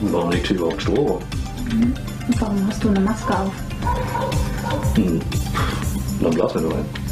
warum 0.00 0.30
liegt 0.30 0.46
hier 0.46 0.56
überhaupt 0.56 0.82
Strom? 0.82 1.20
Mhm. 1.70 1.94
Warum 2.38 2.66
hast 2.66 2.82
du 2.82 2.88
eine 2.88 3.00
Maske 3.00 3.38
auf? 3.38 3.52
Hm. 4.94 5.20
Dann 6.20 6.34
blasen 6.34 6.62
wir 6.62 6.68
nur 6.68 6.78
ein. 6.78 7.05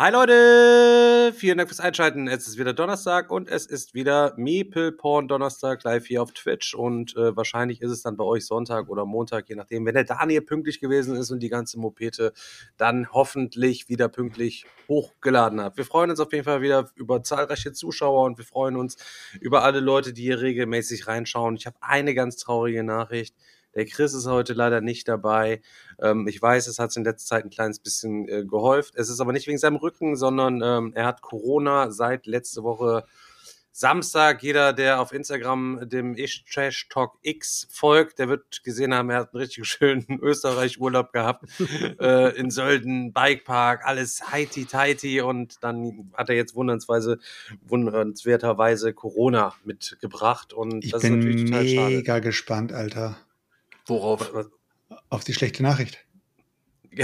Hi 0.00 0.12
Leute, 0.12 1.32
vielen 1.36 1.58
Dank 1.58 1.68
fürs 1.68 1.80
Einschalten. 1.80 2.28
Es 2.28 2.46
ist 2.46 2.56
wieder 2.56 2.72
Donnerstag 2.72 3.32
und 3.32 3.48
es 3.48 3.66
ist 3.66 3.94
wieder 3.94 4.32
Meeple 4.36 4.92
Porn 4.92 5.26
Donnerstag 5.26 5.82
live 5.82 6.06
hier 6.06 6.22
auf 6.22 6.30
Twitch 6.30 6.72
und 6.72 7.16
äh, 7.16 7.36
wahrscheinlich 7.36 7.82
ist 7.82 7.90
es 7.90 8.02
dann 8.02 8.16
bei 8.16 8.22
euch 8.22 8.46
Sonntag 8.46 8.90
oder 8.90 9.04
Montag, 9.04 9.48
je 9.48 9.56
nachdem. 9.56 9.84
Wenn 9.86 9.94
der 9.94 10.04
Daniel 10.04 10.42
pünktlich 10.42 10.78
gewesen 10.78 11.16
ist 11.16 11.32
und 11.32 11.40
die 11.40 11.48
ganze 11.48 11.80
Mopete 11.80 12.32
dann 12.76 13.10
hoffentlich 13.10 13.88
wieder 13.88 14.08
pünktlich 14.08 14.66
hochgeladen 14.86 15.60
hat. 15.60 15.76
Wir 15.76 15.84
freuen 15.84 16.10
uns 16.10 16.20
auf 16.20 16.32
jeden 16.32 16.44
Fall 16.44 16.62
wieder 16.62 16.88
über 16.94 17.24
zahlreiche 17.24 17.72
Zuschauer 17.72 18.22
und 18.22 18.38
wir 18.38 18.44
freuen 18.44 18.76
uns 18.76 18.98
über 19.40 19.64
alle 19.64 19.80
Leute, 19.80 20.12
die 20.12 20.22
hier 20.22 20.40
regelmäßig 20.40 21.08
reinschauen. 21.08 21.56
Ich 21.56 21.66
habe 21.66 21.76
eine 21.80 22.14
ganz 22.14 22.36
traurige 22.36 22.84
Nachricht. 22.84 23.34
Der 23.78 23.86
Chris 23.86 24.12
ist 24.12 24.26
heute 24.26 24.54
leider 24.54 24.80
nicht 24.80 25.06
dabei. 25.06 25.60
Ähm, 26.00 26.26
ich 26.26 26.42
weiß, 26.42 26.66
es 26.66 26.80
hat 26.80 26.96
in 26.96 27.04
letzter 27.04 27.36
Zeit 27.36 27.44
ein 27.44 27.50
kleines 27.50 27.78
bisschen 27.78 28.28
äh, 28.28 28.44
gehäuft. 28.44 28.96
Es 28.96 29.08
ist 29.08 29.20
aber 29.20 29.32
nicht 29.32 29.46
wegen 29.46 29.56
seinem 29.56 29.76
Rücken, 29.76 30.16
sondern 30.16 30.60
ähm, 30.64 30.92
er 30.96 31.06
hat 31.06 31.22
Corona 31.22 31.92
seit 31.92 32.26
letzte 32.26 32.64
Woche 32.64 33.04
Samstag. 33.70 34.42
Jeder, 34.42 34.72
der 34.72 35.00
auf 35.00 35.12
Instagram 35.12 35.88
dem 35.88 36.16
Ich 36.16 36.44
Trash 36.52 36.88
Talk 36.88 37.18
X 37.22 37.68
folgt, 37.70 38.18
der 38.18 38.28
wird 38.28 38.64
gesehen 38.64 38.92
haben, 38.92 39.10
er 39.10 39.18
hat 39.18 39.32
einen 39.32 39.42
richtig 39.42 39.64
schönen 39.68 40.18
Österreich-Urlaub 40.20 41.12
gehabt. 41.12 41.44
äh, 42.00 42.36
in 42.36 42.50
Sölden, 42.50 43.12
Bikepark, 43.12 43.86
alles 43.86 44.32
heiti 44.32 44.64
tighty 44.64 45.20
und 45.20 45.62
dann 45.62 46.10
hat 46.14 46.30
er 46.30 46.34
jetzt 46.34 46.56
wundernsweise, 46.56 47.20
wundernswerterweise 47.64 48.92
Corona 48.92 49.54
mitgebracht 49.62 50.52
und 50.52 50.84
ich 50.84 50.90
das 50.90 51.02
bin 51.02 51.12
ist 51.12 51.24
natürlich 51.24 51.44
total 51.48 51.68
schade. 51.68 51.94
mega 51.94 52.18
gespannt, 52.18 52.72
Alter. 52.72 53.16
Worauf? 53.88 54.32
Auf 55.08 55.24
die 55.24 55.34
schlechte 55.34 55.62
Nachricht. 55.62 56.04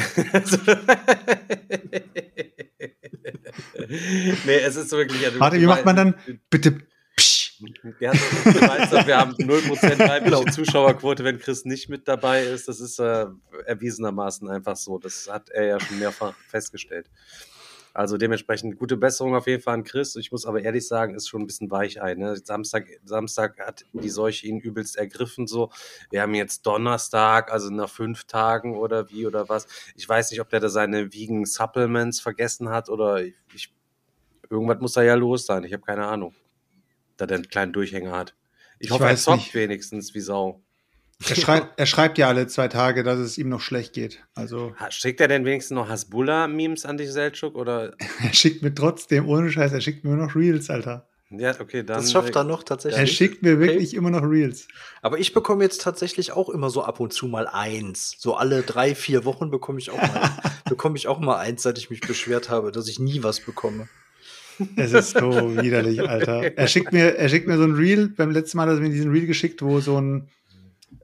nee, 4.47 4.59
es 4.65 4.77
ist 4.77 4.93
wirklich. 4.93 5.25
Also, 5.25 5.41
Warte, 5.41 5.61
wie 5.61 5.67
macht 5.67 5.85
man 5.85 5.97
dann? 5.97 6.15
Bitte. 6.51 6.81
Ja, 8.01 8.13
wir 8.13 9.17
haben 9.17 9.35
0% 9.35 9.99
weibliche 10.09 10.51
Zuschauerquote, 10.51 11.25
wenn 11.25 11.39
Chris 11.39 11.65
nicht 11.65 11.89
mit 11.89 12.09
dabei 12.09 12.43
ist. 12.43 12.69
Das 12.69 12.81
ist 12.81 12.99
äh, 12.99 13.27
erwiesenermaßen 13.67 14.49
einfach 14.51 14.77
so. 14.77 14.99
Das 14.99 15.29
hat 15.31 15.51
er 15.51 15.65
ja 15.65 15.81
schon 15.81 15.99
mehrfach 15.99 16.35
festgestellt. 16.49 17.09
Also 17.95 18.17
dementsprechend 18.17 18.77
gute 18.77 18.97
Besserung 18.97 19.37
auf 19.37 19.47
jeden 19.47 19.63
Fall 19.63 19.75
an 19.75 19.85
Chris. 19.85 20.17
Ich 20.17 20.33
muss 20.33 20.47
aber 20.47 20.61
ehrlich 20.61 20.89
sagen, 20.89 21.15
ist 21.15 21.29
schon 21.29 21.43
ein 21.43 21.47
bisschen 21.47 21.71
Weichei. 21.71 22.15
Ne? 22.15 22.37
Samstag, 22.37 22.89
Samstag 23.05 23.61
hat 23.61 23.85
die 23.93 24.11
Seuche 24.11 24.49
ihn 24.49 24.59
übelst 24.59 24.97
ergriffen. 24.97 25.47
So, 25.47 25.71
wir 26.11 26.21
haben 26.23 26.35
jetzt 26.35 26.67
Donnerstag, 26.67 27.53
also 27.53 27.71
nach 27.71 27.89
fünf 27.89 28.25
Tagen 28.25 28.77
oder 28.77 29.11
wie 29.11 29.29
oder 29.29 29.49
was. 29.49 29.69
Ich 29.95 30.09
weiß 30.09 30.33
nicht, 30.33 30.41
ob 30.41 30.51
der 30.51 30.59
da 30.59 30.69
seine 30.69 31.13
Vegan 31.13 31.45
Supplements 31.45 32.19
vergessen 32.19 32.69
hat 32.69 32.89
oder 32.89 33.23
ich, 33.23 33.35
ich 33.55 33.73
irgendwas 34.51 34.81
muss 34.81 34.95
da 34.95 35.03
ja 35.03 35.15
los 35.15 35.47
sein. 35.47 35.63
Ich 35.63 35.73
habe 35.73 35.85
keine 35.85 36.07
Ahnung, 36.07 36.35
da 37.17 37.27
der 37.27 37.37
einen 37.37 37.49
kleinen 37.49 37.73
Durchhänger 37.73 38.11
hat. 38.11 38.35
Ich, 38.81 38.87
Ich 38.87 38.91
hoffe, 38.91 39.05
er 39.05 39.15
zockt 39.17 39.39
nicht. 39.39 39.55
wenigstens 39.55 40.15
wie 40.15 40.21
Sau. 40.21 40.64
Er 41.29 41.37
schreibt, 41.37 41.79
er 41.79 41.87
schreibt 41.87 42.19
ja 42.19 42.29
alle 42.29 42.47
zwei 42.47 42.69
Tage, 42.69 43.03
dass 43.03 43.19
es 43.19 43.39
ihm 43.39 43.49
noch 43.49 43.61
schlecht 43.61 43.93
geht. 43.93 44.23
Also 44.35 44.75
Schickt 44.91 45.21
er 45.21 45.29
denn 45.29 45.45
wenigstens 45.45 45.75
noch 45.75 45.89
Hasbulla-Memes 45.89 46.85
an 46.87 46.97
dich, 46.97 47.13
Seltschuk? 47.13 47.55
Oder 47.55 47.95
er 48.23 48.35
schickt 48.35 48.63
mir 48.63 48.75
trotzdem, 48.75 49.29
ohne 49.29 49.51
Scheiß, 49.51 49.73
er 49.73 49.81
schickt 49.81 50.05
mir 50.05 50.15
nur 50.15 50.27
noch 50.27 50.35
Reels, 50.35 50.71
Alter. 50.71 51.07
ja, 51.31 51.59
okay, 51.61 51.83
dann. 51.83 51.99
Das 51.99 52.13
schafft 52.13 52.37
äh, 52.37 52.39
er 52.39 52.45
noch 52.45 52.63
tatsächlich. 52.63 53.01
Er 53.01 53.07
schickt 53.07 53.43
mir 53.43 53.59
wirklich 53.59 53.95
immer 53.95 54.11
noch 54.11 54.23
Reels. 54.23 54.69
Aber 55.03 55.19
ich 55.19 55.33
bekomme 55.33 55.65
jetzt 55.65 55.81
tatsächlich 55.83 56.33
auch 56.33 56.49
immer 56.49 56.71
so 56.71 56.83
ab 56.83 57.01
und 57.01 57.13
zu 57.13 57.27
mal 57.27 57.47
eins. 57.47 58.15
So 58.19 58.35
alle 58.35 58.63
drei, 58.63 58.95
vier 58.95 59.25
Wochen 59.25 59.51
bekomme 59.51 59.79
ich 59.79 59.91
auch 59.91 60.01
mal, 60.01 60.31
bekomme 60.69 60.97
ich 60.97 61.09
auch 61.09 61.19
mal 61.21 61.39
eins, 61.39 61.63
seit 61.63 61.79
ich 61.79 61.91
mich 61.91 62.01
beschwert 62.01 62.51
habe, 62.51 62.73
dass 62.73 62.89
ich 62.89 62.99
nie 62.99 63.23
was 63.23 63.41
bekomme. 63.41 63.89
Es 64.77 64.93
ist 64.93 65.19
so 65.19 65.57
widerlich, 65.57 66.01
Alter. 66.09 66.57
Er 66.57 66.69
schickt 66.69 66.93
mir, 66.93 67.17
er 67.17 67.29
schickt 67.29 67.47
mir 67.47 67.57
so 67.57 67.65
ein 67.65 67.75
Reel, 67.75 68.09
beim 68.09 68.31
letzten 68.31 68.59
Mal 68.59 68.69
hat 68.69 68.77
er 68.77 68.81
mir 68.81 68.91
diesen 68.91 69.11
Reel 69.11 69.27
geschickt, 69.27 69.63
wo 69.63 69.81
so 69.81 70.01
ein, 70.01 70.29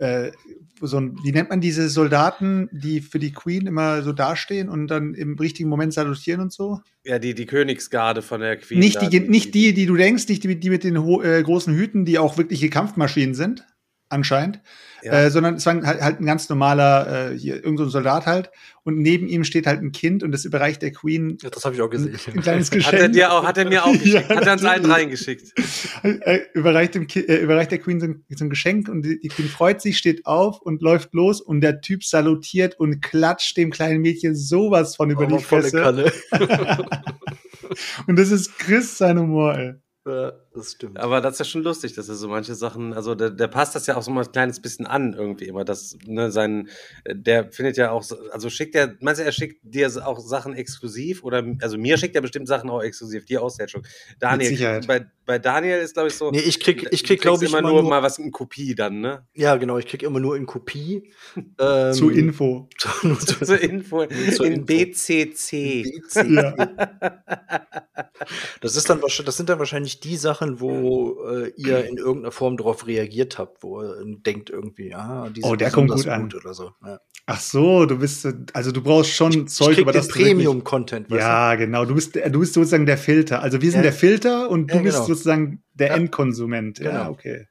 äh, 0.01 0.33
so 0.81 0.99
ein, 0.99 1.19
wie 1.23 1.33
nennt 1.33 1.51
man 1.51 1.61
diese 1.61 1.89
Soldaten, 1.89 2.69
die 2.73 3.01
für 3.01 3.19
die 3.19 3.33
Queen 3.33 3.67
immer 3.67 4.03
so 4.03 4.13
dastehen 4.13 4.69
und 4.69 4.89
dann 4.89 5.15
im 5.15 5.37
richtigen 5.39 5.69
Moment 5.69 5.93
salutieren 5.93 6.41
und 6.41 6.53
so? 6.53 6.81
Ja, 7.05 7.19
die, 7.19 7.35
die 7.35 7.47
Königsgarde 7.47 8.23
von 8.23 8.41
der 8.41 8.57
Queen. 8.57 8.79
Nicht 8.79 9.03
da, 9.03 9.09
die, 9.09 9.21
nicht 9.21 9.55
die, 9.55 9.75
die 9.75 9.87
du 9.87 9.97
denkst, 9.97 10.29
nicht 10.29 10.43
die, 10.43 10.59
die 10.59 10.71
mit 10.71 10.85
den 10.85 10.97
äh, 10.97 11.43
großen 11.43 11.75
Hüten, 11.75 12.05
die 12.05 12.19
auch 12.19 12.39
wirkliche 12.39 12.71
Kampfmaschinen 12.71 13.35
sind, 13.35 13.65
anscheinend, 14.11 14.61
Ja. 15.03 15.13
äh, 15.13 15.31
sondern 15.31 15.55
es 15.55 15.65
war 15.67 15.81
halt, 15.83 16.01
halt 16.03 16.21
ein 16.21 16.27
ganz 16.27 16.49
normaler, 16.49 17.31
äh, 17.33 17.39
hier, 17.39 17.55
irgendein 17.55 17.77
so 17.79 17.85
ein 17.85 17.91
Soldat 17.91 18.27
halt, 18.27 18.51
und 18.83 18.99
neben 18.99 19.27
ihm 19.29 19.45
steht 19.45 19.67
halt 19.67 19.81
ein 19.83 19.93
Kind 19.93 20.23
und 20.23 20.33
das 20.33 20.45
überreicht 20.45 20.83
der 20.83 20.91
Queen 20.93 21.39
Ja, 21.43 21.51
das 21.51 21.65
habe 21.65 21.75
ich 21.75 21.81
auch 21.83 21.87
ein, 21.87 21.91
gesehen. 21.91 22.19
ein 22.35 22.41
kleines 22.43 22.69
Hat 22.71 22.75
er 22.77 22.79
Geschenk. 22.93 23.13
dir 23.13 23.33
auch, 23.33 23.45
hat 23.45 23.57
er 23.59 23.69
mir 23.69 23.85
auch 23.85 23.93
geschickt. 23.99 24.29
Ja, 24.31 24.37
hat 24.37 24.47
er 24.47 24.53
uns 24.55 24.65
allen 24.65 24.85
reingeschickt. 24.91 25.53
äh, 26.03 26.41
überreicht, 26.55 26.95
dem 26.95 27.07
äh, 27.15 27.37
überreicht 27.37 27.71
der 27.71 27.79
Queen 27.79 28.01
so 28.01 28.07
ein, 28.07 28.25
so 28.29 28.45
ein 28.45 28.51
Geschenk 28.51 28.89
und 28.89 29.03
die, 29.03 29.21
die 29.21 29.29
Queen 29.29 29.49
freut 29.49 29.81
sich, 29.81 29.97
steht 29.99 30.27
auf 30.27 30.61
und 30.61 30.83
läuft 30.83 31.15
los 31.15 31.41
und 31.41 31.61
der 31.61 31.81
Typ 31.81 32.05
salutiert 32.05 32.79
und 32.81 33.01
klatscht 33.01 33.57
dem 33.57 33.71
kleinen 33.71 34.01
Mädchen 34.01 34.35
sowas 34.35 34.97
von 34.97 35.11
über 35.11 35.25
Aber 35.25 35.37
die 35.39 35.43
Fresse. 35.45 36.13
Und 38.07 38.19
das 38.19 38.31
ist 38.31 38.59
Chris 38.59 38.99
sein 38.99 39.19
Humor, 39.19 39.55
ey. 39.57 39.75
ja, 40.07 40.33
das 40.61 40.73
stimmt. 40.73 40.99
Aber 40.99 41.21
das 41.21 41.35
ist 41.35 41.39
ja 41.41 41.45
schon 41.45 41.63
lustig, 41.63 41.95
dass 41.95 42.09
er 42.09 42.15
so 42.15 42.29
manche 42.29 42.55
Sachen, 42.55 42.93
also 42.95 43.15
der, 43.15 43.31
der 43.31 43.49
passt 43.49 43.75
das 43.75 43.87
ja 43.87 43.97
auch 43.97 44.03
so 44.03 44.11
mal 44.11 44.25
ein 44.25 44.33
kleines 44.33 44.61
bisschen 44.61 44.87
an 44.87 45.13
irgendwie 45.15 45.47
immer, 45.47 45.65
dass, 45.65 45.97
ne, 46.07 46.31
sein, 46.31 46.69
der 47.11 47.51
findet 47.53 47.77
ja 47.77 47.91
auch, 47.91 48.03
so- 48.03 48.17
also 48.31 48.51
schickt 48.51 48.75
er, 48.75 48.95
meinst 49.01 49.21
du, 49.21 49.25
er 49.25 49.33
schickt 49.33 49.59
dir 49.63 49.89
auch 50.07 50.21
Sachen 50.21 50.55
exklusiv 50.55 51.25
oder, 51.25 51.45
also 51.63 51.77
mir 51.79 51.97
schickt 51.99 52.15
er 52.15 52.23
bestimmt 52.23 52.49
Sachen 52.49 52.71
auch 52.71 52.83
exklusiv, 52.83 53.25
dir 53.25 53.43
auch, 53.43 53.51
Selchuk. 53.51 53.83
Daniel, 54.19 54.49
Sicherheit. 54.51 54.87
bei, 54.87 55.07
bei 55.27 55.39
Daniel 55.39 55.79
ist, 55.81 55.95
glaube 55.95 56.09
ich, 56.09 56.15
so, 56.15 56.31
nee, 56.31 56.41
ich 56.41 56.61
krieg, 56.61 56.87
ich 56.91 57.05
krieg, 57.05 57.21
glaube 57.21 57.45
ich, 57.45 57.51
immer 57.53 57.63
nur, 57.63 57.83
mal 57.83 58.03
was 58.03 58.19
in 58.19 58.31
Kopie 58.31 58.75
dann, 58.75 59.01
ne? 59.01 59.27
Ja, 59.35 59.57
genau, 59.57 59.79
ich 59.79 59.87
krieg 59.87 60.03
immer 60.03 60.21
nur 60.21 60.37
in 60.37 60.47
Kopie. 60.47 61.11
Ähm, 61.59 61.93
Zu 61.93 62.11
Info. 62.11 62.69
nur 63.03 63.19
zu- 63.19 63.45
Zur 63.45 63.61
Info, 63.61 64.05
Zur 64.35 64.47
in 64.47 64.53
Info. 64.53 64.65
BCC. 64.67 65.85
Ja. 66.29 66.55
Das 68.61 68.77
ist 68.77 68.89
dann 68.91 69.01
wahrscheinlich, 69.03 69.27
das 69.27 69.37
sind 69.37 69.49
dann 69.49 69.59
wahrscheinlich 69.59 70.01
die 70.01 70.17
Sachen, 70.17 70.50
wo 70.59 71.23
äh, 71.31 71.53
ihr 71.57 71.85
in 71.85 71.99
irgendeiner 71.99 72.33
Form 72.33 72.57
darauf 72.57 72.87
reagiert 72.87 73.39
habt, 73.39 73.63
wo 73.63 73.83
ihr 73.83 74.03
denkt 74.27 74.51
irgendwie, 74.51 74.95
ah, 74.95 75.29
die 75.29 75.43
Oh, 75.45 75.55
der 75.55 75.71
kommt 75.71 75.91
gut 75.91 76.09
an. 76.09 76.33
oder 76.35 76.55
so. 76.55 76.71
Ja. 76.85 76.99
Ach 77.27 77.39
so, 77.39 77.87
du 77.87 77.99
bist, 77.99 78.27
also 78.55 78.73
du 78.73 78.83
brauchst 78.83 79.11
schon 79.13 79.47
Zeug, 79.47 79.73
ich 79.75 79.79
über 79.79 79.93
das 79.93 80.09
Premium-Content, 80.09 81.11
Ja, 81.13 81.55
genau. 81.55 81.85
Du 81.85 81.95
bist, 81.95 82.17
du 82.17 82.41
bist 82.41 82.55
sozusagen 82.55 82.87
der 82.87 82.99
Filter. 82.99 83.41
Also 83.43 83.63
wir 83.63 83.71
sind 83.71 83.81
Ja. 83.81 83.83
der 83.85 83.93
Filter 83.93 84.51
und 84.51 84.71
du 84.73 84.77
Ja, 84.77 84.83
bist 84.83 84.97
genau. 84.97 85.07
sozusagen 85.07 85.63
der 85.75 85.89
Ja. 85.89 85.95
Endkonsument. 85.97 86.81
Ja, 86.81 86.91
Genau. 86.91 87.11
okay. 87.11 87.47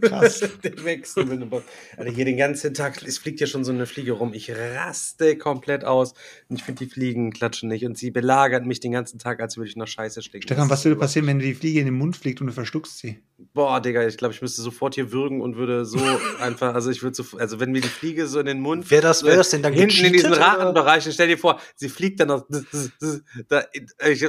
Krass. 0.00 0.40
Der 0.64 0.84
Wechsel 0.84 1.24
mit 1.26 1.40
dem 1.40 1.50
Bock. 1.50 1.64
Alter, 1.96 2.10
hier 2.10 2.24
den 2.24 2.36
ganzen 2.36 2.74
Tag, 2.74 3.02
es 3.02 3.18
fliegt 3.18 3.40
ja 3.40 3.46
schon 3.46 3.64
so 3.64 3.72
eine 3.72 3.86
Fliege 3.86 4.12
rum. 4.12 4.32
Ich 4.32 4.50
raste 4.50 5.36
komplett 5.36 5.84
aus. 5.84 6.14
Und 6.48 6.56
ich 6.56 6.62
finde, 6.62 6.84
die 6.84 6.90
Fliegen 6.90 7.32
klatschen 7.32 7.68
nicht. 7.68 7.84
Und 7.84 7.98
sie 7.98 8.10
belagert 8.10 8.66
mich 8.66 8.80
den 8.80 8.92
ganzen 8.92 9.18
Tag, 9.18 9.40
als 9.40 9.56
würde 9.56 9.68
ich 9.68 9.76
nach 9.76 9.88
Scheiße 9.88 10.22
stecken. 10.22 10.42
Stefan, 10.42 10.70
was 10.70 10.84
würde 10.84 10.96
passieren, 10.96 11.26
wenn 11.26 11.38
dir 11.38 11.46
die 11.46 11.54
Fliege 11.54 11.80
in 11.80 11.86
den 11.86 11.94
Mund 11.96 12.16
fliegt 12.16 12.40
und 12.40 12.46
du 12.48 12.52
verschluckst 12.52 12.98
sie? 12.98 13.18
Boah, 13.52 13.80
Digga, 13.80 14.06
ich 14.06 14.16
glaube, 14.16 14.34
ich 14.34 14.42
müsste 14.42 14.62
sofort 14.62 14.94
hier 14.94 15.12
würgen 15.12 15.40
und 15.40 15.56
würde 15.56 15.84
so 15.84 15.98
einfach, 16.40 16.74
also 16.74 16.90
ich 16.90 17.02
würde 17.02 17.14
so, 17.14 17.38
also 17.38 17.58
wenn 17.60 17.72
mir 17.72 17.80
die 17.80 17.88
Fliege 17.88 18.26
so 18.26 18.38
in 18.40 18.46
den 18.46 18.60
Mund. 18.60 18.90
Wäre 18.90 19.02
das- 19.02 19.24
wär 19.24 19.36
das 19.36 19.50
denn 19.50 19.62
dann 19.62 19.72
Hinten 19.72 20.04
in 20.04 20.12
diesen? 20.12 20.32
Rachenbereich, 20.32 21.08
stell 21.10 21.28
dir 21.28 21.38
vor, 21.38 21.60
sie 21.74 21.88
fliegt 21.88 22.20
dann 22.20 22.28
noch. 22.28 22.46
Da, 23.48 23.64
ich, 24.06 24.26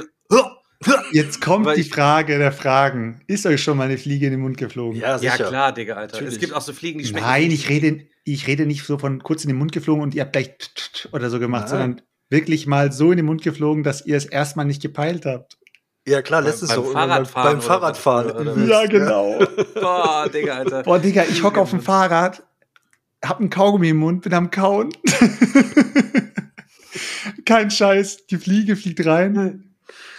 Jetzt 1.12 1.40
kommt 1.40 1.66
Aber 1.66 1.76
die 1.76 1.84
Frage 1.84 2.38
der 2.38 2.52
Fragen. 2.52 3.20
Ist 3.26 3.46
euch 3.46 3.62
schon 3.62 3.76
mal 3.76 3.84
eine 3.84 3.98
Fliege 3.98 4.26
in 4.26 4.32
den 4.32 4.40
Mund 4.40 4.56
geflogen? 4.56 4.98
Ja, 5.00 5.10
Ja, 5.10 5.18
sicher. 5.18 5.48
klar, 5.48 5.72
Digga, 5.72 5.94
Alter. 5.94 6.14
Natürlich. 6.14 6.34
Es 6.34 6.40
gibt 6.40 6.54
auch 6.54 6.60
so 6.62 6.72
Fliegen, 6.72 6.98
die 6.98 7.06
schmecken. 7.06 7.26
Nein, 7.26 7.50
ich 7.50 7.68
rede, 7.68 8.06
ich 8.24 8.46
rede 8.46 8.66
nicht 8.66 8.84
so 8.84 8.98
von 8.98 9.22
kurz 9.22 9.44
in 9.44 9.48
den 9.48 9.58
Mund 9.58 9.72
geflogen 9.72 10.02
und 10.02 10.14
ihr 10.14 10.22
habt 10.22 10.32
gleich 10.32 10.48
t- 10.48 10.56
t- 10.74 11.02
t- 11.02 11.08
oder 11.12 11.30
so 11.30 11.38
gemacht, 11.38 11.62
Nein. 11.62 11.68
sondern 11.70 12.02
wirklich 12.30 12.66
mal 12.66 12.92
so 12.92 13.10
in 13.10 13.18
den 13.18 13.26
Mund 13.26 13.42
geflogen, 13.42 13.82
dass 13.82 14.04
ihr 14.06 14.16
es 14.16 14.24
erstmal 14.24 14.64
nicht 14.66 14.80
gepeilt 14.82 15.26
habt. 15.26 15.58
Ja, 16.06 16.20
klar, 16.22 16.42
letztens 16.42 16.70
beim 16.74 16.82
doch 16.82 16.92
Fahrradfahren 16.92 17.52
beim 17.52 17.60
Fahrradfahren. 17.60 18.68
Ja, 18.68 18.86
genau. 18.86 19.38
Boah, 19.74 20.28
Digga, 20.32 20.54
Alter. 20.58 20.82
Boah, 20.82 20.98
Digga, 20.98 21.24
ich 21.30 21.42
hocke 21.42 21.60
auf 21.60 21.70
dem 21.70 21.80
Fahrrad, 21.82 22.42
hab 23.24 23.38
einen 23.38 23.50
Kaugummi 23.50 23.90
im 23.90 23.98
Mund, 23.98 24.22
bin 24.22 24.34
am 24.34 24.50
Kauen. 24.50 24.90
Kein 27.44 27.70
Scheiß, 27.70 28.26
die 28.26 28.36
Fliege 28.38 28.76
fliegt 28.76 29.04
rein 29.06 29.71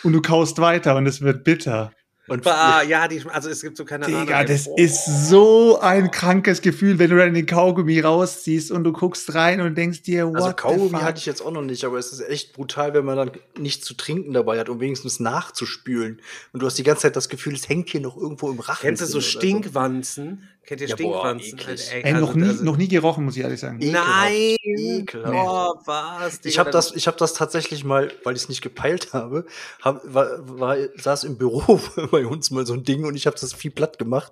und 0.03 0.13
du 0.13 0.21
kaust 0.21 0.59
weiter 0.59 0.95
und 0.95 1.07
es 1.07 1.21
wird 1.21 1.43
bitter. 1.43 1.91
Und 2.27 2.43
Bah, 2.43 2.81
ja, 2.83 3.09
die, 3.09 3.21
also 3.27 3.49
es 3.49 3.61
gibt 3.61 3.75
so 3.75 3.83
keine 3.83 4.05
Ahnung. 4.05 4.21
Digga, 4.21 4.39
ey, 4.39 4.45
das 4.45 4.65
boah. 4.65 4.79
ist 4.79 5.29
so 5.29 5.79
ein 5.81 6.09
krankes 6.09 6.61
Gefühl, 6.61 6.97
wenn 6.97 7.09
du 7.09 7.17
dann 7.17 7.33
den 7.33 7.45
Kaugummi 7.45 7.99
rausziehst 7.99 8.71
und 8.71 8.85
du 8.85 8.93
guckst 8.93 9.35
rein 9.35 9.59
und 9.59 9.77
denkst 9.77 10.03
dir, 10.03 10.29
what 10.29 10.35
Also 10.37 10.53
Kaugummi 10.53 10.99
hatte 10.99 11.19
ich 11.19 11.25
jetzt 11.25 11.41
auch 11.41 11.51
noch 11.51 11.61
nicht, 11.61 11.83
aber 11.83 11.97
es 11.97 12.13
ist 12.13 12.21
echt 12.21 12.53
brutal, 12.53 12.93
wenn 12.93 13.03
man 13.03 13.17
dann 13.17 13.31
nichts 13.59 13.85
zu 13.85 13.93
trinken 13.93 14.31
dabei 14.31 14.57
hat, 14.57 14.69
um 14.69 14.79
wenigstens 14.79 15.19
nachzuspülen. 15.19 16.21
Und 16.53 16.61
du 16.61 16.65
hast 16.65 16.77
die 16.77 16.83
ganze 16.83 17.01
Zeit 17.01 17.17
das 17.17 17.27
Gefühl, 17.27 17.55
es 17.55 17.67
hängt 17.67 17.89
hier 17.89 17.99
noch 17.99 18.15
irgendwo 18.15 18.49
im 18.49 18.59
Rachen. 18.59 18.81
Kennst 18.81 19.01
du 19.01 19.05
so 19.05 19.19
Stinkwanzen? 19.19 20.47
Kennt 20.65 20.79
ihr 20.79 20.87
Ja, 20.87 20.95
boah, 20.95 21.35
Stinkwanzen? 21.35 21.59
eklig. 21.59 21.89
Ey, 21.91 22.01
Ey, 22.03 22.13
also- 22.13 22.25
noch, 22.25 22.35
nie, 22.35 22.47
also- 22.47 22.63
noch 22.63 22.77
nie 22.77 22.87
gerochen, 22.87 23.25
muss 23.25 23.35
ich 23.35 23.43
ehrlich 23.43 23.59
sagen. 23.59 23.81
Ekelhaft. 23.81 24.07
Nein! 24.07 24.55
Ekelhaft. 24.63 25.33
Boah, 25.33 25.81
was? 25.85 26.33
Ich 26.35 26.39
Digga, 26.41 26.57
habe 26.59 26.71
das, 26.71 26.95
ich 26.95 27.07
habe 27.07 27.17
das 27.17 27.33
tatsächlich 27.33 27.83
mal, 27.83 28.11
weil 28.23 28.35
ich 28.37 28.43
es 28.43 28.49
nicht 28.49 28.61
gepeilt 28.61 29.11
habe, 29.11 29.45
hab, 29.81 30.01
war, 30.13 30.27
war, 30.59 30.77
saß 30.95 31.25
im 31.25 31.37
Büro 31.37 31.79
bei 32.11 32.25
uns 32.25 32.49
mal 32.51 32.65
so 32.65 32.73
ein 32.73 32.83
Ding 32.83 33.03
und 33.03 33.15
ich 33.15 33.27
habe 33.27 33.35
das 33.39 33.53
viel 33.53 33.71
platt 33.71 33.99
gemacht. 33.99 34.31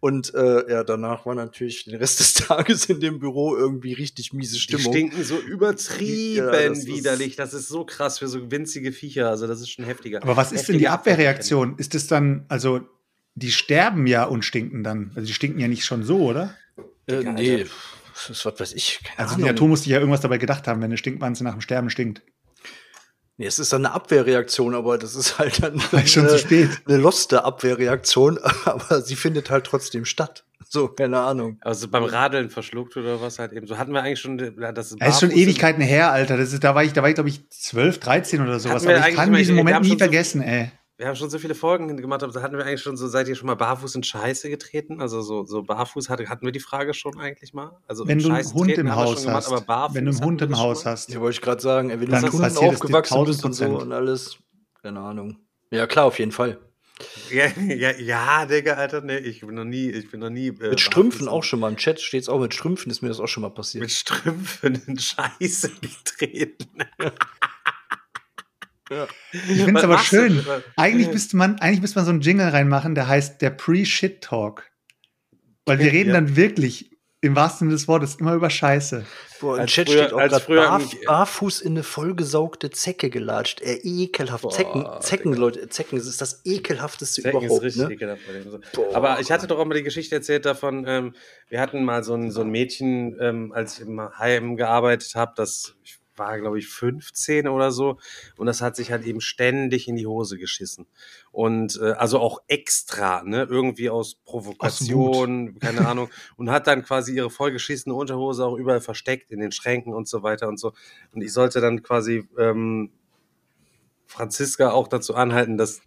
Und 0.00 0.34
äh, 0.34 0.70
ja, 0.72 0.82
danach 0.84 1.24
war 1.26 1.34
natürlich 1.34 1.84
den 1.84 1.94
Rest 1.96 2.18
des 2.18 2.34
Tages 2.48 2.86
in 2.86 2.98
dem 3.00 3.20
Büro 3.20 3.56
irgendwie 3.56 3.92
richtig 3.92 4.32
miese 4.32 4.54
Die 4.54 4.60
Stimmung. 4.60 4.92
stinken 4.92 5.22
so 5.22 5.38
übertrieben 5.38 6.46
Ja, 6.46 6.50
das 6.68 6.78
ist- 6.78 6.86
widerlich. 6.88 7.36
Das 7.36 7.54
ist 7.54 7.68
so 7.68 7.84
krass 7.84 8.18
für 8.18 8.26
so 8.26 8.50
winzige 8.50 8.90
Viecher. 8.92 9.28
Also, 9.30 9.46
das 9.46 9.60
ist 9.60 9.70
schon 9.70 9.84
heftiger. 9.84 10.22
Aber 10.22 10.36
was 10.36 10.50
ist 10.50 10.68
denn 10.68 10.78
die 10.78 10.88
Abwehrreaktion? 10.88 11.74
Ist 11.78 11.94
es 11.94 12.06
dann, 12.06 12.44
also, 12.48 12.80
die 13.34 13.52
sterben 13.52 14.06
ja 14.06 14.24
und 14.24 14.44
stinken 14.44 14.82
dann. 14.82 15.12
Also, 15.14 15.26
die 15.26 15.32
stinken 15.34 15.60
ja 15.60 15.68
nicht 15.68 15.84
schon 15.84 16.02
so, 16.04 16.18
oder? 16.28 16.54
Äh, 17.06 17.22
nee, 17.22 17.52
Alter. 17.62 17.70
das 18.14 18.30
ist 18.30 18.44
was 18.46 18.60
weiß 18.60 18.72
ich. 18.74 19.00
Keine 19.04 19.18
Also, 19.20 19.36
die 19.36 19.42
Ahnung. 19.42 19.54
Natur 19.54 19.68
muss 19.68 19.80
sich 19.82 19.88
ja 19.92 19.98
irgendwas 19.98 20.20
dabei 20.20 20.38
gedacht 20.38 20.66
haben, 20.66 20.80
wenn 20.80 20.86
eine 20.90 20.96
Stinkwanze 20.98 21.44
nach 21.44 21.52
dem 21.52 21.60
Sterben 21.60 21.90
stinkt. 21.90 22.22
Nee, 23.36 23.46
es 23.46 23.58
ist 23.58 23.72
dann 23.72 23.86
eine 23.86 23.94
Abwehrreaktion, 23.94 24.74
aber 24.74 24.98
das 24.98 25.14
ist 25.14 25.38
halt 25.38 25.62
dann 25.62 25.76
Ist 25.92 26.10
schon 26.12 26.24
eine, 26.24 26.32
zu 26.32 26.38
spät. 26.38 26.68
eine 26.86 26.98
loste 26.98 27.42
Abwehrreaktion, 27.44 28.38
aber 28.66 29.00
sie 29.00 29.16
findet 29.16 29.48
halt 29.50 29.64
trotzdem 29.64 30.04
statt. 30.04 30.44
So, 30.68 30.88
keine 30.88 31.18
Ahnung. 31.18 31.56
Also 31.62 31.88
beim 31.88 32.04
Radeln 32.04 32.50
verschluckt 32.50 32.96
oder 32.96 33.20
was 33.20 33.38
halt 33.40 33.52
eben. 33.52 33.66
So 33.66 33.78
hatten 33.78 33.92
wir 33.92 34.02
eigentlich 34.02 34.20
schon, 34.20 34.38
ja, 34.38 34.70
das 34.72 34.94
Das 34.98 35.14
ist 35.14 35.20
schon 35.20 35.30
Ewigkeiten 35.32 35.82
her, 35.82 36.12
Alter. 36.12 36.36
Das 36.36 36.52
ist, 36.52 36.62
da 36.62 36.74
war 36.76 36.84
ich, 36.84 36.92
da 36.92 37.02
war 37.02 37.08
ich, 37.08 37.14
glaube 37.16 37.30
ich, 37.30 37.48
12, 37.50 37.98
13 37.98 38.42
oder 38.42 38.60
sowas. 38.60 38.86
Aber 38.86 39.08
ich 39.08 39.14
kann 39.16 39.32
diesen 39.32 39.56
Moment 39.56 39.80
nie 39.80 39.88
schon 39.88 39.98
so- 39.98 40.04
vergessen, 40.04 40.42
ey. 40.42 40.70
Wir 41.00 41.08
haben 41.08 41.16
schon 41.16 41.30
so 41.30 41.38
viele 41.38 41.54
Folgen 41.54 41.96
gemacht, 41.96 42.22
aber 42.22 42.30
da 42.30 42.42
hatten 42.42 42.58
wir 42.58 42.66
eigentlich 42.66 42.82
schon 42.82 42.94
so, 42.98 43.08
seid 43.08 43.26
ihr 43.26 43.34
schon 43.34 43.46
mal 43.46 43.54
barfuß 43.54 43.94
in 43.94 44.02
Scheiße 44.02 44.50
getreten? 44.50 45.00
Also 45.00 45.22
so, 45.22 45.46
so 45.46 45.62
barfuß 45.62 46.10
hatte, 46.10 46.28
hatten 46.28 46.44
wir 46.44 46.52
die 46.52 46.60
Frage 46.60 46.92
schon 46.92 47.18
eigentlich 47.18 47.54
mal? 47.54 47.80
Also 47.88 48.06
Wenn 48.06 48.18
in 48.18 48.24
du 48.24 48.28
einen 48.28 48.44
Scheiße 48.44 48.52
Hund 48.54 48.66
treten 48.66 48.80
im 48.82 48.90
haben 48.90 48.98
wir 48.98 49.04
Haus 49.06 49.14
schon 49.14 49.22
gemacht, 49.24 49.36
hast. 49.46 49.50
aber 49.50 49.60
barfuß 49.62 49.94
Wenn 49.96 50.04
du 50.04 50.10
einen 50.10 50.22
Hund 50.22 50.42
im 50.42 50.58
Haus 50.58 50.84
hast. 50.84 51.08
Ja, 51.08 51.20
wollte 51.22 51.36
ich 51.36 51.40
gerade 51.40 51.62
sagen, 51.62 51.88
wenn 51.88 52.00
du 52.00 52.06
mit 52.06 52.32
Hunden 52.34 52.56
aufgewachsen 52.58 53.24
bist 53.24 53.42
und 53.46 53.54
so 53.54 53.64
1000%. 53.64 53.76
und 53.80 53.92
alles. 53.92 54.36
Keine 54.82 55.00
Ahnung. 55.00 55.38
Ja, 55.70 55.86
klar, 55.86 56.04
auf 56.04 56.18
jeden 56.18 56.32
Fall. 56.32 56.58
Ja, 57.30 57.46
ja, 57.58 57.92
ja, 57.96 58.44
Digga, 58.44 58.74
Alter, 58.74 59.00
nee, 59.00 59.16
ich 59.16 59.40
bin 59.40 59.54
noch 59.54 59.64
nie, 59.64 59.88
ich 59.88 60.10
bin 60.10 60.20
noch 60.20 60.28
nie. 60.28 60.48
Äh, 60.48 60.68
Mit 60.68 60.80
Strümpfen 60.82 61.20
barfuß 61.20 61.28
auch 61.28 61.44
schon 61.44 61.60
mal. 61.60 61.70
Im 61.70 61.78
Chat 61.78 61.98
steht 62.02 62.24
es 62.24 62.28
auch, 62.28 62.40
mit 62.40 62.52
Strümpfen 62.52 62.90
ist 62.90 63.00
mir 63.00 63.08
das 63.08 63.20
auch 63.20 63.26
schon 63.26 63.42
mal 63.42 63.48
passiert. 63.48 63.80
Mit 63.80 63.90
Strümpfen 63.90 64.82
in 64.86 64.98
Scheiße 64.98 65.70
getreten. 65.80 66.84
Ich 69.32 69.62
finde 69.62 69.78
es 69.78 69.84
aber 69.84 69.96
du? 69.96 70.02
schön. 70.02 70.44
Eigentlich 70.76 71.08
müsste 71.12 71.36
man, 71.36 71.58
eigentlich 71.60 71.80
müsste 71.80 71.98
man 71.98 72.04
so 72.06 72.10
einen 72.10 72.20
Jingle 72.20 72.48
reinmachen, 72.48 72.94
der 72.94 73.06
heißt 73.08 73.40
der 73.40 73.50
Pre-Shit-Talk. 73.50 74.64
Weil 75.66 75.78
wir 75.78 75.92
reden 75.92 76.08
Ja. 76.10 76.14
dann 76.16 76.36
wirklich 76.36 76.90
im 77.22 77.36
wahrsten 77.36 77.66
Sinne 77.68 77.72
des 77.76 77.86
Wortes 77.86 78.14
immer 78.16 78.32
über 78.34 78.48
Scheiße. 78.48 79.04
Boah, 79.40 79.56
im 79.56 79.60
Als 79.62 79.72
Chat 79.72 79.88
früher- 79.90 79.98
steht 80.04 80.12
auch 80.14 80.18
als 80.20 80.32
gerade 80.32 80.44
früher 80.44 80.62
barf, 80.62 80.94
barfuß 81.06 81.60
in 81.60 81.72
eine 81.72 81.82
vollgesaugte 81.82 82.70
Zecke 82.70 83.10
gelatscht. 83.10 83.60
Äh, 83.60 83.74
ekelhaft. 83.84 84.42
Boah, 84.42 84.50
Zecken, 84.50 84.86
Zecken, 85.00 85.32
Digga. 85.32 85.40
Leute, 85.40 85.68
Zecken, 85.68 85.98
das 85.98 86.06
ist 86.06 86.20
das 86.22 86.40
ekelhafteste 86.46 87.20
Zecken 87.22 87.38
ist 87.40 87.44
überhaupt. 87.44 87.62
richtig 87.64 87.82
Ne? 87.88 87.92
ekelhaft. 87.92 88.22
Boah. 88.72 88.94
Aber 88.96 89.20
ich 89.20 89.30
hatte 89.30 89.46
doch 89.46 89.58
auch 89.58 89.66
mal 89.66 89.74
die 89.74 89.82
Geschichte 89.82 90.14
erzählt 90.14 90.46
davon, 90.46 90.84
ähm, 90.88 91.14
wir 91.50 91.60
hatten 91.60 91.84
mal 91.84 92.02
so 92.02 92.14
ein, 92.14 92.30
so 92.30 92.40
ein 92.40 92.48
Mädchen, 92.48 93.14
ähm, 93.20 93.52
als 93.52 93.74
ich 93.78 93.86
im 93.86 94.00
Heim 94.18 94.56
gearbeitet 94.56 95.14
habe, 95.14 95.32
das 95.36 95.74
war, 96.20 96.38
glaube 96.38 96.60
ich, 96.60 96.68
15 96.68 97.48
oder 97.48 97.72
so. 97.72 97.98
Und 98.36 98.46
das 98.46 98.60
hat 98.60 98.76
sich 98.76 98.92
halt 98.92 99.04
eben 99.04 99.20
ständig 99.20 99.88
in 99.88 99.96
die 99.96 100.06
Hose 100.06 100.38
geschissen. 100.38 100.86
Und 101.32 101.80
äh, 101.82 101.92
also 101.92 102.20
auch 102.20 102.40
extra, 102.46 103.24
ne? 103.24 103.48
Irgendwie 103.50 103.90
aus 103.90 104.14
Provokation, 104.14 105.58
keine 105.58 105.88
Ahnung. 105.88 106.08
Und 106.36 106.50
hat 106.50 106.68
dann 106.68 106.84
quasi 106.84 107.16
ihre 107.16 107.30
vollgeschissene 107.30 107.94
Unterhose 107.94 108.44
auch 108.44 108.56
überall 108.56 108.80
versteckt 108.80 109.32
in 109.32 109.40
den 109.40 109.50
Schränken 109.50 109.92
und 109.92 110.06
so 110.06 110.22
weiter 110.22 110.46
und 110.46 110.60
so. 110.60 110.72
Und 111.12 111.22
ich 111.22 111.32
sollte 111.32 111.60
dann 111.60 111.82
quasi 111.82 112.28
ähm, 112.38 112.92
Franziska 114.06 114.70
auch 114.70 114.86
dazu 114.88 115.14
anhalten, 115.14 115.56
das 115.56 115.80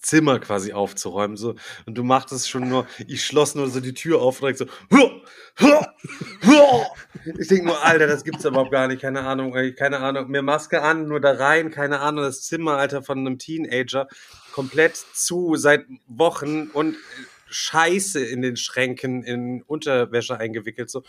Zimmer 0.00 0.38
quasi 0.38 0.72
aufzuräumen. 0.72 1.36
So. 1.36 1.54
Und 1.86 1.96
du 1.96 2.04
machtest 2.04 2.48
schon 2.48 2.68
nur, 2.68 2.86
ich 3.06 3.24
schloss 3.24 3.54
nur 3.54 3.68
so 3.68 3.80
die 3.80 3.94
Tür 3.94 4.20
auf 4.20 4.42
und 4.42 4.56
so. 4.56 4.66
"Hua, 4.92 5.10
hua, 5.60 5.94
hua." 6.46 6.86
Ich 7.38 7.48
denke 7.48 7.66
nur, 7.66 7.84
Alter, 7.84 8.06
das 8.06 8.24
gibt's 8.24 8.44
überhaupt 8.44 8.70
gar 8.70 8.88
nicht. 8.88 9.02
Keine 9.02 9.22
Ahnung, 9.22 9.54
keine 9.76 9.98
Ahnung. 9.98 10.28
Mir 10.28 10.42
Maske 10.42 10.82
an, 10.82 11.08
nur 11.08 11.20
da 11.20 11.32
rein, 11.32 11.70
keine 11.70 12.00
Ahnung. 12.00 12.24
Das 12.24 12.42
Zimmer, 12.42 12.76
Alter, 12.76 13.02
von 13.02 13.18
einem 13.18 13.38
Teenager 13.38 14.08
komplett 14.52 14.96
zu 14.96 15.56
seit 15.56 15.86
Wochen 16.06 16.68
und 16.72 16.96
Scheiße 17.50 18.24
in 18.24 18.42
den 18.42 18.56
Schränken 18.56 19.22
in 19.22 19.62
Unterwäsche 19.62 20.38
eingewickelt 20.38 20.90
so. 20.90 21.02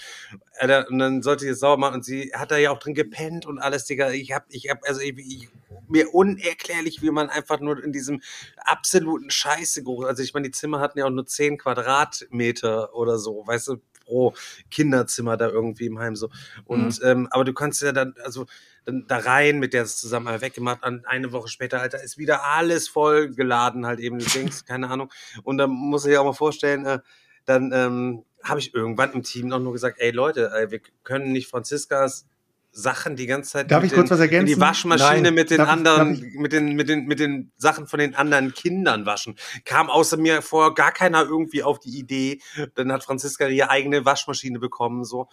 Alter, 0.58 0.88
und 0.90 1.00
dann 1.00 1.22
sollte 1.22 1.46
ich 1.46 1.52
es 1.52 1.60
sauber 1.60 1.78
machen 1.78 1.96
und 1.96 2.06
sie 2.06 2.32
hat 2.34 2.52
da 2.52 2.58
ja 2.58 2.72
auch 2.72 2.80
drin 2.80 2.94
gepennt 2.94 3.46
und 3.46 3.60
alles, 3.60 3.86
Digga. 3.86 4.12
Ich 4.12 4.32
hab, 4.32 4.46
ich 4.50 4.70
hab, 4.70 4.88
also 4.88 5.02
ich, 5.02 5.18
ich, 5.18 5.50
mir 5.88 6.14
unerklärlich, 6.14 7.02
wie 7.02 7.12
man 7.12 7.30
einfach 7.30 7.60
nur 7.60 7.84
in 7.84 7.92
diesem 7.92 8.22
absoluten 8.58 9.30
Scheißegeruch, 9.30 10.06
also 10.06 10.24
ich 10.24 10.34
meine, 10.34 10.48
die 10.48 10.52
Zimmer 10.52 10.80
hatten 10.80 11.00
ja 11.00 11.06
auch 11.06 11.10
nur 11.10 11.26
10 11.26 11.58
Quadratmeter 11.58 12.94
oder 12.94 13.18
so, 13.18 13.44
weißt 13.46 13.70
du, 13.70 13.82
pro 14.10 14.34
Kinderzimmer 14.72 15.38
da 15.38 15.48
irgendwie 15.48 15.86
im 15.86 16.00
Heim 16.00 16.16
so. 16.16 16.30
Und, 16.66 17.00
ähm, 17.04 17.28
aber 17.32 17.44
du 17.44 17.54
kannst 17.54 17.82
ja 17.82 17.92
dann, 17.92 18.16
also 18.24 18.46
dann 18.86 19.06
da 19.08 19.18
rein 19.18 19.60
mit 19.60 19.74
der 19.74 19.86
zusammen 19.86 20.26
mal 20.26 20.42
weggemacht. 20.42 20.86
Und 20.86 21.06
eine 21.08 21.32
Woche 21.32 21.48
später, 21.48 21.82
Alter, 21.82 22.04
ist 22.04 22.18
wieder 22.18 22.44
alles 22.44 22.88
voll 22.88 23.34
geladen, 23.34 23.86
halt 23.86 24.00
eben, 24.00 24.20
denkst, 24.20 24.66
keine 24.68 24.90
Ahnung. 24.90 25.12
Und 25.44 25.58
dann 25.58 25.70
muss 25.70 26.06
ich 26.06 26.18
auch 26.18 26.26
mal 26.26 26.34
vorstellen, 26.34 26.86
äh, 26.86 27.00
dann 27.46 27.72
ähm, 27.74 28.26
habe 28.44 28.60
ich 28.60 28.74
irgendwann 28.74 29.14
im 29.14 29.24
Team 29.24 29.48
noch 29.48 29.60
nur 29.60 29.74
gesagt, 29.74 29.98
ey 30.00 30.12
Leute, 30.12 30.52
ey, 30.54 30.72
wir 30.72 30.82
können 31.04 31.32
nicht 31.32 31.50
Franziskas 31.50 32.26
Sachen 32.72 33.16
die 33.16 33.26
ganze 33.26 33.52
Zeit 33.52 33.72
Darf 33.72 33.84
ich 33.84 33.92
kurz 33.92 34.10
den, 34.10 34.12
was 34.16 34.20
ergänzen? 34.20 34.48
in 34.48 34.56
die 34.56 34.62
Waschmaschine 34.62 35.22
Nein. 35.24 35.34
mit 35.34 35.50
den 35.50 35.58
Darf 35.58 35.68
ich- 35.68 35.72
anderen, 35.74 36.14
darf 36.22 36.34
mit 36.36 36.54
den, 36.54 36.76
mit 36.76 36.88
den, 36.90 37.06
mit 37.06 37.20
den 37.20 37.52
Sachen 37.58 37.88
von 37.88 38.00
den 38.00 38.16
anderen 38.16 38.54
Kindern 38.54 39.06
waschen. 39.06 39.36
Kam 39.66 39.90
außer 39.90 40.18
mir 40.18 40.42
vor 40.42 40.74
gar 40.76 40.92
keiner 40.92 41.24
irgendwie 41.24 41.64
auf 41.64 41.80
die 41.80 41.98
Idee. 41.98 42.42
Dann 42.76 42.92
hat 42.92 43.04
Franziska 43.04 43.48
ihre 43.48 43.70
eigene 43.70 44.06
Waschmaschine 44.06 44.60
bekommen, 44.60 45.04
so, 45.04 45.28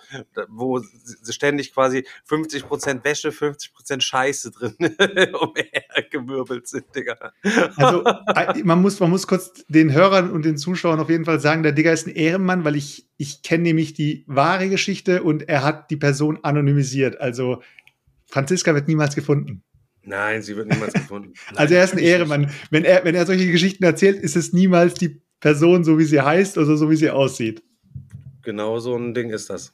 wo 0.49 0.79
sie 0.79 1.33
ständig 1.33 1.73
quasi 1.75 2.07
50% 2.29 3.05
Wäsche, 3.05 3.29
50% 3.31 4.01
Scheiße 4.01 4.51
drin 4.53 4.75
umhergewirbelt 5.41 6.69
sind, 6.69 6.87
Digga. 6.95 7.33
Also, 7.77 8.05
äh, 8.35 8.63
man 8.65 8.81
muss, 8.81 8.99
man 9.01 9.11
muss 9.11 9.27
kurz 9.27 9.53
den 9.69 9.93
Hörern 9.93 10.31
und 10.31 10.45
den 10.45 10.57
Zuschauern 10.57 11.01
auf 11.01 11.11
jeden 11.11 11.25
Fall 11.25 11.41
sagen, 11.41 11.63
der 11.63 11.73
Digger 11.73 11.93
ist 11.93 12.07
ein 12.07 12.15
Ehrenmann, 12.15 12.65
weil 12.65 12.77
ich, 12.77 13.07
ich 13.17 13.43
kenne 13.43 13.65
nämlich 13.65 13.95
die 13.95 14.25
wahre 14.27 14.69
Geschichte 14.69 15.23
und 15.23 15.49
er 15.49 15.63
hat 15.63 15.91
die 15.91 15.97
Person 15.97 16.39
anonymisiert. 16.43 17.21
Also, 17.21 17.63
Franziska 18.27 18.75
wird 18.75 18.89
niemals 18.89 19.15
gefunden. 19.15 19.63
Nein, 20.03 20.43
sie 20.43 20.57
wird 20.57 20.69
niemals 20.69 20.93
gefunden. 20.93 21.33
Nein, 21.49 21.57
also, 21.57 21.75
er 21.75 21.85
ist 21.85 21.95
ein 21.95 21.99
Ehrenmann. 21.99 22.51
Wenn 22.71 22.85
er, 22.85 23.05
wenn 23.05 23.15
er 23.15 23.27
solche 23.27 23.51
Geschichten 23.51 23.85
erzählt, 23.85 24.17
ist 24.21 24.37
es 24.37 24.53
niemals 24.53 24.95
die 24.95 25.23
Person, 25.41 25.85
so 25.85 25.99
wie 25.99 26.05
sie 26.05 26.21
heißt 26.21 26.59
oder 26.59 26.77
so 26.77 26.91
wie 26.91 26.97
sie 26.97 27.11
aussieht. 27.11 27.63
Genau 28.43 28.79
so 28.79 28.97
ein 28.97 29.15
Ding 29.15 29.31
ist 29.31 29.51
das. 29.51 29.73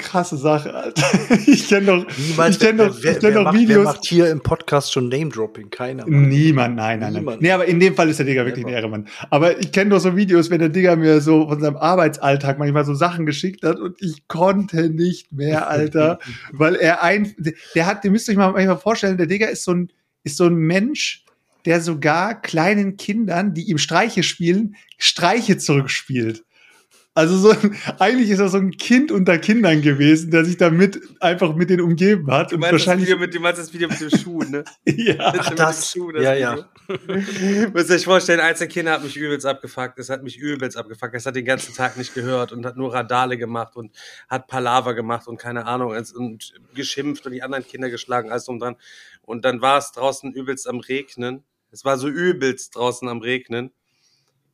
Krasse 0.00 0.36
Sache, 0.36 0.74
Alter. 0.74 1.02
Ich 1.46 1.68
kenne 1.68 1.86
doch, 1.86 2.06
Niemals. 2.18 2.56
ich 2.56 2.60
kenn 2.60 2.78
doch, 2.78 2.96
wer, 3.02 3.12
ich 3.12 3.18
kenn 3.18 3.34
wer, 3.34 3.44
doch 3.44 3.44
macht, 3.44 3.54
wer 3.54 3.60
Videos. 3.60 3.84
macht 3.84 4.04
hier 4.06 4.30
im 4.30 4.40
Podcast 4.40 4.92
schon 4.92 5.08
Name-Dropping? 5.08 5.70
Keiner. 5.70 6.06
Mann. 6.06 6.28
Niemand, 6.28 6.76
nein, 6.76 7.00
nein, 7.00 7.12
nein. 7.12 7.22
Niemand. 7.22 7.42
Nee, 7.42 7.52
aber 7.52 7.66
in 7.66 7.78
dem 7.78 7.94
Fall 7.94 8.08
ist 8.08 8.18
der 8.18 8.26
Digger 8.26 8.44
wirklich 8.44 8.64
ein 8.64 8.70
Never. 8.70 8.78
Ehrenmann. 8.78 9.08
Aber 9.28 9.60
ich 9.60 9.70
kenne 9.72 9.90
doch 9.90 10.00
so 10.00 10.16
Videos, 10.16 10.50
wenn 10.50 10.58
der 10.58 10.70
Digger 10.70 10.96
mir 10.96 11.20
so 11.20 11.48
von 11.48 11.60
seinem 11.60 11.76
Arbeitsalltag 11.76 12.58
manchmal 12.58 12.84
so 12.84 12.94
Sachen 12.94 13.26
geschickt 13.26 13.62
hat 13.62 13.78
und 13.78 14.00
ich 14.00 14.26
konnte 14.26 14.90
nicht 14.90 15.32
mehr, 15.32 15.68
Alter. 15.68 16.18
weil 16.52 16.74
er 16.76 17.02
ein, 17.02 17.34
der 17.74 17.86
hat, 17.86 18.04
ihr 18.04 18.10
müsst 18.10 18.28
euch 18.28 18.36
mal 18.36 18.52
manchmal 18.52 18.78
vorstellen, 18.78 19.18
der 19.18 19.26
Digger 19.26 19.50
ist 19.50 19.64
so 19.64 19.72
ein, 19.72 19.92
ist 20.24 20.36
so 20.36 20.46
ein 20.46 20.54
Mensch, 20.54 21.24
der 21.66 21.80
sogar 21.80 22.40
kleinen 22.40 22.96
Kindern, 22.96 23.54
die 23.54 23.68
ihm 23.70 23.78
Streiche 23.78 24.22
spielen, 24.22 24.76
Streiche 24.98 25.58
zurückspielt. 25.58 26.44
Also 27.12 27.36
so, 27.36 27.54
eigentlich 27.98 28.30
ist 28.30 28.38
er 28.38 28.48
so 28.48 28.58
ein 28.58 28.70
Kind 28.70 29.10
unter 29.10 29.36
Kindern 29.38 29.82
gewesen, 29.82 30.30
der 30.30 30.44
sich 30.44 30.56
damit 30.56 31.00
einfach 31.18 31.56
mit 31.56 31.68
denen 31.68 31.82
umgeben 31.82 32.30
hat. 32.30 32.52
Du 32.52 32.54
und 32.54 32.60
meinst, 32.60 32.72
wahrscheinlich, 32.72 33.08
das 33.08 33.16
Video 33.16 33.26
mit, 33.26 33.34
du 33.34 33.40
meinst 33.40 33.60
das 33.60 33.72
Video 33.72 33.88
mit 33.88 34.00
dem 34.00 34.10
Schuh, 34.10 34.42
ne? 34.44 34.62
ja. 34.84 35.32
Mit 35.32 35.50
dem 35.50 35.56
das. 35.56 35.90
Schuh, 35.90 36.12
Ja, 36.12 36.34
ja. 36.34 36.68
Video. 36.86 37.70
Müsst 37.74 37.90
ihr 37.90 37.96
euch 37.96 38.04
vorstellen, 38.04 38.38
eins 38.38 38.60
der 38.60 38.68
Kinder 38.68 38.92
hat 38.92 39.02
mich 39.02 39.16
übelst 39.16 39.44
abgefuckt. 39.44 39.98
Es 39.98 40.08
hat 40.08 40.22
mich 40.22 40.38
übelst 40.38 40.76
abgefuckt. 40.76 41.14
Es 41.14 41.26
hat 41.26 41.34
den 41.34 41.44
ganzen 41.44 41.74
Tag 41.74 41.96
nicht 41.96 42.14
gehört 42.14 42.52
und 42.52 42.64
hat 42.64 42.76
nur 42.76 42.94
Radale 42.94 43.36
gemacht 43.36 43.74
und 43.74 43.96
hat 44.28 44.46
Palaver 44.46 44.94
gemacht 44.94 45.26
und 45.26 45.36
keine 45.36 45.66
Ahnung 45.66 45.90
und- 45.90 46.14
und 46.14 46.54
geschimpft 46.74 47.26
und 47.26 47.32
die 47.32 47.42
anderen 47.42 47.66
Kinder 47.66 47.90
geschlagen, 47.90 48.30
alles 48.30 48.44
drum 48.44 48.60
dran. 48.60 48.76
Und 49.22 49.44
dann 49.44 49.60
war 49.60 49.78
es 49.78 49.90
draußen 49.90 50.32
übelst 50.32 50.68
am 50.68 50.78
Regnen. 50.78 51.42
Es 51.72 51.84
war 51.84 51.98
so 51.98 52.08
übelst 52.08 52.76
draußen 52.76 53.08
am 53.08 53.18
Regnen. 53.18 53.72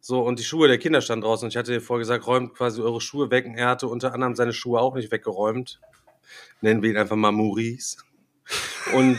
So, 0.09 0.21
und 0.21 0.39
die 0.39 0.45
Schuhe 0.45 0.69
der 0.69 0.79
Kinder 0.79 1.01
standen 1.01 1.25
draußen. 1.25 1.47
Und 1.47 1.51
ich 1.51 1.57
hatte 1.57 1.73
dir 1.73 1.81
vorher 1.81 1.99
gesagt, 1.99 2.29
räumt 2.29 2.55
quasi 2.55 2.81
eure 2.81 3.01
Schuhe 3.01 3.29
weg. 3.33 3.45
Und 3.45 3.57
er 3.57 3.67
hatte 3.67 3.89
unter 3.89 4.15
anderem 4.15 4.37
seine 4.37 4.53
Schuhe 4.53 4.81
auch 4.81 4.95
nicht 4.95 5.11
weggeräumt. 5.11 5.81
Nennen 6.61 6.81
wir 6.81 6.91
ihn 6.91 6.97
einfach 6.97 7.17
mal 7.17 7.33
Maurice. 7.33 7.97
Und 8.95 9.19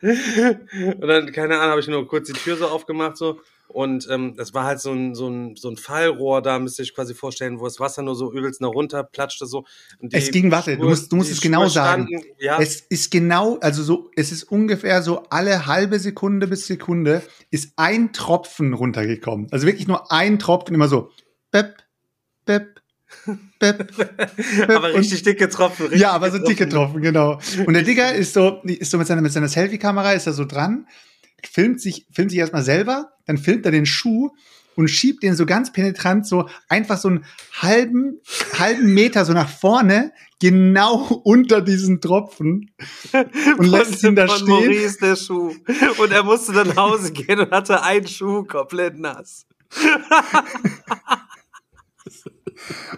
und 0.00 1.06
dann, 1.06 1.30
keine 1.30 1.58
Ahnung, 1.58 1.72
habe 1.72 1.80
ich 1.80 1.88
nur 1.88 2.08
kurz 2.08 2.28
die 2.28 2.32
Tür 2.32 2.56
so 2.56 2.68
aufgemacht 2.68 3.18
so. 3.18 3.38
Und 3.68 4.06
ähm, 4.10 4.34
das 4.36 4.54
war 4.54 4.64
halt 4.64 4.80
so 4.80 4.92
ein, 4.92 5.14
so, 5.14 5.28
ein, 5.28 5.56
so 5.56 5.68
ein 5.68 5.76
Fallrohr 5.76 6.40
da, 6.40 6.58
müsst 6.58 6.78
ihr 6.78 6.82
euch 6.84 6.94
quasi 6.94 7.14
vorstellen, 7.14 7.60
wo 7.60 7.64
das 7.64 7.78
Wasser 7.80 8.02
nur 8.02 8.14
so 8.14 8.32
übelst 8.32 8.60
nach 8.60 8.68
runter 8.70 9.02
platschte 9.04 9.46
so. 9.46 9.64
Und 9.98 10.14
Es 10.14 10.30
ging, 10.30 10.50
warte, 10.50 10.76
du 10.78 10.88
musst- 10.88 11.10
du 11.12 11.16
musst 11.16 11.30
es 11.30 11.40
genau 11.40 11.62
Schuhe 11.62 11.70
sagen. 11.70 12.06
standen- 12.08 12.26
ja, 12.38 12.58
Es 12.60 12.80
ist 12.80 13.10
genau, 13.10 13.58
also 13.60 13.82
so, 13.82 14.10
es 14.16 14.32
ist 14.32 14.44
ungefähr 14.44 15.02
so 15.02 15.24
alle 15.30 15.66
halbe 15.66 15.98
Sekunde 15.98 16.46
bis 16.46 16.66
Sekunde 16.66 17.22
ist 17.50 17.72
ein 17.76 18.12
Tropfen 18.12 18.72
runtergekommen. 18.72 19.48
Also 19.50 19.66
wirklich 19.66 19.88
nur 19.88 20.10
ein 20.12 20.38
Tropfen, 20.38 20.74
immer 20.74 20.88
so. 20.88 21.10
Bep, 21.50 21.76
bep, 22.44 22.80
bep. 23.58 23.92
aber 24.68 24.94
richtig 24.94 25.22
dicke 25.22 25.48
Tropfen. 25.48 25.86
Richtig 25.86 26.00
ja, 26.02 26.12
aber 26.12 26.30
so 26.30 26.38
dicke 26.38 26.68
Tropfen, 26.68 27.02
genau. 27.02 27.38
Und 27.66 27.74
der 27.74 27.82
Digger 27.82 28.14
ist 28.14 28.34
so, 28.34 28.60
ist 28.64 28.90
so 28.90 28.98
mit 28.98 29.06
seiner, 29.06 29.22
mit 29.22 29.32
seiner 29.32 29.48
Selfie-Kamera, 29.48 30.12
ist 30.12 30.26
er 30.26 30.32
so 30.32 30.44
dran, 30.44 30.86
filmt 31.46 31.80
sich, 31.80 32.06
filmt 32.12 32.30
sich 32.30 32.40
erstmal 32.40 32.62
selber, 32.62 33.12
dann 33.26 33.38
filmt 33.38 33.64
er 33.66 33.72
den 33.72 33.86
Schuh 33.86 34.30
und 34.76 34.88
schiebt 34.88 35.22
den 35.22 35.34
so 35.34 35.46
ganz 35.46 35.72
penetrant 35.72 36.26
so 36.26 36.48
einfach 36.68 36.98
so 36.98 37.08
einen 37.08 37.24
halben, 37.60 38.20
halben 38.58 38.92
Meter 38.92 39.24
so 39.24 39.32
nach 39.32 39.48
vorne, 39.48 40.12
genau 40.40 41.22
unter 41.24 41.62
diesen 41.62 42.00
Tropfen 42.00 42.70
und 43.58 43.66
lässt 43.66 44.04
ihn 44.04 44.14
da 44.14 44.26
von 44.26 44.36
stehen. 44.36 44.48
Maurice 44.48 44.98
der 44.98 45.16
Schuh. 45.16 45.54
Und 45.98 46.12
er 46.12 46.22
musste 46.22 46.52
dann 46.52 46.68
nach 46.68 46.76
Hause 46.76 47.12
gehen 47.12 47.40
und 47.40 47.50
hatte 47.50 47.82
einen 47.82 48.06
Schuh 48.06 48.44
komplett 48.44 48.98
nass. 48.98 49.46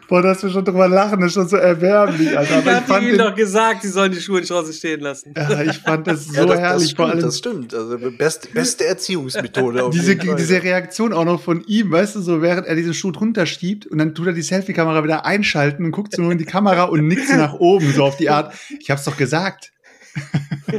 Boah, 0.09 0.23
dass 0.23 0.43
wir 0.43 0.50
schon 0.50 0.65
drüber 0.65 0.88
lachen, 0.88 1.21
das 1.21 1.29
ist 1.29 1.35
schon 1.35 1.49
so 1.49 1.57
erbärmlich, 1.57 2.37
Alter. 2.37 2.50
Ich 2.50 2.57
Aber 2.59 2.71
ich 2.71 2.77
hatte 2.77 2.87
fand, 2.87 3.03
ihnen 3.03 3.12
den, 3.12 3.27
doch 3.27 3.35
gesagt, 3.35 3.85
die 3.85 3.88
sollen 3.88 4.12
die 4.12 4.21
Schuhe 4.21 4.41
nicht 4.41 4.50
draußen 4.50 4.73
stehen 4.73 5.00
lassen. 5.00 5.35
ja, 5.37 5.62
ich 5.62 5.79
fand 5.79 6.07
das 6.07 6.25
so 6.29 6.35
Ja, 6.35 6.47
das, 6.47 6.59
herrlich, 6.59 6.95
das 6.95 6.97
vor 6.97 7.07
stimmt, 7.07 7.11
allem 7.11 7.21
das 7.23 7.38
stimmt. 7.38 7.75
Also 7.75 7.99
best, 8.17 8.55
beste 8.55 8.87
Erziehungsmethode. 8.87 9.85
Auf 9.85 9.91
diese, 9.93 10.12
jeden 10.12 10.27
Fall. 10.27 10.37
diese 10.37 10.62
Reaktion 10.62 11.12
auch 11.12 11.25
noch 11.25 11.43
von 11.43 11.62
ihm, 11.67 11.91
weißt 11.91 12.17
du, 12.17 12.21
so 12.21 12.43
während 12.43 12.67
er 12.67 12.75
diesen 12.77 12.95
Schuh 12.95 13.11
drunter 13.11 13.47
schiebt 13.47 13.87
und 13.87 13.99
dann 13.99 14.15
tut 14.15 14.27
er 14.29 14.33
die 14.33 14.43
Selfie-Kamera 14.43 15.03
wieder 15.05 15.25
einschalten 15.27 15.85
und 15.85 15.91
guckt 15.93 16.15
so 16.15 16.23
nur 16.23 16.33
in 16.33 16.38
die 16.38 16.45
Kamera 16.45 16.85
und 16.85 17.07
nickt 17.09 17.29
nach 17.31 17.55
oben, 17.55 17.93
so 17.93 18.05
auf 18.05 18.17
die 18.17 18.31
Art, 18.31 18.55
ich 18.81 18.91
hab's 18.91 19.05
doch 19.05 19.17
gesagt. 19.17 19.73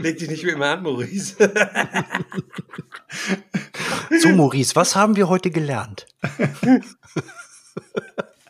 Leg 0.00 0.18
dich 0.18 0.30
nicht 0.30 0.44
mehr 0.44 0.54
immer 0.54 0.66
an, 0.70 0.82
Maurice. 0.82 1.34
So, 4.20 4.28
Maurice, 4.30 4.74
was 4.76 4.96
haben 4.96 5.16
wir 5.16 5.28
heute 5.28 5.50
gelernt? 5.50 6.06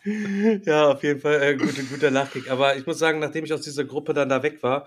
ja, 0.64 0.88
auf 0.88 1.02
jeden 1.02 1.21
Fall 1.21 1.43
äh, 1.43 1.57
guter, 1.57 1.83
guter 1.83 2.11
Lachkick. 2.11 2.50
Aber 2.50 2.76
ich 2.76 2.87
muss 2.87 2.99
sagen, 2.99 3.19
nachdem 3.19 3.45
ich 3.45 3.52
aus 3.52 3.62
dieser 3.62 3.85
Gruppe 3.85 4.14
dann 4.14 4.29
da 4.29 4.43
weg 4.43 4.62
war, 4.62 4.87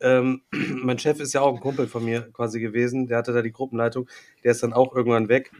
ähm, 0.00 0.42
mein 0.50 0.98
Chef 0.98 1.20
ist 1.20 1.32
ja 1.32 1.40
auch 1.40 1.54
ein 1.54 1.60
Kumpel 1.60 1.86
von 1.86 2.04
mir 2.04 2.30
quasi 2.32 2.60
gewesen, 2.60 3.06
der 3.06 3.18
hatte 3.18 3.32
da 3.32 3.42
die 3.42 3.52
Gruppenleitung, 3.52 4.08
der 4.44 4.52
ist 4.52 4.62
dann 4.62 4.72
auch 4.72 4.94
irgendwann 4.94 5.28
weg. 5.28 5.52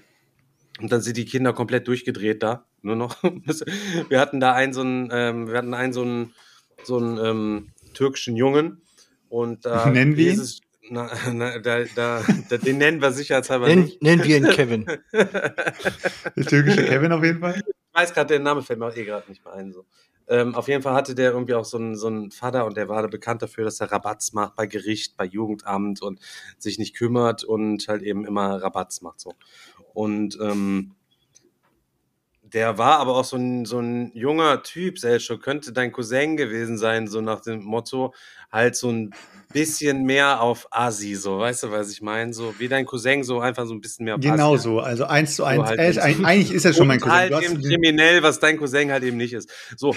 Und 0.80 0.90
dann 0.90 1.00
sind 1.00 1.16
die 1.16 1.26
Kinder 1.26 1.52
komplett 1.52 1.86
durchgedreht 1.86 2.42
da, 2.42 2.64
nur 2.82 2.96
noch. 2.96 3.22
wir 4.08 4.20
hatten 4.20 4.40
da 4.40 4.52
einen 4.52 4.72
so 4.72 4.80
einen, 4.80 5.10
ähm, 5.12 5.48
wir 5.48 5.58
hatten 5.58 5.74
einen 5.74 5.92
so 5.92 6.02
einen, 6.02 6.34
so 6.82 6.96
einen 6.98 7.18
ähm, 7.18 7.72
türkischen 7.94 8.36
Jungen 8.36 8.82
und 9.28 9.64
da 9.64 9.86
Nennen 9.90 10.16
wir 10.16 10.32
ihn? 10.32 10.42
na, 10.90 11.10
na, 11.32 11.58
da, 11.58 11.84
da, 11.94 12.24
da, 12.48 12.56
den 12.56 12.78
nennen 12.78 13.00
wir 13.00 13.12
sicherheitshalber 13.12 13.68
Nenn, 13.68 13.82
nicht. 13.82 14.02
nennen 14.02 14.24
wir 14.24 14.36
ihn 14.36 14.48
Kevin. 14.48 14.86
Der 15.12 16.46
türkische 16.46 16.84
Kevin 16.84 17.12
auf 17.12 17.22
jeden 17.22 17.40
Fall. 17.40 17.62
Ich 17.94 18.00
weiß 18.00 18.14
gerade, 18.14 18.28
der 18.28 18.40
Name 18.40 18.62
fällt 18.62 18.78
mir 18.78 18.86
auch 18.86 18.96
eh 18.96 19.04
gerade 19.04 19.28
nicht 19.28 19.44
mehr 19.44 19.54
ein. 19.54 19.72
So. 19.72 19.84
Ähm, 20.28 20.54
auf 20.54 20.68
jeden 20.68 20.82
Fall 20.82 20.94
hatte 20.94 21.14
der 21.14 21.32
irgendwie 21.32 21.54
auch 21.54 21.64
so 21.64 21.76
einen, 21.76 21.94
so 21.94 22.06
einen 22.06 22.30
Vater 22.30 22.64
und 22.64 22.76
der 22.76 22.88
war 22.88 23.06
bekannt 23.08 23.42
dafür, 23.42 23.64
dass 23.64 23.80
er 23.80 23.92
Rabatz 23.92 24.32
macht 24.32 24.56
bei 24.56 24.66
Gericht, 24.66 25.16
bei 25.16 25.24
Jugendamt 25.24 26.00
und 26.00 26.20
sich 26.58 26.78
nicht 26.78 26.96
kümmert 26.96 27.44
und 27.44 27.86
halt 27.88 28.02
eben 28.02 28.24
immer 28.24 28.62
Rabatz 28.62 29.02
macht. 29.02 29.20
So. 29.20 29.34
Und 29.92 30.38
ähm, 30.40 30.94
der 32.52 32.76
war 32.78 32.98
aber 32.98 33.16
auch 33.16 33.24
so 33.24 33.36
ein, 33.36 33.64
so 33.64 33.78
ein 33.78 34.10
junger 34.14 34.62
Typ, 34.62 34.98
Selcho, 34.98 35.38
könnte 35.38 35.72
dein 35.72 35.92
Cousin 35.92 36.36
gewesen 36.36 36.76
sein, 36.78 37.06
so 37.08 37.20
nach 37.20 37.40
dem 37.40 37.62
Motto, 37.62 38.14
halt 38.50 38.76
so 38.76 38.90
ein 38.90 39.14
bisschen 39.52 40.04
mehr 40.04 40.40
auf 40.40 40.66
Asi, 40.70 41.14
so, 41.14 41.38
weißt 41.38 41.64
du, 41.64 41.70
was 41.70 41.90
ich 41.90 42.00
meine? 42.02 42.32
So 42.32 42.54
wie 42.58 42.68
dein 42.68 42.84
Cousin, 42.86 43.22
so 43.22 43.40
einfach 43.40 43.66
so 43.66 43.74
ein 43.74 43.80
bisschen 43.80 44.04
mehr 44.04 44.14
auf 44.16 44.20
Genau 44.20 44.54
Asi. 44.54 44.64
so, 44.64 44.80
also 44.80 45.04
eins 45.04 45.36
zu 45.36 45.44
eins. 45.44 45.64
halt 45.64 45.80
ist, 45.80 45.96
eben. 46.06 46.24
eigentlich- 46.24 46.52
ist 46.52 46.64
er 46.64 46.72
schon 46.72 46.86
mein 46.86 47.00
Cousin. 47.00 47.16
halt 47.16 47.42
eben 47.42 47.60
kriminell, 47.62 48.22
was 48.22 48.38
dein 48.40 48.56
Cousin 48.58 48.90
halt 48.92 49.02
eben 49.04 49.16
nicht 49.16 49.32
ist. 49.32 49.50
So, 49.76 49.94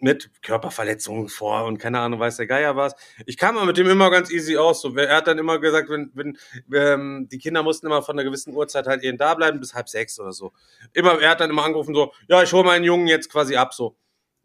mit 0.00 0.30
Körperverletzungen 0.42 1.28
vor 1.28 1.64
und 1.64 1.78
keine 1.78 2.00
Ahnung, 2.00 2.20
weiß 2.20 2.36
der 2.36 2.46
Geier 2.46 2.76
was. 2.76 2.94
Ich 3.26 3.36
kam 3.36 3.56
aber 3.56 3.66
mit 3.66 3.76
dem 3.76 3.88
immer 3.88 4.10
ganz 4.10 4.30
easy 4.30 4.56
aus. 4.56 4.80
So, 4.80 4.94
er 4.96 5.16
hat 5.16 5.26
dann 5.26 5.38
immer 5.38 5.58
gesagt, 5.58 5.88
wenn, 5.90 6.10
wenn 6.14 6.38
ähm, 6.74 7.28
die 7.30 7.38
Kinder 7.38 7.62
mussten 7.62 7.86
immer 7.86 8.02
von 8.02 8.18
einer 8.18 8.24
gewissen 8.24 8.54
Uhrzeit 8.54 8.86
halt 8.86 9.02
eben 9.02 9.18
da 9.18 9.34
bleiben, 9.34 9.60
bis 9.60 9.74
halb 9.74 9.88
sechs 9.88 10.18
oder 10.18 10.32
so. 10.32 10.52
Immer, 10.92 11.20
er 11.20 11.30
hat 11.30 11.40
dann 11.40 11.50
immer 11.50 11.64
angerufen, 11.64 11.94
so, 11.94 12.12
ja, 12.28 12.42
ich 12.42 12.52
hole 12.52 12.64
meinen 12.64 12.84
Jungen 12.84 13.06
jetzt 13.06 13.30
quasi 13.30 13.56
ab, 13.56 13.74
so. 13.74 13.96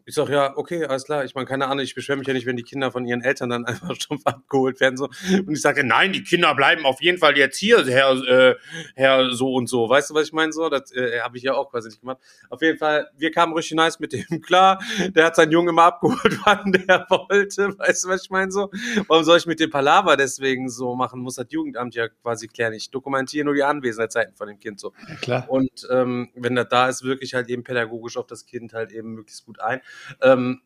Ich 0.08 0.14
sag, 0.14 0.28
ja, 0.28 0.56
okay, 0.56 0.84
alles 0.84 1.04
klar. 1.04 1.24
Ich 1.24 1.34
meine, 1.34 1.46
keine 1.46 1.66
Ahnung, 1.66 1.82
ich 1.82 1.96
beschwere 1.96 2.16
mich 2.16 2.28
ja 2.28 2.32
nicht, 2.32 2.46
wenn 2.46 2.56
die 2.56 2.62
Kinder 2.62 2.92
von 2.92 3.04
ihren 3.04 3.22
Eltern 3.22 3.50
dann 3.50 3.64
einfach 3.66 3.92
stumpf 3.96 4.22
abgeholt 4.24 4.78
werden. 4.78 4.96
So. 4.96 5.08
Und 5.30 5.50
ich 5.50 5.60
sage, 5.60 5.82
nein, 5.82 6.12
die 6.12 6.22
Kinder 6.22 6.54
bleiben 6.54 6.86
auf 6.86 7.02
jeden 7.02 7.18
Fall 7.18 7.36
jetzt 7.36 7.58
hier, 7.58 7.84
Herr, 7.84 8.12
äh, 8.12 8.54
Herr 8.94 9.32
so 9.32 9.52
und 9.52 9.68
so. 9.68 9.88
Weißt 9.88 10.10
du, 10.10 10.14
was 10.14 10.28
ich 10.28 10.32
meine? 10.32 10.52
So, 10.52 10.68
das 10.68 10.92
äh, 10.92 11.18
habe 11.22 11.36
ich 11.36 11.42
ja 11.42 11.54
auch 11.54 11.72
quasi 11.72 11.88
nicht 11.88 12.00
gemacht. 12.00 12.18
Auf 12.50 12.62
jeden 12.62 12.78
Fall, 12.78 13.10
wir 13.16 13.32
kamen 13.32 13.52
richtig 13.52 13.76
nice 13.76 13.98
mit 13.98 14.12
dem 14.12 14.40
klar. 14.42 14.80
Der 15.08 15.24
hat 15.24 15.34
seinen 15.34 15.50
Jungen 15.50 15.70
immer 15.70 15.82
abgeholt, 15.82 16.38
wann 16.44 16.70
der 16.70 17.04
wollte. 17.08 17.76
Weißt 17.76 18.04
du, 18.04 18.08
was 18.08 18.22
ich 18.22 18.30
meine? 18.30 18.52
So, 18.52 18.70
warum 19.08 19.24
soll 19.24 19.38
ich 19.38 19.46
mit 19.46 19.58
dem 19.58 19.70
Palaver 19.70 20.16
deswegen 20.16 20.68
so 20.68 20.94
machen? 20.94 21.20
Muss 21.20 21.34
das 21.34 21.46
Jugendamt 21.50 21.96
ja 21.96 22.06
quasi 22.06 22.46
klären. 22.46 22.74
Ich 22.74 22.92
dokumentiere 22.92 23.44
nur 23.44 23.54
die 23.54 23.64
Anwesenheitszeiten 23.64 24.36
von 24.36 24.46
dem 24.46 24.60
Kind 24.60 24.78
so. 24.78 24.92
Ja, 25.08 25.14
klar. 25.16 25.50
Und 25.50 25.88
ähm, 25.90 26.30
wenn 26.36 26.54
das 26.54 26.68
da 26.68 26.88
ist, 26.88 27.02
wirklich 27.02 27.34
halt 27.34 27.48
eben 27.48 27.64
pädagogisch 27.64 28.16
auf 28.16 28.28
das 28.28 28.46
Kind 28.46 28.72
halt 28.72 28.92
eben 28.92 29.14
möglichst 29.14 29.44
gut 29.44 29.58
ein. 29.58 29.80
Ähm, 30.22 30.60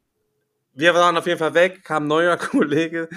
wir 0.75 0.95
waren 0.95 1.17
auf 1.17 1.27
jeden 1.27 1.39
Fall 1.39 1.55
weg, 1.55 1.85
kam 1.85 2.07
neuer 2.07 2.37
Kollege, 2.39 3.09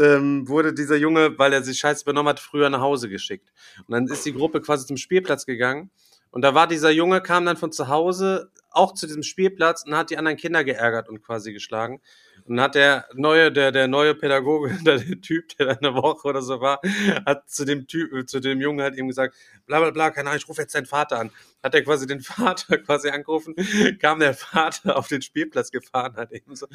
ähm, 0.00 0.48
wurde 0.48 0.74
dieser 0.74 0.96
Junge, 0.96 1.38
weil 1.38 1.52
er 1.52 1.62
sich 1.62 1.78
scheiße 1.78 2.04
benommen 2.04 2.30
hat, 2.30 2.40
früher 2.40 2.68
nach 2.70 2.80
Hause 2.80 3.08
geschickt. 3.08 3.52
Und 3.86 3.92
dann 3.92 4.06
ist 4.06 4.26
die 4.26 4.34
Gruppe 4.34 4.60
quasi 4.60 4.86
zum 4.86 4.96
Spielplatz 4.96 5.46
gegangen. 5.46 5.90
Und 6.30 6.42
da 6.42 6.54
war 6.54 6.66
dieser 6.66 6.90
Junge, 6.90 7.20
kam 7.20 7.44
dann 7.44 7.56
von 7.56 7.72
zu 7.72 7.88
Hause 7.88 8.50
auch 8.70 8.94
zu 8.94 9.06
diesem 9.06 9.22
Spielplatz 9.22 9.84
und 9.84 9.96
hat 9.96 10.10
die 10.10 10.18
anderen 10.18 10.36
Kinder 10.36 10.64
geärgert 10.64 11.08
und 11.08 11.22
quasi 11.22 11.52
geschlagen. 11.52 12.00
Und 12.44 12.60
hat 12.60 12.74
der 12.74 13.06
neue, 13.14 13.52
der, 13.52 13.72
der 13.72 13.88
neue 13.88 14.14
Pädagoge, 14.14 14.76
der, 14.84 14.98
der 14.98 15.20
Typ, 15.20 15.56
der 15.56 15.66
da 15.66 15.72
eine 15.72 15.94
Woche 15.94 16.28
oder 16.28 16.42
so 16.42 16.60
war, 16.60 16.80
hat 17.26 17.48
zu 17.50 17.64
dem 17.64 17.86
Typ, 17.86 18.12
äh, 18.12 18.26
zu 18.26 18.40
dem 18.40 18.60
Jungen 18.60 18.80
halt 18.80 18.96
eben 18.96 19.08
gesagt, 19.08 19.34
bla 19.66 19.80
bla 19.80 19.90
bla, 19.90 20.10
keine 20.10 20.30
Ahnung, 20.30 20.40
ich 20.42 20.48
rufe 20.48 20.62
jetzt 20.62 20.74
deinen 20.74 20.86
Vater 20.86 21.18
an. 21.18 21.30
Hat 21.62 21.74
er 21.74 21.82
quasi 21.82 22.06
den 22.06 22.20
Vater 22.20 22.78
quasi 22.78 23.10
angerufen, 23.10 23.54
kam 24.00 24.20
der 24.20 24.34
Vater 24.34 24.96
auf 24.96 25.08
den 25.08 25.22
Spielplatz 25.22 25.70
gefahren, 25.70 26.16
hat 26.16 26.32
eben 26.32 26.54
so, 26.54 26.66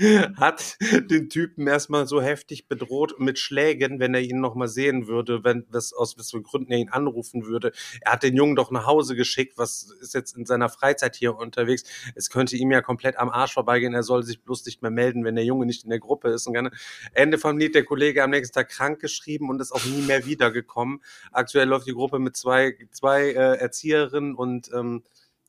hat 0.00 0.76
den 1.10 1.28
Typen 1.28 1.66
erstmal 1.66 2.06
so 2.06 2.20
heftig 2.20 2.66
bedroht 2.68 3.14
mit 3.18 3.38
Schlägen, 3.38 4.00
wenn 4.00 4.14
er 4.14 4.22
ihn 4.22 4.40
nochmal 4.40 4.68
sehen 4.68 5.06
würde, 5.06 5.44
wenn 5.44 5.66
das 5.70 5.92
aus 5.92 6.18
was 6.18 6.32
Gründen 6.42 6.72
er 6.72 6.78
ihn 6.78 6.88
anrufen 6.88 7.46
würde. 7.46 7.72
Er 8.00 8.12
hat 8.12 8.24
den 8.24 8.36
Jungen 8.36 8.56
doch 8.56 8.72
nach 8.72 8.86
Hause 8.86 9.14
geschickt, 9.14 9.56
was 9.56 9.90
ist 10.00 10.14
jetzt 10.14 10.36
in 10.36 10.46
seiner 10.46 10.68
Freizeit 10.68 11.14
hier 11.14 11.36
unterwegs. 11.36 11.84
Es 12.16 12.28
könnte 12.28 12.56
ihm 12.56 12.72
ja 12.72 12.82
komplett 12.82 13.18
am 13.18 13.30
Arsch 13.30 13.54
vorbeigehen, 13.54 13.94
er 13.94 14.02
soll 14.02 14.24
sich 14.24 14.42
bloß 14.42 14.64
nicht 14.66 14.82
mehr 14.82 14.90
melden, 14.90 15.24
wenn 15.24 15.36
der 15.36 15.44
Junge 15.44 15.64
nicht 15.66 15.84
in 15.84 15.90
der 15.90 16.00
Gruppe 16.00 16.30
ist. 16.30 16.46
Und 16.46 16.54
gerne 16.54 16.72
Ende 17.12 17.38
vom 17.38 17.56
Lied 17.56 17.74
der 17.74 17.84
Kollege 17.84 18.24
am 18.24 18.30
nächsten 18.30 18.54
Tag 18.54 18.70
krank 18.70 19.00
geschrieben 19.00 19.48
und 19.48 19.60
ist 19.60 19.72
auch 19.72 19.84
nie 19.84 20.02
mehr 20.02 20.26
wiedergekommen. 20.26 21.02
Aktuell 21.30 21.68
läuft 21.68 21.86
die 21.86 21.92
Gruppe 21.94 22.18
mit 22.18 22.36
zwei, 22.36 22.74
zwei 22.90 23.28
äh, 23.28 23.58
Erzieherinnen 23.58 24.34
und 24.34 24.70
ähm, 24.74 25.04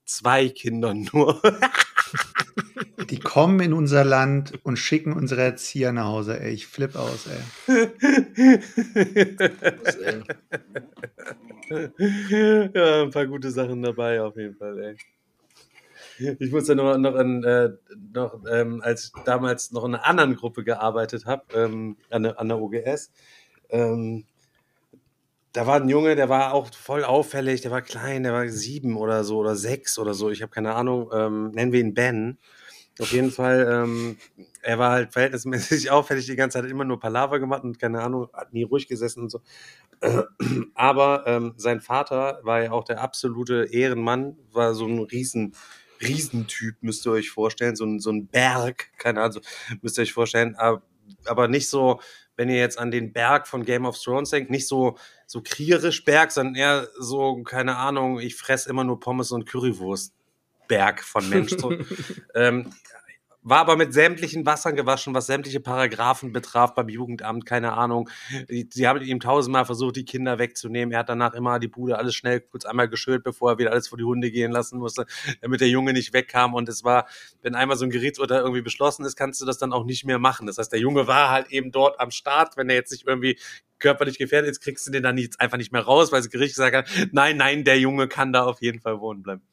zwei 0.06 0.50
Kindern 0.50 1.10
nur. 1.12 1.42
die 3.10 3.20
kommen 3.20 3.60
in 3.60 3.74
unser 3.74 4.04
Land 4.04 4.60
und 4.64 4.78
schicken 4.78 5.14
unsere 5.14 5.42
Erzieher 5.42 5.92
nach 5.92 6.06
Hause. 6.06 6.40
Ey, 6.40 6.54
ich 6.54 6.68
flipp 6.68 6.96
aus, 6.96 7.26
ey. 7.28 7.44
Ja, 12.74 13.04
ein 13.04 13.12
paar 13.12 13.28
gute 13.28 13.52
Sachen 13.52 13.82
dabei 13.82 14.22
auf 14.22 14.36
jeden 14.38 14.56
Fall, 14.56 14.80
ey. 14.84 14.98
Ich 16.40 16.52
muss 16.52 16.68
ja 16.68 16.76
noch, 16.76 16.98
noch, 16.98 17.16
in, 17.16 17.44
äh, 17.44 17.70
noch 18.14 18.40
ähm, 18.50 18.82
als 18.82 19.06
ich 19.16 19.24
damals 19.24 19.72
noch 19.72 19.84
in 19.86 19.96
einer 19.96 20.06
anderen 20.06 20.36
Gruppe 20.36 20.64
gearbeitet 20.64 21.26
habe, 21.26 21.44
ähm, 21.54 21.98
an, 22.10 22.24
der- 22.24 22.40
an 22.40 22.48
der 22.50 22.60
OGS, 22.60 23.12
ähm, 23.70 24.26
da 25.54 25.66
war 25.68 25.76
ein 25.80 25.88
Junge, 25.88 26.16
der 26.16 26.28
war 26.28 26.54
auch 26.54 26.74
voll 26.74 27.04
auffällig, 27.06 27.62
der 27.62 27.72
war 27.72 27.82
klein, 27.82 28.24
der 28.24 28.34
war 28.34 28.48
sieben 28.50 28.98
oder 28.98 29.24
so 29.24 29.38
oder 29.38 29.56
sechs 29.56 29.98
oder 29.98 30.14
so, 30.14 30.30
ich 30.30 30.42
habe 30.42 30.52
keine 30.52 30.76
Ahnung, 30.76 31.10
ähm, 31.14 31.52
nennen 31.52 31.72
wir 31.72 31.80
ihn 31.80 31.94
Ben. 31.94 32.38
Auf 33.00 33.12
jeden 33.12 33.32
Fall, 33.32 33.68
ähm, 33.70 34.18
er 34.62 34.80
war 34.80 34.92
halt 34.92 35.12
verhältnismäßig 35.12 35.90
auffällig 35.92 36.26
die 36.28 36.36
ganze 36.36 36.60
Zeit, 36.62 36.70
immer 36.70 36.86
nur 36.86 37.00
Palaver 37.00 37.40
gemacht 37.40 37.64
und 37.64 37.78
keine 37.78 38.02
Ahnung, 38.02 38.30
hat 38.34 38.54
nie 38.54 38.64
ruhig 38.64 38.88
gesessen 38.88 39.24
und 39.24 39.30
so. 39.30 39.42
Aber 40.76 41.24
ähm, 41.28 41.54
sein 41.58 41.82
Vater 41.82 42.40
war 42.44 42.64
ja 42.64 42.72
auch 42.72 42.86
der 42.86 43.02
absolute 43.02 43.68
Ehrenmann, 43.72 44.38
war 44.52 44.74
so 44.74 44.86
ein 44.86 45.00
riesen, 45.00 45.56
Riesentyp, 46.02 46.76
müsst 46.82 47.06
ihr 47.06 47.12
euch 47.12 47.30
vorstellen, 47.30 47.76
so 47.76 47.86
ein, 47.86 48.00
so 48.00 48.12
ein 48.12 48.28
Berg, 48.28 48.92
keine 48.98 49.22
Ahnung, 49.22 49.42
müsst 49.82 49.98
ihr 49.98 50.04
euch 50.04 50.14
vorstellen, 50.14 50.56
aber, 50.56 50.82
aber 51.26 51.48
nicht 51.48 51.70
so, 51.70 52.00
wenn 52.38 52.50
ihr 52.50 52.58
jetzt 52.58 52.80
an 52.80 52.92
den 52.92 53.12
Berg 53.14 53.48
von 53.48 53.66
Game 53.66 53.86
of 53.86 53.98
Thrones 54.02 54.30
denkt, 54.30 54.52
nicht 54.52 54.68
so, 54.68 54.98
so 55.26 55.42
kriegerisch 55.42 56.04
Berg, 56.06 56.32
sondern 56.32 56.56
eher 56.56 56.88
so, 56.98 57.44
keine 57.44 57.78
Ahnung, 57.78 58.20
ich 58.20 58.36
fress 58.36 58.68
immer 58.68 58.84
nur 58.84 59.00
Pommes 59.00 59.32
und 59.32 59.46
Currywurst 59.46 60.15
Berg 60.68 61.04
von 61.04 61.28
Mensch. 61.30 61.56
So. 61.58 61.74
ähm, 62.36 62.72
war 63.48 63.60
aber 63.60 63.76
mit 63.76 63.94
sämtlichen 63.94 64.44
Wassern 64.48 64.76
gewaschen, 64.76 65.14
was 65.14 65.28
sämtliche 65.28 65.60
Paragraphen 65.60 66.34
betraf 66.34 66.74
beim 66.74 66.90
Jugendamt, 66.90 67.46
keine 67.46 67.74
Ahnung. 67.74 68.10
Die 68.50 68.88
haben 68.88 69.00
ihm 69.04 69.20
tausendmal 69.20 69.66
versucht, 69.66 69.98
die 69.98 70.04
Kinder 70.04 70.40
wegzunehmen. 70.40 70.92
Er 70.92 71.00
hat 71.00 71.10
danach 71.10 71.36
immer 71.36 71.60
die 71.60 71.68
Bude 71.68 72.00
alles 72.00 72.16
schnell 72.16 72.42
kurz 72.42 72.66
einmal 72.66 72.90
geschüttelt, 72.90 73.24
bevor 73.24 73.52
er 73.52 73.58
wieder 73.60 73.72
alles 73.72 73.88
vor 73.88 74.00
die 74.00 74.04
Hunde 74.04 74.32
gehen 74.32 74.52
lassen 74.52 74.80
musste, 74.80 75.06
damit 75.42 75.62
der 75.62 75.70
Junge 75.70 75.94
nicht 75.94 76.12
wegkam. 76.12 76.56
Und 76.56 76.68
es 76.70 76.84
war, 76.84 77.08
wenn 77.44 77.54
einmal 77.54 77.78
so 77.78 77.86
ein 77.86 77.92
Gerichtsurteil 77.92 78.40
irgendwie 78.40 78.64
beschlossen 78.64 79.06
ist, 79.06 79.16
kannst 79.16 79.40
du 79.42 79.46
das 79.46 79.60
dann 79.60 79.74
auch 79.74 79.86
nicht 79.86 80.06
mehr 80.06 80.18
machen. 80.18 80.48
Das 80.48 80.58
heißt, 80.58 80.72
der 80.72 80.80
Junge 80.80 81.06
war 81.06 81.30
halt 81.30 81.52
eben 81.52 81.72
dort 81.72 82.00
am 82.00 82.10
Start, 82.10 82.58
wenn 82.58 82.68
er 82.70 82.76
jetzt 82.76 82.92
nicht 82.92 83.06
irgendwie 83.06 83.38
körperlich 83.78 84.18
gefährdet 84.18 84.50
ist, 84.50 84.62
kriegst 84.62 84.88
du 84.88 84.92
den 84.92 85.04
dann 85.04 85.14
nicht, 85.14 85.40
einfach 85.40 85.58
nicht 85.58 85.72
mehr 85.72 85.84
raus, 85.84 86.12
weil 86.12 86.22
das 86.22 86.32
Gericht 86.32 86.56
gesagt 86.56 86.76
hat, 86.76 87.10
nein, 87.12 87.38
nein, 87.38 87.64
der 87.64 87.80
Junge 87.80 88.08
kann 88.08 88.34
da 88.34 88.44
auf 88.46 88.60
jeden 88.64 88.80
Fall 88.80 89.00
wohnen 89.00 89.22
bleiben. 89.22 89.44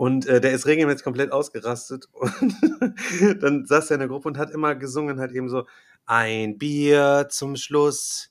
Und 0.00 0.24
äh, 0.24 0.40
der 0.40 0.52
ist 0.52 0.64
regelmäßig 0.64 1.04
komplett 1.04 1.30
ausgerastet. 1.30 2.08
Und 2.14 3.42
dann 3.42 3.66
saß 3.66 3.90
er 3.90 3.96
in 3.96 3.98
der 3.98 4.08
Gruppe 4.08 4.28
und 4.28 4.38
hat 4.38 4.50
immer 4.50 4.74
gesungen, 4.74 5.20
halt 5.20 5.32
eben 5.32 5.50
so, 5.50 5.66
ein 6.06 6.56
Bier 6.56 7.26
zum 7.28 7.54
Schluss, 7.56 8.30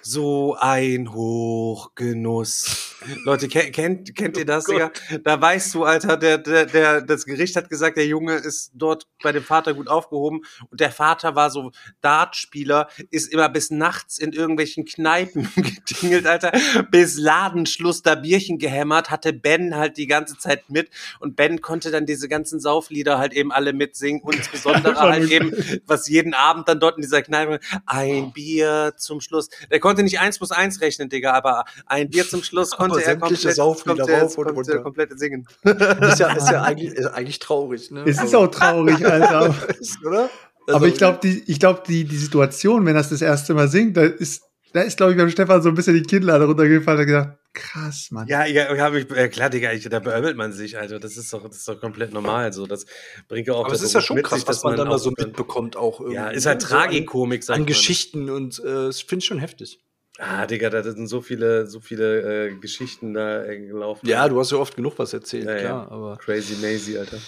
so 0.00 0.56
ein 0.60 1.12
Hochgenuss. 1.12 2.91
Leute, 3.24 3.48
kennt, 3.48 3.72
kennt, 3.72 4.14
kennt 4.14 4.36
ihr 4.36 4.44
das, 4.44 4.64
Digga? 4.64 4.90
Da 5.24 5.40
weißt 5.40 5.74
du, 5.74 5.84
Alter, 5.84 6.16
der, 6.16 6.38
der, 6.38 6.66
der, 6.66 7.02
das 7.02 7.24
Gericht 7.24 7.56
hat 7.56 7.68
gesagt, 7.68 7.96
der 7.96 8.06
Junge 8.06 8.34
ist 8.34 8.72
dort 8.74 9.06
bei 9.22 9.32
dem 9.32 9.42
Vater 9.42 9.74
gut 9.74 9.88
aufgehoben. 9.88 10.42
Und 10.70 10.80
der 10.80 10.90
Vater 10.90 11.34
war 11.34 11.50
so 11.50 11.72
Dartspieler, 12.00 12.88
ist 13.10 13.32
immer 13.32 13.48
bis 13.48 13.70
nachts 13.70 14.18
in 14.18 14.32
irgendwelchen 14.32 14.84
Kneipen 14.84 15.48
getingelt, 15.56 16.26
Alter, 16.26 16.52
bis 16.90 17.18
Ladenschluss 17.18 18.02
da 18.02 18.14
Bierchen 18.14 18.58
gehämmert, 18.58 19.10
hatte 19.10 19.32
Ben 19.32 19.76
halt 19.76 19.96
die 19.96 20.06
ganze 20.06 20.38
Zeit 20.38 20.70
mit. 20.70 20.90
Und 21.20 21.36
Ben 21.36 21.60
konnte 21.60 21.90
dann 21.90 22.06
diese 22.06 22.28
ganzen 22.28 22.60
Sauflieder 22.60 23.18
halt 23.18 23.32
eben 23.32 23.52
alle 23.52 23.72
mitsingen. 23.72 24.22
Und 24.22 24.36
insbesondere 24.36 24.96
halt 25.00 25.30
eben, 25.30 25.52
was 25.86 26.08
jeden 26.08 26.34
Abend 26.34 26.68
dann 26.68 26.80
dort 26.80 26.96
in 26.96 27.02
dieser 27.02 27.22
Kneipe, 27.22 27.60
ein 27.86 28.32
Bier 28.32 28.94
zum 28.96 29.20
Schluss. 29.20 29.48
Der 29.70 29.80
konnte 29.80 30.02
nicht 30.02 30.20
eins 30.20 30.38
plus 30.38 30.50
eins 30.50 30.80
rechnen, 30.80 31.08
Digga, 31.08 31.32
aber 31.32 31.64
ein 31.86 32.10
Bier 32.10 32.28
zum 32.28 32.42
Schluss 32.42 32.70
konnte 32.70 32.91
er 32.98 33.04
sämtliche 33.04 33.34
komplett, 33.34 33.56
Sauflieder 33.56 33.96
konnte 33.98 34.12
er- 34.12 34.22
rauf 34.22 34.38
und 34.38 34.46
er 34.46 34.52
runter. 34.52 34.78
komplett 34.80 35.18
singen. 35.18 35.46
Ist 35.64 36.18
ja, 36.18 36.32
ist 36.32 36.50
ja 36.50 36.62
eigentlich, 36.64 36.92
ist 36.92 37.06
eigentlich 37.06 37.38
traurig, 37.38 37.90
ne? 37.90 38.04
Es 38.06 38.22
ist 38.22 38.34
auch 38.34 38.48
traurig, 38.48 39.04
Alter. 39.06 39.54
Ist, 39.80 39.98
oder? 40.04 40.28
Aber 40.68 40.74
Also, 40.74 40.86
ich 40.86 40.94
glaube, 40.94 41.18
die, 41.22 41.42
ich 41.46 41.58
glaub, 41.58 41.84
die, 41.84 42.04
die 42.04 42.16
Situation, 42.16 42.86
wenn 42.86 42.94
das 42.94 43.08
das 43.10 43.20
erste 43.22 43.52
Mal 43.54 43.68
singt, 43.68 43.96
da 43.96 44.02
ist, 44.02 44.42
da 44.72 44.80
ist, 44.82 44.96
glaube 44.96 45.12
ich, 45.12 45.18
beim 45.18 45.28
Stefan 45.28 45.60
so 45.60 45.68
ein 45.68 45.74
bisschen 45.74 45.94
die 45.94 46.02
Kinnlade 46.02 46.44
runtergefallen 46.46 47.00
und 47.00 47.06
gesagt, 47.06 47.38
krass, 47.52 48.08
Mann. 48.10 48.26
Ja, 48.28 48.46
ja, 48.46 48.74
hab 48.78 48.94
ich, 48.94 49.10
ja 49.10 49.28
klar, 49.28 49.50
Digga, 49.50 49.72
ich, 49.72 49.86
da 49.88 49.98
beömmelt 49.98 50.36
man 50.36 50.52
sich, 50.52 50.78
Alter. 50.78 50.98
Das 51.00 51.16
ist 51.16 51.32
doch, 51.32 51.42
das 51.46 51.56
ist 51.58 51.68
doch 51.68 51.80
komplett 51.80 52.12
normal. 52.14 52.52
So, 52.52 52.66
das 52.66 52.86
bringt 53.28 53.48
ja 53.48 53.54
auch 53.54 53.64
Aber 53.66 53.74
es 53.74 53.82
ist 53.82 53.92
ja 53.92 54.00
schon 54.00 54.16
mit 54.16 54.24
krass, 54.24 54.38
sich, 54.38 54.48
was 54.48 54.56
dass 54.58 54.64
man 54.64 54.76
dann 54.76 54.88
da 54.88 54.96
so 54.98 55.10
mitbekommt, 55.10 55.76
auch 55.76 55.98
irgendwie. 56.00 56.16
Ja, 56.16 56.28
ist 56.28 56.46
halt 56.46 56.62
ne? 56.62 56.66
So 56.68 56.74
an- 56.76 56.82
Tragikomik, 56.84 57.42
sag 57.44 57.56
An. 57.56 57.66
Geschichten 57.66 58.30
und 58.30 58.62
äh, 58.64 58.88
ich 58.88 59.04
finde 59.04 59.24
schon 59.26 59.38
heftig. 59.38 59.80
Ah, 60.24 60.46
Digga, 60.46 60.70
da 60.70 60.84
sind 60.84 61.08
so 61.08 61.20
viele, 61.20 61.66
so 61.66 61.80
viele 61.80 62.46
äh, 62.46 62.54
Geschichten 62.54 63.12
da 63.12 63.44
äh, 63.44 63.58
gelaufen. 63.58 64.06
Ja, 64.06 64.28
du 64.28 64.38
hast 64.38 64.52
ja 64.52 64.58
oft 64.58 64.76
genug 64.76 64.96
was 64.96 65.12
erzählt, 65.12 65.46
Ja, 65.46 65.56
ja. 65.56 65.60
klar, 65.60 65.90
aber. 65.90 66.16
Crazy 66.16 66.54
Maisie, 66.62 66.96
Alter. 66.96 67.18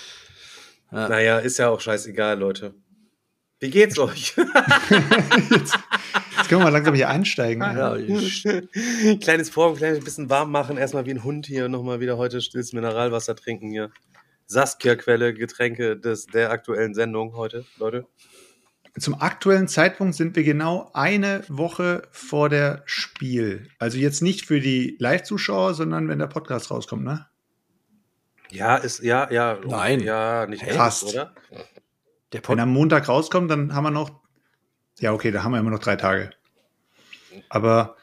Ja. 0.93 1.09
Naja, 1.09 1.39
ist 1.41 1.59
ja 1.59 1.71
auch 1.71 1.81
scheißegal, 1.81 2.39
Leute. 2.39 2.73
Wie 3.59 3.71
geht's 3.71 3.99
euch? 3.99 4.37
Jetzt 5.57 5.73
können 6.49 6.61
wir 6.61 6.65
mal 6.67 6.69
langsam 6.69 6.95
hier 6.95 7.09
einsteigen. 7.09 7.63
Ja, 7.63 7.97
kleines 9.17 9.51
Vor, 9.51 9.75
kleines 9.75 10.05
bisschen 10.05 10.31
warm 10.31 10.53
machen, 10.53 10.77
erstmal 10.77 11.05
wie 11.05 11.11
ein 11.11 11.25
Hund 11.25 11.47
hier, 11.47 11.69
nochmal 11.69 11.99
wieder 11.99 12.17
heute 12.17 12.41
stilles 12.41 12.73
Mineralwasser 12.73 13.35
trinken 13.35 13.73
hier. 13.73 13.91
Saskia-Quelle, 14.47 15.35
Getränke 15.35 15.97
des, 15.97 16.27
der 16.27 16.53
aktuellen 16.53 16.95
Sendung 16.95 17.35
heute, 17.35 17.65
Leute. 17.77 18.07
Zum 18.99 19.21
aktuellen 19.21 19.67
Zeitpunkt 19.67 20.15
sind 20.15 20.37
wir 20.37 20.45
genau 20.45 20.91
eine 20.95 21.45
Woche 21.49 22.03
vor 22.13 22.49
der 22.49 22.83
Spiel. 22.87 23.69
Also 23.79 23.99
jetzt 23.99 24.23
nicht 24.23 24.47
für 24.47 24.61
die 24.61 24.97
Live-Zuschauer, 25.01 25.75
sondern 25.75 26.09
wenn 26.09 26.21
der 26.21 26.29
Podcast 26.29 26.71
rauskommt, 26.71 27.03
ne? 27.03 27.27
Ja, 28.51 28.77
ist, 28.77 29.03
ja, 29.03 29.29
ja. 29.33 29.59
Nein. 29.67 29.99
Ja, 30.01 30.47
nicht 30.47 30.63
echt, 30.63 30.77
Fast. 30.77 31.05
oder? 31.05 31.35
der 31.51 32.41
Wenn 32.41 32.43
Pod 32.43 32.59
am 32.61 32.73
Montag 32.73 33.09
rauskommt, 33.09 33.51
dann 33.51 33.75
haben 33.75 33.85
wir 33.85 33.91
noch, 33.91 34.11
ja, 35.01 35.13
okay, 35.13 35.33
da 35.33 35.43
haben 35.43 35.53
wir 35.53 35.59
immer 35.59 35.71
noch 35.71 35.81
drei 35.81 35.97
Tage. 35.97 36.31
Aber 37.49 37.97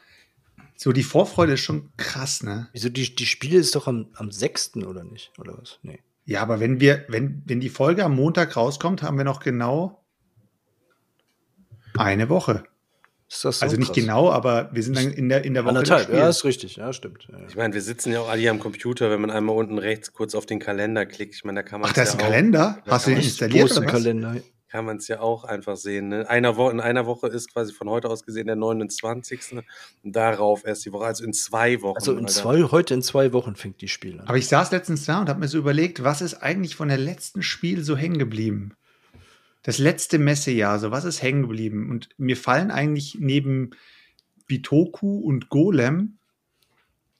so 0.76 0.92
die 0.92 1.02
Vorfreude 1.02 1.54
ist 1.54 1.60
schon 1.60 1.90
krass, 1.96 2.42
ne? 2.42 2.68
Wieso, 2.72 2.90
die, 2.90 3.14
die 3.14 3.26
Spiele 3.26 3.58
ist 3.58 3.74
doch 3.74 3.86
am, 3.86 4.10
am 4.14 4.30
6. 4.30 4.76
oder 4.78 5.04
nicht? 5.04 5.32
Oder 5.38 5.56
was? 5.56 5.78
Nee. 5.82 6.00
Ja, 6.24 6.42
aber 6.42 6.60
wenn 6.60 6.80
wir, 6.80 7.04
wenn, 7.08 7.42
wenn 7.46 7.60
die 7.60 7.68
Folge 7.68 8.04
am 8.04 8.14
Montag 8.14 8.56
rauskommt, 8.56 9.02
haben 9.02 9.16
wir 9.16 9.24
noch 9.24 9.40
genau 9.40 10.01
eine 11.98 12.28
Woche. 12.28 12.64
Ist 13.28 13.44
das 13.46 13.60
so 13.60 13.64
Also 13.64 13.76
nicht 13.76 13.88
krass? 13.88 13.96
genau, 13.96 14.30
aber 14.30 14.68
wir 14.72 14.82
sind 14.82 14.96
dann 14.96 15.10
in 15.10 15.28
der, 15.30 15.44
in 15.44 15.54
der 15.54 15.64
Woche. 15.64 15.70
Anderthalb, 15.70 16.12
ja, 16.12 16.28
ist 16.28 16.44
richtig, 16.44 16.76
ja, 16.76 16.92
stimmt. 16.92 17.28
Ja. 17.30 17.38
Ich 17.48 17.56
meine, 17.56 17.72
wir 17.72 17.80
sitzen 17.80 18.12
ja 18.12 18.20
auch 18.20 18.28
alle 18.28 18.40
hier 18.40 18.50
am 18.50 18.58
Computer, 18.58 19.10
wenn 19.10 19.20
man 19.22 19.30
einmal 19.30 19.56
unten 19.56 19.78
rechts 19.78 20.12
kurz 20.12 20.34
auf 20.34 20.44
den 20.44 20.58
Kalender 20.58 21.06
klickt. 21.06 21.34
Ich 21.34 21.44
meine, 21.44 21.62
da 21.62 21.68
kann 21.68 21.80
man 21.80 21.88
Ach, 21.90 21.94
da 21.94 22.02
ist 22.02 22.08
ja 22.14 22.18
ein 22.18 22.20
auch, 22.20 22.24
Kalender? 22.26 22.78
Hast 22.86 23.06
du 23.06 23.10
den 23.12 23.20
installiert 23.20 23.70
oder 23.72 23.84
was? 23.86 23.90
Kalender. 23.90 24.36
kann 24.70 24.84
man 24.84 24.98
es 24.98 25.08
ja 25.08 25.20
auch 25.20 25.44
einfach 25.44 25.76
sehen. 25.76 26.08
Ne? 26.08 26.28
Einer 26.28 26.56
Wo 26.58 26.68
in 26.68 26.80
einer 26.80 27.06
Woche 27.06 27.28
ist 27.28 27.50
quasi 27.52 27.72
von 27.72 27.88
heute 27.88 28.08
aus 28.10 28.24
gesehen 28.26 28.48
der 28.48 28.56
29. 28.56 29.40
Und 29.52 29.64
darauf 30.16 30.66
erst 30.66 30.84
die 30.84 30.92
Woche, 30.92 31.06
also 31.06 31.24
in 31.24 31.32
zwei 31.32 31.80
Wochen. 31.80 31.96
Also 31.96 32.12
in 32.12 32.20
Alter. 32.26 32.28
zwei, 32.32 32.62
heute 32.64 32.92
in 32.92 33.02
zwei 33.02 33.32
Wochen 33.32 33.56
fängt 33.56 33.80
die 33.80 33.88
Spiel 33.88 34.20
an. 34.20 34.28
Aber 34.28 34.36
ich 34.36 34.48
saß 34.48 34.70
letztens 34.72 35.06
da 35.06 35.20
und 35.20 35.30
habe 35.30 35.40
mir 35.40 35.48
so 35.48 35.56
überlegt, 35.56 36.04
was 36.04 36.20
ist 36.20 36.34
eigentlich 36.42 36.76
von 36.76 36.88
der 36.88 36.98
letzten 36.98 37.42
Spiel 37.42 37.82
so 37.82 37.96
hängen 37.96 38.18
geblieben? 38.18 38.74
Das 39.62 39.78
letzte 39.78 40.18
Messejahr, 40.18 40.78
so 40.78 40.90
was 40.90 41.04
ist 41.04 41.22
hängen 41.22 41.42
geblieben? 41.42 41.90
Und 41.90 42.08
mir 42.18 42.36
fallen 42.36 42.70
eigentlich 42.70 43.16
neben 43.18 43.70
Bitoku 44.46 45.18
und 45.20 45.48
Golem, 45.48 46.18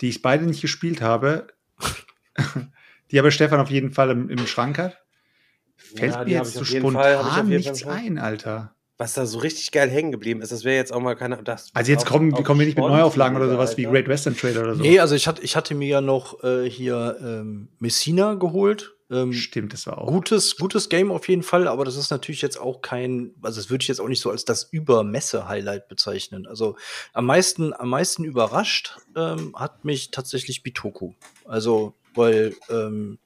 die 0.01 0.09
ich 0.09 0.23
beide 0.23 0.45
nicht 0.45 0.61
gespielt 0.61 1.01
habe, 1.01 1.47
die 3.11 3.19
aber 3.19 3.31
Stefan 3.31 3.61
auf 3.61 3.71
jeden 3.71 3.93
Fall 3.93 4.11
im, 4.11 4.29
im 4.29 4.47
Schrank 4.47 4.79
hat, 4.79 4.99
fällt 5.77 6.15
Ja, 6.15 6.25
mir 6.25 6.31
jetzt 6.39 6.55
so 6.55 6.65
spontan 6.65 7.25
Fall 7.25 7.45
nichts 7.45 7.87
ein, 7.87 8.19
Alter. 8.19 8.75
Was 8.99 9.15
da 9.15 9.27
so 9.27 9.39
richtig 9.39 9.73
geil 9.73 9.91
hängen 9.91 10.13
geblieben 10.13 10.43
ist, 10.43 10.53
das 10.53 10.65
wäre 10.65 10.77
jetzt 10.77 10.93
auch 10.93 11.01
mal 11.01 11.17
keine. 11.17 11.43
Das 11.43 11.71
Also 11.75 11.91
jetzt 11.91 12.07
kommen, 12.07 12.35
auf 12.35 12.45
kommen 12.45 12.61
wir 12.61 12.67
nicht 12.67 12.77
mit 12.77 12.85
Neuauflagen 12.85 13.37
oder 13.37 13.49
sowas 13.49 13.77
wie. 13.77 13.85
Great 13.85 14.07
Western 14.07 14.37
Trader 14.37 14.63
oder 14.63 14.75
so. 14.77 14.83
Nee, 14.83 15.01
also 15.01 15.15
ich 15.15 15.27
hatte, 15.27 15.43
ich 15.43 15.57
hatte 15.57 15.75
mir 15.75 15.89
ja 15.89 16.01
noch 16.01 16.45
äh, 16.45 16.69
hier 16.69 17.17
ähm, 17.21 17.69
Messina 17.79 18.35
geholt. 18.35 18.95
Ähm, 19.13 19.33
Stimmt, 19.35 19.75
das 19.75 19.87
war 19.87 19.99
auch. 19.99 20.07
Gutes, 20.07 20.57
gutes 20.57 20.89
Game 20.89 21.13
auf 21.13 21.29
jeden 21.29 21.43
Fall, 21.43 21.69
aber 21.69 21.85
das 21.85 21.97
ist 21.97 22.11
natürlich 22.11 22.41
jetzt 22.41 22.59
auch 22.59 22.81
kein, 22.81 23.35
also 23.43 23.61
das 23.61 23.69
würde 23.69 23.83
ich 23.83 23.89
jetzt 23.89 24.01
auch 24.01 24.09
nicht 24.09 24.23
so 24.23 24.31
als 24.31 24.47
das 24.47 24.65
Übermesse-Highlight 24.65 25.89
bezeichnen. 25.89 26.47
Also 26.47 26.77
am 27.13 27.27
meisten, 27.27 27.75
am 27.75 27.91
meisten 27.91 28.25
überrascht 28.25 28.97
ähm, 29.15 29.55
hat 29.55 29.85
mich 29.85 30.11
tatsächlich 30.11 30.63
Bitoku. 30.63 31.13
Also, 31.45 31.95
weil 32.15 32.55
ähm, 32.71 33.19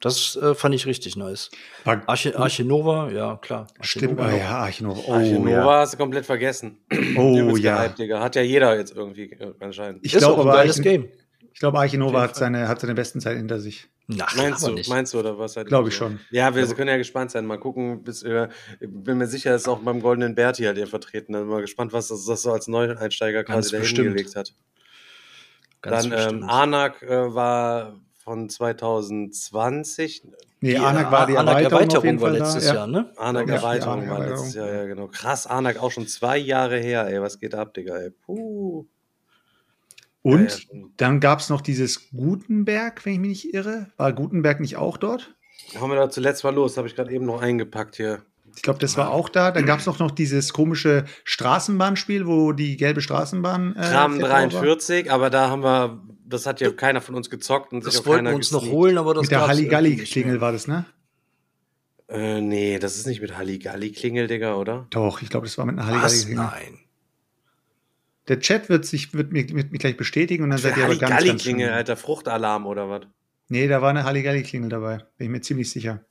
das 0.00 0.36
äh, 0.36 0.54
fand 0.54 0.76
ich 0.76 0.86
richtig 0.86 1.16
nice. 1.16 1.50
Arche, 1.84 2.38
Arche 2.38 2.64
Nova, 2.64 3.10
ja 3.10 3.36
klar. 3.36 3.66
Stimmt, 3.80 4.18
Nova 4.18 4.28
ah 4.28 4.36
ja, 4.36 4.48
Archinova. 4.58 5.00
Oh, 5.06 5.12
Arche 5.14 5.34
Nova 5.34 5.50
ja. 5.50 5.80
hast 5.80 5.94
du 5.94 5.96
komplett 5.96 6.26
vergessen. 6.26 6.78
Oh 7.16 7.56
ja. 7.56 7.88
gehypt. 7.88 8.12
Hat 8.14 8.36
ja 8.36 8.42
jeder 8.42 8.76
jetzt 8.76 8.94
irgendwie 8.94 9.32
äh, 9.32 9.52
anscheinend. 9.58 10.04
Ich 10.06 10.14
ist 10.14 10.20
glaube 10.20 10.34
auch 10.34 10.44
ein 10.44 10.48
aber, 10.48 10.58
geiles 10.58 10.80
Game. 10.80 11.08
Ich 11.58 11.60
glaube, 11.60 11.80
Archinova 11.80 12.20
hat 12.20 12.36
seine, 12.36 12.68
hat 12.68 12.80
seine 12.80 12.94
besten 12.94 13.20
Zeit 13.20 13.36
hinter 13.36 13.58
sich. 13.58 13.88
Ach, 14.20 14.36
Meinst 14.36 14.64
du, 14.64 14.70
nicht. 14.74 14.88
meinst 14.88 15.12
du, 15.12 15.18
oder 15.18 15.40
was? 15.40 15.56
halt 15.56 15.66
Glaube 15.66 15.88
ich 15.88 15.94
so? 15.96 16.04
schon. 16.04 16.20
Ja, 16.30 16.54
wir 16.54 16.64
können 16.68 16.86
ja 16.86 16.96
gespannt 16.98 17.32
sein. 17.32 17.46
Mal 17.46 17.58
gucken, 17.58 18.04
bis, 18.04 18.22
äh, 18.22 18.46
ich 18.78 18.86
bin 18.88 19.18
mir 19.18 19.26
sicher, 19.26 19.56
ist 19.56 19.66
auch 19.66 19.80
beim 19.80 20.00
Goldenen 20.00 20.36
Berti 20.36 20.62
halt 20.62 20.78
ihr 20.78 20.86
vertreten. 20.86 21.32
Dann 21.32 21.48
mal 21.48 21.60
gespannt, 21.60 21.92
was 21.92 22.06
das, 22.06 22.24
das 22.26 22.42
so 22.42 22.52
als 22.52 22.68
Neueinsteiger 22.68 23.42
Ganz 23.42 23.72
quasi 23.72 23.92
dahin 23.92 24.04
gelegt 24.12 24.36
hat. 24.36 24.54
Ganz 25.82 26.02
Dann 26.04 26.10
bestimmt. 26.12 26.42
ähm, 26.44 26.48
Anak 26.48 27.02
äh, 27.02 27.34
war 27.34 27.98
von 28.22 28.48
2020. 28.48 30.22
Nee, 30.60 30.70
Die 30.70 30.78
Anak 30.78 31.10
war 31.10 31.26
die 31.26 31.36
Anak 31.36 31.60
Erweiterung, 31.64 31.96
auf 31.96 32.04
jeden 32.04 32.20
war 32.20 32.30
letztes 32.30 32.66
da. 32.68 32.74
Jahr, 32.74 32.86
ne? 32.86 33.12
Anak 33.16 33.48
Ja, 33.48 33.54
Erweiterung 33.56 34.08
war 34.08 34.24
letztes 34.28 34.54
Jahr, 34.54 34.72
ja 34.72 34.84
genau. 34.86 35.08
Krass, 35.08 35.48
Anak 35.48 35.82
auch 35.82 35.90
schon 35.90 36.06
zwei 36.06 36.38
Jahre 36.38 36.78
her, 36.78 37.08
ey. 37.08 37.20
Was 37.20 37.40
geht 37.40 37.56
ab, 37.56 37.74
Digga, 37.74 37.96
ey? 37.98 38.10
Puh. 38.10 38.86
Und 40.22 40.66
Ja, 40.72 40.78
ja, 40.78 40.84
dann 40.96 41.20
gab 41.20 41.38
es 41.40 41.48
noch 41.48 41.60
dieses 41.60 42.10
Gutenberg, 42.10 43.04
wenn 43.04 43.12
ich 43.14 43.18
mich 43.20 43.28
nicht 43.44 43.54
irre. 43.54 43.86
War 43.96 44.12
Gutenberg 44.12 44.60
nicht 44.60 44.76
auch 44.76 44.96
dort? 44.96 45.34
Haben 45.78 45.90
wir 45.90 45.96
da 45.96 46.10
zuletzt 46.10 46.44
mal 46.44 46.54
los, 46.54 46.76
habe 46.76 46.88
ich 46.88 46.96
gerade 46.96 47.12
eben 47.12 47.24
noch 47.26 47.40
eingepackt 47.42 47.96
hier. 47.96 48.22
Ich 48.56 48.62
glaube, 48.62 48.80
das 48.80 48.96
war 48.96 49.10
auch 49.10 49.28
da. 49.28 49.52
Dann 49.52 49.66
gab 49.66 49.78
es 49.78 49.86
noch, 49.86 50.00
noch 50.00 50.10
dieses 50.10 50.52
komische 50.52 51.04
Straßenbahnspiel, 51.24 52.26
wo 52.26 52.52
die 52.52 52.76
gelbe 52.76 53.00
Straßenbahn. 53.00 53.76
Äh, 53.76 53.92
war. 53.92 54.08
43, 54.08 55.12
aber 55.12 55.30
da 55.30 55.48
haben 55.48 55.62
wir, 55.62 56.02
das 56.26 56.46
hat 56.46 56.60
ja 56.60 56.70
keiner 56.72 57.00
von 57.00 57.14
uns 57.14 57.30
gezockt 57.30 57.72
und 57.72 57.84
sich 57.84 57.92
Das 57.94 58.02
auch 58.02 58.06
wollten 58.06 58.24
keiner 58.24 58.30
wir 58.30 58.36
uns 58.36 58.50
noch 58.50 58.60
gesneakt. 58.60 58.76
holen, 58.76 58.98
aber 58.98 59.14
das 59.14 59.22
Mit 59.22 59.30
der 59.30 59.46
Halligalli-Klingel 59.46 60.40
war 60.40 60.50
das, 60.52 60.66
ne? 60.66 60.86
Äh, 62.08 62.40
nee, 62.40 62.78
das 62.78 62.96
ist 62.96 63.06
nicht 63.06 63.20
mit 63.20 63.36
Halligalli-Klingel, 63.36 64.26
Digga, 64.26 64.54
oder? 64.56 64.86
Doch, 64.90 65.22
ich 65.22 65.28
glaube, 65.28 65.46
das 65.46 65.56
war 65.58 65.66
mit 65.66 65.78
einer 65.78 65.86
Was? 66.02 66.24
Halligalli-Klingel. 66.24 66.44
Nein. 66.44 66.78
Der 68.28 68.40
Chat 68.40 68.68
wird 68.68 68.84
sich 68.84 69.14
wird 69.14 69.32
mir, 69.32 69.48
wird 69.48 69.72
mir 69.72 69.78
gleich 69.78 69.96
bestätigen 69.96 70.44
und 70.44 70.50
dann 70.50 70.58
seid 70.58 70.76
ihr 70.76 70.84
aber 70.84 70.96
ganz, 70.96 71.00
ganz 71.00 71.12
Halligalli-Klingel, 71.14 71.66
schön. 71.68 71.74
alter 71.74 71.96
Fruchtalarm 71.96 72.66
oder 72.66 72.88
was? 72.90 73.02
Nee, 73.48 73.66
da 73.68 73.80
war 73.80 73.90
eine 73.90 74.04
Halligalli-Klingel 74.04 74.68
dabei. 74.68 74.98
Bin 75.16 75.26
ich 75.26 75.28
mir 75.30 75.40
ziemlich 75.40 75.70
sicher. 75.70 76.04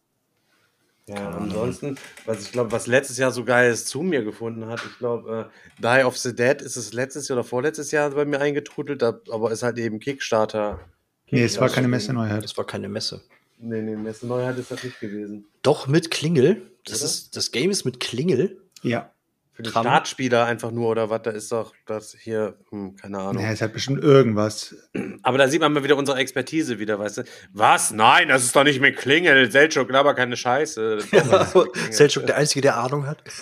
Ja, 1.07 1.29
ansonsten, 1.29 1.97
was 2.25 2.41
ich 2.41 2.51
glaube, 2.51 2.71
was 2.73 2.85
letztes 2.87 3.17
Jahr 3.17 3.31
so 3.31 3.45
geiles 3.45 3.85
zu 3.85 4.01
mir 4.01 4.23
gefunden 4.25 4.65
hat, 4.65 4.81
ich 4.85 4.97
glaube, 4.97 5.49
äh, 5.79 5.81
Die 5.81 6.03
of 6.03 6.17
the 6.17 6.35
Dead 6.35 6.61
ist 6.61 6.75
es 6.75 6.91
letztes 6.91 7.29
Jahr 7.29 7.37
oder 7.37 7.47
vorletztes 7.47 7.91
Jahr 7.91 8.09
bei 8.09 8.25
mir 8.25 8.41
eingetrudelt, 8.41 9.01
aber 9.03 9.51
ist 9.51 9.63
halt 9.63 9.77
eben 9.77 9.99
Kickstarter. 10.01 10.81
Nee, 11.29 11.43
es 11.43 11.59
war 11.61 11.69
keine 11.69 11.87
Kickstarter- 11.87 11.87
Messeneuheit. 11.89 12.43
Das 12.43 12.57
war 12.57 12.65
keine 12.65 12.89
Messe. 12.89 13.21
Nee, 13.59 13.81
nee, 13.81 13.95
Messe 13.95 14.27
Neuheit 14.27 14.57
ist 14.57 14.69
das 14.69 14.83
nicht 14.83 14.99
gewesen. 14.99 15.45
Doch 15.61 15.87
mit 15.87 16.11
Klingel. 16.11 16.61
Das, 16.85 16.97
Oder? 16.97 17.05
ist, 17.05 17.35
das 17.37 17.51
Game 17.51 17.71
ist 17.71 17.85
mit 17.85 17.99
Klingel. 18.01 18.61
Ja. 18.81 19.11
Für 19.57 19.63
die 19.63 19.71
Kram. 19.71 19.85
Startspieler 19.85 20.45
einfach 20.45 20.69
nur 20.69 20.87
oder 20.87 21.09
was, 21.09 21.23
da 21.23 21.31
ist 21.31 21.51
doch 21.51 21.73
das 21.87 22.15
hier, 22.15 22.59
hm, 22.69 22.95
keine 22.95 23.17
Ahnung. 23.17 23.41
Nee, 23.41 23.51
es 23.51 23.59
hat 23.59 23.73
bestimmt 23.73 24.03
irgendwas. 24.03 24.75
Aber 25.23 25.39
da 25.39 25.47
sieht 25.47 25.61
man 25.61 25.73
mal 25.73 25.83
wieder 25.83 25.97
unsere 25.97 26.19
Expertise 26.19 26.77
wieder, 26.77 26.99
weißt 26.99 27.17
du? 27.17 27.23
Was? 27.53 27.89
Nein, 27.89 28.27
das 28.27 28.43
ist 28.43 28.55
doch 28.55 28.63
nicht 28.63 28.79
mit 28.81 28.97
Klingel. 28.97 29.51
Selchuk, 29.51 29.91
aber 29.91 30.13
keine 30.13 30.37
Scheiße. 30.37 30.99
Selchuk, 31.89 32.27
der 32.27 32.37
Einzige, 32.37 32.61
der 32.61 32.77
Ahnung 32.77 33.07
hat. 33.07 33.23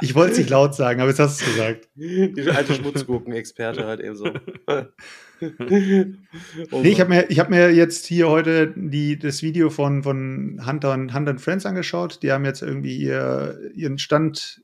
Ich 0.00 0.16
wollte 0.16 0.32
es 0.32 0.38
nicht 0.38 0.50
laut 0.50 0.74
sagen, 0.74 1.00
aber 1.00 1.10
jetzt 1.10 1.20
hast 1.20 1.40
du 1.40 1.44
es 1.44 1.52
gesagt. 1.52 1.88
Die 1.94 2.50
alte 2.50 2.74
Schmutzgurken-Experte 2.74 3.86
halt 3.86 4.00
eben 4.00 4.16
so. 4.16 4.24
Oh 6.70 6.80
Nee, 6.82 6.88
ich 6.90 7.00
habe 7.00 7.10
mir, 7.10 7.30
ich 7.30 7.38
hab 7.38 7.50
mir 7.50 7.72
jetzt 7.72 8.06
hier 8.06 8.28
heute 8.28 8.72
die, 8.76 9.18
das 9.18 9.42
Video 9.42 9.70
von, 9.70 10.02
von 10.02 10.62
Hunter, 10.64 10.92
und, 10.92 11.12
Hunter 11.14 11.32
and 11.32 11.40
Friends 11.40 11.66
angeschaut. 11.66 12.22
Die 12.22 12.30
haben 12.32 12.44
jetzt 12.44 12.62
irgendwie 12.62 12.96
ihr, 12.96 13.58
ihren 13.74 13.98
Stand 13.98 14.62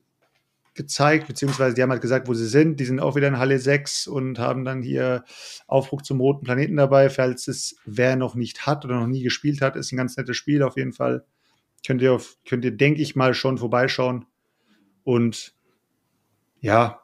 gezeigt, 0.73 1.27
beziehungsweise 1.27 1.75
die 1.75 1.83
haben 1.83 1.91
halt 1.91 2.01
gesagt, 2.01 2.29
wo 2.29 2.33
sie 2.33 2.47
sind. 2.47 2.79
Die 2.79 2.85
sind 2.85 3.01
auch 3.01 3.15
wieder 3.15 3.27
in 3.27 3.37
Halle 3.37 3.59
6 3.59 4.07
und 4.07 4.39
haben 4.39 4.63
dann 4.63 4.81
hier 4.81 5.25
Aufbruch 5.67 6.01
zum 6.01 6.21
Roten 6.21 6.45
Planeten 6.45 6.77
dabei. 6.77 7.09
Falls 7.09 7.49
es 7.49 7.75
wer 7.85 8.15
noch 8.15 8.35
nicht 8.35 8.65
hat 8.65 8.85
oder 8.85 8.99
noch 8.99 9.07
nie 9.07 9.23
gespielt 9.23 9.61
hat, 9.61 9.75
ist 9.75 9.91
ein 9.91 9.97
ganz 9.97 10.15
nettes 10.15 10.37
Spiel 10.37 10.63
auf 10.63 10.77
jeden 10.77 10.93
Fall. 10.93 11.25
Könnt 11.85 12.01
ihr, 12.01 12.13
auf, 12.13 12.37
könnt 12.47 12.63
ihr 12.63 12.71
denke 12.71 13.01
ich 13.01 13.15
mal, 13.15 13.33
schon 13.33 13.57
vorbeischauen. 13.57 14.25
Und 15.03 15.53
ja, 16.61 17.01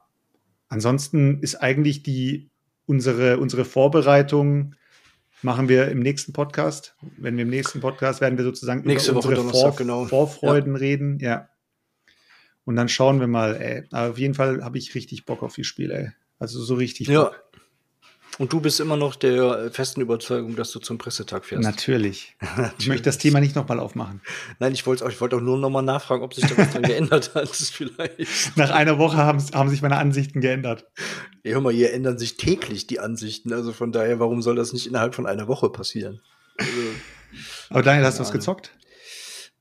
ansonsten 0.69 1.39
ist 1.41 1.55
eigentlich 1.55 2.03
die 2.03 2.49
unsere, 2.85 3.37
unsere 3.39 3.65
Vorbereitung 3.65 4.75
machen 5.41 5.69
wir 5.69 5.89
im 5.89 5.99
nächsten 5.99 6.33
Podcast. 6.33 6.95
Wenn 7.17 7.37
wir 7.37 7.43
im 7.43 7.49
nächsten 7.49 7.81
Podcast 7.81 8.21
werden 8.21 8.37
wir 8.37 8.45
sozusagen 8.45 8.81
Nächste 8.81 9.11
über 9.11 9.17
unsere 9.17 9.35
Donnerstag, 9.35 9.61
Vor 9.61 9.75
genau. 9.75 10.05
Vorfreuden 10.05 10.75
reden. 10.75 11.19
Ja. 11.19 11.49
Und 12.65 12.75
dann 12.75 12.89
schauen 12.89 13.19
wir 13.19 13.27
mal, 13.27 13.55
ey. 13.55 13.83
Aber 13.91 14.11
auf 14.11 14.17
jeden 14.17 14.33
Fall 14.33 14.63
habe 14.63 14.77
ich 14.77 14.95
richtig 14.95 15.25
Bock 15.25 15.43
auf 15.43 15.55
die 15.55 15.63
Spiele, 15.63 15.93
ey. 15.93 16.11
Also 16.39 16.61
so 16.61 16.75
richtig 16.75 17.07
Ja. 17.07 17.25
Bock. 17.25 17.43
Und 18.37 18.51
du 18.51 18.59
bist 18.59 18.81
immer 18.81 18.97
noch 18.97 19.15
der 19.15 19.71
festen 19.71 20.01
Überzeugung, 20.01 20.55
dass 20.57 20.71
du 20.71 20.79
zum 20.79 20.97
Pressetag 20.97 21.45
fährst. 21.45 21.63
Natürlich. 21.63 22.35
Ich 22.79 22.87
möchte 22.87 23.03
das 23.03 23.17
Thema 23.17 23.39
nicht 23.39 23.55
nochmal 23.55 23.79
aufmachen. 23.79 24.21
Nein, 24.59 24.73
ich 24.73 24.85
wollte 24.85 25.07
ich 25.09 25.21
wollte 25.21 25.37
auch 25.37 25.41
nur 25.41 25.57
noch 25.57 25.69
mal 25.69 25.81
nachfragen, 25.81 26.21
ob 26.23 26.33
sich 26.33 26.45
da 26.45 26.57
was 26.57 26.71
dran 26.71 26.81
geändert 26.83 27.33
hat. 27.33 27.47
Vielleicht. 27.49 28.57
Nach 28.57 28.71
einer 28.71 28.97
Woche 28.97 29.17
haben, 29.17 29.41
haben 29.53 29.69
sich 29.69 29.81
meine 29.81 29.97
Ansichten 29.97 30.41
geändert. 30.41 30.85
Ja, 31.43 31.53
hör 31.53 31.61
mal, 31.61 31.71
hier 31.73 31.93
ändern 31.93 32.17
sich 32.17 32.35
täglich 32.35 32.87
die 32.87 32.99
Ansichten. 32.99 33.53
Also 33.53 33.71
von 33.71 33.91
daher, 33.93 34.19
warum 34.19 34.41
soll 34.41 34.55
das 34.55 34.73
nicht 34.73 34.85
innerhalb 34.87 35.15
von 35.15 35.25
einer 35.27 35.47
Woche 35.47 35.69
passieren? 35.69 36.19
Aber 37.69 37.81
Daniel, 37.83 38.05
hast 38.05 38.17
du 38.19 38.23
was 38.23 38.31
gezockt? 38.31 38.71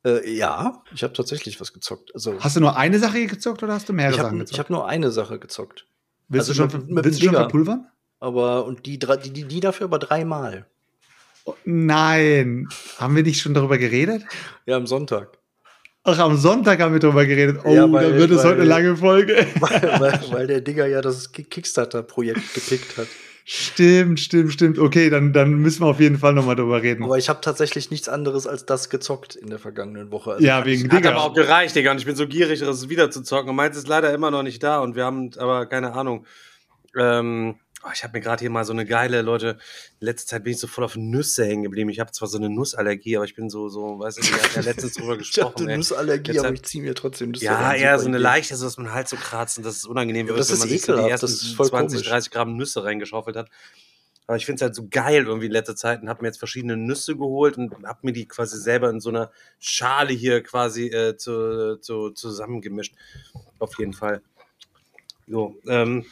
Äh, 0.05 0.37
ja, 0.37 0.83
ich 0.95 1.03
habe 1.03 1.13
tatsächlich 1.13 1.61
was 1.61 1.73
gezockt. 1.73 2.11
Also 2.15 2.39
Hast 2.41 2.57
du 2.57 2.61
nur 2.61 2.77
eine 2.77 2.99
Sache 2.99 3.25
gezockt 3.27 3.63
oder 3.63 3.73
hast 3.73 3.89
du 3.89 3.93
mehrere 3.93 4.13
ich 4.13 4.17
Sachen 4.17 4.27
habe 4.31 4.39
gezockt? 4.39 4.59
hab 4.59 4.71
nur 4.71 4.87
eine 4.89 5.11
Sache 5.11 5.39
gezockt. 5.39 5.87
willst 6.29 6.51
also 6.51 6.65
du 6.65 6.71
schon, 6.71 6.81
mit- 6.81 6.91
mit 6.91 7.05
willst 7.05 7.21
du 7.21 7.25
schon 7.27 7.35
verpulvern? 7.35 7.87
Aber 8.21 8.65
und 8.65 8.87
die, 8.87 8.99
drei- 8.99 9.17
die, 9.17 9.31
die, 9.31 9.45
die 9.45 9.61
dafür 9.61 9.85
aber 9.87 9.99
dreimal. 9.99 10.67
Oh, 11.45 11.55
nein. 11.65 12.69
Haben 12.99 13.17
wir 13.17 13.23
nicht 13.23 13.41
schon 13.43 13.55
darüber 13.55 13.77
geredet? 13.79 14.23
Ja, 14.67 14.77
am 14.77 14.87
Sonntag. 14.87 15.39
Ach, 16.05 16.19
am 16.19 16.37
Sonntag 16.37 16.81
haben 16.81 16.93
wir 16.93 17.01
darüber 17.01 17.25
geredet. 17.27 17.61
Oh, 17.65 17.75
Ja, 17.75 17.91
weil- 17.91 18.11
dann 18.11 18.19
wird 18.19 18.31
es 18.31 18.45
heute 18.45 18.57
eine 18.61 18.65
lange 18.65 18.97
Folge. 18.97 19.47
weil, 19.61 20.01
weil, 20.01 20.21
weil 20.31 20.47
der 20.47 20.61
Digger 20.61 20.87
ja 20.87 21.01
das 21.01 21.33
Ki- 21.33 21.45
Kickstarter-Projekt 21.45 22.55
gepickt 22.55 22.97
hat. 22.99 23.07
Stimmt, 23.47 24.21
stimmt, 24.21 24.55
stimmt. 24.55 24.79
Okay, 24.79 25.11
dann, 25.11 25.35
dann 25.35 25.53
müssen 25.57 25.83
wir 25.83 25.89
auf 25.89 26.01
jeden 26.01 26.17
Fall 26.19 26.33
nochmal 26.33 26.57
drüber 26.57 26.81
reden. 26.83 27.05
Aber 27.05 27.19
ich 27.19 27.29
habe 27.29 27.43
tatsächlich 27.43 27.91
nichts 27.91 28.09
anderes 28.09 28.47
als 28.47 28.65
das 28.65 28.89
gezockt 28.89 29.37
in 29.37 29.51
der 29.51 29.59
vergangenen 29.59 30.11
Woche. 30.11 30.33
Also 30.33 30.45
ja, 30.47 30.65
wegen 30.65 30.91
Hat 30.91 31.05
aber 31.07 31.21
auch 31.23 31.35
Digga. 31.35 31.43
gereicht, 31.47 31.77
Digga. 31.77 31.91
Und 31.91 31.99
ich 31.99 32.07
bin 32.07 32.17
so 32.17 32.27
gierig, 32.27 32.61
das 32.61 32.89
wieder 32.89 33.11
zu 33.11 33.23
zocken. 33.23 33.51
Und 33.51 33.57
meins 33.57 33.77
ist 33.77 33.87
leider 33.87 34.15
immer 34.15 34.31
noch 34.31 34.43
nicht 34.43 34.63
da. 34.63 34.79
Und 34.81 34.97
wir 34.97 35.05
haben 35.05 35.31
aber 35.37 35.67
keine 35.67 35.93
Ahnung. 35.93 36.25
Ähm, 36.99 37.59
oh, 37.85 37.89
ich 37.93 38.03
habe 38.05 38.17
mir 38.17 38.21
gerade 38.23 38.41
hier 38.41 38.51
mal 38.51 38.65
so 38.65 38.73
eine 38.73 38.85
geile, 38.87 39.23
Leute, 39.23 39.59
in 40.01 40.07
letzter 40.07 40.27
Zeit 40.29 40.45
bin 40.45 40.53
ich 40.53 40.59
so 40.59 40.67
voll 40.67 40.85
auf 40.85 40.97
Nüsse 40.97 41.45
hängen 41.45 41.63
geblieben. 41.65 41.91
Ich 41.91 42.01
habe 42.01 42.13
zwar 42.13 42.29
so 42.29 42.39
eine 42.39 42.49
Nussallergie, 42.51 43.17
aber 43.17 43.25
ich 43.25 43.35
bin 43.35 43.51
so, 43.51 43.69
so, 43.69 43.99
weißt 43.99 44.19
du, 44.19 44.23
wir 44.23 44.43
hatten 44.43 44.55
ja 44.57 44.61
letztens 44.63 44.95
drüber 44.95 45.13
ich 45.21 45.29
hatte 45.29 45.41
gesprochen. 45.53 45.69
ey. 45.69 45.77
Nussallergie, 45.77 46.33
Jetzt 46.33 46.45
aber 46.45 46.55
ich 46.55 46.63
ziehe 46.63 46.83
mir 46.85 46.95
trotzdem 46.95 47.31
Nüsse 47.31 47.45
Ja, 47.45 47.61
rein. 47.61 47.81
eher 47.81 47.99
so 47.99 48.07
eine 48.07 48.19
leichte, 48.19 48.57
so 48.57 48.65
dass 48.65 48.77
man 48.79 48.93
halt 48.93 49.09
so 49.09 49.17
kratzt 49.17 49.59
und 49.59 49.65
dass 49.65 49.77
es 49.77 49.85
unangenehm 49.85 50.27
Ja, 50.27 50.33
wird, 50.35 50.41
das 50.41 50.49
wenn 50.49 50.55
ist 50.55 50.61
man 50.61 50.69
sich 50.69 50.83
so 50.83 50.87
die 50.93 50.99
ekelhaft, 50.99 51.11
ersten 51.11 51.27
das 51.27 51.43
ist 51.43 51.55
voll 51.57 51.69
20, 51.69 51.97
komisch. 51.99 52.09
30 52.09 52.31
Gramm 52.31 52.57
Nüsse 52.57 52.85
reingeschaufelt 52.85 53.37
hat. 53.37 53.49
Aber 54.27 54.39
ich 54.39 54.47
finde 54.47 54.57
es 54.57 54.63
halt 54.63 54.75
so 54.75 54.87
geil 54.89 55.25
irgendwie 55.27 55.47
in 55.47 55.53
letzter 55.53 55.77
Zeit 55.77 56.01
und 56.01 56.09
habe 56.09 56.23
mir 56.23 56.29
jetzt 56.29 56.39
verschiedene 56.39 56.79
Nüsse 56.79 57.15
geholt 57.15 57.59
und 57.59 57.75
habe 57.87 57.99
mir 58.03 58.13
die 58.13 58.27
quasi 58.27 58.59
selber 58.59 58.89
in 58.89 58.99
so 59.01 59.11
einer 59.11 59.31
Schale 59.59 60.15
hier 60.15 60.43
quasi 60.43 60.87
äh, 60.87 61.19
zu, 61.19 61.77
zu, 61.83 62.09
zusammengemischt. 62.11 62.95
Auf 63.59 63.79
jeden 63.79 63.93
Fall. 63.93 64.23
So, 65.27 65.57
ähm, 65.69 66.07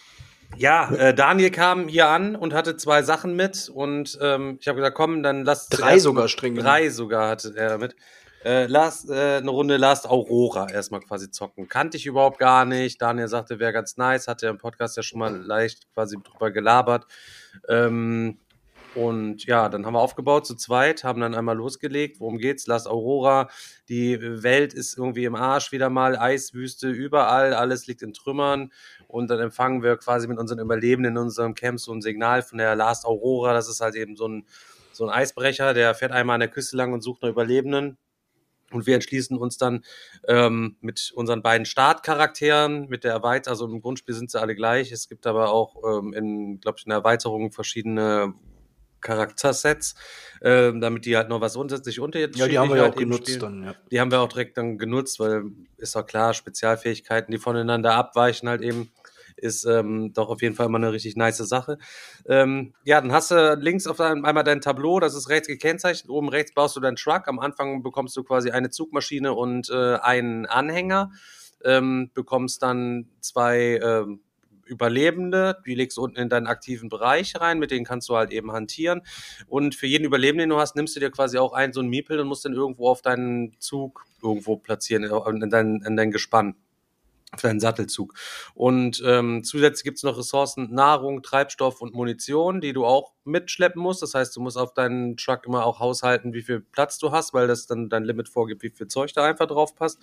ja, 0.57 0.91
äh, 0.93 1.15
Daniel 1.15 1.51
kam 1.51 1.89
hier 1.89 2.09
an 2.09 2.37
und 2.37 2.55
hatte 2.55 2.77
zwei 2.77 3.03
Sachen 3.03 3.35
mit 3.35 3.71
und 3.73 4.19
ähm, 4.21 4.59
ich 4.61 4.69
habe 4.69 4.77
gesagt, 4.77 4.97
komm, 4.97 5.23
dann 5.23 5.45
lass 5.45 5.69
Drei 5.69 5.99
sogar 5.99 6.29
streng 6.29 6.57
Drei 6.57 6.91
sogar 6.91 7.29
hatte 7.29 7.55
er 7.57 7.71
damit. 7.71 7.97
Äh, 8.45 8.67
Last, 8.67 9.09
äh, 9.09 9.37
eine 9.37 9.51
Runde 9.51 9.77
Last 9.77 10.09
Aurora 10.09 10.69
erstmal 10.69 11.01
quasi 11.01 11.31
zocken. 11.31 11.69
Kannte 11.69 11.97
ich 11.97 12.07
überhaupt 12.07 12.39
gar 12.41 12.65
nicht. 12.65 13.01
Daniel 13.01 13.29
sagte, 13.29 13.61
wäre 13.61 13.73
ganz 13.73 13.97
nice. 13.97 14.27
Hatte 14.27 14.49
im 14.49 14.59
Podcast 14.59 14.97
ja 14.97 15.05
schon 15.05 15.21
mal 15.21 15.37
leicht 15.37 15.87
quasi 15.95 16.17
drüber 16.21 16.51
gelabert. 16.51 17.07
Ähm, 17.69 18.39
und 18.95 19.47
ja, 19.47 19.69
dann 19.69 19.87
haben 19.87 19.95
wir 19.95 20.01
aufgebaut 20.01 20.47
zu 20.47 20.55
zweit, 20.55 21.03
haben 21.03 21.21
dann 21.21 21.35
einmal 21.35 21.57
losgelegt. 21.57 22.21
Worum 22.21 22.39
geht's? 22.39 22.67
Last 22.67 22.89
Aurora. 22.89 23.49
Die 23.89 24.19
Welt 24.21 24.75
ist 24.75 24.99
irgendwie 24.99 25.25
im 25.25 25.35
Arsch 25.35 25.73
wieder 25.73 25.89
mal. 25.89 26.19
Eiswüste 26.19 26.91
überall. 26.91 27.55
Alles 27.55 27.87
liegt 27.87 28.03
in 28.03 28.13
Trümmern. 28.13 28.71
Und 29.13 29.29
dann 29.29 29.41
empfangen 29.41 29.83
wir 29.83 29.99
quasi 29.99 30.27
mit 30.27 30.39
unseren 30.39 30.59
Überlebenden 30.59 31.13
in 31.13 31.23
unserem 31.23 31.55
Camp 31.55 31.79
so 31.79 31.93
ein 31.93 32.01
Signal 32.01 32.41
von 32.41 32.57
der 32.57 32.75
Last 32.75 33.05
Aurora. 33.05 33.53
Das 33.53 33.69
ist 33.69 33.83
halt 33.83 33.95
eben 33.95 34.17
so 34.17 34.27
ein, 34.27 34.47
so 34.93 35.05
ein 35.05 35.11
Eisbrecher, 35.11 35.75
der 35.75 35.95
fährt 35.95 36.13
einmal 36.13 36.35
an 36.35 36.41
der 36.41 36.49
Küste 36.49 36.79
lang 36.79 36.95
und 36.95 37.03
sucht 37.03 37.21
nach 37.21 37.29
Überlebenden. 37.29 37.99
Und 38.71 38.87
wir 38.87 38.95
entschließen 38.95 39.37
uns 39.37 39.59
dann 39.59 39.85
ähm, 40.27 40.77
mit 40.81 41.13
unseren 41.15 41.43
beiden 41.43 41.67
Startcharakteren, 41.67 42.89
mit 42.89 43.05
der 43.05 43.13
Erweiterung, 43.13 43.53
also 43.53 43.67
im 43.67 43.83
Grundspiel 43.83 44.15
sind 44.15 44.31
sie 44.31 44.41
alle 44.41 44.55
gleich. 44.55 44.91
Es 44.93 45.11
gibt 45.11 45.27
aber 45.27 45.53
auch 45.53 45.77
ähm, 45.87 46.15
in, 46.15 46.59
glaube 46.59 46.79
ich, 46.79 46.87
in 46.87 46.89
der 46.89 47.01
Erweiterung 47.01 47.53
verschiedene 47.53 48.33
Charaktersets, 49.03 49.95
ähm, 50.41 50.81
damit 50.81 51.05
die 51.05 51.17
halt 51.17 51.29
noch 51.29 51.41
was 51.41 51.57
unter 51.57 51.83
sich 51.83 52.01
unterschiedlich 52.01 52.39
Ja, 52.41 52.49
die 52.49 52.59
haben 52.59 52.71
wir 52.71 52.77
ja 52.77 52.83
halt 52.85 52.95
auch 52.95 52.99
genutzt 52.99 53.29
spielen. 53.29 53.41
dann, 53.41 53.65
ja. 53.65 53.75
Die 53.91 54.01
haben 54.01 54.11
wir 54.11 54.21
auch 54.21 54.29
direkt 54.29 54.57
dann 54.57 54.79
genutzt, 54.79 55.21
weil 55.21 55.45
ist 55.77 55.95
doch 55.95 56.07
klar, 56.07 56.33
Spezialfähigkeiten, 56.33 57.31
die 57.33 57.39
voneinander 57.39 57.95
abweichen, 57.95 58.49
halt 58.49 58.63
eben 58.63 58.91
ist 59.37 59.65
ähm, 59.65 60.13
doch 60.13 60.29
auf 60.29 60.43
jeden 60.43 60.55
Fall 60.55 60.67
immer 60.67 60.79
eine 60.79 60.93
richtig 60.93 61.17
nice 61.17 61.39
Sache. 61.39 61.79
Ähm, 62.27 62.75
ja, 62.85 63.01
dann 63.01 63.13
hast 63.13 63.31
du 63.31 63.55
links 63.55 63.87
auf 63.87 63.97
dein, 63.97 64.25
einmal 64.25 64.45
dein 64.45 64.61
Tableau, 64.61 65.01
das 65.01 65.15
ist 65.15 65.29
rechts 65.29 65.49
gekennzeichnet. 65.49 66.11
Oben 66.11 66.29
rechts 66.29 66.55
baust 66.55 66.77
du 66.77 66.81
deinen 66.81 66.97
Truck. 66.97 67.27
Am 67.27 67.39
Anfang 67.39 67.83
bekommst 67.83 68.17
du 68.17 68.23
quasi 68.23 68.51
eine 68.51 68.71
Zugmaschine 68.71 69.35
und 69.35 69.69
äh, 69.71 69.97
einen 69.97 70.47
Anhänger. 70.47 71.11
Ähm, 71.65 72.11
bekommst 72.15 72.63
dann 72.63 73.09
zwei 73.21 73.81
ähm, 73.83 74.21
Überlebende, 74.73 75.59
die 75.67 75.75
legst 75.75 75.97
du 75.97 76.03
unten 76.03 76.17
in 76.19 76.29
deinen 76.29 76.47
aktiven 76.47 76.89
Bereich 76.89 77.35
rein, 77.41 77.59
mit 77.59 77.71
denen 77.71 77.85
kannst 77.85 78.09
du 78.09 78.17
halt 78.17 78.31
eben 78.33 78.53
hantieren. 78.53 79.03
Und 79.47 79.75
für 79.75 79.87
jeden 79.87 80.05
Überlebenden, 80.05 80.49
den 80.49 80.57
du 80.57 80.59
hast, 80.59 80.77
nimmst 80.77 80.97
du 80.97 81.01
dir 81.01 81.11
quasi 81.11 81.39
auch 81.39 81.53
einen 81.53 81.73
so 81.73 81.81
einen 81.81 81.91
Miepel 81.91 82.19
und 82.19 82.29
musst 82.29 82.45
den 82.45 82.55
irgendwo 82.55 82.89
auf 82.89 83.03
deinen 83.03 83.59
Zug 83.61 84.05
irgendwo 84.23 84.57
platzieren, 84.57 85.05
in 85.05 85.51
dein, 85.51 85.83
in 85.87 85.97
dein 85.97 86.11
Gespann 86.11 86.57
auf 87.33 87.41
deinen 87.41 87.61
Sattelzug. 87.61 88.15
Und 88.55 89.03
ähm, 89.07 89.43
zusätzlich 89.43 89.85
gibt's 89.85 90.03
noch 90.03 90.19
Ressourcen, 90.19 90.73
Nahrung, 90.73 91.23
Treibstoff 91.23 91.81
und 91.81 91.95
Munition, 91.95 92.61
die 92.61 92.75
du 92.75 92.85
auch 92.85 93.13
mitschleppen 93.25 93.81
musst. 93.81 94.03
Das 94.03 94.15
heißt, 94.15 94.37
du 94.37 94.41
musst 94.41 94.59
auf 94.59 94.75
deinen 94.75 95.17
Truck 95.17 95.47
immer 95.47 95.65
auch 95.65 95.81
haushalten, 95.81 96.35
wie 96.35 96.43
viel 96.43 96.61
Platz 96.61 96.99
du 96.99 97.11
hast, 97.11 97.33
weil 97.33 97.49
das 97.49 97.67
dann 97.67 97.89
dein 97.89 98.05
Limit 98.05 98.29
vorgibt, 98.29 98.63
wie 98.63 98.71
viel 98.71 98.87
Zeug 98.89 99.13
da 99.15 99.25
einfach 99.25 99.47
drauf 99.47 99.75
passt. 99.75 99.99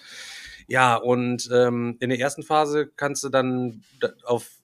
Ja, 0.67 0.95
und 0.95 1.49
ähm, 1.53 1.97
in 1.99 2.09
der 2.09 2.19
ersten 2.19 2.43
Phase 2.43 2.87
kannst 2.95 3.23
du 3.23 3.29
dann 3.29 3.83
auf 4.23 4.58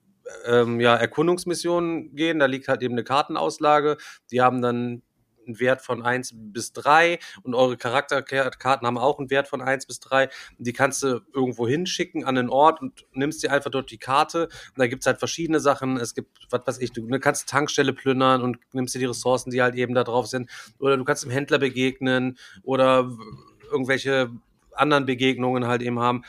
ähm, 0.46 0.80
ja, 0.80 0.96
Erkundungsmissionen 0.96 2.16
gehen. 2.16 2.40
Da 2.40 2.46
liegt 2.46 2.68
halt 2.68 2.82
eben 2.82 2.94
eine 2.94 3.04
Kartenauslage. 3.04 3.98
Die 4.32 4.42
haben 4.42 4.62
dann 4.62 5.04
einen 5.48 5.60
Wert 5.60 5.82
von 5.82 6.04
1 6.04 6.34
bis 6.36 6.74
3 6.74 7.20
und 7.44 7.56
eure 7.56 7.78
Charakterkarten 7.78 8.88
haben 8.88 8.98
auch 8.98 9.20
einen 9.20 9.30
Wert 9.30 9.48
von 9.48 9.62
1 9.62 9.86
bis 9.86 10.00
3. 10.00 10.30
Die 10.58 10.74
kannst 10.74 11.04
du 11.04 11.22
irgendwo 11.34 11.68
hinschicken 11.68 12.26
an 12.26 12.38
einen 12.38 12.50
Ort 12.50 12.82
und 12.82 13.06
nimmst 13.14 13.44
dir 13.44 13.52
einfach 13.52 13.72
dort 13.72 13.92
die 13.92 13.98
Karte. 13.98 14.46
Und 14.46 14.78
da 14.80 14.88
gibt's 14.88 15.06
halt 15.06 15.20
verschiedene 15.20 15.60
Sachen. 15.60 15.98
Es 15.98 16.16
gibt, 16.16 16.30
was 16.50 16.62
weiß 16.66 16.80
ich, 16.80 16.92
du 16.92 17.08
kannst 17.20 17.50
Tankstelle 17.50 17.94
plündern 17.94 18.42
und 18.42 18.58
nimmst 18.74 18.96
dir 18.96 19.00
die 19.00 19.06
Ressourcen, 19.06 19.52
die 19.52 19.62
halt 19.62 19.76
eben 19.76 19.94
da 19.94 20.04
drauf 20.04 20.28
sind. 20.28 20.50
Oder 20.80 20.98
du 20.98 21.04
kannst 21.04 21.24
dem 21.24 21.32
Händler 21.32 21.60
begegnen 21.60 22.38
oder 22.64 23.10
irgendwelche 23.72 24.32
anderen 24.72 25.06
Begegnungen 25.06 25.68
halt 25.68 25.82
eben 25.82 26.00
haben. 26.00 26.24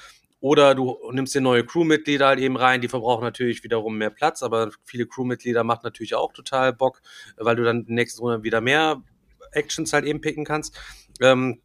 Oder 0.47 0.77
du 0.77 0.97
nimmst 1.11 1.35
dir 1.35 1.41
neue 1.41 1.67
Crewmitglieder 1.67 2.29
halt 2.29 2.39
eben 2.39 2.57
rein, 2.57 2.81
die 2.81 2.87
verbrauchen 2.87 3.25
natürlich 3.25 3.65
wiederum 3.65 3.99
mehr 3.99 4.11
Platz, 4.11 4.45
aber 4.45 4.71
viele 4.85 5.05
Crewmitglieder 5.05 5.65
macht 5.65 5.83
natürlich 5.83 6.15
auch 6.15 6.33
total 6.33 6.73
Bock, 6.73 7.03
weil 7.37 7.57
du 7.57 7.65
dann 7.65 7.81
in 7.81 7.87
der 7.87 7.95
nächsten 7.97 8.21
Runde 8.21 8.45
wieder 8.45 8.61
mehr 8.61 9.03
Actions 9.51 9.93
halt 9.93 10.05
eben 10.05 10.21
picken 10.21 10.45
kannst. 10.45 10.79
Ähm, 11.21 11.63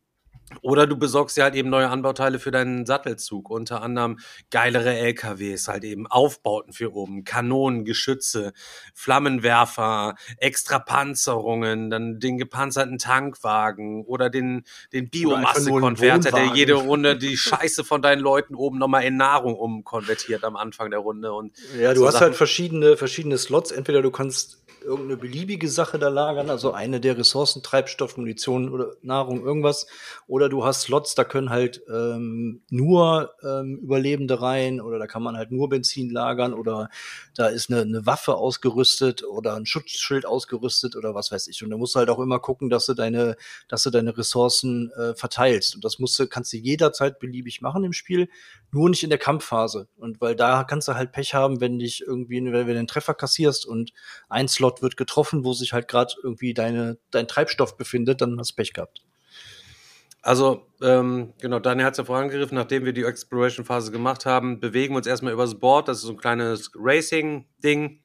oder 0.61 0.87
du 0.87 0.97
besorgst 0.97 1.37
dir 1.37 1.43
halt 1.43 1.55
eben 1.55 1.69
neue 1.69 1.89
Anbauteile 1.89 2.39
für 2.39 2.51
deinen 2.51 2.85
Sattelzug, 2.85 3.49
unter 3.49 3.81
anderem 3.81 4.19
geilere 4.49 4.93
LKWs, 4.95 5.67
halt 5.67 5.83
eben 5.83 6.07
Aufbauten 6.07 6.73
für 6.73 6.93
oben, 6.93 7.23
Kanonen, 7.23 7.85
Geschütze, 7.85 8.53
Flammenwerfer, 8.93 10.15
extra 10.37 10.79
Panzerungen, 10.79 11.89
dann 11.89 12.19
den 12.19 12.37
gepanzerten 12.37 12.97
Tankwagen 12.97 14.03
oder 14.05 14.29
den, 14.29 14.63
den 14.93 15.09
Biomasse-Konverter, 15.09 16.31
der 16.31 16.45
jede 16.55 16.73
Runde 16.73 17.17
die 17.17 17.37
Scheiße 17.37 17.83
von 17.83 18.01
deinen 18.01 18.19
Leuten 18.19 18.55
oben 18.55 18.77
nochmal 18.77 19.03
in 19.03 19.17
Nahrung 19.17 19.55
umkonvertiert 19.55 20.43
am 20.43 20.55
Anfang 20.55 20.91
der 20.91 20.99
Runde. 20.99 21.33
Und 21.33 21.53
ja, 21.79 21.93
du 21.93 22.01
so 22.01 22.07
hast 22.07 22.13
Sachen. 22.13 22.25
halt 22.27 22.35
verschiedene, 22.35 22.97
verschiedene 22.97 23.37
Slots. 23.37 23.71
Entweder 23.71 24.01
du 24.01 24.11
kannst 24.11 24.60
irgendeine 24.83 25.17
beliebige 25.17 25.67
Sache 25.67 25.99
da 25.99 26.09
lagern, 26.09 26.49
also 26.49 26.71
eine 26.73 26.99
der 26.99 27.17
Ressourcen, 27.17 27.63
Treibstoff, 27.63 28.17
Munition 28.17 28.69
oder 28.69 28.93
Nahrung, 29.01 29.43
irgendwas. 29.43 29.87
Oder 30.27 30.49
du 30.49 30.65
hast 30.65 30.81
Slots, 30.81 31.15
da 31.15 31.23
können 31.23 31.49
halt 31.49 31.81
ähm, 31.91 32.61
nur 32.69 33.33
ähm, 33.43 33.79
Überlebende 33.81 34.41
rein 34.41 34.81
oder 34.81 34.99
da 34.99 35.07
kann 35.07 35.23
man 35.23 35.37
halt 35.37 35.51
nur 35.51 35.69
Benzin 35.69 36.09
lagern 36.09 36.53
oder 36.53 36.89
da 37.35 37.47
ist 37.47 37.69
eine, 37.69 37.81
eine 37.81 38.05
Waffe 38.05 38.35
ausgerüstet 38.35 39.23
oder 39.23 39.55
ein 39.55 39.65
Schutzschild 39.65 40.25
ausgerüstet 40.25 40.95
oder 40.95 41.15
was 41.15 41.31
weiß 41.31 41.47
ich. 41.47 41.63
Und 41.63 41.69
da 41.69 41.77
musst 41.77 41.95
du 41.95 41.99
halt 41.99 42.09
auch 42.09 42.19
immer 42.19 42.39
gucken, 42.39 42.69
dass 42.69 42.85
du 42.85 42.93
deine, 42.93 43.35
dass 43.67 43.83
du 43.83 43.89
deine 43.89 44.17
Ressourcen 44.17 44.91
äh, 44.91 45.13
verteilst. 45.15 45.75
Und 45.75 45.83
das 45.83 45.99
musst 45.99 46.19
du, 46.19 46.27
kannst 46.27 46.53
du 46.53 46.57
jederzeit 46.57 47.19
beliebig 47.19 47.61
machen 47.61 47.83
im 47.83 47.93
Spiel, 47.93 48.29
nur 48.71 48.89
nicht 48.89 49.03
in 49.03 49.09
der 49.09 49.19
Kampfphase. 49.19 49.87
Und 49.97 50.21
weil 50.21 50.35
da 50.35 50.63
kannst 50.63 50.87
du 50.87 50.95
halt 50.95 51.11
Pech 51.11 51.33
haben, 51.33 51.61
wenn 51.61 51.79
dich 51.79 52.01
irgendwie, 52.01 52.37
wenn 52.43 52.67
du 52.67 52.73
den 52.73 52.87
Treffer 52.87 53.13
kassierst 53.13 53.65
und 53.65 53.91
ein 54.29 54.47
Slot 54.47 54.81
wird 54.81 54.97
getroffen, 54.97 55.43
wo 55.43 55.53
sich 55.53 55.73
halt 55.73 55.87
gerade 55.87 56.13
irgendwie 56.23 56.53
deine, 56.53 56.97
dein 57.11 57.27
Treibstoff 57.27 57.77
befindet, 57.77 58.21
dann 58.21 58.39
hast 58.39 58.51
du 58.51 58.55
Pech 58.55 58.73
gehabt. 58.73 59.03
Also, 60.23 60.67
ähm, 60.81 61.33
genau, 61.41 61.59
Daniel 61.59 61.85
hat 61.85 61.93
es 61.93 61.97
ja 61.97 62.03
vorangegriffen, 62.03 62.55
nachdem 62.55 62.85
wir 62.85 62.93
die 62.93 63.03
Exploration-Phase 63.03 63.91
gemacht 63.91 64.25
haben, 64.25 64.59
bewegen 64.59 64.93
wir 64.93 64.97
uns 64.97 65.07
erstmal 65.07 65.33
übers 65.33 65.59
Board. 65.59 65.87
Das 65.87 65.97
ist 65.97 66.03
so 66.03 66.11
ein 66.11 66.17
kleines 66.17 66.71
Racing-Ding. 66.75 68.01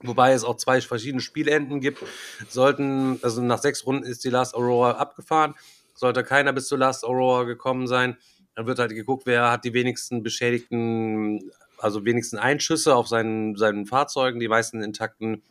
Wobei 0.00 0.32
es 0.32 0.44
auch 0.44 0.56
zwei 0.56 0.80
verschiedene 0.80 1.20
Spielenden 1.20 1.80
gibt. 1.80 2.04
Sollten, 2.48 3.18
also 3.22 3.42
nach 3.42 3.58
sechs 3.58 3.84
Runden 3.84 4.04
ist 4.04 4.24
die 4.24 4.30
Last 4.30 4.54
Aurora 4.54 4.92
abgefahren. 4.92 5.54
Sollte 5.94 6.22
keiner 6.22 6.52
bis 6.52 6.68
zur 6.68 6.78
Last 6.78 7.04
Aurora 7.04 7.42
gekommen 7.44 7.88
sein, 7.88 8.16
dann 8.58 8.66
wird 8.66 8.80
halt 8.80 8.90
geguckt, 8.90 9.24
wer 9.24 9.52
hat 9.52 9.64
die 9.64 9.72
wenigsten 9.72 10.24
beschädigten, 10.24 11.52
also 11.78 12.04
wenigsten 12.04 12.38
Einschüsse 12.38 12.96
auf 12.96 13.06
seinen, 13.06 13.54
seinen 13.54 13.86
Fahrzeugen, 13.86 14.40
die 14.40 14.48
meisten 14.48 14.82
intakten 14.82 15.42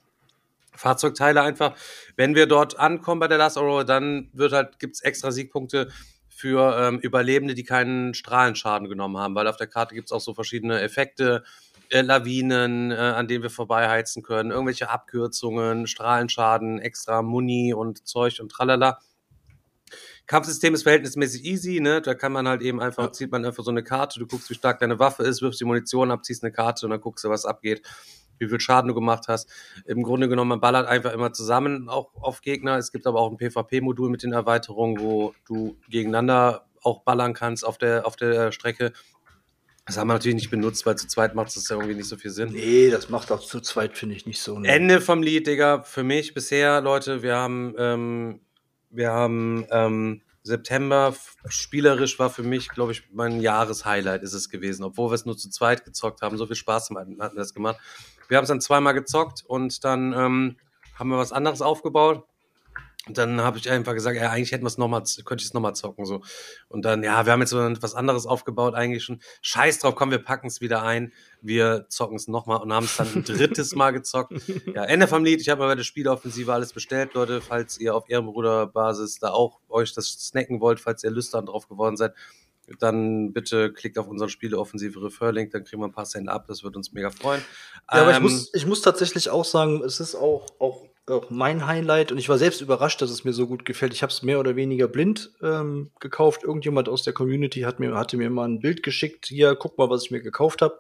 Fahrzeugteile 0.76 1.42
einfach. 1.42 1.78
Wenn 2.18 2.36
wir 2.36 2.48
dort 2.48 2.78
ankommen 2.78 3.22
bei 3.22 3.30
der 3.30 3.38
Last 3.38 3.58
Aurora, 3.58 3.86
dann 3.86 4.30
wird 4.34 4.52
halt, 4.52 4.78
gibt's 4.80 5.00
extra 5.00 5.32
Siegpunkte 5.32 5.90
für 6.28 6.78
ähm, 6.78 7.00
Überlebende, 7.00 7.54
die 7.54 7.64
keinen 7.64 8.14
Strahlenschaden 8.14 8.90
genommen 8.90 9.16
haben, 9.16 9.36
weil 9.36 9.48
auf 9.48 9.56
der 9.56 9.68
Karte 9.68 9.96
gibt's 9.96 10.12
auch 10.12 10.20
so 10.20 10.34
verschiedene 10.34 10.82
Effekte, 10.82 11.46
äh, 11.88 12.02
Lawinen, 12.02 12.92
äh, 12.92 12.96
an 12.96 13.30
denen 13.30 13.42
wir 13.42 13.50
vorbeiheizen 13.50 14.22
können, 14.22 14.52
irgendwelche 14.52 14.90
Abkürzungen, 14.90 15.88
Strahlenschaden, 15.88 16.80
extra 16.80 17.22
Muni 17.22 17.74
und 17.74 18.06
Zeug 18.06 18.42
und 18.42 18.52
tralala. 18.52 19.00
Kampfsystem 20.28 20.74
ist 20.74 20.84
verhältnismäßig 20.84 21.46
easy, 21.46 21.80
ne? 21.80 22.02
Da 22.02 22.14
kann 22.14 22.34
man 22.34 22.48
halt 22.48 22.62
eben 22.62 22.80
einfach, 22.82 23.06
ja. 23.06 23.12
zieht 23.12 23.32
man 23.32 23.46
einfach 23.46 23.64
so 23.64 23.72
eine 23.72 23.84
Karte, 23.84 24.20
du 24.20 24.28
guckst, 24.28 24.50
wie 24.50 24.56
stark 24.56 24.80
deine 24.80 25.00
Waffe 25.00 25.24
ist, 25.24 25.42
wirfst 25.42 25.60
die 25.60 25.66
Munition 25.66 26.12
ab, 26.12 26.26
ziehst 26.26 26.44
eine 26.44 26.52
Karte 26.52 26.86
und 26.86 26.92
dann 26.92 27.02
guckst 27.02 27.24
du, 27.24 27.30
was 27.30 27.46
abgeht 27.46 27.82
wie 28.40 28.48
viel 28.48 28.60
Schaden 28.60 28.88
du 28.88 28.94
gemacht 28.94 29.28
hast. 29.28 29.50
Im 29.86 30.04
Grunde 30.04 30.30
genommen, 30.30 30.50
man 30.50 30.60
ballert 30.60 30.88
einfach 30.88 31.14
immer 31.14 31.34
zusammen 31.34 31.90
auch 31.90 32.12
auf 32.16 32.42
Gegner. 32.42 32.78
Es 32.78 32.92
gibt 32.92 33.08
aber 33.08 33.20
auch 33.20 33.32
ein 33.32 33.38
PvP-Modul 33.38 34.10
mit 34.10 34.24
den 34.24 34.34
Erweiterungen, 34.34 35.00
wo 35.00 35.34
du 35.46 35.78
gegeneinander 35.90 36.66
auch 36.84 37.02
ballern 37.02 37.34
kannst 37.34 37.66
auf 37.66 37.78
der, 37.78 38.06
auf 38.06 38.16
der 38.16 38.52
Strecke. 38.52 38.94
Das 39.86 39.98
haben 39.98 40.08
wir 40.08 40.14
natürlich 40.14 40.36
nicht 40.36 40.50
benutzt, 40.50 40.86
weil 40.86 40.98
zu 40.98 41.08
zweit 41.08 41.34
macht 41.34 41.56
es 41.56 41.70
ja 41.70 41.78
irgendwie 41.78 41.96
nicht 41.96 42.10
so 42.10 42.18
viel 42.18 42.32
Sinn. 42.32 42.50
Nee, 42.52 42.90
das 42.90 43.10
macht 43.10 43.32
auch 43.32 43.40
zu 43.40 43.62
zweit, 43.62 43.98
finde 43.98 44.16
ich, 44.16 44.26
nicht 44.26 44.42
so. 44.42 44.60
Ne? 44.60 44.68
Ende 44.68 45.00
vom 45.00 45.24
Lied, 45.24 45.48
Digga. 45.48 45.82
Für 45.82 46.04
mich 46.04 46.34
bisher, 46.34 46.82
Leute, 46.82 47.24
wir 47.24 47.38
haben, 47.38 47.74
ähm, 47.78 48.42
wir 48.90 49.12
haben 49.12 49.66
ähm, 49.72 50.22
September 50.44 51.14
spielerisch 51.48 52.18
war 52.20 52.30
für 52.30 52.44
mich, 52.44 52.70
glaube 52.70 52.94
ich, 52.94 53.04
mein 53.12 53.40
Jahreshighlight 53.42 54.24
ist 54.24 54.34
es 54.34 54.50
gewesen. 54.50 54.84
Obwohl 54.84 55.12
wir 55.12 55.16
es 55.16 55.26
nur 55.26 55.38
zu 55.38 55.50
zweit 55.50 55.86
gezockt 55.86 56.22
haben, 56.22 56.38
so 56.38 56.48
viel 56.48 56.56
Spaß 56.56 56.90
hatten 56.92 57.18
wir 57.18 57.30
das 57.36 57.54
gemacht. 57.54 57.78
Wir 58.30 58.38
haben 58.38 58.44
es 58.44 58.50
dann 58.50 58.62
zweimal 58.62 58.94
gezockt 58.94 59.44
und 59.46 59.84
dann 59.84 60.14
ähm, 60.14 60.58
haben 60.96 61.10
wir 61.10 61.18
was 61.18 61.32
anderes 61.32 61.62
aufgebaut. 61.62 62.26
Und 63.08 63.18
dann 63.18 63.42
habe 63.42 63.58
ich 63.58 63.70
einfach 63.70 63.94
gesagt, 63.94 64.18
ja, 64.18 64.30
eigentlich 64.30 64.52
hätten 64.52 64.64
wir 64.64 64.70
es 64.70 64.78
nochmal, 64.78 65.04
könnte 65.26 65.42
ich 65.42 65.48
es 65.48 65.54
nochmal 65.54 65.76
zocken. 65.76 66.06
so. 66.06 66.22
Und 66.68 66.84
dann, 66.84 67.04
ja, 67.04 67.26
wir 67.26 67.34
haben 67.34 67.42
jetzt 67.42 67.54
was 67.54 67.96
anderes 67.96 68.26
aufgebaut, 68.26 68.76
eigentlich 68.76 69.04
schon. 69.04 69.22
Scheiß 69.42 69.80
drauf, 69.80 69.96
komm, 69.96 70.12
wir 70.12 70.20
packen 70.20 70.48
es 70.48 70.62
wieder 70.62 70.84
ein. 70.84 71.14
Wir 71.42 71.86
zocken 71.90 72.18
es 72.18 72.28
nochmal 72.28 72.62
und 72.62 72.74
haben 72.74 72.86
es 72.86 72.98
dann 72.98 73.08
ein 73.14 73.24
drittes 73.24 73.76
Mal 73.76 73.92
gezockt. 73.92 74.34
Ja, 74.74 74.84
Ende 74.84 75.08
vom 75.08 75.24
Lied. 75.24 75.40
Ich 75.40 75.50
habe 75.50 75.62
mal 75.62 75.68
bei 75.68 75.76
der 75.76 75.84
Spieleoffensive 75.84 76.52
alles 76.52 76.74
bestellt, 76.74 77.14
Leute. 77.14 77.42
Falls 77.42 77.80
ihr 77.80 77.96
auf 77.96 78.10
Ehrenbruderbasis 78.10 79.20
da 79.20 79.30
auch 79.30 79.60
euch 79.70 79.94
das 79.94 80.08
snacken 80.08 80.60
wollt, 80.60 80.80
falls 80.80 81.04
ihr 81.04 81.12
Lüstern 81.12 81.46
drauf 81.46 81.68
geworden 81.68 81.96
seid, 81.96 82.14
dann 82.80 83.34
bitte 83.34 83.72
klickt 83.72 83.98
auf 83.98 84.08
unseren 84.08 84.30
Spieleoffensive 84.30 85.02
Refer-Link, 85.02 85.52
dann 85.52 85.64
kriegen 85.64 85.82
wir 85.82 85.88
ein 85.88 85.94
paar 85.94 86.06
Cent 86.06 86.30
ab, 86.30 86.46
das 86.48 86.64
wird 86.64 86.76
uns 86.76 86.92
mega 86.92 87.10
freuen. 87.10 87.42
Ja, 87.92 87.98
ähm, 87.98 88.02
aber 88.02 88.12
ich 88.12 88.18
ähm, 88.18 88.24
muss, 88.24 88.54
ich 88.54 88.66
muss 88.66 88.82
tatsächlich 88.82 89.30
auch 89.30 89.46
sagen, 89.46 89.82
es 89.84 90.00
ist 90.00 90.16
auch, 90.16 90.48
auch, 90.60 90.86
auch 91.08 91.30
mein 91.30 91.66
Highlight 91.66 92.12
und 92.12 92.18
ich 92.18 92.30
war 92.30 92.38
selbst 92.38 92.62
überrascht, 92.62 93.02
dass 93.02 93.10
es 93.10 93.24
mir 93.24 93.34
so 93.34 93.48
gut 93.48 93.66
gefällt. 93.66 93.94
Ich 93.94 94.04
habe 94.04 94.12
es 94.12 94.24
mehr 94.24 94.40
oder 94.40 94.56
weniger 94.56 94.88
blind 94.88 95.32
ähm, 95.42 95.90
gekauft. 96.00 96.44
Irgendjemand 96.44 96.90
aus 96.90 97.04
der 97.04 97.14
Community 97.14 97.62
hat 97.62 97.80
mir, 97.80 97.96
hatte 97.96 98.18
mir 98.18 98.30
mal 98.30 98.48
ein 98.48 98.60
Bild 98.60 98.84
geschickt. 98.84 99.28
Hier, 99.28 99.56
guck 99.56 99.78
mal, 99.78 99.90
was 99.90 100.04
ich 100.04 100.12
mir 100.12 100.22
gekauft 100.22 100.62
habe. 100.62 100.80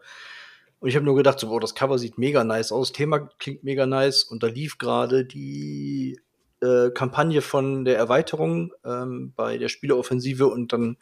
Und 0.80 0.90
ich 0.90 0.96
habe 0.96 1.06
nur 1.06 1.16
gedacht, 1.16 1.40
so, 1.40 1.48
boah, 1.48 1.60
das 1.60 1.76
Cover 1.76 1.98
sieht 1.98 2.18
mega 2.18 2.44
nice 2.44 2.72
aus, 2.72 2.92
Thema 2.92 3.30
klingt 3.40 3.63
mega 3.63 3.86
nice 3.86 4.24
und 4.24 4.44
da 4.44 4.48
lief 4.48 4.78
gerade 4.78 5.26
die 5.26 6.20
äh, 6.62 6.92
Kampagne 6.92 7.42
von 7.42 7.84
der 7.84 7.98
Erweiterung 7.98 8.74
ähm, 8.86 9.34
bei 9.36 9.58
der 9.58 9.70
Spieleoffensive 9.70 10.48
und 10.48 10.74
dann 10.74 10.98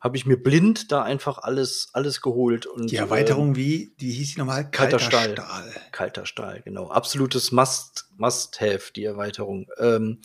habe 0.00 0.16
ich 0.16 0.24
mir 0.24 0.42
blind 0.42 0.90
da 0.90 1.02
einfach 1.02 1.38
alles, 1.38 1.90
alles 1.92 2.20
geholt. 2.22 2.66
Und, 2.66 2.90
die 2.90 2.96
Erweiterung 2.96 3.48
ähm, 3.48 3.56
wie, 3.56 3.92
die 4.00 4.10
hieß 4.10 4.38
nochmal 4.38 4.70
Kalter, 4.70 4.96
Kalter 4.96 4.98
Stahl. 4.98 5.32
Stahl. 5.32 5.72
Kalter 5.92 6.26
Stahl, 6.26 6.62
genau. 6.62 6.88
Absolutes 6.88 7.52
Must, 7.52 8.08
Must-Have, 8.16 8.92
die 8.96 9.04
Erweiterung. 9.04 9.66
Ähm, 9.78 10.20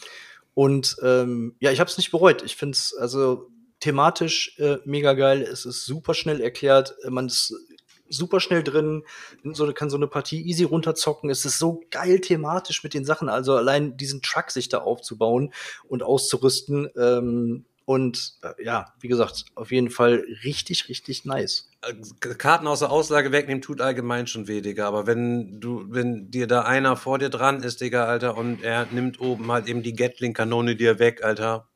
und 0.53 0.95
ähm, 1.03 1.55
ja, 1.59 1.71
ich 1.71 1.81
habe 1.81 1.89
es 1.89 1.97
nicht 1.97 2.11
bereut. 2.11 2.41
Ich 2.43 2.55
finde 2.55 2.75
es 2.75 2.95
also 2.97 3.49
thematisch 3.81 4.57
äh, 4.59 4.77
mega 4.85 5.13
geil. 5.13 5.41
Es 5.41 5.65
ist 5.65 5.85
super 5.85 6.13
schnell 6.13 6.39
erklärt. 6.39 6.95
Man 7.09 7.27
ist 7.27 7.53
super 8.07 8.39
schnell 8.39 8.63
drin, 8.63 9.03
so, 9.43 9.71
kann 9.73 9.89
so 9.89 9.97
eine 9.97 10.07
Partie 10.07 10.41
easy 10.41 10.63
runterzocken. 10.63 11.29
Es 11.29 11.43
ist 11.43 11.59
so 11.59 11.83
geil 11.91 12.21
thematisch 12.21 12.83
mit 12.83 12.93
den 12.93 13.03
Sachen. 13.03 13.27
Also 13.27 13.55
allein 13.55 13.97
diesen 13.97 14.21
Truck 14.21 14.51
sich 14.51 14.69
da 14.69 14.79
aufzubauen 14.79 15.53
und 15.88 16.03
auszurüsten. 16.03 16.89
Ähm, 16.95 17.65
und 17.86 18.34
äh, 18.41 18.63
ja, 18.63 18.93
wie 19.00 19.08
gesagt, 19.08 19.45
auf 19.54 19.71
jeden 19.71 19.91
Fall 19.91 20.26
richtig, 20.43 20.89
richtig 20.89 21.24
nice. 21.24 21.69
Äh, 21.84 21.93
Karten 22.34 22.65
außer 22.65 22.91
Auslage 22.91 23.32
wegnehmen 23.32 23.62
tut 23.62 23.80
allgemein 23.80 24.26
schon 24.26 24.48
weh, 24.48 24.62
Digga. 24.62 24.88
Aber 24.88 25.06
wenn 25.06 25.60
du, 25.60 25.86
wenn 25.89 26.32
dir 26.32 26.48
da 26.48 26.63
einer 26.63 26.95
vor 26.98 27.19
dir 27.19 27.30
dran 27.30 27.62
ist, 27.62 27.82
Digga, 27.82 28.06
Alter, 28.06 28.38
und 28.38 28.63
er 28.63 28.88
nimmt 28.91 29.21
oben 29.21 29.52
halt 29.52 29.67
eben 29.67 29.84
die 29.84 29.93
Gatling-Kanone 29.93 30.76
dir 30.76 30.98
weg, 30.98 31.24
Alter, 31.24 31.67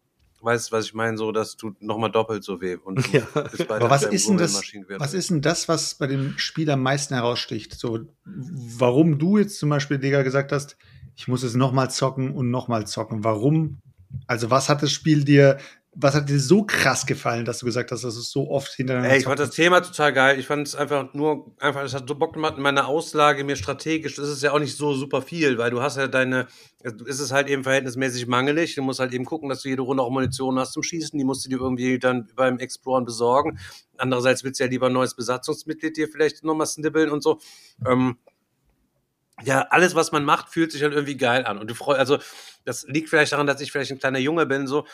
weißt 0.42 0.72
du, 0.72 0.76
was 0.76 0.86
ich 0.86 0.94
meine, 0.96 1.16
so, 1.16 1.32
dass 1.32 1.58
du 1.58 1.76
nochmal 1.80 2.12
doppelt 2.12 2.44
so 2.44 2.60
weh. 2.60 2.76
Und 2.76 3.08
ja. 3.14 3.28
Aber 3.68 3.92
was 3.92 4.04
ist 4.04 4.28
denn 4.28 4.38
das, 4.38 4.56
was 4.98 5.14
ist 5.14 5.30
denn 5.30 5.42
das, 5.42 5.68
was 5.68 5.94
bei 5.94 6.08
dem 6.08 6.38
Spiel 6.38 6.72
am 6.72 6.82
meisten 6.82 7.14
heraussticht? 7.14 7.78
So, 7.78 8.00
warum 8.26 9.20
du 9.20 9.38
jetzt 9.38 9.60
zum 9.60 9.70
Beispiel, 9.70 10.00
Digga, 10.00 10.24
gesagt 10.24 10.52
hast, 10.52 10.76
ich 11.16 11.28
muss 11.28 11.44
es 11.44 11.54
nochmal 11.54 11.92
zocken 11.92 12.32
und 12.32 12.50
nochmal 12.50 12.88
zocken. 12.88 13.24
Warum? 13.24 13.80
Also, 14.26 14.50
was 14.50 14.70
hat 14.70 14.82
das 14.82 14.92
Spiel 14.92 15.24
dir 15.24 15.60
was 15.96 16.14
hat 16.14 16.30
dir 16.30 16.40
so 16.40 16.64
krass 16.64 17.06
gefallen, 17.06 17.46
dass 17.46 17.60
du 17.60 17.66
gesagt 17.66 17.92
hast, 17.92 18.04
dass 18.04 18.16
es 18.16 18.30
so 18.30 18.50
oft 18.50 18.72
hintereinander 18.74 19.12
Ey, 19.12 19.20
ich 19.20 19.26
fand 19.26 19.40
das 19.40 19.50
Thema 19.50 19.82
total 19.82 20.14
geil. 20.14 20.40
Ich 20.40 20.46
fand 20.46 20.68
es 20.68 20.76
einfach 20.76 21.14
nur, 21.14 21.56
einfach, 21.60 21.84
es 21.84 21.96
hat 21.96 22.08
so 22.08 22.14
Bock 22.14 22.34
gemacht 22.34 22.58
in 22.58 22.64
meiner 22.64 22.88
Auslage, 22.88 23.44
mir 23.44 23.56
strategisch, 23.56 24.16
das 24.16 24.30
ist 24.30 24.44
ja 24.44 24.52
auch 24.52 24.60
nicht 24.60 24.78
so 24.78 24.94
super 24.94 25.24
viel, 25.24 25.58
weil 25.58 25.72
du 25.72 25.82
hast 25.82 25.98
ja 25.98 26.08
deine, 26.08 26.48
ist 26.84 27.20
es 27.20 27.32
halt 27.32 27.48
eben 27.48 27.64
verhältnismäßig 27.64 28.28
mangelig. 28.28 28.76
Du 28.76 28.84
musst 28.84 29.00
halt 29.00 29.14
eben 29.14 29.26
gucken, 29.26 29.50
dass 29.50 29.64
du 29.64 29.70
jede 29.70 29.82
Runde 29.82 30.04
auch 30.04 30.12
Munition 30.12 30.60
hast 30.60 30.74
zum 30.74 30.84
Schießen. 30.84 31.18
Die 31.18 31.26
musst 31.26 31.46
du 31.46 31.50
dir 31.50 31.60
irgendwie 31.60 31.98
dann 31.98 32.30
beim 32.36 32.60
Exploren 32.60 33.04
besorgen. 33.04 33.60
Andererseits 33.98 34.44
willst 34.44 34.60
du 34.60 34.66
ja 34.66 34.70
lieber 34.70 34.88
ein 34.88 34.94
neues 34.94 35.16
Besatzungsmitglied 35.16 35.98
dir 35.98 36.08
vielleicht 36.08 36.44
nochmal 36.44 36.68
snibbeln 36.68 37.10
und 37.10 37.24
so. 37.24 37.40
Ähm, 37.86 38.18
ja, 39.44 39.62
alles, 39.70 39.96
was 39.96 40.12
man 40.12 40.26
macht, 40.26 40.50
fühlt 40.50 40.72
sich 40.72 40.84
halt 40.84 40.94
irgendwie 40.94 41.18
geil 41.18 41.46
an. 41.46 41.58
Und 41.58 41.70
du 41.70 41.76
freust, 41.76 42.00
also, 42.00 42.20
das 42.66 42.86
liegt 42.88 43.10
vielleicht 43.10 43.32
daran, 43.32 43.48
dass 43.48 43.62
ich 43.62 43.72
vielleicht 43.72 43.92
ein 43.92 44.00
kleiner 44.00 44.20
Junge 44.20 44.46
bin, 44.46 44.68
so 44.68 44.86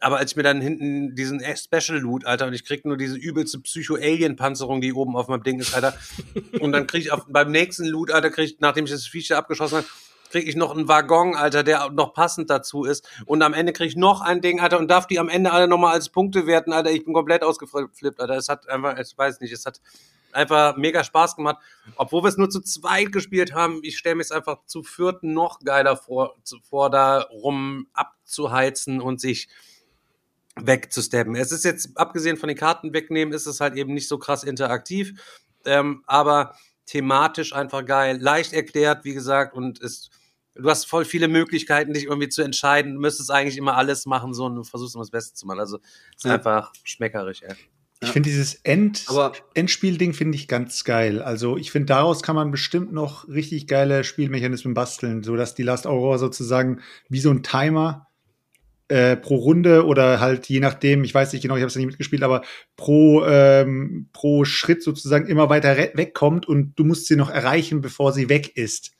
aber 0.00 0.18
als 0.18 0.32
ich 0.32 0.36
mir 0.36 0.42
dann 0.42 0.60
hinten 0.60 1.14
diesen 1.14 1.40
Special 1.40 1.98
Loot, 1.98 2.24
Alter, 2.24 2.46
und 2.46 2.52
ich 2.52 2.64
krieg 2.64 2.84
nur 2.84 2.96
diese 2.96 3.16
übelste 3.16 3.58
Psycho-Alien-Panzerung, 3.58 4.80
die 4.80 4.92
oben 4.92 5.16
auf 5.16 5.28
meinem 5.28 5.42
Ding 5.42 5.58
ist, 5.58 5.74
Alter. 5.74 5.94
und 6.60 6.72
dann 6.72 6.86
krieg 6.86 7.02
ich 7.02 7.12
auf, 7.12 7.26
beim 7.28 7.50
nächsten 7.50 7.86
Loot, 7.86 8.10
Alter, 8.10 8.30
krieg 8.30 8.44
ich, 8.44 8.60
nachdem 8.60 8.84
ich 8.84 8.90
das 8.90 9.06
Viech 9.06 9.34
abgeschossen 9.34 9.78
habe, 9.78 9.86
krieg 10.30 10.46
ich 10.46 10.56
noch 10.56 10.74
einen 10.76 10.88
Waggon, 10.88 11.34
Alter, 11.34 11.62
der 11.62 11.90
noch 11.90 12.12
passend 12.12 12.50
dazu 12.50 12.84
ist. 12.84 13.08
Und 13.26 13.42
am 13.42 13.54
Ende 13.54 13.72
krieg 13.72 13.88
ich 13.88 13.96
noch 13.96 14.20
ein 14.20 14.40
Ding, 14.40 14.60
Alter, 14.60 14.78
und 14.78 14.88
darf 14.88 15.06
die 15.06 15.18
am 15.18 15.28
Ende 15.28 15.52
alle 15.52 15.68
nochmal 15.68 15.94
als 15.94 16.10
Punkte 16.10 16.46
werten, 16.46 16.72
Alter. 16.72 16.90
Ich 16.90 17.04
bin 17.04 17.14
komplett 17.14 17.42
ausgeflippt, 17.42 18.20
Alter. 18.20 18.36
Es 18.36 18.48
hat 18.48 18.68
einfach, 18.68 18.98
ich 18.98 19.16
weiß 19.16 19.40
nicht, 19.40 19.52
es 19.52 19.66
hat 19.66 19.80
einfach 20.32 20.76
mega 20.76 21.02
Spaß 21.02 21.36
gemacht. 21.36 21.56
Obwohl 21.96 22.22
wir 22.22 22.28
es 22.28 22.36
nur 22.36 22.50
zu 22.50 22.60
zweit 22.60 23.12
gespielt 23.12 23.54
haben, 23.54 23.80
ich 23.82 23.98
stelle 23.98 24.16
mir 24.16 24.22
es 24.22 24.32
einfach 24.32 24.58
zu 24.66 24.82
vierten 24.82 25.32
noch 25.32 25.60
geiler 25.60 25.96
vor, 25.96 26.36
vor 26.62 26.90
da 26.90 27.22
rum 27.22 27.88
abzuheizen 27.94 29.00
und 29.00 29.20
sich 29.20 29.48
wegzusteppen. 30.62 31.36
Es 31.36 31.52
ist 31.52 31.64
jetzt, 31.64 31.96
abgesehen 31.96 32.36
von 32.36 32.48
den 32.48 32.56
Karten 32.56 32.92
wegnehmen, 32.92 33.34
ist 33.34 33.46
es 33.46 33.60
halt 33.60 33.76
eben 33.76 33.94
nicht 33.94 34.08
so 34.08 34.18
krass 34.18 34.44
interaktiv, 34.44 35.20
ähm, 35.64 36.02
aber 36.06 36.54
thematisch 36.86 37.52
einfach 37.52 37.84
geil, 37.84 38.18
leicht 38.20 38.52
erklärt, 38.52 39.04
wie 39.04 39.14
gesagt, 39.14 39.54
und 39.54 39.78
ist, 39.78 40.10
du 40.54 40.68
hast 40.68 40.86
voll 40.86 41.04
viele 41.04 41.28
Möglichkeiten, 41.28 41.92
dich 41.92 42.04
irgendwie 42.04 42.28
zu 42.28 42.42
entscheiden. 42.42 42.94
Du 42.94 43.00
müsstest 43.00 43.30
eigentlich 43.30 43.58
immer 43.58 43.76
alles 43.76 44.06
machen, 44.06 44.34
so 44.34 44.46
und 44.46 44.56
du 44.56 44.64
versuchst 44.64 44.94
immer 44.94 45.02
das 45.02 45.10
Beste 45.10 45.34
zu 45.34 45.46
machen. 45.46 45.60
Also 45.60 45.78
ist 46.16 46.24
ja. 46.24 46.34
einfach 46.34 46.72
schmeckerisch, 46.84 47.42
ey. 47.42 47.54
Ich 48.00 48.10
finde 48.10 48.28
dieses 48.28 48.54
End 48.62 49.06
Endspielding 49.54 50.12
finde 50.12 50.36
ich 50.36 50.46
ganz 50.46 50.84
geil. 50.84 51.20
Also 51.20 51.56
ich 51.56 51.72
finde 51.72 51.86
daraus 51.86 52.22
kann 52.22 52.36
man 52.36 52.52
bestimmt 52.52 52.92
noch 52.92 53.26
richtig 53.26 53.66
geile 53.66 54.04
Spielmechanismen 54.04 54.72
basteln, 54.72 55.24
so 55.24 55.34
dass 55.34 55.56
die 55.56 55.64
Last 55.64 55.84
Aurora 55.84 56.18
sozusagen 56.18 56.80
wie 57.08 57.18
so 57.18 57.30
ein 57.30 57.42
Timer 57.42 58.07
äh, 58.88 59.16
pro 59.16 59.36
Runde 59.36 59.86
oder 59.86 60.20
halt 60.20 60.48
je 60.48 60.60
nachdem, 60.60 61.04
ich 61.04 61.14
weiß 61.14 61.32
nicht 61.32 61.42
genau, 61.42 61.56
ich 61.56 61.62
habe 61.62 61.68
es 61.68 61.74
ja 61.74 61.78
nicht 61.78 61.88
mitgespielt, 61.88 62.22
aber 62.22 62.42
pro, 62.76 63.24
ähm, 63.24 64.08
pro 64.12 64.44
Schritt 64.44 64.82
sozusagen 64.82 65.26
immer 65.26 65.50
weiter 65.50 65.76
wegkommt 65.94 66.48
und 66.48 66.74
du 66.76 66.84
musst 66.84 67.06
sie 67.06 67.16
noch 67.16 67.30
erreichen, 67.30 67.80
bevor 67.80 68.12
sie 68.12 68.28
weg 68.28 68.56
ist. 68.56 68.92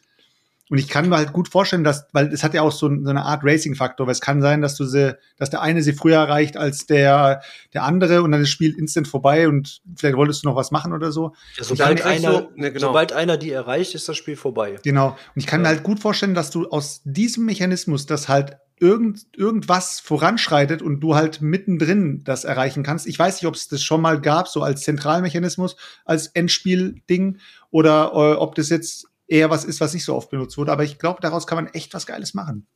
Und 0.70 0.76
ich 0.76 0.88
kann 0.88 1.08
mir 1.08 1.16
halt 1.16 1.32
gut 1.32 1.48
vorstellen, 1.48 1.82
dass, 1.82 2.06
weil 2.12 2.26
es 2.32 2.44
hat 2.44 2.52
ja 2.52 2.60
auch 2.62 2.72
so, 2.72 2.88
so 2.88 3.08
eine 3.08 3.24
Art 3.24 3.42
Racing-Faktor, 3.42 4.06
weil 4.06 4.12
es 4.12 4.20
kann 4.20 4.42
sein, 4.42 4.60
dass 4.60 4.74
du 4.74 4.84
sie, 4.84 5.16
dass 5.38 5.48
der 5.48 5.62
eine 5.62 5.82
sie 5.82 5.94
früher 5.94 6.18
erreicht 6.18 6.58
als 6.58 6.84
der, 6.84 7.40
der 7.72 7.84
andere 7.84 8.22
und 8.22 8.32
dann 8.32 8.42
ist 8.42 8.48
das 8.48 8.52
Spiel 8.52 8.78
instant 8.78 9.08
vorbei 9.08 9.48
und 9.48 9.80
vielleicht 9.96 10.16
wolltest 10.16 10.44
du 10.44 10.48
noch 10.48 10.56
was 10.56 10.70
machen 10.70 10.92
oder 10.92 11.10
so. 11.10 11.32
Ja, 11.56 11.64
sobald, 11.64 12.04
einer, 12.04 12.32
so, 12.32 12.50
ne, 12.54 12.70
genau. 12.70 12.88
sobald 12.88 13.14
einer 13.14 13.38
die 13.38 13.50
erreicht, 13.50 13.94
ist 13.94 14.08
das 14.08 14.18
Spiel 14.18 14.36
vorbei. 14.36 14.78
Genau. 14.82 15.08
Und 15.08 15.16
ich 15.36 15.46
kann 15.46 15.60
ja. 15.60 15.62
mir 15.62 15.74
halt 15.74 15.82
gut 15.84 16.00
vorstellen, 16.00 16.34
dass 16.34 16.50
du 16.50 16.68
aus 16.68 17.00
diesem 17.04 17.46
Mechanismus, 17.46 18.04
das 18.04 18.28
halt 18.28 18.58
irgend, 18.80 19.26
irgendwas 19.36 20.00
voranschreitet 20.00 20.82
und 20.82 21.00
du 21.00 21.14
halt 21.14 21.40
mittendrin 21.40 22.22
das 22.24 22.44
erreichen 22.44 22.82
kannst. 22.82 23.06
Ich 23.06 23.18
weiß 23.18 23.36
nicht, 23.36 23.46
ob 23.46 23.54
es 23.54 23.68
das 23.68 23.82
schon 23.82 24.00
mal 24.00 24.20
gab, 24.20 24.48
so 24.48 24.62
als 24.62 24.82
Zentralmechanismus, 24.82 25.76
als 26.04 26.28
Endspiel-Ding, 26.28 27.38
oder 27.70 28.12
äh, 28.14 28.34
ob 28.36 28.54
das 28.54 28.68
jetzt 28.70 29.06
eher 29.26 29.50
was 29.50 29.64
ist, 29.64 29.80
was 29.80 29.94
nicht 29.94 30.04
so 30.04 30.14
oft 30.14 30.30
benutzt 30.30 30.56
wurde. 30.56 30.72
Aber 30.72 30.84
ich 30.84 30.98
glaube, 30.98 31.20
daraus 31.20 31.46
kann 31.46 31.56
man 31.56 31.72
echt 31.74 31.94
was 31.94 32.06
Geiles 32.06 32.34
machen. 32.34 32.66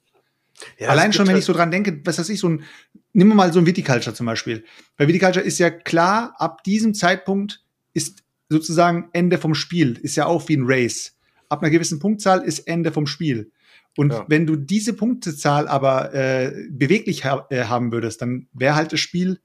Ja, 0.79 0.89
Allein 0.89 1.13
schon, 1.13 1.27
wenn 1.27 1.35
ich 1.35 1.43
halt 1.43 1.45
so 1.45 1.53
dran 1.53 1.71
denke, 1.71 2.01
was 2.05 2.19
weiß 2.19 2.29
ich, 2.29 2.41
so 2.41 2.49
ein, 2.49 2.65
nimm 3.13 3.29
mal 3.29 3.53
so 3.53 3.59
ein 3.59 3.67
Viticulture 3.67 4.15
zum 4.15 4.27
Beispiel. 4.27 4.65
Bei 4.97 5.09
Viticulture 5.09 5.45
ist 5.45 5.59
ja 5.59 5.71
klar, 5.71 6.35
ab 6.39 6.63
diesem 6.63 6.95
Zeitpunkt 6.95 7.65
ist 7.95 8.23
sozusagen 8.49 9.09
Ende 9.13 9.39
vom 9.39 9.55
Spiel, 9.55 9.99
ist 10.03 10.17
ja 10.17 10.27
auch 10.27 10.49
wie 10.49 10.57
ein 10.57 10.65
Race. 10.67 11.17
Ab 11.49 11.63
einer 11.63 11.71
gewissen 11.71 11.99
Punktzahl 11.99 12.43
ist 12.43 12.61
Ende 12.61 12.93
vom 12.93 13.07
Spiel. 13.07 13.51
Und 13.97 14.13
ja. 14.13 14.25
wenn 14.29 14.47
du 14.47 14.57
diese 14.57 14.95
Punktezahl 14.95 15.69
aber 15.69 16.15
äh, 16.15 16.53
beweglich 16.71 17.25
ha 17.25 17.47
äh, 17.51 17.65
haben 17.65 17.93
würdest, 17.93 18.23
dann 18.23 18.49
wäre 18.53 18.75
halt 18.75 18.93
das 18.93 19.01
Spiel 19.01 19.41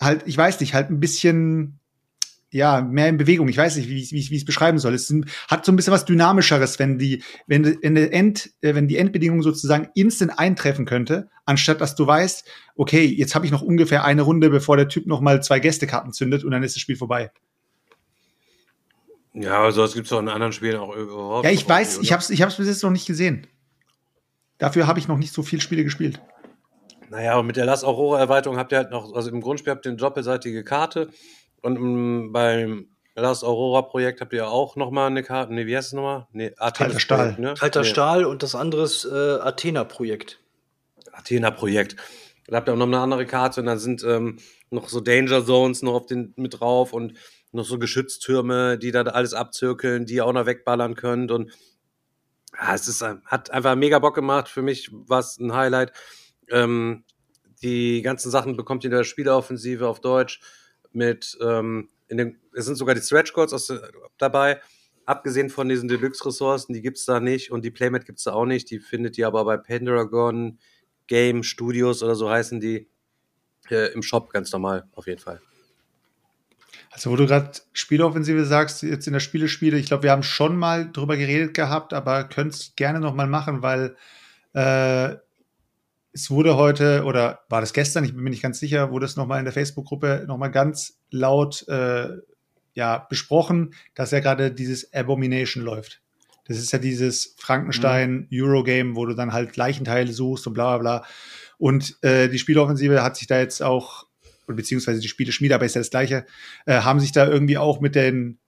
halt, 0.00 0.24
ich 0.26 0.36
weiß 0.36 0.60
nicht, 0.60 0.74
halt 0.74 0.90
ein 0.90 1.00
bisschen 1.00 1.78
ja, 2.50 2.80
mehr 2.80 3.08
in 3.08 3.16
Bewegung. 3.16 3.48
Ich 3.48 3.56
weiß 3.56 3.76
nicht, 3.76 3.88
wie, 3.88 4.02
wie, 4.10 4.30
wie 4.30 4.34
ich 4.34 4.42
es 4.42 4.44
beschreiben 4.44 4.78
soll. 4.78 4.94
Es 4.94 5.12
hat 5.48 5.64
so 5.64 5.72
ein 5.72 5.76
bisschen 5.76 5.92
was 5.92 6.04
Dynamischeres, 6.04 6.78
wenn 6.78 6.98
die, 6.98 7.22
wenn, 7.46 7.76
wenn, 7.82 7.94
der 7.94 8.12
End, 8.12 8.50
äh, 8.60 8.74
wenn 8.74 8.88
die 8.88 8.96
Endbedingung 8.96 9.42
sozusagen 9.42 9.88
instant 9.94 10.38
eintreffen 10.38 10.86
könnte, 10.86 11.28
anstatt 11.44 11.80
dass 11.80 11.96
du 11.96 12.06
weißt, 12.06 12.48
okay, 12.76 13.04
jetzt 13.04 13.34
habe 13.34 13.46
ich 13.46 13.52
noch 13.52 13.62
ungefähr 13.62 14.04
eine 14.04 14.22
Runde, 14.22 14.48
bevor 14.48 14.76
der 14.76 14.88
Typ 14.88 15.06
noch 15.06 15.20
mal 15.20 15.42
zwei 15.42 15.60
Gästekarten 15.60 16.12
zündet 16.12 16.44
und 16.44 16.52
dann 16.52 16.62
ist 16.62 16.76
das 16.76 16.80
Spiel 16.80 16.96
vorbei. 16.96 17.30
Ja, 19.38 19.62
also 19.62 19.82
das 19.82 19.92
gibt 19.92 20.06
es 20.06 20.12
auch 20.12 20.18
in 20.18 20.28
anderen 20.28 20.52
Spielen 20.52 20.76
auch 20.76 20.94
überhaupt. 20.96 21.44
Ja, 21.44 21.52
ich 21.52 21.68
weiß, 21.68 21.98
ich 21.98 22.12
habe 22.12 22.22
es 22.22 22.30
ich 22.30 22.40
hab's 22.40 22.56
bis 22.56 22.68
jetzt 22.68 22.82
noch 22.82 22.90
nicht 22.90 23.06
gesehen. 23.06 23.46
Dafür 24.56 24.86
habe 24.86 24.98
ich 24.98 25.08
noch 25.08 25.18
nicht 25.18 25.32
so 25.32 25.42
viele 25.42 25.60
Spiele 25.60 25.84
gespielt. 25.84 26.20
Naja, 27.10 27.34
aber 27.34 27.42
mit 27.42 27.56
der 27.56 27.66
Last 27.66 27.84
Aurora-Erweiterung 27.84 28.56
habt 28.56 28.72
ihr 28.72 28.78
halt 28.78 28.90
noch, 28.90 29.14
also 29.14 29.28
im 29.30 29.42
Grundspiel 29.42 29.72
habt 29.72 29.84
ihr 29.84 29.90
eine 29.90 29.98
doppelseitige 29.98 30.64
Karte 30.64 31.10
und 31.60 31.76
um, 31.76 32.32
beim 32.32 32.88
Last 33.14 33.44
Aurora-Projekt 33.44 34.22
habt 34.22 34.32
ihr 34.32 34.48
auch 34.48 34.76
nochmal 34.76 35.08
eine 35.08 35.22
Karte. 35.22 35.52
Ne, 35.52 35.66
wie 35.66 35.76
heißt 35.76 35.88
es 35.88 35.92
nochmal? 35.92 36.26
Nee, 36.32 36.50
Kalter 36.50 36.98
Stahl. 36.98 37.36
Ne? 37.38 37.54
Kalter 37.58 37.82
nee. 37.82 37.88
Stahl 37.88 38.24
und 38.24 38.42
das 38.42 38.54
andere 38.54 38.84
ist 38.84 39.04
äh, 39.04 39.38
Athena-Projekt. 39.40 40.40
Athena-Projekt. 41.12 41.96
Da 42.46 42.56
habt 42.56 42.68
ihr 42.68 42.72
auch 42.72 42.78
noch 42.78 42.86
eine 42.86 43.00
andere 43.00 43.26
Karte 43.26 43.60
und 43.60 43.66
dann 43.66 43.78
sind 43.78 44.02
ähm, 44.04 44.38
noch 44.70 44.88
so 44.88 45.00
Danger 45.00 45.44
Zones 45.44 45.82
noch 45.82 45.94
auf 45.94 46.06
den 46.06 46.32
mit 46.36 46.60
drauf 46.60 46.92
und 46.92 47.14
noch 47.56 47.64
so 47.64 47.78
Geschütztürme, 47.78 48.78
die 48.78 48.92
da 48.92 49.02
alles 49.02 49.34
abzirkeln, 49.34 50.06
die 50.06 50.14
ihr 50.14 50.26
auch 50.26 50.32
noch 50.32 50.46
wegballern 50.46 50.94
könnt. 50.94 51.30
Und 51.30 51.52
ja, 52.54 52.74
es 52.74 52.88
ist, 52.88 53.02
hat 53.02 53.50
einfach 53.50 53.74
mega 53.74 53.98
Bock 53.98 54.14
gemacht. 54.14 54.48
Für 54.48 54.62
mich 54.62 54.90
war 54.92 55.20
es 55.20 55.38
ein 55.38 55.52
Highlight. 55.52 55.92
Ähm, 56.48 57.04
die 57.62 58.02
ganzen 58.02 58.30
Sachen 58.30 58.56
bekommt 58.56 58.84
ihr 58.84 58.90
in 58.90 58.96
der 58.96 59.04
Spieleoffensive 59.04 59.86
auf 59.86 60.00
Deutsch 60.00 60.40
mit, 60.92 61.36
ähm, 61.40 61.88
in 62.08 62.18
den, 62.18 62.38
es 62.54 62.66
sind 62.66 62.76
sogar 62.76 62.94
die 62.94 63.00
Stretch 63.00 63.32
Codes 63.32 63.52
aus, 63.52 63.72
dabei. 64.18 64.60
Abgesehen 65.04 65.50
von 65.50 65.68
diesen 65.68 65.88
Deluxe-Ressourcen, 65.88 66.72
die 66.72 66.82
gibt 66.82 66.98
es 66.98 67.04
da 67.04 67.20
nicht 67.20 67.52
und 67.52 67.64
die 67.64 67.70
Playmat 67.70 68.06
gibt 68.06 68.18
es 68.18 68.24
da 68.24 68.32
auch 68.32 68.46
nicht. 68.46 68.70
Die 68.70 68.80
findet 68.80 69.16
ihr 69.18 69.26
aber 69.26 69.44
bei 69.44 69.56
Pendragon 69.56 70.58
Game 71.06 71.42
Studios 71.42 72.02
oder 72.02 72.16
so 72.16 72.28
heißen 72.28 72.60
die 72.60 72.88
äh, 73.70 73.92
im 73.92 74.02
Shop 74.02 74.30
ganz 74.30 74.52
normal, 74.52 74.88
auf 74.92 75.06
jeden 75.06 75.20
Fall. 75.20 75.40
Also, 76.96 77.10
wo 77.10 77.16
du 77.16 77.26
gerade 77.26 77.50
Spieleoffensive 77.74 78.46
sagst, 78.46 78.82
jetzt 78.82 79.06
in 79.06 79.12
der 79.12 79.20
Spielespiele, 79.20 79.76
ich 79.76 79.84
glaube, 79.84 80.04
wir 80.04 80.12
haben 80.12 80.22
schon 80.22 80.56
mal 80.56 80.90
drüber 80.90 81.18
geredet 81.18 81.52
gehabt, 81.52 81.92
aber 81.92 82.24
könnt 82.24 82.54
es 82.54 82.72
gerne 82.74 83.00
noch 83.00 83.14
mal 83.14 83.26
machen, 83.26 83.60
weil 83.60 83.96
äh, 84.54 85.16
es 86.14 86.30
wurde 86.30 86.56
heute, 86.56 87.04
oder 87.04 87.40
war 87.50 87.60
das 87.60 87.74
gestern, 87.74 88.04
ich 88.04 88.14
bin 88.14 88.24
mir 88.24 88.30
nicht 88.30 88.42
ganz 88.42 88.58
sicher, 88.60 88.92
wurde 88.92 89.04
es 89.04 89.14
noch 89.14 89.26
mal 89.26 89.38
in 89.38 89.44
der 89.44 89.52
Facebook-Gruppe 89.52 90.24
noch 90.26 90.38
mal 90.38 90.48
ganz 90.48 90.98
laut 91.10 91.68
äh, 91.68 92.08
ja, 92.72 93.06
besprochen, 93.10 93.74
dass 93.94 94.12
ja 94.12 94.20
gerade 94.20 94.50
dieses 94.50 94.94
Abomination 94.94 95.62
läuft. 95.62 96.00
Das 96.48 96.56
ist 96.56 96.72
ja 96.72 96.78
dieses 96.78 97.34
Frankenstein-Eurogame, 97.36 98.92
mhm. 98.92 98.96
wo 98.96 99.04
du 99.04 99.12
dann 99.12 99.34
halt 99.34 99.58
Leichenteile 99.58 100.14
suchst 100.14 100.46
und 100.46 100.54
bla 100.54 100.78
bla 100.78 101.00
bla. 101.00 101.06
Und 101.58 102.02
äh, 102.02 102.30
die 102.30 102.38
Spieleoffensive 102.38 103.02
hat 103.02 103.18
sich 103.18 103.26
da 103.26 103.38
jetzt 103.38 103.62
auch 103.62 104.06
beziehungsweise 104.46 105.00
die 105.00 105.08
Spiele 105.08 105.32
Schmiede, 105.32 105.54
aber 105.54 105.66
ist 105.66 105.74
ja 105.74 105.80
das 105.80 105.90
gleiche, 105.90 106.26
äh, 106.66 106.80
haben 106.80 107.00
sich 107.00 107.12
da 107.12 107.26
irgendwie 107.26 107.58
auch 107.58 107.80
mit 107.80 107.94
den 107.94 108.38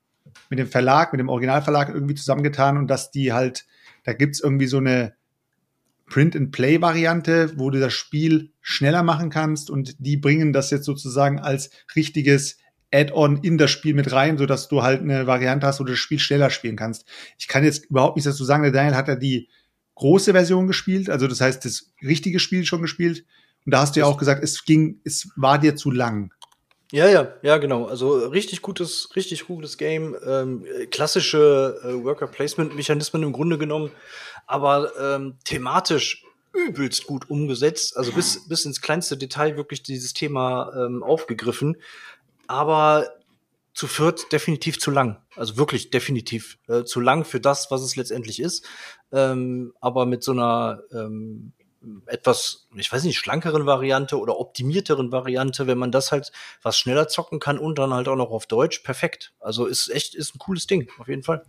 mit 0.51 0.59
dem 0.59 0.69
Verlag, 0.69 1.13
mit 1.13 1.21
dem 1.21 1.29
Originalverlag 1.29 1.89
irgendwie 1.89 2.15
zusammengetan 2.15 2.77
und 2.77 2.89
dass 2.89 3.11
die 3.11 3.33
halt, 3.33 3.67
da 4.05 4.13
gibt's 4.13 4.41
irgendwie 4.41 4.67
so 4.67 4.79
eine 4.79 5.15
Print-and-Play-Variante, 6.07 7.53
wo 7.57 7.71
du 7.71 7.81
das 7.81 7.93
Spiel 7.93 8.51
schneller 8.61 9.03
machen 9.03 9.31
kannst 9.31 9.71
und 9.71 9.97
die 9.99 10.17
bringen 10.17 10.53
das 10.53 10.71
jetzt 10.71 10.85
sozusagen 10.85 11.39
als 11.39 11.71
richtiges 11.95 12.59
Add-on 12.93 13.43
in 13.43 13.59
das 13.59 13.71
Spiel 13.71 13.95
mit 13.95 14.13
rein, 14.13 14.39
sodass 14.39 14.69
du 14.69 14.83
halt 14.83 15.03
eine 15.03 15.27
Variante 15.27 15.67
hast, 15.67 15.81
wo 15.81 15.85
du 15.85 15.93
das 15.93 15.99
Spiel 15.99 16.19
schneller 16.19 16.49
spielen 16.49 16.77
kannst. 16.77 17.07
Ich 17.39 17.47
kann 17.47 17.65
jetzt 17.65 17.87
überhaupt 17.87 18.17
nichts 18.17 18.31
dazu 18.31 18.45
sagen, 18.45 18.63
der 18.63 18.73
Daniel 18.73 18.97
hat 18.97 19.09
ja 19.09 19.17
die 19.17 19.49
große 19.95 20.33
Version 20.33 20.67
gespielt, 20.67 21.11
also 21.11 21.27
das 21.27 21.41
heißt 21.41 21.65
das 21.65 21.93
richtige 22.03 22.39
Spiel 22.39 22.65
schon 22.65 22.81
gespielt. 22.81 23.27
Und 23.69 23.73
da 23.73 23.81
hast 23.81 23.97
du 23.97 24.01
ja 24.01 24.07
auch 24.07 24.17
gesagt, 24.17 24.43
es 24.43 24.65
ging, 24.65 24.99
es 25.05 25.29
war 25.37 25.59
dir 25.59 25.77
zu 25.77 25.91
lang. 25.91 26.33
Ja, 26.91 27.07
ja, 27.07 27.35
ja, 27.43 27.59
genau. 27.59 27.85
Also 27.85 28.17
richtig 28.17 28.63
gutes, 28.63 29.11
richtig 29.15 29.47
gutes 29.47 29.77
Game. 29.77 30.17
Ähm, 30.25 30.65
klassische 30.91 31.79
äh, 31.85 32.03
Worker-Placement-Mechanismen 32.03 33.25
im 33.25 33.33
Grunde 33.35 33.59
genommen, 33.59 33.91
aber 34.47 34.91
ähm, 34.99 35.37
thematisch 35.45 36.25
übelst 36.55 37.07
gut 37.07 37.29
umgesetzt. 37.29 37.95
Also 37.95 38.13
bis, 38.13 38.49
bis 38.49 38.65
ins 38.65 38.81
kleinste 38.81 39.19
Detail 39.19 39.59
wirklich 39.59 39.83
dieses 39.83 40.15
Thema 40.15 40.73
ähm, 40.75 41.03
aufgegriffen. 41.03 41.77
Aber 42.47 43.07
zu 43.75 43.87
viert 43.87 44.33
definitiv 44.33 44.81
zu 44.81 44.91
lang. 44.91 45.19
Also 45.37 45.59
wirklich 45.59 45.91
definitiv 45.91 46.57
äh, 46.69 46.85
zu 46.85 47.01
lang 47.01 47.27
für 47.27 47.39
das, 47.39 47.71
was 47.71 47.83
es 47.83 47.97
letztendlich 47.97 48.41
ist. 48.41 48.67
Ähm, 49.13 49.75
aber 49.83 50.07
mit 50.07 50.25
so 50.25 50.33
einer 50.33 50.81
ähm, 50.91 51.53
etwas, 52.07 52.69
ich 52.75 52.93
weiß 52.93 53.05
nicht, 53.05 53.19
schlankeren 53.19 53.67
Variante 53.67 54.19
oder 54.19 54.39
optimierteren 54.39 55.13
Variante, 55.13 55.67
wenn 55.67 55.79
man 55.79 55.93
das 55.93 56.11
halt 56.11 56.33
was 56.63 56.79
schneller 56.79 57.09
zocken 57.09 57.39
kann 57.39 57.59
und 57.59 57.79
dann 57.79 57.95
halt 57.95 58.09
auch 58.09 58.17
noch 58.17 58.31
auf 58.31 58.47
Deutsch, 58.47 58.81
perfekt. 58.81 59.33
Also 59.41 59.67
ist 59.67 59.89
echt, 59.89 60.15
ist 60.15 60.35
ein 60.35 60.39
cooles 60.39 60.67
Ding, 60.67 60.89
auf 60.99 61.09
jeden 61.09 61.23
Fall. 61.23 61.45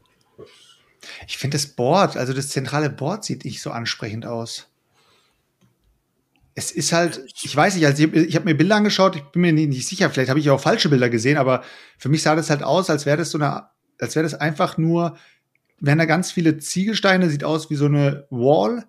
Ich 1.27 1.37
finde 1.37 1.55
das 1.55 1.67
Board, 1.67 2.17
also 2.17 2.33
das 2.33 2.49
zentrale 2.49 2.89
Board 2.89 3.23
sieht 3.23 3.45
nicht 3.45 3.61
so 3.61 3.71
ansprechend 3.71 4.25
aus. 4.25 4.67
Es 6.53 6.71
ist 6.71 6.91
halt, 6.91 7.23
ich 7.41 7.55
weiß 7.55 7.75
nicht, 7.75 7.85
also 7.85 8.03
ich, 8.03 8.13
ich 8.13 8.35
habe 8.35 8.45
mir 8.45 8.55
Bilder 8.55 8.75
angeschaut, 8.75 9.15
ich 9.15 9.23
bin 9.23 9.41
mir 9.41 9.53
nicht, 9.53 9.69
nicht 9.69 9.87
sicher, 9.87 10.09
vielleicht 10.09 10.29
habe 10.29 10.39
ich 10.39 10.49
auch 10.49 10.59
falsche 10.59 10.89
Bilder 10.89 11.09
gesehen, 11.09 11.37
aber 11.37 11.63
für 11.97 12.09
mich 12.09 12.21
sah 12.21 12.35
das 12.35 12.49
halt 12.49 12.63
aus, 12.63 12.89
als 12.89 13.05
wäre 13.05 13.17
das 13.17 13.31
so 13.31 13.37
eine, 13.37 13.69
als 13.99 14.15
wäre 14.15 14.23
das 14.23 14.33
einfach 14.33 14.77
nur, 14.77 15.17
wären 15.79 15.97
da 15.97 16.05
ganz 16.05 16.31
viele 16.31 16.57
Ziegelsteine, 16.57 17.29
sieht 17.29 17.45
aus 17.45 17.69
wie 17.69 17.75
so 17.75 17.85
eine 17.85 18.27
Wall 18.29 18.85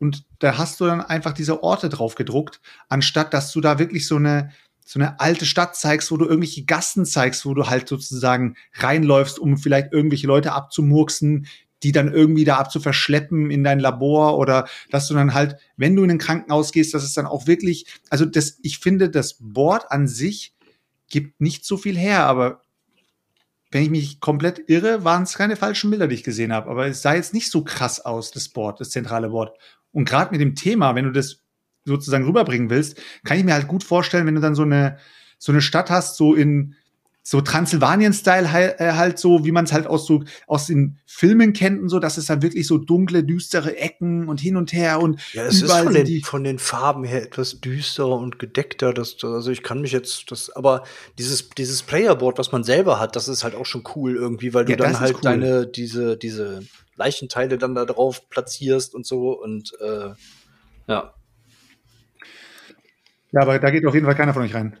und 0.00 0.24
da 0.38 0.58
hast 0.58 0.80
du 0.80 0.86
dann 0.86 1.00
einfach 1.02 1.32
diese 1.32 1.62
Orte 1.62 1.88
drauf 1.88 2.14
gedruckt, 2.14 2.60
anstatt 2.88 3.32
dass 3.34 3.52
du 3.52 3.60
da 3.60 3.78
wirklich 3.78 4.08
so 4.08 4.16
eine, 4.16 4.50
so 4.84 4.98
eine 4.98 5.20
alte 5.20 5.46
Stadt 5.46 5.76
zeigst, 5.76 6.10
wo 6.10 6.16
du 6.16 6.24
irgendwelche 6.24 6.64
Gassen 6.64 7.04
zeigst, 7.04 7.44
wo 7.44 7.54
du 7.54 7.68
halt 7.68 7.86
sozusagen 7.86 8.56
reinläufst, 8.74 9.38
um 9.38 9.58
vielleicht 9.58 9.92
irgendwelche 9.92 10.26
Leute 10.26 10.52
abzumurksen, 10.52 11.46
die 11.82 11.92
dann 11.92 12.12
irgendwie 12.12 12.44
da 12.44 12.56
abzuverschleppen 12.56 13.50
in 13.50 13.62
dein 13.62 13.78
Labor 13.78 14.38
oder 14.38 14.66
dass 14.90 15.06
du 15.08 15.14
dann 15.14 15.34
halt, 15.34 15.56
wenn 15.76 15.96
du 15.96 16.02
in 16.04 16.10
ein 16.10 16.18
Krankenhaus 16.18 16.72
gehst, 16.72 16.94
dass 16.94 17.04
es 17.04 17.14
dann 17.14 17.26
auch 17.26 17.46
wirklich, 17.46 17.86
also 18.10 18.24
das, 18.24 18.58
ich 18.62 18.78
finde, 18.78 19.10
das 19.10 19.36
Board 19.38 19.90
an 19.90 20.08
sich 20.08 20.54
gibt 21.08 21.40
nicht 21.40 21.64
so 21.64 21.76
viel 21.76 21.96
her, 21.96 22.24
aber 22.24 22.62
wenn 23.70 23.84
ich 23.84 23.90
mich 23.90 24.20
komplett 24.20 24.68
irre, 24.68 25.04
waren 25.04 25.22
es 25.22 25.36
keine 25.36 25.56
falschen 25.56 25.90
Bilder, 25.90 26.08
die 26.08 26.16
ich 26.16 26.24
gesehen 26.24 26.52
habe. 26.52 26.70
Aber 26.70 26.86
es 26.86 27.02
sah 27.02 27.14
jetzt 27.14 27.32
nicht 27.32 27.50
so 27.50 27.62
krass 27.62 28.00
aus, 28.00 28.30
das 28.32 28.48
Board, 28.48 28.80
das 28.80 28.90
zentrale 28.90 29.28
Board. 29.30 29.56
Und 29.92 30.08
gerade 30.08 30.30
mit 30.32 30.40
dem 30.40 30.54
Thema, 30.54 30.94
wenn 30.94 31.04
du 31.04 31.12
das 31.12 31.42
sozusagen 31.84 32.24
rüberbringen 32.24 32.70
willst, 32.70 33.00
kann 33.24 33.38
ich 33.38 33.44
mir 33.44 33.54
halt 33.54 33.68
gut 33.68 33.84
vorstellen, 33.84 34.26
wenn 34.26 34.34
du 34.34 34.40
dann 34.40 34.54
so 34.54 34.62
eine, 34.62 34.98
so 35.38 35.52
eine 35.52 35.62
Stadt 35.62 35.90
hast, 35.90 36.16
so 36.16 36.34
in 36.34 36.74
so 37.22 37.40
Transsilvanien-Style 37.40 38.50
halt, 38.50 38.80
äh, 38.80 38.92
halt 38.92 39.18
so, 39.18 39.44
wie 39.44 39.52
man 39.52 39.64
es 39.64 39.72
halt 39.72 39.86
aus 39.86 40.06
so 40.06 40.24
aus 40.46 40.66
den 40.66 40.98
Filmen 41.06 41.52
kennt 41.52 41.80
und 41.80 41.88
so, 41.88 41.98
dass 41.98 42.16
es 42.16 42.26
dann 42.26 42.42
wirklich 42.42 42.66
so 42.66 42.78
dunkle, 42.78 43.22
düstere 43.22 43.76
Ecken 43.76 44.28
und 44.28 44.40
hin 44.40 44.56
und 44.56 44.72
her 44.72 45.00
und 45.00 45.20
ja, 45.32 45.44
es 45.44 45.60
ist 45.60 45.70
von 45.70 45.92
den, 45.92 46.22
von 46.22 46.44
den 46.44 46.58
Farben 46.58 47.04
her 47.04 47.22
etwas 47.22 47.60
düsterer 47.60 48.16
und 48.16 48.38
gedeckter. 48.38 48.94
Das, 48.94 49.16
also 49.22 49.50
ich 49.50 49.62
kann 49.62 49.82
mich 49.82 49.92
jetzt, 49.92 50.30
das, 50.30 50.50
aber 50.50 50.82
dieses 51.18 51.50
dieses 51.50 51.82
Playerboard, 51.82 52.38
was 52.38 52.52
man 52.52 52.64
selber 52.64 52.98
hat, 52.98 53.16
das 53.16 53.28
ist 53.28 53.44
halt 53.44 53.54
auch 53.54 53.66
schon 53.66 53.84
cool 53.94 54.16
irgendwie, 54.16 54.54
weil 54.54 54.64
du 54.64 54.72
ja, 54.72 54.78
dann 54.78 54.98
halt 54.98 55.16
cool. 55.16 55.20
deine 55.22 55.66
diese 55.66 56.16
diese 56.16 56.62
Leichenteile 57.00 57.56
dann 57.56 57.74
da 57.74 57.86
drauf 57.86 58.28
platzierst 58.28 58.94
und 58.94 59.06
so 59.06 59.32
und 59.32 59.72
äh, 59.80 60.10
ja. 60.86 61.14
Ja, 63.32 63.42
aber 63.42 63.58
da 63.58 63.70
geht 63.70 63.86
auf 63.86 63.94
jeden 63.94 64.06
Fall 64.06 64.14
keiner 64.14 64.34
von 64.34 64.42
euch 64.42 64.54
rein. 64.54 64.78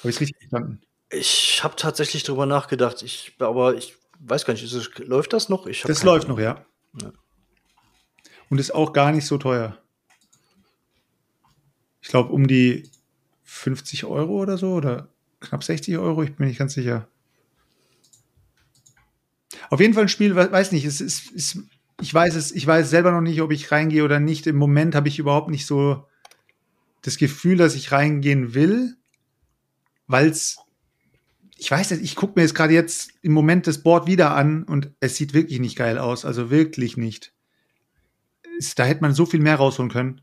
Habe 0.00 0.10
ich 0.10 0.20
richtig 0.20 0.36
verstanden? 0.38 0.80
Ich 1.10 1.62
habe 1.62 1.76
tatsächlich 1.76 2.24
drüber 2.24 2.46
nachgedacht. 2.46 3.02
Ich, 3.02 3.34
aber 3.38 3.76
ich 3.76 3.96
weiß 4.18 4.44
gar 4.44 4.54
nicht, 4.54 4.64
es, 4.64 4.98
läuft 4.98 5.32
das 5.32 5.48
noch? 5.48 5.66
Ich 5.66 5.82
das 5.82 6.02
läuft 6.02 6.26
noch, 6.26 6.40
ja. 6.40 6.64
ja. 7.00 7.12
Und 8.50 8.58
ist 8.58 8.74
auch 8.74 8.92
gar 8.92 9.12
nicht 9.12 9.26
so 9.26 9.38
teuer. 9.38 9.78
Ich 12.00 12.08
glaube, 12.08 12.32
um 12.32 12.48
die 12.48 12.90
50 13.44 14.04
Euro 14.04 14.32
oder 14.40 14.58
so 14.58 14.72
oder 14.72 15.08
knapp 15.40 15.62
60 15.62 15.98
Euro, 15.98 16.22
ich 16.24 16.34
bin 16.34 16.48
nicht 16.48 16.58
ganz 16.58 16.74
sicher. 16.74 17.08
Auf 19.70 19.80
jeden 19.80 19.94
Fall 19.94 20.04
ein 20.04 20.08
Spiel, 20.08 20.34
weiß 20.34 20.72
nicht, 20.72 20.84
es 20.84 21.00
ist, 21.00 21.30
ist, 21.32 21.58
ich 22.00 22.12
weiß 22.12 22.34
es, 22.34 22.52
ich 22.52 22.66
weiß 22.66 22.90
selber 22.90 23.10
noch 23.10 23.20
nicht, 23.20 23.40
ob 23.40 23.52
ich 23.52 23.72
reingehe 23.72 24.04
oder 24.04 24.20
nicht. 24.20 24.46
Im 24.46 24.56
Moment 24.56 24.94
habe 24.94 25.08
ich 25.08 25.18
überhaupt 25.18 25.48
nicht 25.48 25.66
so 25.66 26.06
das 27.02 27.16
Gefühl, 27.16 27.56
dass 27.56 27.74
ich 27.74 27.92
reingehen 27.92 28.54
will, 28.54 28.96
weil 30.06 30.28
es, 30.28 30.58
ich 31.56 31.70
weiß 31.70 31.92
nicht, 31.92 32.02
ich 32.02 32.16
gucke 32.16 32.34
mir 32.36 32.42
jetzt 32.42 32.54
gerade 32.54 32.74
jetzt 32.74 33.12
im 33.22 33.32
Moment 33.32 33.66
das 33.66 33.82
Board 33.82 34.06
wieder 34.06 34.34
an 34.34 34.64
und 34.64 34.92
es 35.00 35.16
sieht 35.16 35.32
wirklich 35.32 35.60
nicht 35.60 35.76
geil 35.76 35.98
aus, 35.98 36.24
also 36.24 36.50
wirklich 36.50 36.96
nicht. 36.96 37.32
Es, 38.58 38.74
da 38.74 38.84
hätte 38.84 39.02
man 39.02 39.14
so 39.14 39.26
viel 39.26 39.40
mehr 39.40 39.56
rausholen 39.56 39.90
können. 39.90 40.20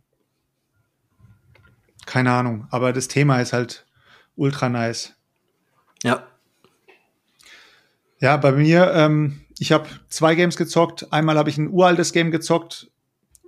Keine 2.06 2.32
Ahnung, 2.32 2.68
aber 2.70 2.94
das 2.94 3.08
Thema 3.08 3.42
ist 3.42 3.54
halt 3.54 3.86
ultra 4.36 4.70
nice. 4.70 5.16
Ja, 6.04 6.28
ja, 8.24 8.38
bei 8.38 8.54
mir, 8.54 8.94
ähm, 8.96 9.42
ich 9.60 9.74
habe 9.74 9.90
zwei 10.08 10.36
Games 10.36 10.56
gezockt. 10.56 11.12
Einmal 11.12 11.38
habe 11.38 11.50
ich 11.50 11.58
ein 11.58 11.70
uraltes 11.70 12.14
Game 12.14 12.32
gezockt, 12.32 12.90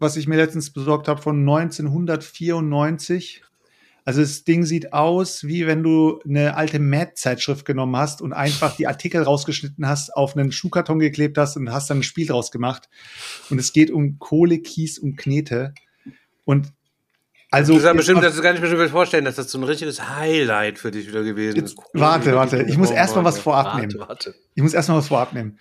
was 0.02 0.18
ich 0.18 0.28
mir 0.28 0.36
letztens 0.36 0.74
besorgt 0.74 1.08
habe 1.08 1.22
von 1.22 1.40
1994. 1.40 3.42
Also 4.04 4.20
das 4.20 4.44
Ding 4.44 4.66
sieht 4.66 4.92
aus, 4.92 5.46
wie 5.46 5.66
wenn 5.66 5.82
du 5.82 6.20
eine 6.26 6.58
alte 6.58 6.80
Mad-Zeitschrift 6.80 7.64
genommen 7.64 7.96
hast 7.96 8.22
und 8.22 8.34
einfach 8.34 8.76
die 8.76 8.88
Artikel 8.88 9.24
rausgeschnitten 9.24 9.88
hast, 9.88 10.14
auf 10.14 10.36
einen 10.36 10.52
Schuhkarton 10.52 11.00
geklebt 11.00 11.38
hast 11.38 11.56
und 11.56 11.72
hast 11.72 11.90
dann 11.90 12.00
ein 12.00 12.04
Spiel 12.04 12.28
draus 12.28 12.52
gemacht. 12.52 12.90
Und 13.50 13.60
es 13.60 13.72
geht 13.72 13.92
um 13.92 14.20
Kohle, 14.20 14.60
Kies 14.60 15.00
und 15.00 15.16
Knete. 15.16 15.74
Und 16.44 16.74
also, 17.56 17.74
das, 17.74 17.84
ist 17.84 17.96
bestimmt, 17.96 18.22
das 18.22 18.42
kann 18.42 18.56
ich 18.56 18.62
mir 18.62 18.68
schon 18.68 18.90
vorstellen, 18.90 19.24
dass 19.24 19.36
das 19.36 19.50
so 19.50 19.58
ein 19.58 19.64
richtiges 19.64 20.10
Highlight 20.10 20.78
für 20.78 20.92
dich 20.92 21.08
wieder 21.08 21.24
gewesen 21.24 21.64
ist. 21.64 21.78
Warte, 21.94 22.36
warte, 22.36 22.64
ich 22.64 22.78
muss 22.78 22.92
erstmal 22.92 23.24
was 23.24 23.40
vorab 23.40 23.80
nehmen. 23.80 23.94
Warte. 23.98 24.36
Ich 24.56 24.62
muss 24.62 24.74
erstmal 24.74 24.98
was 24.98 25.08
vorab 25.08 25.32
nehmen. 25.32 25.58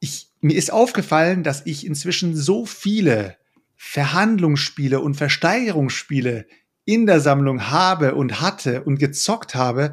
Ich, 0.00 0.30
mir 0.40 0.56
ist 0.56 0.72
aufgefallen, 0.72 1.42
dass 1.42 1.66
ich 1.66 1.84
inzwischen 1.84 2.34
so 2.34 2.64
viele 2.64 3.36
Verhandlungsspiele 3.74 5.00
und 5.00 5.16
Versteigerungsspiele 5.16 6.46
in 6.86 7.04
der 7.04 7.20
Sammlung 7.20 7.68
habe 7.68 8.14
und 8.14 8.40
hatte 8.40 8.82
und 8.84 8.98
gezockt 8.98 9.54
habe, 9.54 9.92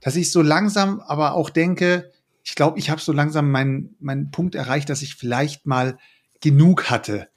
dass 0.00 0.14
ich 0.14 0.30
so 0.30 0.40
langsam 0.40 1.00
aber 1.00 1.34
auch 1.34 1.50
denke, 1.50 2.12
ich 2.44 2.54
glaube, 2.54 2.78
ich 2.78 2.90
habe 2.90 3.00
so 3.00 3.10
langsam 3.10 3.50
meinen 3.50 3.96
meinen 3.98 4.30
Punkt 4.30 4.54
erreicht, 4.54 4.88
dass 4.88 5.02
ich 5.02 5.16
vielleicht 5.16 5.66
mal 5.66 5.98
genug 6.40 6.90
hatte 6.90 7.28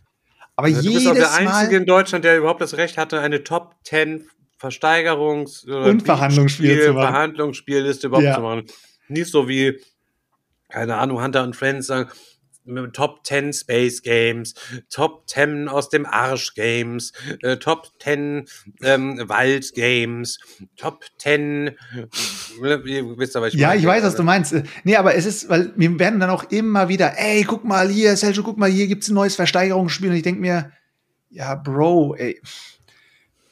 aber 0.58 0.68
ja, 0.68 0.82
du 0.82 0.94
bist 0.94 1.08
auch 1.08 1.14
der 1.14 1.34
Einzige 1.34 1.78
in 1.78 1.86
Deutschland, 1.86 2.26
der 2.26 2.38
überhaupt 2.38 2.62
das 2.62 2.76
Recht 2.78 2.98
hatte, 2.98 3.20
eine 3.20 3.44
Top 3.44 3.76
10 3.84 4.28
Versteigerungs- 4.60 5.70
und 5.70 6.02
Verhandlungsspiel 6.02 6.82
zu 6.82 6.94
machen. 6.94 7.14
Verhandlungsspielliste 7.14 8.08
überhaupt 8.08 8.26
ja. 8.26 8.36
zu 8.36 8.42
machen. 8.42 8.66
Nicht 9.08 9.32
so 9.32 9.48
wie, 9.48 9.80
keine 10.68 10.98
Ahnung, 10.98 11.22
Hunter 11.22 11.44
und 11.44 11.56
Friends 11.56 11.88
sagen, 11.88 12.10
Top 12.94 13.26
10 13.26 13.54
Space 13.54 14.02
Games, 14.02 14.54
Top 14.90 15.28
10 15.28 15.68
aus 15.68 15.90
dem 15.90 16.06
Arsch 16.06 16.54
Games, 16.54 17.14
äh, 17.42 17.58
Top 17.58 17.88
10 18.02 18.46
ähm, 18.82 19.22
Wald 19.28 19.74
Games, 19.74 20.40
Top 20.76 21.06
10. 21.18 21.68
Äh, 21.68 21.74
ihr 22.86 23.18
wisst 23.18 23.36
aber, 23.36 23.48
ich 23.48 23.54
ja, 23.54 23.74
ich 23.74 23.86
weiß, 23.86 24.04
was 24.04 24.16
du 24.16 24.24
meinst. 24.24 24.56
Nee, 24.84 24.96
aber 24.96 25.16
es 25.16 25.26
ist, 25.26 25.50
weil 25.50 25.74
wir 25.76 26.00
werden 26.00 26.20
dann 26.20 26.30
auch 26.30 26.46
immer 26.52 26.90
wieder, 26.90 27.18
ey, 27.18 27.44
guck 27.44 27.64
mal 27.64 27.90
hier, 27.90 28.16
Sergio, 28.16 28.44
guck 28.44 28.58
mal, 28.58 28.70
hier 28.70 28.88
gibt's 28.88 29.10
ein 29.10 29.16
neues 29.16 29.36
Versteigerungsspiel. 29.36 30.10
Und 30.10 30.16
ich 30.16 30.24
denk 30.24 30.40
mir, 30.40 30.72
ja, 31.30 31.56
Bro, 31.56 32.16
ey 32.16 32.42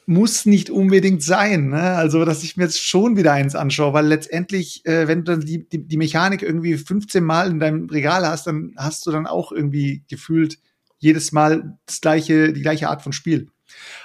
muss 0.06 0.46
nicht 0.46 0.70
unbedingt 0.70 1.22
sein. 1.22 1.68
Ne? 1.68 1.82
Also, 1.82 2.24
dass 2.24 2.44
ich 2.44 2.56
mir 2.56 2.64
jetzt 2.64 2.80
schon 2.80 3.16
wieder 3.16 3.32
eins 3.32 3.56
anschaue, 3.56 3.92
weil 3.92 4.06
letztendlich, 4.06 4.86
äh, 4.86 5.08
wenn 5.08 5.24
du 5.24 5.32
dann 5.32 5.40
die, 5.40 5.68
die, 5.68 5.86
die 5.86 5.96
Mechanik 5.96 6.42
irgendwie 6.42 6.76
15 6.76 7.24
Mal 7.24 7.50
in 7.50 7.58
deinem 7.58 7.86
Regal 7.90 8.26
hast, 8.26 8.46
dann 8.46 8.72
hast 8.76 9.04
du 9.06 9.10
dann 9.10 9.26
auch 9.26 9.50
irgendwie 9.50 10.04
gefühlt 10.08 10.58
jedes 10.98 11.32
Mal 11.32 11.78
das 11.86 12.00
gleiche, 12.00 12.52
die 12.52 12.62
gleiche 12.62 12.88
Art 12.88 13.02
von 13.02 13.12
Spiel. 13.12 13.48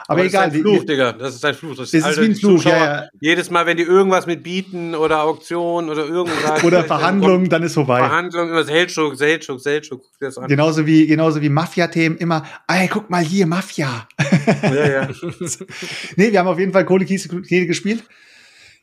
Aber, 0.07 0.25
egal. 0.25 0.47
Das 0.47 0.55
ist 0.55 0.65
ein 0.65 0.73
Fluch, 0.73 0.85
Digga. 0.85 1.11
Das 1.13 1.35
ist 1.35 1.45
ein 1.45 1.53
Fluch. 1.53 1.75
Das 1.75 1.93
Es 1.93 2.05
ist 2.05 2.21
wie 2.21 2.25
ein 2.25 2.35
Fluch, 2.35 2.63
ja, 2.65 2.77
ja. 2.77 3.07
Jedes 3.19 3.49
Mal, 3.49 3.65
wenn 3.65 3.77
die 3.77 3.83
irgendwas 3.83 4.25
mit 4.25 4.43
Bieten 4.43 4.95
oder 4.95 5.23
Auktion 5.23 5.89
oder 5.89 6.05
irgendwas. 6.05 6.63
Oder 6.63 6.83
Verhandlungen, 6.83 7.49
dann 7.49 7.63
ist 7.63 7.73
vorbei. 7.73 7.99
Verhandlungen, 7.99 8.51
immer 8.51 8.63
Seltschuk, 8.63 9.15
Seltschuk, 9.15 9.61
Seltschuk. 9.61 10.03
das. 10.19 10.35
Genauso 10.47 10.85
wie, 10.85 11.07
genauso 11.07 11.41
wie 11.41 11.49
Mafia-Themen 11.49 12.17
immer, 12.17 12.43
ey, 12.67 12.87
guck 12.87 13.09
mal 13.09 13.23
hier, 13.23 13.47
Mafia. 13.47 14.07
Ja, 14.63 14.89
ja. 14.89 15.09
nee, 16.15 16.31
wir 16.31 16.39
haben 16.39 16.47
auf 16.47 16.59
jeden 16.59 16.73
Fall 16.73 16.85
Kohle 16.85 17.05
Kehle 17.05 17.65
gespielt. 17.65 18.03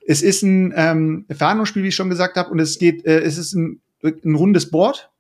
Es 0.07 0.23
ist 0.23 0.43
ein 0.43 0.73
ähm, 0.75 1.27
Verhandlungsspiel, 1.31 1.83
wie 1.83 1.89
ich 1.89 1.95
schon 1.95 2.09
gesagt 2.09 2.37
habe, 2.37 2.51
und 2.51 2.59
es 2.59 2.79
geht, 2.79 3.05
äh, 3.05 3.21
es 3.21 3.37
ist 3.37 3.53
ein, 3.55 3.81
ein 4.03 4.35
rundes 4.35 4.71
Board. 4.71 5.11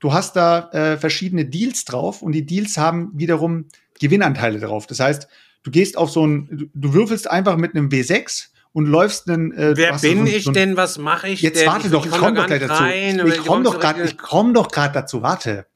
Du 0.00 0.12
hast 0.12 0.36
da 0.36 0.70
äh, 0.70 0.96
verschiedene 0.96 1.44
Deals 1.44 1.84
drauf 1.84 2.22
und 2.22 2.32
die 2.32 2.46
Deals 2.46 2.78
haben 2.78 3.10
wiederum 3.14 3.66
Gewinnanteile 4.00 4.60
drauf. 4.60 4.86
Das 4.86 5.00
heißt, 5.00 5.28
du 5.62 5.70
gehst 5.70 5.96
auf 5.96 6.10
so 6.10 6.26
ein, 6.26 6.70
du, 6.74 6.92
würfelst 6.94 7.30
einfach 7.30 7.56
mit 7.56 7.74
einem 7.74 7.88
W6 7.88 8.48
und 8.72 8.86
läufst 8.86 9.28
einen. 9.28 9.52
Äh, 9.52 9.76
Wer 9.76 9.92
da 9.92 9.96
bin 9.98 10.18
so 10.18 10.22
ein- 10.22 10.26
ich 10.28 10.44
so 10.44 10.50
ein- 10.50 10.54
denn? 10.54 10.76
Was 10.76 10.98
mache 10.98 11.28
ich 11.28 11.42
Jetzt 11.42 11.60
denn? 11.60 11.66
warte 11.68 11.90
doch, 11.90 12.04
ich 12.06 12.12
komme 12.12 12.34
doch 12.34 12.46
gar 12.46 12.58
gleich 12.58 12.68
dazu. 12.68 12.82
rein, 12.82 13.26
ich 13.26 13.38
komme 13.38 13.64
doch 13.64 13.78
gerade, 13.80 14.04
ich 14.04 14.16
komme 14.18 14.52
doch 14.52 14.68
gerade 14.70 14.94
dazu. 14.94 15.22
Warte. 15.22 15.66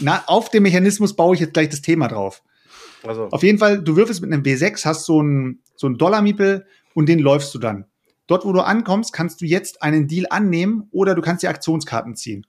Na, 0.00 0.22
auf 0.26 0.50
dem 0.50 0.62
Mechanismus 0.64 1.14
baue 1.16 1.34
ich 1.34 1.40
jetzt 1.40 1.54
gleich 1.54 1.68
das 1.70 1.80
Thema 1.80 2.08
drauf. 2.08 2.42
Also, 3.02 3.28
Auf 3.30 3.42
jeden 3.42 3.58
Fall, 3.58 3.82
du 3.82 3.96
würfelst 3.96 4.20
mit 4.20 4.30
einem 4.32 4.42
W6, 4.42 4.84
hast 4.84 5.06
so 5.06 5.20
einen 5.20 5.60
so 5.74 5.86
einen 5.86 5.96
Dollar-Miepel 5.96 6.66
und 6.94 7.08
den 7.08 7.18
läufst 7.18 7.54
du 7.54 7.58
dann. 7.58 7.86
Dort, 8.26 8.44
wo 8.44 8.52
du 8.52 8.60
ankommst, 8.60 9.12
kannst 9.14 9.40
du 9.40 9.46
jetzt 9.46 9.82
einen 9.82 10.06
Deal 10.06 10.26
annehmen 10.28 10.86
oder 10.92 11.14
du 11.14 11.22
kannst 11.22 11.42
die 11.42 11.48
Aktionskarten 11.48 12.14
ziehen. 12.14 12.44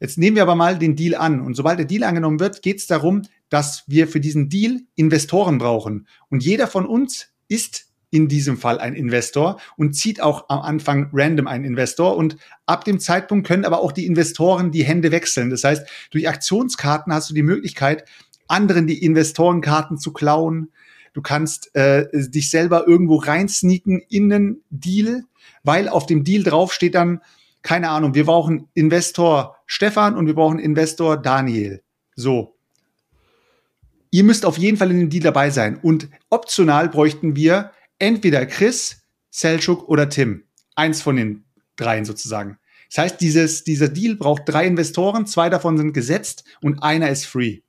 Jetzt 0.00 0.18
nehmen 0.18 0.36
wir 0.36 0.42
aber 0.42 0.54
mal 0.54 0.78
den 0.78 0.96
Deal 0.96 1.14
an. 1.14 1.40
Und 1.40 1.54
sobald 1.54 1.78
der 1.78 1.86
Deal 1.86 2.04
angenommen 2.04 2.40
wird, 2.40 2.62
geht 2.62 2.78
es 2.78 2.86
darum, 2.86 3.22
dass 3.48 3.84
wir 3.86 4.08
für 4.08 4.20
diesen 4.20 4.48
Deal 4.48 4.80
Investoren 4.94 5.58
brauchen. 5.58 6.06
Und 6.28 6.44
jeder 6.44 6.66
von 6.66 6.86
uns 6.86 7.28
ist 7.48 7.86
in 8.10 8.28
diesem 8.28 8.56
Fall 8.56 8.78
ein 8.78 8.94
Investor 8.94 9.60
und 9.76 9.94
zieht 9.94 10.22
auch 10.22 10.48
am 10.48 10.60
Anfang 10.60 11.10
random 11.12 11.46
einen 11.46 11.64
Investor. 11.64 12.16
Und 12.16 12.36
ab 12.66 12.84
dem 12.84 13.00
Zeitpunkt 13.00 13.46
können 13.46 13.64
aber 13.64 13.80
auch 13.80 13.92
die 13.92 14.06
Investoren 14.06 14.70
die 14.70 14.84
Hände 14.84 15.10
wechseln. 15.10 15.50
Das 15.50 15.64
heißt, 15.64 15.86
durch 16.10 16.28
Aktionskarten 16.28 17.12
hast 17.12 17.30
du 17.30 17.34
die 17.34 17.42
Möglichkeit, 17.42 18.04
anderen 18.46 18.86
die 18.86 19.04
Investorenkarten 19.04 19.98
zu 19.98 20.12
klauen. 20.12 20.72
Du 21.12 21.20
kannst 21.20 21.74
äh, 21.74 22.06
dich 22.12 22.50
selber 22.50 22.86
irgendwo 22.86 23.16
reinsneaken 23.16 24.00
in 24.08 24.32
einen 24.32 24.62
Deal, 24.70 25.24
weil 25.62 25.88
auf 25.88 26.06
dem 26.06 26.24
Deal 26.24 26.44
drauf 26.44 26.72
steht 26.72 26.94
dann, 26.94 27.20
keine 27.62 27.90
Ahnung, 27.90 28.14
wir 28.14 28.24
brauchen 28.24 28.68
Investor 28.74 29.56
Stefan 29.66 30.16
und 30.16 30.26
wir 30.26 30.34
brauchen 30.34 30.58
Investor 30.58 31.16
Daniel. 31.16 31.82
So. 32.14 32.54
Ihr 34.10 34.24
müsst 34.24 34.46
auf 34.46 34.56
jeden 34.56 34.76
Fall 34.78 34.90
in 34.90 35.00
dem 35.00 35.10
Deal 35.10 35.22
dabei 35.22 35.50
sein. 35.50 35.78
Und 35.82 36.08
optional 36.30 36.88
bräuchten 36.88 37.36
wir 37.36 37.72
entweder 37.98 38.46
Chris, 38.46 39.02
Selchuk 39.30 39.88
oder 39.88 40.08
Tim. 40.08 40.44
Eins 40.74 41.02
von 41.02 41.16
den 41.16 41.44
dreien 41.76 42.04
sozusagen. 42.04 42.58
Das 42.88 42.98
heißt, 43.04 43.20
dieses, 43.20 43.64
dieser 43.64 43.88
Deal 43.88 44.16
braucht 44.16 44.42
drei 44.46 44.66
Investoren, 44.66 45.26
zwei 45.26 45.50
davon 45.50 45.76
sind 45.76 45.92
gesetzt 45.92 46.44
und 46.62 46.82
einer 46.82 47.10
ist 47.10 47.26
free. 47.26 47.60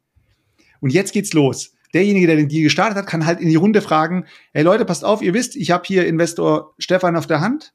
Und 0.80 0.92
jetzt 0.92 1.12
geht's 1.12 1.34
los. 1.34 1.74
Derjenige, 1.94 2.28
der 2.28 2.36
den 2.36 2.48
Deal 2.48 2.64
gestartet 2.64 2.98
hat, 2.98 3.08
kann 3.08 3.26
halt 3.26 3.42
in 3.42 3.50
die 3.50 3.56
Runde 3.56 3.82
fragen, 3.82 4.26
hey 4.54 4.64
Leute, 4.64 4.86
passt 4.86 5.04
auf, 5.04 5.22
ihr 5.22 5.34
wisst, 5.34 5.56
ich 5.56 5.72
habe 5.72 5.84
hier 5.86 6.08
Investor 6.08 6.74
Stefan 6.78 7.16
auf 7.16 7.28
der 7.28 7.42
Hand. 7.42 7.74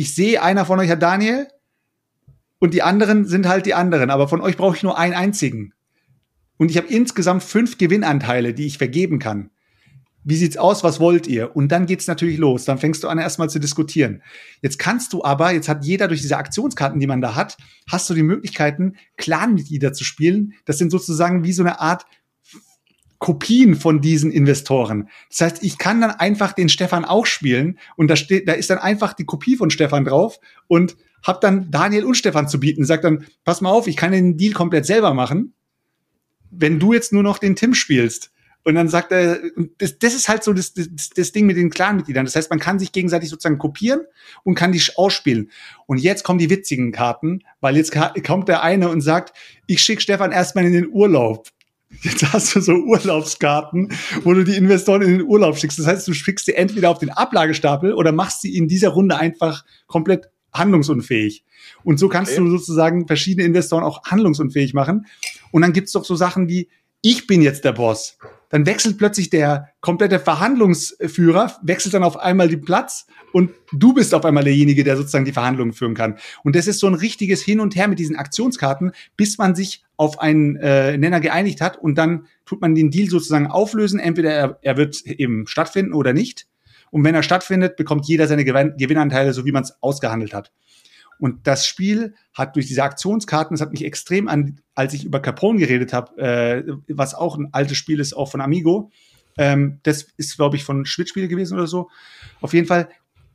Ich 0.00 0.14
sehe, 0.14 0.42
einer 0.42 0.64
von 0.64 0.80
euch 0.80 0.88
hat 0.88 1.02
Daniel 1.02 1.46
und 2.58 2.72
die 2.72 2.80
anderen 2.80 3.26
sind 3.26 3.46
halt 3.46 3.66
die 3.66 3.74
anderen, 3.74 4.08
aber 4.08 4.28
von 4.28 4.40
euch 4.40 4.56
brauche 4.56 4.74
ich 4.74 4.82
nur 4.82 4.96
einen 4.96 5.12
einzigen. 5.12 5.74
Und 6.56 6.70
ich 6.70 6.78
habe 6.78 6.86
insgesamt 6.86 7.42
fünf 7.42 7.76
Gewinnanteile, 7.76 8.54
die 8.54 8.64
ich 8.64 8.78
vergeben 8.78 9.18
kann. 9.18 9.50
Wie 10.24 10.36
sieht's 10.36 10.56
aus? 10.56 10.82
Was 10.84 11.00
wollt 11.00 11.26
ihr? 11.26 11.54
Und 11.54 11.70
dann 11.70 11.84
geht's 11.84 12.06
natürlich 12.06 12.38
los. 12.38 12.64
Dann 12.64 12.78
fängst 12.78 13.04
du 13.04 13.08
an, 13.08 13.18
erstmal 13.18 13.50
zu 13.50 13.58
diskutieren. 13.58 14.22
Jetzt 14.62 14.78
kannst 14.78 15.12
du 15.12 15.22
aber, 15.22 15.52
jetzt 15.52 15.68
hat 15.68 15.84
jeder 15.84 16.08
durch 16.08 16.22
diese 16.22 16.38
Aktionskarten, 16.38 16.98
die 16.98 17.06
man 17.06 17.20
da 17.20 17.34
hat, 17.34 17.58
hast 17.86 18.08
du 18.08 18.14
die 18.14 18.22
Möglichkeiten, 18.22 18.96
Clanmitglieder 19.18 19.92
zu 19.92 20.04
spielen. 20.04 20.54
Das 20.64 20.78
sind 20.78 20.90
sozusagen 20.90 21.44
wie 21.44 21.52
so 21.52 21.62
eine 21.62 21.78
Art 21.78 22.06
Kopien 23.20 23.76
von 23.76 24.00
diesen 24.00 24.32
Investoren. 24.32 25.08
Das 25.28 25.42
heißt, 25.42 25.62
ich 25.62 25.78
kann 25.78 26.00
dann 26.00 26.10
einfach 26.10 26.54
den 26.54 26.70
Stefan 26.70 27.04
auch 27.04 27.26
spielen 27.26 27.78
und 27.96 28.08
da 28.08 28.16
steht, 28.16 28.48
da 28.48 28.54
ist 28.54 28.70
dann 28.70 28.78
einfach 28.78 29.12
die 29.12 29.26
Kopie 29.26 29.56
von 29.56 29.70
Stefan 29.70 30.06
drauf 30.06 30.40
und 30.66 30.96
hab 31.22 31.42
dann 31.42 31.70
Daniel 31.70 32.06
und 32.06 32.16
Stefan 32.16 32.48
zu 32.48 32.58
bieten. 32.58 32.84
Sagt 32.84 33.04
dann, 33.04 33.26
pass 33.44 33.60
mal 33.60 33.70
auf, 33.70 33.86
ich 33.86 33.96
kann 33.96 34.12
den 34.12 34.38
Deal 34.38 34.54
komplett 34.54 34.86
selber 34.86 35.12
machen, 35.12 35.52
wenn 36.50 36.80
du 36.80 36.94
jetzt 36.94 37.12
nur 37.12 37.22
noch 37.22 37.38
den 37.38 37.56
Tim 37.56 37.74
spielst. 37.74 38.32
Und 38.62 38.74
dann 38.74 38.88
sagt 38.88 39.12
er, 39.12 39.38
das, 39.76 39.98
das 39.98 40.14
ist 40.14 40.28
halt 40.28 40.42
so 40.42 40.54
das, 40.54 40.72
das, 40.72 41.10
das 41.14 41.32
Ding 41.32 41.44
mit 41.44 41.58
den 41.58 41.70
Clanmitgliedern. 41.70 42.24
Das 42.24 42.36
heißt, 42.36 42.50
man 42.50 42.58
kann 42.58 42.78
sich 42.78 42.92
gegenseitig 42.92 43.28
sozusagen 43.28 43.58
kopieren 43.58 44.00
und 44.44 44.54
kann 44.54 44.72
die 44.72 44.82
ausspielen. 44.96 45.50
Und 45.86 45.98
jetzt 45.98 46.24
kommen 46.24 46.38
die 46.38 46.50
witzigen 46.50 46.92
Karten, 46.92 47.40
weil 47.60 47.76
jetzt 47.76 47.94
kommt 48.26 48.48
der 48.48 48.62
eine 48.62 48.88
und 48.88 49.02
sagt, 49.02 49.36
ich 49.66 49.82
schicke 49.82 50.00
Stefan 50.00 50.32
erstmal 50.32 50.64
in 50.64 50.72
den 50.72 50.88
Urlaub. 50.90 51.48
Jetzt 52.02 52.32
hast 52.32 52.54
du 52.54 52.60
so 52.60 52.72
Urlaubskarten, 52.72 53.92
wo 54.22 54.32
du 54.32 54.44
die 54.44 54.56
Investoren 54.56 55.02
in 55.02 55.18
den 55.18 55.22
Urlaub 55.22 55.58
schickst. 55.58 55.78
Das 55.78 55.86
heißt, 55.86 56.08
du 56.08 56.14
schickst 56.14 56.46
sie 56.46 56.54
entweder 56.54 56.90
auf 56.90 56.98
den 56.98 57.10
Ablagestapel 57.10 57.92
oder 57.92 58.12
machst 58.12 58.42
sie 58.42 58.56
in 58.56 58.68
dieser 58.68 58.90
Runde 58.90 59.18
einfach 59.18 59.64
komplett 59.86 60.28
handlungsunfähig. 60.52 61.44
Und 61.84 61.98
so 61.98 62.08
kannst 62.08 62.32
Okay. 62.32 62.40
du 62.42 62.50
sozusagen 62.50 63.06
verschiedene 63.06 63.46
Investoren 63.46 63.84
auch 63.84 64.04
handlungsunfähig 64.04 64.72
machen. 64.72 65.06
Und 65.50 65.62
dann 65.62 65.72
gibt's 65.72 65.92
doch 65.92 66.04
so 66.04 66.14
Sachen 66.14 66.48
wie, 66.48 66.68
ich 67.02 67.26
bin 67.26 67.42
jetzt 67.42 67.64
der 67.64 67.72
Boss. 67.72 68.18
Dann 68.50 68.66
wechselt 68.66 68.98
plötzlich 68.98 69.30
der 69.30 69.68
komplette 69.80 70.18
Verhandlungsführer, 70.18 71.56
wechselt 71.62 71.94
dann 71.94 72.02
auf 72.02 72.18
einmal 72.18 72.48
den 72.48 72.60
Platz 72.62 73.06
und 73.32 73.50
du 73.72 73.94
bist 73.94 74.12
auf 74.12 74.24
einmal 74.24 74.42
derjenige, 74.44 74.82
der 74.82 74.96
sozusagen 74.96 75.24
die 75.24 75.32
Verhandlungen 75.32 75.72
führen 75.72 75.94
kann. 75.94 76.18
Und 76.42 76.56
das 76.56 76.66
ist 76.66 76.80
so 76.80 76.88
ein 76.88 76.94
richtiges 76.94 77.42
Hin 77.42 77.60
und 77.60 77.76
Her 77.76 77.86
mit 77.86 78.00
diesen 78.00 78.16
Aktionskarten, 78.16 78.92
bis 79.16 79.38
man 79.38 79.54
sich 79.54 79.84
auf 80.00 80.18
einen 80.18 80.56
äh, 80.56 80.96
Nenner 80.96 81.20
geeinigt 81.20 81.60
hat 81.60 81.76
und 81.76 81.96
dann 81.96 82.24
tut 82.46 82.62
man 82.62 82.74
den 82.74 82.90
Deal 82.90 83.10
sozusagen 83.10 83.48
auflösen. 83.48 84.00
Entweder 84.00 84.32
er, 84.32 84.58
er 84.62 84.78
wird 84.78 85.02
eben 85.04 85.46
stattfinden 85.46 85.92
oder 85.92 86.14
nicht. 86.14 86.46
Und 86.90 87.04
wenn 87.04 87.14
er 87.14 87.22
stattfindet, 87.22 87.76
bekommt 87.76 88.06
jeder 88.06 88.26
seine 88.26 88.46
Gewinn 88.46 88.72
Gewinnanteile, 88.78 89.34
so 89.34 89.44
wie 89.44 89.52
man 89.52 89.62
es 89.62 89.74
ausgehandelt 89.82 90.32
hat. 90.32 90.52
Und 91.18 91.46
das 91.46 91.66
Spiel 91.66 92.14
hat 92.32 92.56
durch 92.56 92.66
diese 92.66 92.82
Aktionskarten, 92.82 93.54
das 93.54 93.60
hat 93.60 93.72
mich 93.72 93.84
extrem 93.84 94.26
an, 94.26 94.62
als 94.74 94.94
ich 94.94 95.04
über 95.04 95.20
Capone 95.20 95.58
geredet 95.58 95.92
habe, 95.92 96.16
äh, 96.16 96.64
was 96.88 97.12
auch 97.14 97.36
ein 97.36 97.50
altes 97.52 97.76
Spiel 97.76 98.00
ist, 98.00 98.14
auch 98.14 98.30
von 98.30 98.40
Amigo. 98.40 98.90
Ähm, 99.36 99.80
das 99.82 100.06
ist, 100.16 100.34
glaube 100.36 100.56
ich, 100.56 100.64
von 100.64 100.86
Schwitspiele 100.86 101.28
gewesen 101.28 101.58
oder 101.58 101.66
so. 101.66 101.90
Auf 102.40 102.54
jeden 102.54 102.66
Fall 102.66 102.88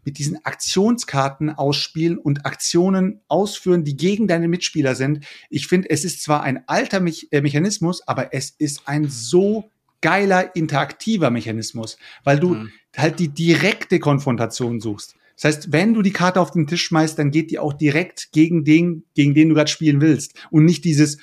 mit 0.06 0.18
diesen 0.20 0.45
Aktionskarten 0.45 1.49
ausspielen 1.49 2.18
und 2.18 2.45
Aktionen 2.45 3.22
ausführen, 3.28 3.84
die 3.84 3.97
gegen 3.97 4.28
deine 4.28 4.47
Mitspieler 4.47 4.95
sind. 4.95 5.26
Ich 5.49 5.68
finde, 5.68 5.89
es 5.89 6.06
ist 6.06 6.22
zwar 6.22 6.43
ein 6.43 6.64
alter 6.68 6.99
Me 6.99 7.12
äh, 7.32 7.41
Mechanismus, 7.41 8.08
aber 8.08 8.34
es 8.34 8.51
ist 8.51 8.84
ein 8.86 9.10
so 9.10 9.70
geiler 10.01 10.56
interaktiver 10.56 11.32
Mechanismus, 11.32 11.97
weil 12.24 12.39
du 12.39 12.56
Mhm. 12.56 12.72
halt 12.95 13.20
die 13.20 13.30
direkte 13.30 13.99
Konfrontation 13.99 14.80
suchst. 14.80 15.16
Das 15.36 15.43
heißt, 15.45 15.72
wenn 15.74 15.93
du 15.93 16.01
die 16.01 16.14
Karte 16.14 16.39
auf 16.39 16.51
den 16.51 16.68
Tisch 16.68 16.84
schmeißt, 16.84 17.18
dann 17.20 17.32
geht 17.32 17.51
die 17.51 17.60
auch 17.60 17.74
direkt 17.74 18.32
gegen 18.32 18.64
den, 18.64 19.03
gegen 19.16 19.34
den 19.34 19.49
du 19.49 19.56
gerade 19.56 19.70
spielen 19.70 19.99
willst. 19.99 20.36
Und 20.51 20.64
nicht 20.64 20.86
dieses, 20.86 21.18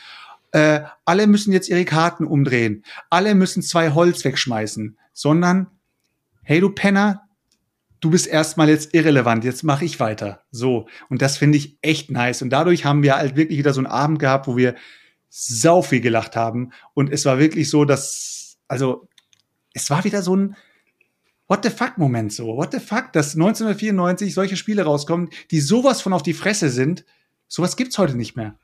äh, 0.51 0.80
alle 1.05 1.26
müssen 1.26 1.53
jetzt 1.53 1.68
ihre 1.68 1.85
Karten 1.85 2.26
umdrehen, 2.26 2.85
alle 3.09 3.35
müssen 3.35 3.62
zwei 3.62 3.93
Holz 3.93 4.24
wegschmeißen, 4.24 4.99
sondern, 5.12 5.68
hey 6.43 6.61
du 6.61 6.70
Penner, 6.70 7.22
du 8.03 8.11
bist 8.11 8.26
erstmal 8.26 8.68
jetzt 8.68 8.92
irrelevant, 8.94 9.44
jetzt 9.44 9.62
mache 9.62 9.86
ich 9.86 9.98
weiter. 9.98 10.42
So. 10.50 10.86
Und 11.09 11.22
das 11.22 11.38
finde 11.38 11.57
ich 11.57 11.78
echt 11.80 12.11
nice. 12.11 12.42
Und 12.42 12.50
dadurch 12.50 12.84
haben 12.84 13.03
wir 13.03 13.16
halt 13.16 13.36
wirklich 13.36 13.59
wieder 13.59 13.72
so 13.72 13.80
einen 13.80 13.86
Abend 13.86 14.18
gehabt, 14.18 14.46
wo 14.46 14.57
wir 14.57 14.74
sau 15.30 15.80
viel 15.80 16.03
gelacht 16.03 16.36
haben. 16.36 16.72
Und 16.92 17.11
es 17.11 17.24
war 17.24 17.38
wirklich 17.38 17.70
so, 17.70 17.86
dass, 17.86 18.59
also, 18.68 19.09
es 19.72 19.88
war 19.88 20.05
wieder 20.05 20.20
so 20.20 20.36
ein 20.36 20.57
What 21.48 21.64
the 21.64 21.70
fuck 21.70 21.98
Moment 21.98 22.32
so. 22.32 22.57
What 22.57 22.72
the 22.72 22.80
fuck, 22.80 23.12
dass 23.12 23.34
1994 23.34 24.32
solche 24.32 24.57
Spiele 24.57 24.84
rauskommen, 24.84 25.28
die 25.50 25.61
sowas 25.61 26.00
von 26.00 26.12
auf 26.12 26.22
die 26.22 26.32
Fresse 26.32 26.70
sind. 26.70 27.05
Sowas 27.46 27.76
gibt's 27.76 27.98
heute 27.98 28.16
nicht 28.16 28.36
mehr. 28.36 28.59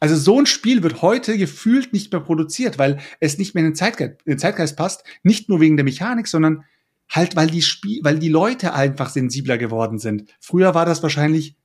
Also 0.00 0.16
so 0.16 0.40
ein 0.40 0.46
Spiel 0.46 0.82
wird 0.82 1.02
heute 1.02 1.36
gefühlt 1.38 1.92
nicht 1.92 2.12
mehr 2.12 2.20
produziert, 2.20 2.78
weil 2.78 2.98
es 3.20 3.38
nicht 3.38 3.54
mehr 3.54 3.62
in 3.62 3.70
den 3.70 3.76
Zeitgeist, 3.76 4.22
in 4.24 4.32
den 4.32 4.38
Zeitgeist 4.38 4.76
passt. 4.76 5.04
Nicht 5.22 5.48
nur 5.48 5.60
wegen 5.60 5.76
der 5.76 5.84
Mechanik, 5.84 6.26
sondern 6.26 6.64
halt, 7.10 7.36
weil 7.36 7.48
die 7.48 7.62
Spiel, 7.62 8.00
weil 8.02 8.18
die 8.18 8.28
Leute 8.28 8.74
einfach 8.74 9.08
sensibler 9.08 9.58
geworden 9.58 9.98
sind. 9.98 10.30
Früher 10.40 10.74
war 10.74 10.86
das 10.86 11.02
wahrscheinlich 11.02 11.56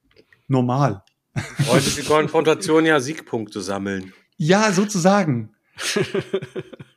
normal. 0.48 1.04
Heute 1.68 1.88
ist 1.88 1.98
die 1.98 2.04
Konfrontation 2.04 2.86
ja 2.86 3.00
Siegpunkte 3.00 3.62
sammeln. 3.62 4.14
Ja, 4.38 4.72
sozusagen. 4.72 5.54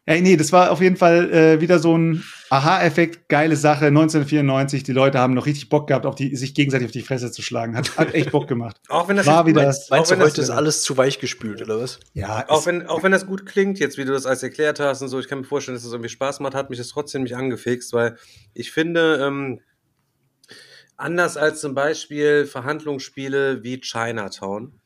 Ey, 0.04 0.20
nee, 0.20 0.36
das 0.36 0.50
war 0.50 0.72
auf 0.72 0.80
jeden 0.80 0.96
Fall 0.96 1.32
äh, 1.32 1.60
wieder 1.60 1.78
so 1.78 1.96
ein 1.96 2.24
Aha-Effekt, 2.50 3.28
geile 3.28 3.54
Sache. 3.54 3.86
1994, 3.86 4.82
die 4.82 4.90
Leute 4.92 5.20
haben 5.20 5.32
noch 5.32 5.46
richtig 5.46 5.68
Bock 5.68 5.86
gehabt, 5.86 6.06
auf 6.06 6.16
die, 6.16 6.34
sich 6.34 6.54
gegenseitig 6.54 6.86
auf 6.86 6.90
die 6.92 7.02
Fresse 7.02 7.30
zu 7.30 7.40
schlagen. 7.40 7.76
Hat, 7.76 7.96
hat 7.96 8.12
echt 8.12 8.32
Bock 8.32 8.48
gemacht. 8.48 8.80
Auch 8.88 9.06
wenn 9.06 9.16
das 9.16 9.26
War 9.26 9.46
jetzt- 9.46 9.54
wieder- 9.54 9.62
Meinst, 9.62 9.90
meinst 9.92 10.10
auch 10.10 10.16
du, 10.16 10.20
wenn 10.20 10.26
heute 10.28 10.40
ist 10.40 10.50
alles 10.50 10.82
zu 10.82 10.96
weich 10.96 11.20
gespült, 11.20 11.62
oder 11.62 11.78
was? 11.78 12.00
Ja, 12.14 12.44
auch 12.48 12.66
wenn, 12.66 12.84
auch 12.88 13.04
wenn 13.04 13.12
das 13.12 13.26
gut 13.26 13.46
klingt, 13.46 13.78
jetzt 13.78 13.96
wie 13.96 14.04
du 14.04 14.12
das 14.12 14.26
alles 14.26 14.42
erklärt 14.42 14.80
hast 14.80 15.02
und 15.02 15.08
so, 15.08 15.20
ich 15.20 15.28
kann 15.28 15.38
mir 15.38 15.44
vorstellen, 15.44 15.76
dass 15.76 15.84
es 15.84 15.90
das 15.90 15.94
irgendwie 15.94 16.08
Spaß 16.10 16.40
macht, 16.40 16.54
hat 16.56 16.68
mich 16.68 16.80
das 16.80 16.88
trotzdem 16.88 17.22
nicht 17.22 17.36
angefixt, 17.36 17.92
weil 17.92 18.16
ich 18.54 18.72
finde, 18.72 19.18
ähm, 19.24 19.60
anders 20.96 21.36
als 21.36 21.60
zum 21.60 21.74
Beispiel 21.74 22.44
Verhandlungsspiele 22.46 23.62
wie 23.62 23.80
Chinatown, 23.80 24.80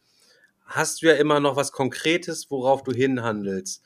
hast 0.67 1.01
du 1.03 1.07
ja 1.07 1.15
immer 1.15 1.41
noch 1.41 1.57
was 1.57 1.73
Konkretes, 1.73 2.51
worauf 2.51 2.83
du 2.83 2.93
hinhandelst. 2.93 3.83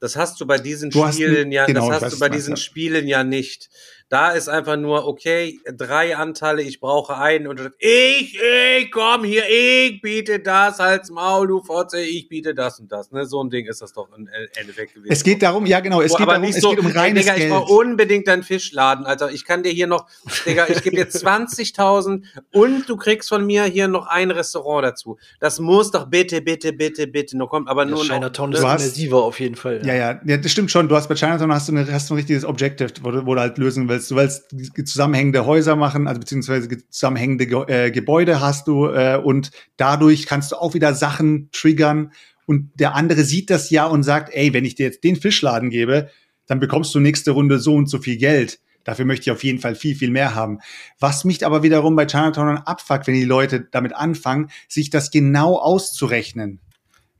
Das 0.00 0.16
hast 0.16 0.40
du 0.40 0.46
bei 0.46 0.58
diesen 0.58 0.90
Du 0.90 1.06
Spielen 1.10 1.48
ein- 1.48 1.52
ja, 1.52 1.66
genau, 1.66 1.90
das 1.90 2.02
hast 2.02 2.14
du 2.16 2.18
bei 2.20 2.28
diesen. 2.28 2.56
Spielen 2.56 3.06
ja 3.08 3.24
nicht. 3.24 3.70
Da 4.10 4.30
ist 4.32 4.48
einfach 4.48 4.76
nur, 4.76 5.06
okay, 5.08 5.58
drei 5.76 6.14
Anteile, 6.16 6.62
ich 6.62 6.78
brauche 6.78 7.16
einen 7.16 7.46
und 7.48 7.58
du 7.58 7.64
sagst, 7.64 7.78
ich, 7.80 8.38
ich, 8.78 8.90
komm 8.92 9.24
hier, 9.24 9.42
ich 9.48 10.00
biete 10.02 10.38
das, 10.40 10.78
halt's 10.78 11.10
Maul, 11.10 11.48
du 11.48 11.62
Fotze, 11.62 12.00
ich 12.00 12.28
biete 12.28 12.54
das 12.54 12.78
und 12.78 12.92
das. 12.92 13.10
Ne? 13.12 13.24
So 13.26 13.42
ein 13.42 13.50
Ding 13.50 13.66
ist 13.66 13.80
das 13.82 13.92
doch 13.94 14.08
im 14.16 14.28
Endeffekt 14.56 14.94
gewesen. 14.94 15.10
es 15.10 15.24
geht 15.24 15.42
darum, 15.42 15.64
ja 15.66 15.80
genau, 15.80 16.00
es 16.02 16.12
Oh, 16.12 16.16
geht 16.16 16.22
aber 16.24 16.32
darum, 16.34 16.46
nicht 16.46 16.56
es 16.56 16.62
so, 16.62 16.70
geht 16.70 16.80
um 16.80 16.86
reines 16.86 17.22
Digga, 17.22 17.34
ich 17.34 17.40
Geld. 17.40 17.52
brauche 17.52 17.72
unbedingt 17.72 18.28
deinen 18.28 18.42
Fischladen, 18.42 19.06
Alter. 19.06 19.32
Ich 19.32 19.44
kann 19.44 19.62
dir 19.62 19.72
hier 19.72 19.86
noch, 19.86 20.06
Digga, 20.46 20.66
ich 20.68 20.82
gebe 20.82 20.96
dir 20.96 21.08
20.000 21.08 22.22
und 22.52 22.88
du 22.88 22.96
kriegst 22.96 23.28
von 23.30 23.44
mir 23.46 23.64
hier 23.64 23.88
noch 23.88 24.06
ein 24.06 24.30
Restaurant 24.30 24.84
dazu. 24.84 25.18
Das 25.40 25.58
muss 25.60 25.90
doch 25.90 26.06
bitte, 26.06 26.42
bitte, 26.42 26.72
bitte, 26.72 27.06
bitte 27.06 27.36
noch 27.38 27.48
kommen. 27.48 27.66
Aber 27.68 27.84
Ja, 27.84 27.90
nur 27.90 28.02
Chinatown 28.04 28.50
noch, 28.50 28.56
ist 28.58 28.62
Du 28.62 28.68
hast- 28.68 28.82
immersiver 28.82 29.22
auf 29.24 29.40
jeden 29.40 29.56
Fall. 29.56 29.80
Ja, 29.84 29.94
ja, 29.94 30.20
ja, 30.24 30.36
das 30.36 30.52
stimmt 30.52 30.70
schon. 30.70 30.88
Du 30.88 30.94
hast 30.94 31.08
bei 31.08 31.14
Chinatown 31.14 31.52
hast 31.52 31.68
du, 31.68 31.72
eine, 31.72 31.90
hast 31.92 32.10
du 32.10 32.14
ein 32.14 32.18
richtiges 32.18 32.44
Objective, 32.44 32.90
wo 33.02 33.10
du, 33.10 33.26
wo 33.26 33.34
du 33.34 33.40
halt 33.40 33.56
lösen 33.58 33.88
willst. 33.88 33.93
Du 33.98 34.16
willst 34.16 34.48
ge- 34.50 34.84
zusammenhängende 34.84 35.46
Häuser 35.46 35.76
machen, 35.76 36.06
also 36.08 36.20
beziehungsweise 36.20 36.68
ge- 36.68 36.82
zusammenhängende 36.88 37.46
Ge 37.46 37.64
äh, 37.66 37.90
Gebäude 37.90 38.40
hast 38.40 38.68
du 38.68 38.86
äh, 38.86 39.20
und 39.22 39.50
dadurch 39.76 40.26
kannst 40.26 40.52
du 40.52 40.56
auch 40.56 40.74
wieder 40.74 40.94
Sachen 40.94 41.48
triggern 41.52 42.12
und 42.46 42.70
der 42.74 42.94
andere 42.94 43.24
sieht 43.24 43.50
das 43.50 43.70
ja 43.70 43.86
und 43.86 44.02
sagt, 44.02 44.34
ey, 44.34 44.52
wenn 44.52 44.64
ich 44.64 44.74
dir 44.74 44.86
jetzt 44.86 45.04
den 45.04 45.16
Fischladen 45.16 45.70
gebe, 45.70 46.10
dann 46.46 46.60
bekommst 46.60 46.94
du 46.94 47.00
nächste 47.00 47.30
Runde 47.30 47.58
so 47.58 47.74
und 47.74 47.88
so 47.88 47.98
viel 47.98 48.16
Geld. 48.18 48.60
Dafür 48.84 49.06
möchte 49.06 49.22
ich 49.22 49.30
auf 49.30 49.42
jeden 49.42 49.60
Fall 49.60 49.74
viel, 49.74 49.94
viel 49.94 50.10
mehr 50.10 50.34
haben. 50.34 50.58
Was 51.00 51.24
mich 51.24 51.46
aber 51.46 51.62
wiederum 51.62 51.96
bei 51.96 52.04
Chinatown 52.06 52.58
abfuckt, 52.58 53.06
wenn 53.06 53.14
die 53.14 53.24
Leute 53.24 53.66
damit 53.70 53.94
anfangen, 53.94 54.50
sich 54.68 54.90
das 54.90 55.10
genau 55.10 55.56
auszurechnen. 55.56 56.60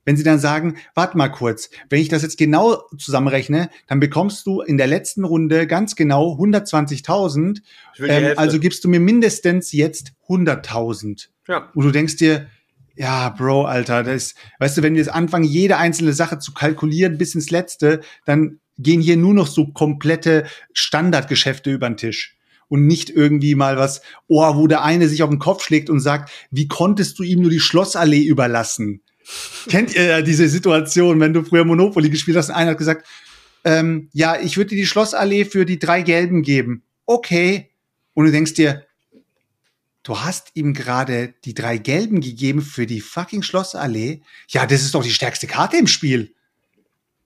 Wenn 0.05 0.17
sie 0.17 0.23
dann 0.23 0.39
sagen, 0.39 0.77
warte 0.95 1.17
mal 1.17 1.29
kurz, 1.29 1.71
wenn 1.89 2.01
ich 2.01 2.09
das 2.09 2.23
jetzt 2.23 2.39
genau 2.39 2.83
zusammenrechne, 2.99 3.71
dann 3.87 4.01
bekommst 4.01 4.47
du 4.47 4.61
in 4.61 4.77
der 4.77 4.87
letzten 4.87 5.25
Runde 5.25 5.67
ganz 5.67 5.97
genau 5.97 6.35
120.000. 6.35 7.61
Ich 7.95 8.01
will 8.01 8.09
die 8.09 8.15
Ähm, 8.15 8.39
also 8.39 8.59
gibst 8.59 8.85
du 8.85 8.89
mir 8.89 9.01
mindestens 9.01 9.73
jetzt 9.73 10.13
100.000. 10.29 11.29
ja. 11.49 11.71
Und 11.75 11.85
du 11.85 11.91
denkst 11.91 12.17
dir, 12.17 12.47
ja, 12.97 13.31
Bro, 13.31 13.65
Alter, 13.65 14.03
das, 14.03 14.35
weißt 14.61 14.79
du, 14.79 14.83
wenn 14.83 14.95
wir 14.95 15.01
jetzt 15.01 15.13
anfangen, 15.13 15.45
jede 15.45 15.79
einzelne 15.79 16.13
Sache 16.13 16.39
zu 16.39 16.53
kalkulieren 16.53 17.19
bis 17.19 17.35
ins 17.35 17.51
Letzte, 17.51 18.01
dann 18.25 18.61
gehen 18.79 19.01
hier 19.01 19.17
nur 19.17 19.35
noch 19.35 19.47
so 19.47 19.67
komplette 19.69 20.45
Standardgeschäfte 20.73 21.73
über 21.73 21.89
den 21.89 21.97
Tisch. 21.97 22.37
Und 22.69 22.87
nicht 22.87 23.11
irgendwie 23.11 23.55
mal 23.55 23.77
was, 23.77 24.01
oh, 24.27 24.57
wo 24.57 24.67
der 24.67 24.83
eine 24.83 25.09
sich 25.09 25.23
auf 25.23 25.31
den 25.31 25.39
Kopf 25.39 25.63
schlägt 25.63 25.91
und 25.91 26.01
sagt, 26.01 26.31
wie 26.51 26.67
konntest 26.67 27.19
du 27.19 27.23
ihm 27.23 27.43
nur 27.43 27.51
die 27.51 27.61
Schlossallee 27.61 28.23
überlassen? 28.25 29.03
Kennt 29.69 29.95
ihr 29.95 30.05
ja 30.05 30.23
diese 30.23 30.49
Situation, 30.49 31.21
wenn 31.21 31.33
du 31.33 31.43
früher 31.43 31.65
Monopoly 31.65 32.11
gespielt 32.11 32.37
hast 32.37 32.51
und 32.51 32.55
einer 32.55 32.73
hat 32.73 32.79
gesagt, 32.79 33.07
ähm, 33.65 34.11
ja, 34.13 34.39
ich 34.39 34.57
würde 34.57 34.71
dir 34.71 34.77
die 34.77 34.87
Schlossallee 34.87 35.45
für 35.45 35.65
die 35.65 35.79
drei 35.79 36.03
Gelben 36.03 36.43
geben. 36.43 36.83
Okay. 37.07 37.71
Und 38.13 38.27
du 38.27 38.33
denkst 38.33 38.55
dir, 38.55 38.87
du 40.03 40.21
hast 40.21 40.51
ihm 40.55 40.75
gerade 40.75 41.35
die 41.45 41.55
drei 41.55 41.79
Gelben 41.79 42.21
gegeben 42.21 42.61
für 42.63 42.87
die 42.87 43.01
fucking 43.01 43.43
Schlossallee. 43.43 44.23
Ja, 44.49 44.67
das 44.67 44.83
ist 44.83 44.95
doch 44.95 45.03
die 45.03 45.11
stärkste 45.11 45.47
Karte 45.47 45.79
im 45.79 45.87
Spiel. 45.87 46.35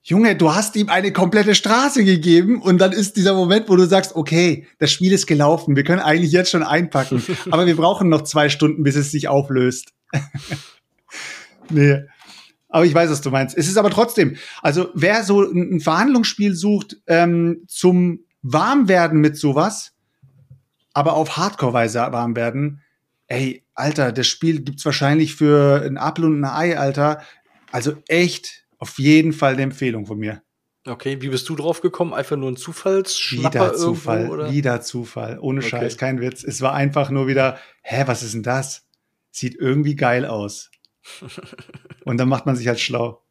Junge, 0.01 0.35
du 0.35 0.55
hast 0.55 0.75
ihm 0.77 0.89
eine 0.89 1.11
komplette 1.11 1.53
Straße 1.53 2.03
gegeben 2.05 2.61
und 2.61 2.79
dann 2.79 2.93
ist 2.93 3.17
dieser 3.17 3.33
Moment, 3.33 3.69
wo 3.69 3.75
du 3.75 3.85
sagst, 3.85 4.15
okay, 4.15 4.65
das 4.79 4.91
Spiel 4.91 5.11
ist 5.11 5.27
gelaufen, 5.27 5.75
wir 5.75 5.83
können 5.83 5.99
eigentlich 5.99 6.31
jetzt 6.31 6.49
schon 6.49 6.63
einpacken, 6.63 7.21
aber 7.51 7.67
wir 7.67 7.75
brauchen 7.75 8.09
noch 8.09 8.23
zwei 8.23 8.49
Stunden, 8.49 8.81
bis 8.81 8.95
es 8.95 9.11
sich 9.11 9.27
auflöst. 9.27 9.89
nee. 11.69 12.03
Aber 12.69 12.85
ich 12.85 12.93
weiß, 12.93 13.09
was 13.09 13.21
du 13.21 13.31
meinst. 13.31 13.57
Es 13.57 13.67
ist 13.67 13.77
aber 13.77 13.89
trotzdem, 13.89 14.37
also 14.61 14.89
wer 14.93 15.23
so 15.23 15.41
ein 15.41 15.79
Verhandlungsspiel 15.79 16.53
sucht 16.53 16.97
ähm, 17.07 17.63
zum 17.67 18.25
Warmwerden 18.43 19.19
mit 19.19 19.37
sowas, 19.37 19.93
aber 20.93 21.13
auf 21.13 21.37
Hardcore-Weise 21.37 21.99
warm 22.11 22.35
werden, 22.35 22.81
ey, 23.27 23.63
Alter, 23.73 24.11
das 24.11 24.27
Spiel 24.27 24.61
gibt's 24.61 24.85
wahrscheinlich 24.85 25.35
für 25.35 25.81
ein 25.83 25.97
Apfel 25.97 26.25
und 26.25 26.41
ein 26.41 26.45
Ei, 26.45 26.77
Alter. 26.77 27.21
Also 27.71 27.95
echt 28.07 28.65
auf 28.77 28.99
jeden 28.99 29.33
Fall 29.33 29.53
eine 29.53 29.63
Empfehlung 29.63 30.05
von 30.05 30.19
mir. 30.19 30.41
Okay, 30.87 31.21
wie 31.21 31.29
bist 31.29 31.47
du 31.49 31.55
drauf 31.55 31.81
gekommen? 31.81 32.13
Einfach 32.13 32.37
nur 32.37 32.49
ein 32.51 32.55
Zufallsschnapper 32.55 33.49
Wieder 33.49 33.71
irgendwo, 33.73 33.93
Zufall, 33.93 34.29
oder? 34.29 34.51
wieder 34.51 34.81
Zufall. 34.81 35.39
Ohne 35.39 35.59
Okay. 35.59 35.69
Scheiß, 35.69 35.97
kein 35.97 36.21
Witz. 36.21 36.43
Es 36.43 36.61
war 36.61 36.73
einfach 36.73 37.09
nur 37.09 37.27
wieder, 37.27 37.59
hä, 37.81 38.03
was 38.05 38.23
ist 38.23 38.33
denn 38.33 38.43
das? 38.43 38.87
Sieht 39.31 39.55
irgendwie 39.55 39.95
geil 39.95 40.25
aus. 40.25 40.71
Und 42.05 42.17
dann 42.17 42.29
macht 42.29 42.45
man 42.45 42.55
sich 42.55 42.67
halt 42.67 42.79
schlau. 42.79 43.21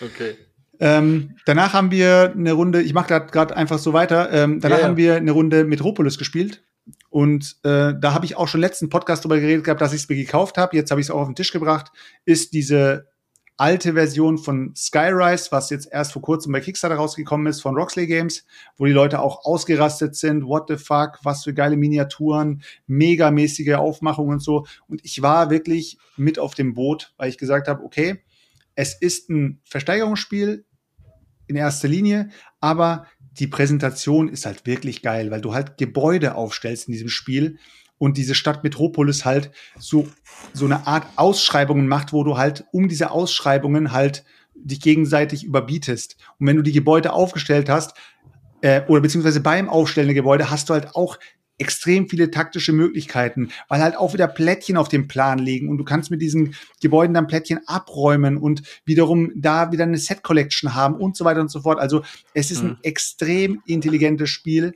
Okay. 0.00 0.36
Ähm, 0.80 1.36
danach 1.46 1.72
haben 1.72 1.90
wir 1.90 2.32
eine 2.36 2.52
Runde, 2.52 2.82
ich 2.82 2.94
mache 2.94 3.20
gerade 3.20 3.56
einfach 3.56 3.78
so 3.78 3.92
weiter, 3.92 4.32
ähm, 4.32 4.60
danach 4.60 4.78
Ja, 4.78 4.82
ja. 4.82 4.88
haben 4.88 4.96
wir 4.96 5.16
eine 5.16 5.30
Runde 5.30 5.64
Metropolis 5.64 6.18
gespielt. 6.18 6.64
Und 7.10 7.56
äh, 7.62 7.94
da 7.98 8.12
habe 8.12 8.26
ich 8.26 8.36
auch 8.36 8.48
schon 8.48 8.60
letzten 8.60 8.90
Podcast 8.90 9.24
drüber 9.24 9.38
geredet 9.38 9.64
gehabt, 9.64 9.80
dass 9.80 9.92
ich 9.92 10.02
es 10.02 10.08
mir 10.08 10.16
gekauft 10.16 10.58
habe. 10.58 10.76
Jetzt 10.76 10.90
habe 10.90 11.00
ich 11.00 11.06
es 11.06 11.10
auch 11.10 11.20
auf 11.20 11.28
den 11.28 11.36
Tisch 11.36 11.52
gebracht. 11.52 11.92
Ist 12.24 12.52
diese 12.52 13.08
alte 13.56 13.94
Version 13.94 14.38
von 14.38 14.74
Skyrise, 14.74 15.52
was 15.52 15.70
jetzt 15.70 15.88
erst 15.92 16.12
vor 16.12 16.22
kurzem 16.22 16.52
bei 16.52 16.60
Kickstarter 16.60 16.96
rausgekommen 16.96 17.46
ist, 17.46 17.60
von 17.60 17.76
Roxley 17.76 18.06
Games, 18.06 18.44
wo 18.76 18.84
die 18.84 18.92
Leute 18.92 19.20
auch 19.20 19.44
ausgerastet 19.44 20.16
sind. 20.16 20.44
What 20.44 20.64
the 20.68 20.76
fuck, 20.76 21.20
was 21.22 21.44
für 21.44 21.54
geile 21.54 21.76
Miniaturen, 21.76 22.62
megamäßige 22.86 23.74
Aufmachung 23.74 24.28
und 24.28 24.42
so. 24.42 24.66
Und 24.88 25.04
ich 25.04 25.22
war 25.22 25.50
wirklich 25.50 25.98
mit 26.16 26.38
auf 26.38 26.54
dem 26.54 26.74
Boot, 26.74 27.14
weil 27.16 27.28
ich 27.28 27.38
gesagt 27.38 27.68
habe, 27.68 27.84
okay, 27.84 28.22
es 28.74 29.00
ist 29.00 29.30
ein 29.30 29.60
Versteigerungsspiel 29.64 30.64
in 31.46 31.56
erster 31.56 31.88
Linie, 31.88 32.30
aber 32.60 33.06
die 33.20 33.46
Präsentation 33.46 34.28
ist 34.28 34.46
halt 34.46 34.66
wirklich 34.66 35.02
geil, 35.02 35.30
weil 35.30 35.40
du 35.40 35.54
halt 35.54 35.76
Gebäude 35.76 36.34
aufstellst 36.34 36.88
in 36.88 36.92
diesem 36.92 37.08
Spiel 37.08 37.58
und 38.04 38.16
diese 38.16 38.34
Stadt 38.34 38.62
Metropolis 38.62 39.24
halt 39.24 39.50
so, 39.78 40.06
so 40.52 40.66
eine 40.66 40.86
Art 40.86 41.06
Ausschreibungen 41.16 41.88
macht, 41.88 42.12
wo 42.12 42.24
du 42.24 42.36
halt 42.36 42.64
um 42.72 42.88
diese 42.88 43.10
Ausschreibungen 43.10 43.92
halt 43.92 44.24
dich 44.54 44.80
gegenseitig 44.80 45.44
überbietest. 45.44 46.16
Und 46.38 46.46
wenn 46.46 46.56
du 46.56 46.62
die 46.62 46.72
Gebäude 46.72 47.12
aufgestellt 47.12 47.68
hast, 47.68 47.94
äh, 48.60 48.82
oder 48.86 49.00
beziehungsweise 49.00 49.40
beim 49.40 49.68
Aufstellen 49.68 50.08
der 50.08 50.14
Gebäude 50.14 50.50
hast 50.50 50.68
du 50.68 50.74
halt 50.74 50.94
auch 50.94 51.18
extrem 51.58 52.08
viele 52.08 52.30
taktische 52.30 52.72
Möglichkeiten, 52.72 53.50
weil 53.68 53.80
halt 53.80 53.96
auch 53.96 54.12
wieder 54.12 54.26
Plättchen 54.26 54.76
auf 54.76 54.88
dem 54.88 55.06
Plan 55.06 55.38
liegen 55.38 55.68
und 55.68 55.78
du 55.78 55.84
kannst 55.84 56.10
mit 56.10 56.20
diesen 56.20 56.54
Gebäuden 56.80 57.14
dann 57.14 57.28
Plättchen 57.28 57.60
abräumen 57.66 58.36
und 58.36 58.62
wiederum 58.84 59.30
da 59.36 59.70
wieder 59.70 59.84
eine 59.84 59.98
Set 59.98 60.22
Collection 60.22 60.74
haben 60.74 60.96
und 60.96 61.16
so 61.16 61.24
weiter 61.24 61.40
und 61.40 61.50
so 61.50 61.60
fort. 61.60 61.78
Also 61.78 62.02
es 62.32 62.50
ist 62.50 62.62
ein 62.62 62.70
Mhm. 62.70 62.78
extrem 62.82 63.62
intelligentes 63.66 64.30
Spiel, 64.30 64.74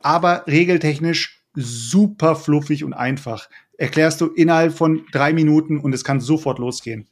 aber 0.00 0.46
regeltechnisch 0.46 1.42
super 1.56 2.36
fluffig 2.36 2.84
und 2.84 2.92
einfach. 2.92 3.48
Erklärst 3.78 4.20
du 4.20 4.26
innerhalb 4.26 4.72
von 4.72 5.04
drei 5.12 5.32
Minuten 5.32 5.78
und 5.78 5.92
es 5.92 6.04
kann 6.04 6.20
sofort 6.20 6.58
losgehen. 6.58 7.08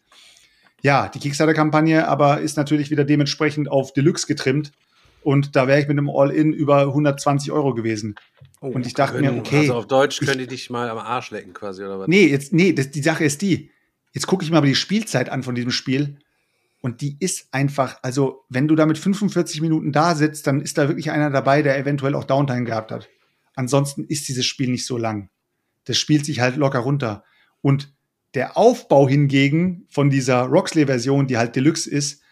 Ja, 0.83 1.09
die 1.09 1.19
Kickstarter-Kampagne 1.19 2.07
aber 2.07 2.41
ist 2.41 2.57
natürlich 2.57 2.91
wieder 2.91 3.05
dementsprechend 3.05 3.71
auf 3.71 3.93
Deluxe 3.93 4.27
getrimmt. 4.27 4.73
Und 5.23 5.57
da 5.57 5.67
wäre 5.67 5.81
ich 5.81 5.89
mit 5.89 5.97
einem 5.99 6.11
All-In 6.11 6.53
über 6.53 6.83
120 6.83 7.51
Euro 7.51 7.73
gewesen. 7.75 8.15
Oh, 8.61 8.69
Und 8.69 8.87
ich 8.87 8.93
dachte 8.93 9.19
mir, 9.21 9.29
Können- 9.29 9.41
okay. 9.41 9.59
Also 9.61 9.75
auf 9.75 9.87
Deutsch 9.87 10.21
können 10.21 10.39
die 10.39 10.47
dich 10.47 10.69
mal 10.69 10.91
am 10.91 10.99
Arsch 10.99 11.31
lecken 11.31 11.55
quasi, 11.55 11.83
oder 11.83 11.99
was? 11.99 12.09
Nee, 12.09 12.27
jetzt, 12.27 12.53
nee, 12.53 12.75
das, 12.75 12.91
die 12.91 13.03
Sache 13.03 13.25
ist 13.25 13.41
die. 13.41 13.71
Jetzt 14.13 14.27
gucke 14.27 14.45
ich 14.45 14.51
mir 14.51 14.59
aber 14.59 14.67
die 14.67 14.75
Spielzeit 14.75 15.31
an 15.31 15.43
von 15.43 15.55
diesem 15.55 15.71
Spiel. 15.71 16.19
Und 16.83 17.01
die 17.01 17.17
ist 17.19 17.49
einfach, 17.53 17.97
also, 18.03 18.45
wenn 18.51 18.69
du 18.69 18.75
da 18.75 18.85
mit 18.85 18.99
45 18.99 19.63
Minuten 19.63 19.91
da 19.91 20.15
sitzt, 20.15 20.47
dann 20.47 20.61
ist 20.61 20.77
da 20.77 20.89
wirklich 20.89 21.11
einer 21.11 21.31
dabei, 21.31 21.63
der 21.63 21.79
eventuell 21.79 22.15
auch 22.15 22.25
Downtime 22.25 22.65
gehabt 22.65 22.93
hat. 22.93 23.09
Ansonsten 23.55 24.05
ist 24.05 24.29
dieses 24.29 24.47
Spiel 24.47 24.71
nicht 24.71 24.87
so 24.87 24.99
lang. 24.99 25.31
Das 25.85 25.99
spielt 25.99 26.25
sich 26.25 26.41
halt 26.41 26.57
locker 26.57 26.81
runter. 26.81 27.25
Und 27.61 27.95
der 28.35 28.57
Aufbau 28.57 29.09
hingegen 29.09 29.87
von 29.89 30.11
dieser 30.11 30.43
Roxley-Version, 30.43 31.27
die 31.27 31.37
halt 31.37 31.55
Deluxe 31.57 31.89
ist, 31.89 32.23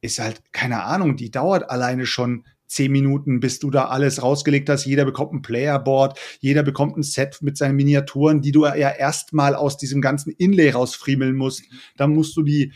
ist 0.00 0.18
halt, 0.18 0.42
keine 0.52 0.84
Ahnung, 0.84 1.16
die 1.16 1.30
dauert 1.30 1.70
alleine 1.70 2.06
schon 2.06 2.46
zehn 2.66 2.92
Minuten, 2.92 3.40
bis 3.40 3.58
du 3.58 3.70
da 3.70 3.86
alles 3.86 4.22
rausgelegt 4.22 4.68
hast. 4.68 4.84
Jeder 4.84 5.04
bekommt 5.04 5.32
ein 5.32 5.42
Playerboard, 5.42 6.18
jeder 6.38 6.62
bekommt 6.62 6.96
ein 6.96 7.02
Set 7.02 7.38
mit 7.42 7.56
seinen 7.56 7.74
Miniaturen, 7.74 8.40
die 8.42 8.52
du 8.52 8.64
ja 8.64 8.90
erstmal 8.90 9.56
aus 9.56 9.76
diesem 9.76 10.00
ganzen 10.00 10.30
Inlay 10.30 10.70
rausfriemeln 10.70 11.34
musst. 11.34 11.64
Dann 11.96 12.14
musst 12.14 12.36
du 12.36 12.42
die 12.42 12.72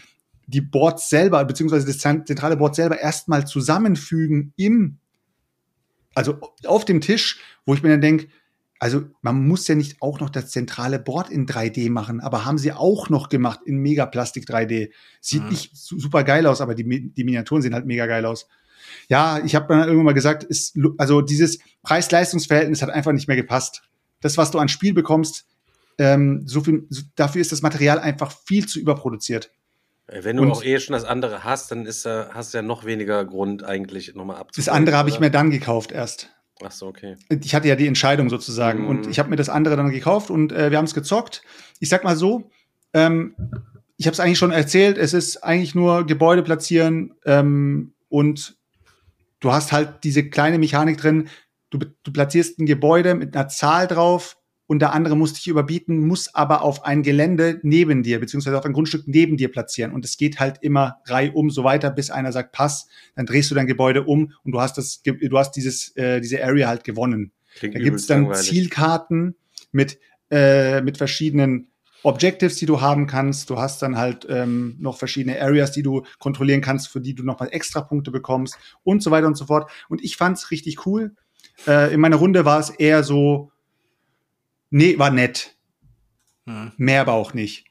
die 0.47 0.61
Boards 0.61 1.09
selber, 1.09 1.43
beziehungsweise 1.45 1.87
das 1.87 1.99
zent- 1.99 2.27
zentrale 2.27 2.59
Board 2.59 2.75
selber 2.75 3.01
erstmal 3.01 3.47
zusammenfügen 3.47 4.53
im, 4.57 4.99
also 6.15 6.39
auf 6.67 6.85
dem 6.85 7.01
Tisch, 7.01 7.41
wo 7.67 7.75
ich 7.75 7.83
mir 7.83 7.91
dann 7.91 8.01
denke, 8.01 8.29
also 8.79 9.03
man 9.23 9.47
muss 9.47 9.67
ja 9.69 9.75
nicht 9.75 10.03
auch 10.03 10.21
noch 10.21 10.31
das 10.31 10.51
zentrale 10.51 10.99
Board 10.99 11.31
in 11.31 11.47
3D 11.47 11.91
machen, 11.91 12.21
aber 12.21 12.45
haben 12.45 12.59
sie 12.59 12.73
auch 12.73 13.09
noch 13.09 13.29
gemacht 13.29 13.61
in 13.65 13.79
Megaplastik 13.79 14.47
3D. 14.47 14.91
Sieht 15.21 15.45
Mhm. 15.45 15.49
nicht 15.49 15.77
su 15.77 15.99
super 15.99 16.25
geil 16.25 16.47
aus, 16.47 16.61
aber 16.61 16.75
die, 16.75 17.13
die 17.13 17.25
Miniaturen 17.25 17.63
sehen 17.63 17.75
halt 17.75 17.87
mega 17.87 18.07
geil 18.07 18.27
aus. 18.27 18.47
Ja, 19.09 19.43
ich 19.43 19.55
habe 19.55 19.69
dann 19.69 19.85
irgendwann 19.85 20.07
mal 20.07 20.13
gesagt, 20.15 20.45
ist, 20.45 20.79
also 20.99 21.23
dieses 21.23 21.59
Preis-Leistungs-Verhältnis 21.83 22.83
hat 22.83 22.91
einfach 22.91 23.13
nicht 23.13 23.29
mehr 23.29 23.37
gepasst. 23.37 23.83
Das, 24.21 24.37
was 24.37 24.51
du 24.51 24.59
an 24.59 24.69
Spiel 24.69 24.93
bekommst, 24.93 25.47
ähm, 25.99 26.43
so 26.45 26.61
viel, 26.61 26.87
so, 26.91 27.03
dafür 27.15 27.41
ist 27.41 27.53
das 27.53 27.63
Material 27.63 27.99
einfach 27.99 28.33
viel 28.45 28.67
zu 28.67 28.81
überproduziert. 28.81 29.51
Ey, 30.07 30.23
Wenn 30.25 30.37
du 30.37 30.43
Und- 30.43 30.51
auch 30.53 30.63
eh 30.65 30.79
schon 30.81 30.93
das 30.93 31.05
andere 31.05 31.45
hast, 31.45 31.71
dann 31.71 31.87
ist, 31.87 32.05
äh, 32.05 32.27
hast 32.31 32.53
du 32.53 32.59
ja 32.59 32.63
noch 32.63 32.85
weniger 32.85 33.25
Grund 33.25 33.65
eigentlich 33.65 34.15
nochmal 34.15 34.37
abzuholen. 34.37 34.67
Das 34.67 34.69
andere 34.69 34.97
habe 34.99 35.09
ich 35.09 35.19
mir 35.21 35.31
dann 35.31 35.51
gekauft 35.51 35.93
erst. 35.93 36.31
Ach 36.63 36.71
so, 36.71 36.87
okay. 36.87 37.17
ich 37.43 37.55
hatte 37.55 37.69
ja 37.69 37.75
die 37.75 37.87
Entscheidung 37.89 38.29
sozusagen 38.31 38.83
Mhm. 38.83 38.89
und 38.89 39.07
ich 39.09 39.19
habe 39.19 39.29
mir 39.31 39.37
das 39.37 39.49
andere 39.49 39.77
dann 39.77 39.91
gekauft 39.91 40.31
und 40.31 40.53
äh, 40.53 40.71
wir 40.71 40.79
haben 40.79 40.85
es 40.85 40.95
gezockt. 40.95 41.43
Ich 41.81 41.89
sag 41.89 42.05
mal 42.05 42.17
so, 42.17 42.51
ähm, 42.93 43.35
ich 43.97 44.07
habe 44.07 44.13
es 44.13 44.21
eigentlich 44.21 44.39
schon 44.39 44.53
erzählt, 44.53 44.97
es 44.99 45.15
ist 45.15 45.43
eigentlich 45.43 45.75
nur 45.75 46.07
Gebäude 46.07 46.43
platzieren 46.43 47.15
ähm, 47.25 47.95
und 48.09 48.57
du 49.41 49.53
hast 49.53 49.73
halt 49.73 50.05
diese 50.05 50.29
kleine 50.29 50.59
Mechanik 50.59 50.99
drin. 50.99 51.29
Du, 51.71 51.79
du 51.79 52.13
platzierst 52.13 52.59
ein 52.61 52.67
Gebäude 52.67 53.15
mit 53.15 53.35
einer 53.37 53.49
Zahl 53.49 53.89
drauf 53.89 54.37
und 54.67 54.81
der 54.81 54.93
andere 54.93 55.17
muss 55.17 55.35
dich 55.35 55.47
überbieten, 55.49 56.07
muss 56.07 56.35
aber 56.35 56.63
auf 56.63 56.85
ein 56.85 57.03
Gelände 57.03 57.61
neben 57.63 58.03
dir, 58.03 58.19
beziehungsweise 58.21 58.59
auf 58.59 58.65
ein 58.65 58.73
Grundstück 58.73 59.03
neben 59.07 59.37
dir 59.37 59.51
platzieren. 59.51 59.93
Und 59.93 60.05
es 60.05 60.17
geht 60.17 60.41
halt 60.41 60.59
immer 60.63 60.97
reihum 61.07 61.51
so 61.51 61.65
weiter, 61.65 61.91
bis 61.91 62.11
einer 62.11 62.33
sagt, 62.33 62.53
pass, 62.53 62.89
dann 63.15 63.27
drehst 63.27 63.51
du 63.51 63.55
dein 63.55 63.67
Gebäude 63.67 64.05
um 64.05 64.33
und 64.43 64.53
du 64.53 64.61
hast 64.61 64.79
das, 64.79 65.03
du 65.03 65.39
hast 65.39 65.53
dieses, 65.53 65.95
äh, 65.97 66.21
diese 66.21 66.43
Area 66.43 66.69
halt 66.69 66.85
gewonnen. 66.85 67.33
Klingt 67.57 67.75
Da 67.75 67.79
gibt's 67.79 68.07
dann 68.07 68.23
langweilig. 68.23 68.49
Zielkarten 68.49 69.37
mit, 69.71 69.99
äh, 70.31 70.81
mit 70.81 70.97
verschiedenen 70.97 71.69
Objectives, 72.03 72.57
die 72.57 72.67
du 72.67 72.81
haben 72.81 73.07
kannst. 73.07 73.51
Du 73.51 73.59
hast 73.59 73.81
dann 73.83 73.97
halt 73.97 74.27
ähm, 74.29 74.77
noch 74.79 74.99
verschiedene 74.99 75.41
Areas, 75.41 75.73
die 75.73 75.83
du 75.83 76.05
kontrollieren 76.19 76.61
kannst, 76.61 76.89
für 76.89 77.01
die 77.01 77.15
du 77.15 77.23
nochmal 77.23 77.49
extra 77.51 77.81
Punkte 77.81 78.11
bekommst 78.11 78.57
und 78.83 79.03
so 79.03 79.11
weiter 79.11 79.27
und 79.27 79.37
so 79.37 79.47
fort. 79.47 79.71
Und 79.89 80.03
ich 80.03 80.17
fand's 80.17 80.51
richtig 80.51 80.87
cool. 80.87 81.15
Äh, 81.67 81.95
in 81.95 82.01
meiner 82.01 82.17
Runde 82.17 82.45
war 82.45 82.61
es 82.61 82.71
eher 82.71 83.03
so, 83.05 83.51
nee, 84.75 84.99
war 84.99 85.11
nett. 85.11 85.55
Hm. 86.47 86.73
Mehr 86.77 87.01
aber 87.03 87.13
auch 87.15 87.33
nicht. 87.35 87.65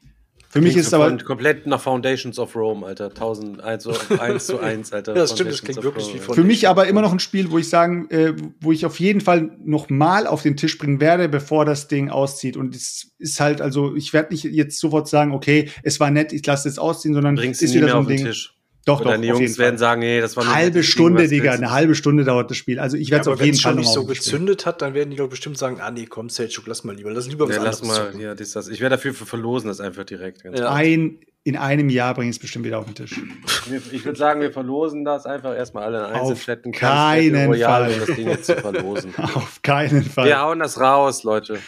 Für 0.48 0.60
mich 0.60 0.76
ist 0.76 0.84
es 0.84 0.90
so 0.90 0.96
aber, 1.02 1.08
kom- 1.08 1.24
komplett 1.24 1.66
nach 1.66 1.80
Foundations 1.80 2.38
of 2.38 2.54
Rome, 2.54 2.86
Alter. 2.86 3.06
1000, 3.08 3.60
also 3.60 3.92
1 4.20 4.46
zu 4.46 4.60
1, 4.60 4.92
Alter. 4.92 5.12
Ja, 5.12 5.22
das 5.22 5.32
stimmt, 5.32 5.50
das 5.50 5.62
klingt 5.62 5.82
wirklich 5.82 6.06
Rome, 6.06 6.14
wie 6.14 6.18
für 6.34 6.44
mich 6.44 6.68
aber 6.68 6.86
immer 6.86 7.02
noch 7.02 7.12
ein 7.12 7.18
Spiel, 7.18 7.50
wo 7.50 7.58
ich 7.58 7.68
sagen, 7.68 8.08
äh, 8.10 8.34
wo 8.60 8.70
ich 8.70 8.86
auf 8.86 9.00
jeden 9.00 9.20
Fall 9.20 9.50
noch 9.64 9.90
mal 9.90 10.28
auf 10.28 10.42
den 10.42 10.56
Tisch 10.56 10.78
bringen 10.78 11.00
werde, 11.00 11.28
bevor 11.28 11.64
das 11.64 11.88
Ding 11.88 12.08
auszieht. 12.08 12.56
Und 12.56 12.76
es 12.76 13.12
ist 13.18 13.40
halt, 13.40 13.60
also 13.60 13.96
ich 13.96 14.12
werde 14.12 14.32
nicht 14.32 14.44
jetzt 14.44 14.78
sofort 14.78 15.08
sagen, 15.08 15.32
okay, 15.32 15.70
es 15.82 15.98
war 15.98 16.10
nett, 16.12 16.32
ich 16.32 16.46
lasse 16.46 16.68
es 16.68 16.78
ausziehen, 16.78 17.14
sondern 17.14 17.34
Bringst 17.34 17.60
es 17.62 17.70
du 17.72 17.76
ist 17.78 17.82
wieder 17.82 17.92
so 17.92 17.98
auf 17.98 18.04
ein 18.04 18.08
den 18.08 18.16
Ding. 18.18 18.26
Tisch. 18.26 18.54
Doch, 18.84 18.98
Und 18.98 19.06
doch, 19.06 19.12
deine 19.12 19.32
auf 19.32 19.40
Jungs 19.40 19.56
werden 19.58 19.78
sagen, 19.78 20.00
nee, 20.00 20.20
das 20.20 20.36
war 20.36 20.44
nur 20.44 20.54
halbe 20.54 20.82
Stunde, 20.82 21.26
Digga, 21.26 21.52
willst 21.52 21.58
eine 21.62 21.70
halbe 21.70 21.94
Stunde 21.94 22.24
dauert 22.24 22.50
das 22.50 22.58
Spiel. 22.58 22.78
Also 22.78 22.98
ich 22.98 23.10
werde 23.10 23.22
es 23.22 23.28
auf 23.28 23.38
wenn 23.38 23.46
jeden 23.46 23.56
Fall 23.58 23.72
schon 23.72 23.76
noch 23.76 23.80
nicht 23.80 23.92
so 23.92 24.04
gezündet 24.04 24.66
hat, 24.66 24.82
dann 24.82 24.92
werden 24.92 25.10
die 25.10 25.16
doch 25.16 25.28
bestimmt 25.28 25.56
sagen, 25.56 25.80
ah 25.80 25.90
nee, 25.90 26.04
komm, 26.06 26.28
Selchuk, 26.28 26.66
lass 26.66 26.84
mal 26.84 26.94
lieber. 26.94 27.10
Lass 27.10 27.26
lieber 27.26 27.48
was 27.48 27.56
Ja, 27.56 27.62
lass 27.62 27.82
mal, 27.82 28.12
ja, 28.18 28.34
das, 28.34 28.50
das. 28.52 28.68
Ich 28.68 28.80
wäre 28.80 28.90
dafür 28.90 29.14
für 29.14 29.24
verlosen 29.24 29.68
das 29.68 29.80
einfach 29.80 30.04
direkt. 30.04 30.42
Ganz 30.44 30.58
Ja. 30.58 30.70
Ein, 30.70 31.20
in 31.44 31.56
einem 31.56 31.88
Jahr 31.90 32.14
bringe 32.14 32.30
ich 32.30 32.36
es 32.36 32.40
bestimmt 32.40 32.64
wieder 32.64 32.78
auf 32.78 32.86
den 32.86 32.94
Tisch. 32.94 33.20
Ich 33.92 34.04
würde 34.04 34.18
sagen, 34.18 34.40
wir 34.40 34.50
verlosen 34.52 35.04
das 35.04 35.26
einfach 35.26 35.54
erstmal 35.54 35.84
alle 35.84 35.98
in 35.98 36.04
Auf 36.14 36.28
Einzelstädten. 36.30 36.72
keinen 36.72 37.48
Royal, 37.50 37.90
Fall. 37.90 37.92
um 38.00 38.06
das 38.06 38.16
Ding 38.16 38.28
jetzt 38.28 38.46
zu 38.46 38.56
verlosen. 38.56 39.14
Auf 39.18 39.60
keinen 39.62 40.02
Fall. 40.02 40.26
Wir 40.26 40.40
hauen 40.40 40.58
das 40.58 40.80
raus, 40.80 41.22
Leute. 41.22 41.58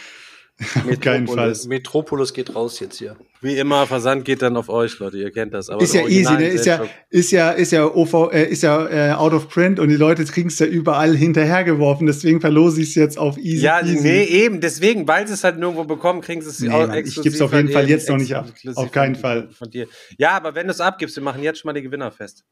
auf 0.89 0.99
keinen 0.99 1.27
Fall. 1.27 1.35
Metropolis. 1.35 1.67
Metropolis 1.67 2.33
geht 2.33 2.55
raus 2.55 2.79
jetzt 2.79 2.97
hier. 2.97 3.15
Wie 3.41 3.55
immer, 3.57 3.85
Versand 3.85 4.25
geht 4.25 4.41
dann 4.41 4.57
auf 4.57 4.69
euch, 4.69 4.97
Leute. 4.97 5.17
Ihr 5.19 5.31
kennt 5.31 5.53
das. 5.53 5.69
Aber 5.69 5.81
Ist 5.83 5.93
ja 5.93 6.07
easy, 6.07 6.33
ne? 6.33 6.47
Ist 6.47 6.65
ja, 6.65 6.83
ist 7.09 7.31
ja, 7.31 7.51
ist 7.51 7.71
ja 7.71 7.85
OV, 7.85 8.31
äh, 8.33 8.45
ist 8.49 8.63
ja 8.63 8.87
äh, 8.87 9.11
out 9.13 9.33
of 9.33 9.47
print 9.49 9.79
und 9.79 9.89
die 9.89 9.95
Leute 9.95 10.25
kriegen 10.25 10.47
es 10.47 10.57
ja 10.57 10.65
überall 10.65 11.15
hinterhergeworfen. 11.15 12.07
Deswegen 12.07 12.41
verlose 12.41 12.81
ich 12.81 12.89
es 12.89 12.95
jetzt 12.95 13.19
auf 13.19 13.37
easy. 13.37 13.63
Ja, 13.63 13.81
easy. 13.85 14.01
nee, 14.01 14.23
eben. 14.23 14.59
Deswegen, 14.59 15.07
weil 15.07 15.27
sie 15.27 15.35
es 15.35 15.43
halt 15.43 15.59
nirgendwo 15.59 15.83
bekommen, 15.83 16.21
kriegen 16.21 16.41
sie 16.41 16.49
es 16.49 16.59
Nee, 16.59 16.69
auch 16.69 16.79
Mann, 16.79 16.91
ich 16.91 16.97
exklusiv 16.97 17.31
geb's 17.33 17.41
auf 17.41 17.51
halt 17.51 17.67
jeden 17.67 17.73
Fall 17.73 17.87
jetzt 17.89 18.09
noch 18.09 18.17
nicht 18.17 18.35
ab. 18.35 18.47
Auf 18.73 18.91
keinen 18.91 19.13
von- 19.13 19.21
Fall. 19.21 19.49
Von 19.51 19.69
dir. 19.69 19.87
Ja, 20.17 20.31
aber 20.31 20.55
wenn 20.55 20.65
du 20.65 20.71
es 20.71 20.81
abgibst, 20.81 21.15
wir 21.15 21.23
machen 21.23 21.43
jetzt 21.43 21.59
schon 21.59 21.69
mal 21.69 21.73
die 21.73 21.83
Gewinner 21.83 22.09
fest. 22.11 22.43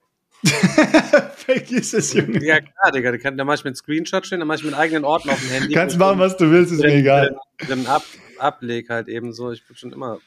Vergiss 1.35 1.93
es, 1.93 2.13
Junge. 2.13 2.43
Ja, 2.43 2.59
klar, 2.59 2.91
Digga. 2.93 3.11
Da, 3.11 3.17
kann, 3.17 3.37
da 3.37 3.43
mach 3.43 3.55
ich 3.55 3.63
mir 3.63 3.69
einen 3.69 3.75
Screenshot 3.75 4.25
stehen, 4.25 4.39
dann 4.39 4.47
mach 4.47 4.55
ich 4.55 4.63
mir 4.63 4.69
einen 4.69 4.79
eigenen 4.79 5.05
Ordner 5.05 5.33
auf 5.33 5.41
dem 5.41 5.49
Handy. 5.49 5.73
Kannst 5.73 5.97
machen, 5.97 6.19
was 6.19 6.37
du 6.37 6.51
willst, 6.51 6.71
ist 6.71 6.81
mir 6.81 6.93
egal. 6.93 7.35
drin 7.59 7.87
ab, 7.87 8.03
ableg 8.37 8.89
halt 8.89 9.07
eben 9.07 9.33
so. 9.33 9.51
Ich 9.51 9.65
bin 9.65 9.75
schon 9.75 9.91
immer. 9.91 10.19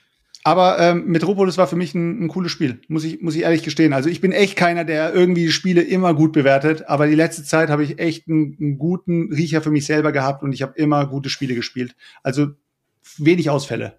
Aber 0.44 0.78
ähm, 0.78 1.06
Metropolis 1.06 1.58
war 1.58 1.66
für 1.66 1.76
mich 1.76 1.94
ein, 1.94 2.24
ein 2.24 2.28
cooles 2.28 2.52
Spiel, 2.52 2.80
muss 2.88 3.04
ich, 3.04 3.20
muss 3.20 3.34
ich 3.34 3.42
ehrlich 3.42 3.62
gestehen. 3.62 3.92
Also 3.92 4.08
ich 4.08 4.20
bin 4.20 4.32
echt 4.32 4.56
keiner, 4.56 4.84
der 4.84 5.12
irgendwie 5.12 5.50
Spiele 5.50 5.82
immer 5.82 6.14
gut 6.14 6.32
bewertet, 6.32 6.88
aber 6.88 7.06
die 7.06 7.14
letzte 7.14 7.44
Zeit 7.44 7.68
habe 7.68 7.84
ich 7.84 7.98
echt 7.98 8.28
einen, 8.28 8.56
einen 8.58 8.78
guten 8.78 9.32
Riecher 9.32 9.60
für 9.60 9.70
mich 9.70 9.84
selber 9.84 10.12
gehabt 10.12 10.42
und 10.42 10.52
ich 10.52 10.62
habe 10.62 10.72
immer 10.76 11.06
gute 11.06 11.28
Spiele 11.28 11.54
gespielt. 11.54 11.96
Also 12.22 12.48
wenig 13.18 13.50
Ausfälle. 13.50 13.98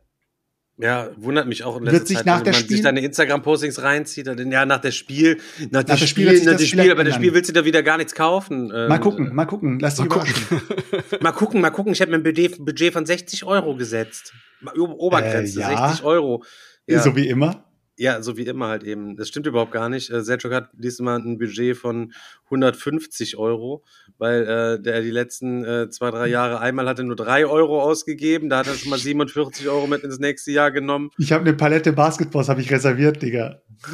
Ja, 0.82 1.10
wundert 1.18 1.46
mich 1.46 1.66
auch 1.66 1.76
in 1.76 1.84
Wird 1.84 1.92
letzter 1.94 2.08
sich 2.08 2.18
Zeit, 2.18 2.26
nach 2.26 2.38
wenn 2.38 2.44
der 2.46 2.54
man 2.54 2.62
Spiel- 2.62 2.76
sich 2.78 2.82
deine 2.84 3.02
Instagram-Postings 3.02 3.82
reinzieht. 3.82 4.28
Dann, 4.28 4.50
ja, 4.50 4.66
nach 4.66 4.80
der 4.80 4.92
Spiel, 4.92 5.38
nach, 5.72 5.84
der 5.84 5.84
der 5.84 5.98
Spiel 5.98 6.08
Spiel, 6.08 6.26
wird 6.28 6.46
nach 6.46 6.52
das 6.54 6.62
der 6.62 6.68
Spiel, 6.68 6.92
aber 6.92 7.04
der. 7.04 7.12
Spiel 7.12 7.34
willst 7.34 7.50
du 7.50 7.54
da 7.54 7.66
wieder 7.66 7.84
gar 7.84 7.98
nichts 7.98 8.16
kaufen. 8.16 8.68
Mal 8.70 8.92
Ähm, 8.96 9.02
gucken, 9.02 9.36
mal 9.36 9.44
gucken, 9.46 9.80
lass 9.80 9.96
dich 9.96 10.06
Mal 10.08 10.20
gucken. 10.20 10.34
Mal 11.22 11.32
gucken, 11.34 11.62
mal 11.62 11.70
gucken. 11.72 11.92
Ich 11.92 12.00
habe 12.02 12.12
mir 12.12 12.18
ein 12.18 12.24
Budget, 12.24 12.64
Budget 12.64 12.94
von 12.94 13.06
60 13.06 13.44
Euro 13.44 13.76
gesetzt. 13.76 14.34
Mal 14.62 14.74
Obergrenze, 14.80 15.60
Äh, 15.60 15.64
ja. 15.64 15.88
60 15.90 16.06
Euro. 16.06 16.44
Ja, 16.88 17.00
So 17.02 17.14
wie 17.16 17.28
immer. 17.28 17.66
Ja, 18.00 18.22
so 18.22 18.38
wie 18.38 18.44
immer 18.44 18.70
halt 18.70 18.84
eben. 18.84 19.18
Das 19.18 19.28
stimmt 19.28 19.46
überhaupt 19.46 19.74
gar 19.74 19.90
nicht. 19.90 20.10
Äh, 20.10 20.22
Selchuk 20.22 20.54
hat 20.54 20.70
diesmal 20.74 21.20
ein 21.20 21.38
Budget 21.38 21.76
von 21.76 22.14
150 22.46 23.38
Euro, 23.38 23.84
weil 24.18 24.44
äh, 24.44 24.82
der 24.82 25.02
die 25.02 25.12
letzten 25.12 25.66
äh, 25.66 25.90
zwei, 25.90 26.10
drei 26.10 26.28
Jahre 26.28 26.62
einmal 26.62 26.88
hat 26.88 27.00
er 27.00 27.06
nur 27.06 27.18
3 27.18 27.46
Euro 27.46 27.82
ausgegeben. 27.82 28.50
Da 28.50 28.60
hat 28.60 28.68
er 28.68 28.76
schon 28.76 28.90
mal 28.90 29.00
47 29.00 29.68
Euro 29.68 29.86
mit 29.86 30.04
ins 30.04 30.18
nächste 30.18 30.52
Jahr 30.52 30.72
genommen. 30.72 31.12
Ich 31.18 31.34
habe 31.34 31.42
eine 31.42 31.54
Palette 31.54 31.92
Basketballs 31.92 32.48
habe 32.48 32.62
ich 32.62 32.72
reserviert, 32.72 33.22
Digga. 33.22 33.62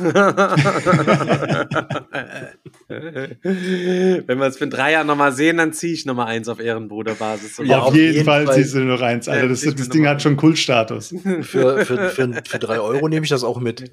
Wenn 2.88 4.40
wir 4.40 4.46
es 4.46 4.58
für 4.58 4.66
ein 4.66 4.70
Dreier 4.70 5.04
nochmal 5.04 5.32
sehen, 5.32 5.58
dann 5.58 5.74
ziehe 5.74 5.94
ich 5.94 6.06
nochmal 6.06 6.28
eins 6.28 6.48
auf 6.48 6.60
Ehrenbruderbasis. 6.60 7.62
Ja, 7.64 7.80
auf, 7.80 7.88
auf 7.88 7.96
jeden, 7.96 8.14
jeden 8.14 8.26
Fall, 8.26 8.46
Fall. 8.46 8.56
ziehst 8.56 8.76
du 8.76 8.80
nur 8.80 9.02
eins, 9.02 9.28
Alter. 9.28 9.48
Das, 9.50 9.62
das 9.62 9.90
Ding 9.90 10.04
noch 10.04 10.10
hat 10.12 10.22
schon 10.22 10.38
Kultstatus. 10.38 11.14
Für, 11.42 11.86
für, 11.86 12.10
für, 12.10 12.42
für 12.44 12.60
drei 12.60 12.80
Euro 12.80 13.08
nehme 13.08 13.24
ich 13.24 13.30
das 13.30 13.44
auch 13.44 13.60
mit. 13.60 13.92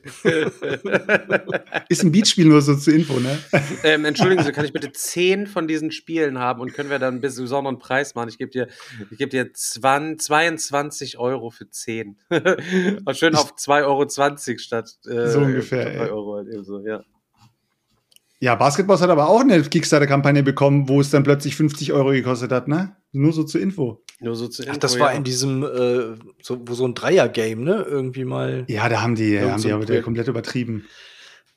Ist 1.89 2.03
ein 2.05 2.13
Beatspiel 2.13 2.47
nur 2.47 2.63
so 2.63 2.75
zur 2.75 2.95
Info, 2.95 3.21
ne? 3.21 3.39
ähm, 3.85 4.05
entschuldigen 4.05 4.43
Sie, 4.43 4.53
kann 4.53 4.65
ich 4.65 4.73
bitte 4.73 4.93
zehn 4.93 5.47
von 5.47 5.69
diesen 5.69 5.93
Spielen 5.93 6.39
haben 6.39 6.61
und 6.61 6.73
können 6.75 6.91
wir 6.91 6.99
dann 6.99 7.15
einen 7.15 7.21
besonderen 7.21 7.79
Preis 7.79 8.15
machen? 8.15 8.29
Ich 8.29 8.39
gebe 8.39 8.51
dir, 8.51 8.69
ich 9.11 9.19
gebe 9.19 9.31
dir 9.31 9.53
20, 9.53 10.33
22 10.33 11.19
Euro 11.19 11.51
für 11.51 11.69
zehn. 11.71 12.17
Und 12.31 13.17
schön 13.17 13.35
auf 13.35 13.55
2,20 13.55 13.85
Euro 13.85 14.59
statt 14.59 14.99
äh, 15.07 15.29
So 15.29 15.41
ungefähr, 15.41 15.82
drei 15.85 16.05
ey. 16.05 16.11
Euro 16.11 16.37
halt 16.37 16.49
eben 16.49 16.65
so, 16.65 16.81
ja. 16.81 17.03
Ja, 18.41 18.57
Basketballs 18.57 19.01
hat 19.01 19.11
aber 19.11 19.29
auch 19.29 19.41
eine 19.41 19.63
Kickstarter-Kampagne 19.63 20.43
bekommen, 20.43 20.89
wo 20.89 21.01
es 21.01 21.11
dann 21.11 21.23
plötzlich 21.23 21.55
50 21.55 21.93
Euro 21.93 22.11
gekostet 22.11 22.51
hat, 22.51 22.67
ne? 22.67 22.97
Nur 23.13 23.33
so 23.33 23.45
zur 23.45 23.61
Info. 23.61 24.03
Nur 24.19 24.35
so 24.35 24.49
zu 24.49 24.63
Ach, 24.65 24.67
Info, 24.67 24.81
das 24.81 24.99
war 24.99 25.13
ja. 25.13 25.17
in 25.17 25.23
diesem, 25.23 25.63
äh, 25.63 26.17
so, 26.43 26.61
wo 26.67 26.75
so 26.75 26.85
ein 26.85 26.95
Dreier-Game, 26.95 27.63
ne? 27.63 27.87
Irgendwie 27.89 28.25
mal. 28.25 28.65
Ja, 28.67 28.89
da 28.89 29.01
haben 29.01 29.15
die, 29.15 29.41
haben 29.41 29.61
so 29.61 29.69
die 29.69 29.75
aber 29.75 30.03
komplett 30.03 30.27
übertrieben. 30.27 30.87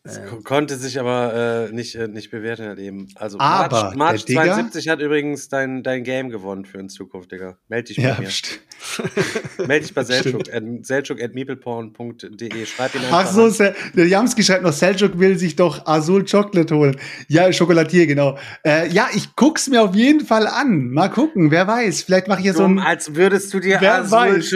Das 0.05 0.23
ko- 0.23 0.39
konnte 0.43 0.75
sich 0.77 0.99
aber 0.99 1.67
äh, 1.69 1.73
nicht, 1.73 1.95
äh, 1.95 2.07
nicht 2.07 2.29
bewerten 2.29 2.65
halt 2.67 2.77
eben. 2.77 3.07
Also 3.15 3.39
Aber 3.39 3.85
March, 3.85 3.95
March 3.95 4.25
der 4.25 4.43
Digger- 4.43 4.53
72 4.53 4.87
hat 4.87 5.01
übrigens 5.01 5.49
dein, 5.49 5.81
dein 5.81 6.03
Game 6.03 6.29
gewonnen 6.29 6.63
für 6.65 6.77
in 6.77 6.89
Zukunft, 6.89 7.31
Digga. 7.31 7.57
Meld 7.69 7.89
dich 7.89 7.97
bei 7.97 8.03
Ja, 8.03 8.17
mir. 8.19 8.29
Meld 9.67 9.83
dich 9.83 9.93
bei 9.95 10.03
Stimmt. 10.05 10.45
Selchuk, 10.47 10.53
at, 10.53 10.63
Selchuk 10.85 11.21
at 11.23 11.33
meepleporn.de. 11.33 12.65
Schreib 12.67 12.93
ihn 12.93 13.01
einfach 13.01 13.25
Ach 13.25 13.31
so. 13.31 13.49
Se- 13.49 13.73
der 13.95 14.07
Jamski 14.07 14.43
schreibt 14.43 14.63
noch, 14.63 14.73
Seljuk 14.73 15.17
will 15.17 15.37
sich 15.39 15.55
doch 15.55 15.85
Azul 15.87 16.23
Chocolate 16.23 16.75
holen. 16.75 16.97
Ja, 17.27 17.51
Schokolatier, 17.51 18.05
genau. 18.05 18.37
Äh, 18.63 18.87
ja, 18.89 19.07
ich 19.13 19.35
guck's 19.35 19.67
mir 19.67 19.81
auf 19.81 19.95
jeden 19.95 20.25
Fall 20.25 20.47
an. 20.47 20.89
Mal 20.91 21.09
gucken, 21.09 21.49
wer 21.51 21.67
weiß. 21.67 22.03
Vielleicht 22.03 22.27
mache 22.27 22.41
ich 22.41 22.45
ja 22.45 22.53
so 22.53 22.65
ein. 22.65 22.79
als 22.79 23.15
würdest 23.15 23.53
du 23.53 23.59
dir 23.59 23.77
Wer 23.79 23.95
Azul 24.01 24.17
weiß. 24.19 24.51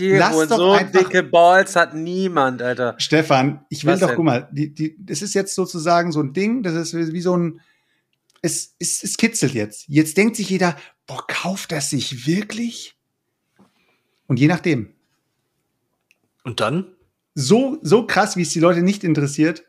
Lass 0.00 0.32
holen. 0.34 0.48
So 0.48 0.98
dicke 0.98 1.22
Balls 1.22 1.76
hat 1.76 1.94
niemand, 1.94 2.62
Alter. 2.62 2.94
Stefan, 2.98 3.60
ich 3.68 3.84
will 3.84 3.92
Was 3.92 4.00
doch, 4.00 4.06
denn? 4.08 4.16
guck 4.16 4.24
mal, 4.24 4.48
die, 4.52 4.72
die, 4.72 4.85
das 4.98 5.22
ist 5.22 5.34
jetzt 5.34 5.54
sozusagen 5.54 6.12
so 6.12 6.20
ein 6.22 6.32
Ding, 6.32 6.62
das 6.62 6.74
ist 6.74 7.12
wie 7.12 7.20
so 7.20 7.36
ein. 7.36 7.60
Es, 8.42 8.74
es, 8.78 9.02
es 9.02 9.16
kitzelt 9.16 9.54
jetzt. 9.54 9.86
Jetzt 9.88 10.16
denkt 10.16 10.36
sich 10.36 10.48
jeder, 10.50 10.76
boah, 11.06 11.26
kauft 11.26 11.72
das 11.72 11.90
sich 11.90 12.26
wirklich? 12.26 12.94
Und 14.26 14.38
je 14.38 14.46
nachdem. 14.46 14.92
Und 16.44 16.60
dann? 16.60 16.86
so, 17.38 17.78
so 17.82 18.06
krass, 18.06 18.36
wie 18.36 18.42
es 18.42 18.50
die 18.50 18.60
Leute 18.60 18.82
nicht 18.82 19.04
interessiert, 19.04 19.62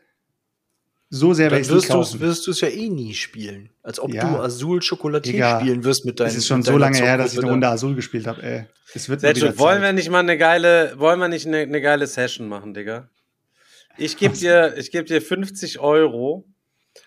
so 1.10 1.34
sehr 1.34 1.50
werde 1.50 1.56
Dann 1.56 1.60
ich 1.62 1.68
es 1.68 1.74
nicht 1.74 1.82
wirst 1.82 1.88
kaufen. 1.90 2.18
du 2.20 2.26
wirst 2.26 2.46
du 2.46 2.50
es 2.50 2.60
ja 2.60 2.68
eh 2.68 2.88
nie 2.88 3.14
spielen. 3.14 3.70
Als 3.82 4.00
ob 4.00 4.12
Ja. 4.12 4.28
du 4.30 4.38
Azul 4.40 4.80
Digga, 4.80 5.60
spielen 5.60 5.84
wirst 5.84 6.04
mit 6.04 6.18
deinen 6.18 6.28
Es 6.28 6.36
ist 6.36 6.46
schon 6.46 6.62
so 6.62 6.76
lange 6.76 6.96
her, 6.98 7.16
dass 7.18 7.32
ich 7.34 7.38
eine 7.38 7.50
Runde. 7.50 7.68
Azul 7.68 7.94
gespielt 7.94 8.26
habe, 8.26 8.42
ey. 8.42 8.66
Es 8.94 9.08
wird 9.08 9.20
Sergio, 9.20 9.44
wieder 9.44 9.58
wollen 9.58 9.76
Zeit. 9.76 9.82
wir 9.82 9.92
nicht 9.92 10.10
mal 10.10 10.20
eine 10.20 10.38
geile, 10.38 10.94
wollen 10.98 11.18
wir 11.20 11.28
nicht 11.28 11.46
eine, 11.46 11.58
eine 11.58 11.80
geile 11.80 12.06
Session 12.06 12.48
machen, 12.48 12.72
Digga? 12.74 13.08
Ich 14.00 14.16
gebe 14.16 14.36
dir, 14.36 14.76
ich 14.76 14.92
geb 14.92 15.06
dir 15.06 15.20
50 15.20 15.80
Euro 15.80 16.46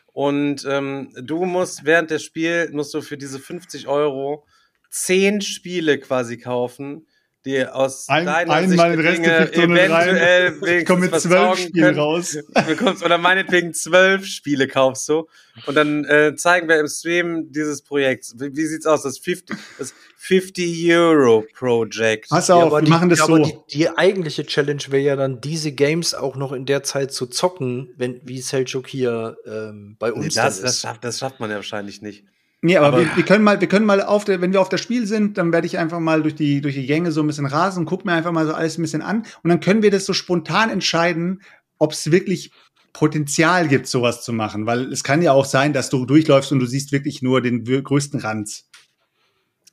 und 0.08 0.66
ähm, 0.68 1.14
du 1.16 1.46
musst 1.46 1.86
während 1.86 2.12
des 2.12 2.22
Spiels, 2.22 2.72
musst 2.74 2.94
du 2.94 3.02
für 3.02 3.18
diese 3.18 3.40
50 3.40 3.88
Euro 3.88 4.46
10 4.90 5.40
Spiele 5.40 6.00
quasi 6.00 6.38
kaufen, 6.38 7.08
die 7.46 7.66
aus 7.66 8.08
Ein, 8.08 8.26
deiner 8.26 8.54
einmal 8.54 8.70
Sicht 8.70 8.84
den 8.84 9.00
Rest 9.00 9.18
Dinge 9.18 9.48
Fifth 9.48 9.58
rein. 9.58 10.16
eventuell 10.16 10.80
Ich 10.80 10.86
komme 10.86 11.02
mit 11.02 11.20
zwölf 11.20 11.60
Spielen 11.60 11.96
raus. 11.98 12.38
Du 12.54 12.64
bekommst, 12.66 13.04
oder 13.04 13.18
meinetwegen 13.18 13.74
zwölf 13.74 14.26
Spiele 14.26 14.68
kaufst 14.68 15.10
du. 15.10 15.28
Und 15.66 15.76
dann 15.76 16.06
äh, 16.06 16.36
zeigen 16.36 16.68
wir 16.68 16.80
im 16.80 16.88
Stream 16.88 17.52
dieses 17.52 17.82
Projekts. 17.82 18.36
Wie, 18.40 18.56
wie 18.56 18.66
sieht's 18.66 18.86
aus? 18.86 19.04
Das 19.04 19.18
50, 19.18 19.58
das 19.78 19.94
50 20.18 20.92
Euro 20.94 21.44
Project. 21.58 22.30
Pass 22.30 22.48
Ja, 22.50 22.56
auf, 22.56 22.64
aber 22.66 22.80
wir 22.80 22.86
die, 22.86 22.92
machen 22.92 23.10
das 23.10 23.20
ja, 23.20 23.26
so. 23.26 23.36
aber 23.36 23.44
die, 23.46 23.58
die 23.74 23.90
eigentliche 23.90 24.46
Challenge 24.46 24.84
wäre 24.90 25.04
ja 25.04 25.16
dann, 25.16 25.42
diese 25.42 25.72
Games 25.72 26.14
auch 26.14 26.36
noch 26.36 26.52
in 26.52 26.66
der 26.66 26.84
Zeit 26.84 27.12
zu 27.12 27.26
zocken, 27.26 27.90
wenn, 27.98 28.22
wie 28.24 28.40
Selchuk 28.42 28.88
hier 28.88 29.38
ähm, 29.46 29.96
bei 30.00 30.14
uns 30.14 30.36
Nee, 30.36 30.42
das, 30.42 30.62
das, 30.62 30.76
ist. 30.76 30.82
schafft, 30.82 31.04
das 31.04 31.20
schafft 31.20 31.40
man 31.40 31.50
ja 31.50 31.56
wahrscheinlich 31.58 32.02
nicht. 32.02 32.24
Nee, 32.64 32.78
aber, 32.78 32.88
Aber- 32.88 33.00
wir, 33.00 33.16
wir 33.16 33.24
können 33.26 33.44
mal, 33.44 33.60
wir 33.60 33.68
können 33.68 33.86
mal 33.86 34.02
auf 34.04 34.24
der, 34.24 34.40
wenn 34.42 34.54
wir 34.54 34.62
auf 34.62 34.70
das 34.70 34.82
Spiel 34.82 35.08
sind, 35.08 35.38
dann 35.38 35.52
werde 35.52 35.66
ich 35.66 35.80
einfach 35.80 36.00
mal 36.00 36.22
durch 36.22 36.36
die, 36.36 36.62
durch 36.62 36.76
die 36.76 36.86
Gänge 36.86 37.12
so 37.12 37.22
ein 37.22 37.28
bisschen 37.28 37.48
rasen 37.48 37.86
guck 37.86 38.06
mir 38.06 38.14
einfach 38.14 38.32
mal 38.32 38.46
so 38.46 38.54
alles 38.54 38.78
ein 38.78 38.84
bisschen 38.84 39.02
an. 39.02 39.24
Und 39.44 39.50
dann 39.50 39.60
können 39.60 39.82
wir 39.82 39.90
das 39.92 40.06
so 40.06 40.14
spontan 40.14 40.70
entscheiden, 40.70 41.42
ob 41.80 41.94
es 41.94 42.12
wirklich 42.12 42.52
Potenzial 42.94 43.68
gibt, 43.68 43.88
sowas 43.88 44.24
zu 44.24 44.32
machen. 44.34 44.66
Weil 44.68 44.92
es 44.94 45.04
kann 45.04 45.22
ja 45.24 45.32
auch 45.32 45.46
sein, 45.46 45.74
dass 45.74 45.90
du 45.90 46.06
durchläufst 46.06 46.52
und 46.52 46.60
du 46.60 46.66
siehst 46.68 46.92
wirklich 46.92 47.22
nur 47.24 47.42
den 47.42 47.64
größten 47.64 48.20
Ranz. 48.20 48.68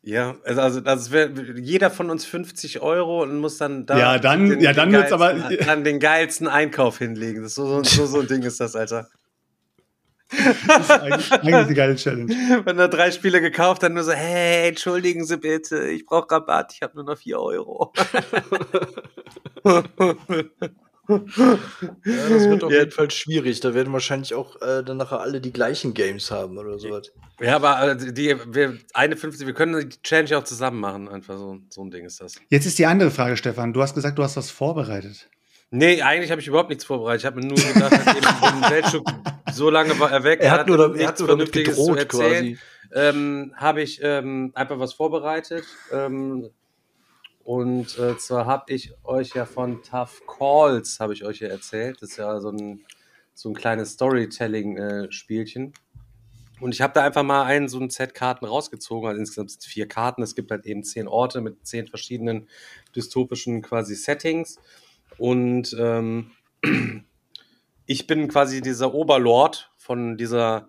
Ja, 0.03 0.36
also, 0.45 0.61
also 0.62 0.80
das 0.80 1.11
wäre 1.11 1.30
jeder 1.61 1.91
von 1.91 2.09
uns 2.09 2.24
50 2.24 2.80
Euro 2.80 3.22
und 3.24 3.36
muss 3.39 3.59
dann 3.59 3.84
da 3.84 3.99
Ja, 3.99 4.18
dann- 4.18 4.61
ja, 4.61 4.72
dann 4.72 4.95
aber- 4.95 5.34
geilsten- 5.34 5.59
dann 5.66 5.84
den 5.84 6.01
geilsten 6.01 6.47
Einkauf 6.49 6.99
hinlegen. 6.99 7.43
Das 7.43 7.55
so, 7.55 7.66
so, 7.66 7.82
so, 7.82 8.07
so 8.07 8.20
ein 8.20 8.28
Ding 8.28 8.43
ist 8.45 8.61
das, 8.61 8.74
Alter. 8.76 9.09
Das 10.31 10.81
ist 10.81 10.91
eigentlich, 10.91 11.33
eigentlich 11.33 11.55
eine 11.55 11.74
geile 11.74 11.97
Challenge. 11.97 12.33
Wenn 12.64 12.79
er 12.79 12.89
drei 12.89 13.11
Spiele 13.11 13.41
gekauft, 13.41 13.83
dann 13.83 13.95
nur 13.95 14.05
so, 14.05 14.12
hey, 14.12 14.68
entschuldigen 14.68 15.24
Sie 15.24 15.39
bitte, 15.39 15.89
ich 15.89 16.05
brauche 16.05 16.31
Rabatt, 16.31 16.72
ich 16.74 16.83
habe 16.83 16.95
nur 16.97 17.05
noch 17.05 17.18
4 17.18 17.41
Euro. 17.41 17.93
Ja, 21.09 22.29
das 22.29 22.49
wird 22.51 22.62
auf 22.64 22.70
Ja. 22.70 22.81
jeden 22.81 22.91
Fall 22.91 23.11
schwierig. 23.11 23.61
Da 23.61 23.72
werden 23.72 23.93
wahrscheinlich 23.95 24.35
auch 24.35 24.61
äh, 24.61 24.85
dann 24.85 24.99
nachher 24.99 25.20
alle 25.20 25.41
die 25.41 25.53
gleichen 25.53 25.95
Games 25.95 26.31
haben 26.31 26.59
oder 26.59 26.79
sowas. 26.79 27.12
Ja, 27.41 27.57
aber 27.57 27.93
äh, 27.93 28.12
die, 28.12 28.37
wir, 28.49 28.76
eine 28.93 29.16
50, 29.16 29.47
wir 29.47 29.55
können 29.55 29.89
die 29.89 30.03
Challenge 30.03 30.37
auch 30.37 30.45
zusammen 30.45 30.81
machen. 30.81 31.09
Einfach 31.09 31.39
so, 31.39 31.61
so 31.70 31.83
ein 31.83 31.91
Ding 31.91 32.05
ist 32.05 32.20
das. 32.20 32.35
Jetzt 32.51 32.66
ist 32.66 32.79
die 32.79 32.85
andere 32.85 33.11
Frage, 33.11 33.39
Stefan. 33.39 33.72
Du 33.72 33.81
hast 33.81 33.95
gesagt, 33.95 34.18
du 34.18 34.22
hast 34.22 34.37
was 34.37 34.51
vorbereitet. 34.51 35.31
Nee, 35.71 36.01
eigentlich 36.01 36.31
habe 36.31 36.41
ich 36.41 36.47
überhaupt 36.47 36.71
nichts 36.71 36.85
vorbereitet. 36.85 37.21
Ich 37.23 37.27
habe 37.27 37.41
mir 37.41 37.47
nur 37.47 37.57
gedacht, 37.59 37.93
nachdem 37.93 38.61
den 38.61 38.69
Seltschuk 38.69 39.05
so 39.53 39.69
lange 39.69 39.99
war 40.01 40.11
er 40.11 40.25
weg, 40.25 40.41
Er 40.41 40.53
hat 40.53 40.66
nur, 40.66 40.79
er 40.81 40.89
nichts 40.89 41.07
hat 41.07 41.19
nur 41.19 41.29
damit 41.29 41.53
gedroht 41.53 41.99
erzählen. 41.99 42.57
quasi. 42.57 42.59
ähm, 42.95 43.53
habe 43.57 43.83
ich 43.83 44.01
ähm, 44.03 44.51
einfach 44.55 44.79
was 44.79 44.95
vorbereitet. 44.95 45.64
Ähm, 45.93 46.49
und 47.45 47.99
äh, 47.99 48.16
zwar 48.19 48.47
habe 48.47 48.73
ich 48.73 48.93
euch 49.05 49.35
ja 49.35 49.45
von 49.47 49.83
Tough 49.83 50.23
Calls, 50.27 51.01
habe 51.01 51.12
ich 51.12 51.25
euch 51.25 51.41
ja 51.41 51.49
erzählt. 51.49 52.01
Das 52.01 52.11
ist 52.11 52.16
ja 52.16 52.41
so 52.41 52.51
ein, 52.51 52.85
so 53.35 53.51
ein 53.51 53.55
kleines 53.55 53.93
Storytelling-Spielchen. 53.93 55.73
und 56.61 56.75
ich 56.75 56.81
habe 56.81 56.93
da 56.95 57.05
einfach 57.05 57.23
mal 57.23 57.45
einen, 57.45 57.69
so 57.69 57.79
ein 57.79 57.91
Set 57.91 58.14
Karten 58.14 58.45
rausgezogen. 58.47 59.07
Also 59.09 59.21
insgesamt 59.21 59.53
vier 59.62 59.87
Karten. 59.87 60.23
Es 60.23 60.35
gibt 60.35 60.51
halt 60.51 60.64
eben 60.66 60.83
zehn 60.83 61.07
Orte 61.09 61.41
mit 61.43 61.66
zehn 61.66 61.87
verschiedenen 61.87 62.49
dystopischen 62.97 63.61
quasi 63.62 63.95
Settings. 63.95 64.59
Und 65.19 65.77
ähm, 65.79 66.33
ich 67.87 68.07
bin 68.07 68.29
quasi 68.29 68.61
dieser 68.61 68.95
Oberlord 68.95 69.71
von 69.77 70.16
dieser, 70.16 70.69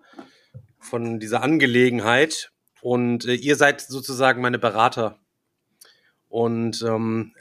von 0.78 1.20
dieser 1.20 1.42
Angelegenheit. 1.42 2.52
Und 2.80 3.26
äh, 3.26 3.34
ihr 3.34 3.56
seid 3.56 3.80
sozusagen 3.80 4.42
meine 4.42 4.58
Berater. 4.58 5.18
Und 6.28 6.82
ähm, 6.82 7.32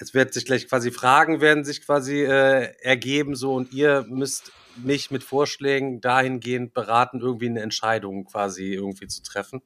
es 0.00 0.14
wird 0.14 0.32
sich 0.32 0.44
gleich 0.44 0.68
quasi 0.68 0.90
Fragen 0.90 1.40
werden 1.40 1.64
sich 1.64 1.84
quasi 1.84 2.22
äh, 2.22 2.72
ergeben 2.82 3.34
so 3.34 3.54
und 3.54 3.72
ihr 3.72 4.04
müsst 4.08 4.52
mich 4.76 5.10
mit 5.10 5.24
Vorschlägen 5.24 6.00
dahingehend 6.00 6.72
beraten, 6.72 7.20
irgendwie 7.20 7.48
eine 7.48 7.62
Entscheidung 7.62 8.24
quasi 8.24 8.74
irgendwie 8.74 9.08
zu 9.08 9.22
treffen. 9.22 9.60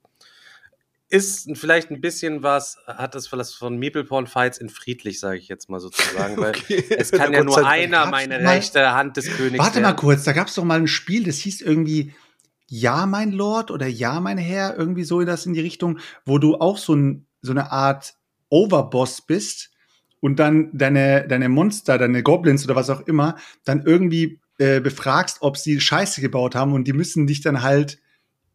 Ist 1.12 1.46
vielleicht 1.58 1.90
ein 1.90 2.00
bisschen 2.00 2.42
was, 2.42 2.78
hat 2.86 3.14
das 3.14 3.30
was 3.32 3.52
von 3.52 3.76
Meeple 3.76 4.04
Porn 4.04 4.26
Fights 4.26 4.56
in 4.56 4.70
friedlich, 4.70 5.20
sage 5.20 5.36
ich 5.36 5.46
jetzt 5.46 5.68
mal 5.68 5.78
sozusagen, 5.78 6.38
weil 6.38 6.52
Okay. 6.56 6.82
es 6.96 7.12
kann 7.12 7.34
ja 7.34 7.44
nur 7.44 7.66
einer 7.66 8.06
meine 8.06 8.38
mal- 8.40 8.54
rechte 8.54 8.92
Hand 8.94 9.18
des 9.18 9.26
Königs 9.36 9.58
Warte 9.62 9.80
mal 9.80 9.88
werden. 9.88 9.96
kurz, 9.96 10.24
da 10.24 10.32
gab 10.32 10.48
es 10.48 10.54
doch 10.54 10.64
mal 10.64 10.78
ein 10.80 10.86
Spiel, 10.88 11.24
das 11.24 11.36
hieß 11.36 11.60
irgendwie 11.60 12.14
Ja, 12.66 13.04
mein 13.04 13.32
Lord 13.32 13.70
oder 13.70 13.86
Ja, 13.86 14.20
mein 14.20 14.38
Herr, 14.38 14.74
irgendwie 14.78 15.04
so 15.04 15.20
das 15.22 15.44
in 15.44 15.52
die 15.52 15.60
Richtung, 15.60 15.98
wo 16.24 16.38
du 16.38 16.54
auch 16.56 16.78
so, 16.78 16.94
ein, 16.94 17.26
so 17.42 17.50
eine 17.52 17.70
Art 17.70 18.14
Overboss 18.48 19.20
bist 19.20 19.70
und 20.20 20.38
dann 20.38 20.70
deine, 20.72 21.28
deine 21.28 21.50
Monster, 21.50 21.98
deine 21.98 22.22
Goblins 22.22 22.64
oder 22.64 22.74
was 22.74 22.88
auch 22.88 23.02
immer, 23.06 23.36
dann 23.64 23.82
irgendwie 23.84 24.40
äh, 24.58 24.80
befragst, 24.80 25.38
ob 25.42 25.58
sie 25.58 25.78
Scheiße 25.78 26.22
gebaut 26.22 26.54
haben 26.54 26.72
und 26.72 26.84
die 26.88 26.94
müssen 26.94 27.26
dich 27.26 27.42
dann 27.42 27.62
halt 27.62 27.98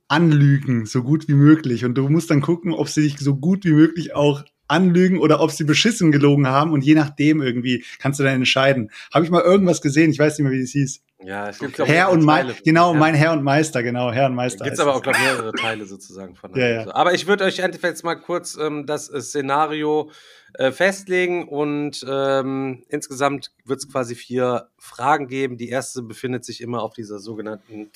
anlügen, 0.08 0.86
so 0.86 1.03
gut 1.03 1.28
wie 1.28 1.34
möglich. 1.34 1.86
Und 1.86 1.95
du 1.95 2.08
musst 2.10 2.30
dann 2.32 2.41
gucken, 2.41 2.74
ob 2.74 2.89
sie 2.89 3.01
dich 3.01 3.18
so 3.20 3.36
gut 3.36 3.66
wie 3.66 3.74
möglich 3.74 4.16
auch 4.16 4.43
anlügen 4.70 5.20
oder 5.20 5.39
ob 5.39 5.51
sie 5.51 5.64
beschissen 5.64 6.12
gelogen 6.12 6.47
haben 6.47 6.72
und 6.74 6.84
je 6.84 6.93
nachdem 6.93 7.41
irgendwie 7.41 7.86
kannst 7.99 8.20
du 8.20 8.24
dann 8.24 8.36
entscheiden. 8.36 8.91
Habe 9.14 9.24
ich 9.24 9.32
mal 9.32 9.41
irgendwas 9.41 9.82
gesehen, 9.82 10.12
ich 10.12 10.20
weiß 10.20 10.38
nicht 10.38 10.43
mehr, 10.47 10.51
wie 10.58 10.62
es 10.62 10.72
hieß. 10.72 11.01
Ja, 11.24 11.49
es 11.49 11.58
gibt 11.60 11.80
Okay. 11.80 11.89
Herr 11.91 12.12
und. 12.12 12.24
Meister, 12.24 12.53
genau, 12.64 12.93
Ja. 12.93 12.99
mein 12.99 13.16
Herr 13.16 13.32
und 13.32 13.43
Meister, 13.43 13.82
genau, 13.82 14.12
Herr 14.12 14.28
und 14.28 14.36
Meister. 14.36 14.66
Gibt 14.66 14.80
aber 14.80 14.93
auch, 14.95 15.01
glaube 15.01 15.18
ich, 15.18 15.24
mehrere 15.24 15.51
Teile 15.53 15.86
sozusagen 15.86 16.36
von. 16.36 16.51
Ja, 16.55 16.68
ja. 16.68 16.93
Aber 16.93 17.14
ich 17.14 17.28
würde 17.28 17.45
euch 17.45 17.64
einfach 17.64 17.82
jetzt 17.84 18.03
mal 18.03 18.16
kurz 18.16 18.58
ähm, 18.62 18.86
das 18.86 19.10
äh, 19.10 19.22
Szenario 19.22 20.12
äh, 20.53 20.72
festlegen 20.72 21.47
und 21.47 22.05
ähm, 22.08 22.84
insgesamt 22.89 23.51
wird 23.66 23.80
es 23.80 23.89
quasi 23.89 24.16
vier 24.16 24.68
Fragen 24.78 25.28
geben. 25.28 25.58
Die 25.58 25.70
erste 25.70 26.01
befindet 26.03 26.45
sich 26.45 26.62
immer 26.62 26.84
auf 26.84 26.93
dieser 26.93 27.20
sogenannten 27.20 27.89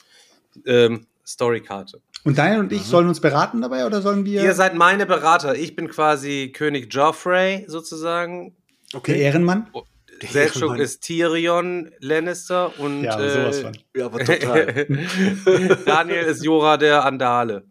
ähm, 0.66 1.06
Storykarte. 1.26 2.02
Und 2.24 2.38
Daniel 2.38 2.60
und 2.60 2.72
ich 2.72 2.84
sollen 2.84 3.08
uns 3.08 3.20
beraten 3.20 3.62
dabei 3.62 3.86
oder 3.86 4.02
sollen 4.02 4.26
wir 4.26 4.44
Ihr 4.44 4.54
seid 4.54 4.76
meine 4.76 5.06
Berater. 5.06 5.56
Ich 5.56 5.76
bin 5.76 5.88
quasi 5.88 6.52
König 6.54 6.94
Joffrey 6.94 7.66
sozusagen. 7.68 8.56
der 9.08 9.16
Ehrenmann? 9.16 9.68
Selchuk 10.22 10.62
Ehrenmann. 10.62 10.80
ist 10.82 11.02
Tyrion 11.02 11.92
Lannister 12.00 12.78
und 12.80 13.04
Ja, 13.04 13.20
äh, 13.20 13.30
sowas 13.30 13.60
von. 13.62 13.78
Ja, 13.96 14.06
aber 14.06 14.20
total. 14.24 14.86
Daniel 15.86 16.26
ist 16.26 16.44
Jora 16.44 16.78
der 16.78 17.04
Andale. 17.06 17.66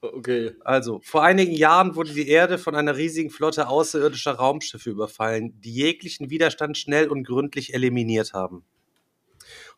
okay. 0.00 0.52
Also, 0.64 1.00
vor 1.04 1.22
einigen 1.22 1.52
Jahren 1.52 1.94
wurde 1.94 2.12
die 2.14 2.28
Erde 2.28 2.56
von 2.56 2.74
einer 2.74 2.96
riesigen 2.96 3.28
Flotte 3.28 3.68
außerirdischer 3.68 4.32
Raumschiffe 4.32 4.88
überfallen, 4.88 5.60
die 5.60 5.74
jeglichen 5.74 6.30
Widerstand 6.30 6.78
schnell 6.78 7.08
und 7.08 7.24
gründlich 7.26 7.74
eliminiert 7.74 8.32
haben. 8.32 8.64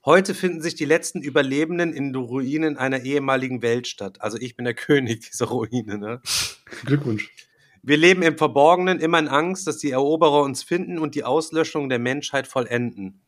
Heute 0.05 0.35
finden 0.35 0.61
sich 0.61 0.75
die 0.75 0.85
letzten 0.85 1.23
Überlebenden 1.23 1.93
in 1.93 2.13
den 2.13 2.21
Ruinen 2.21 2.77
einer 2.77 3.05
ehemaligen 3.05 3.63
Weltstadt. 3.63 4.21
Also 4.21 4.37
ich 4.37 4.57
bin 4.57 4.65
der 4.65 4.75
König 4.89 5.31
dieser 5.31 5.47
Ruine. 5.47 5.97
Ne? 5.97 6.21
Glückwunsch. 6.85 7.31
Wir 7.85 7.97
leben 7.97 8.23
im 8.23 8.37
Verborgenen 8.37 8.99
immer 8.99 9.21
in 9.21 9.29
Angst, 9.29 9.67
dass 9.67 9.79
die 9.79 9.93
Eroberer 9.93 10.43
uns 10.43 10.63
finden 10.65 10.99
und 10.99 11.15
die 11.15 11.25
Auslöschung 11.25 11.89
der 11.89 12.01
Menschheit 12.01 12.49
vollenden. 12.49 13.21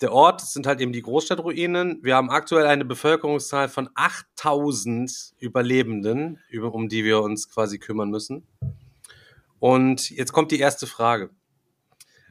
Der 0.00 0.12
Ort 0.12 0.40
sind 0.42 0.66
halt 0.66 0.80
eben 0.80 0.92
die 0.92 1.02
Großstadtruinen. 1.02 2.00
Wir 2.02 2.16
haben 2.16 2.28
aktuell 2.28 2.66
eine 2.66 2.84
Bevölkerungszahl 2.84 3.68
von 3.68 3.88
8000 3.94 5.34
Überlebenden, 5.38 6.38
über, 6.50 6.74
um 6.74 6.88
die 6.88 7.04
wir 7.04 7.22
uns 7.22 7.48
quasi 7.48 7.78
kümmern 7.78 8.10
müssen. 8.10 8.46
Und 9.58 10.10
jetzt 10.10 10.32
kommt 10.32 10.50
die 10.50 10.58
erste 10.58 10.86
Frage. 10.86 11.30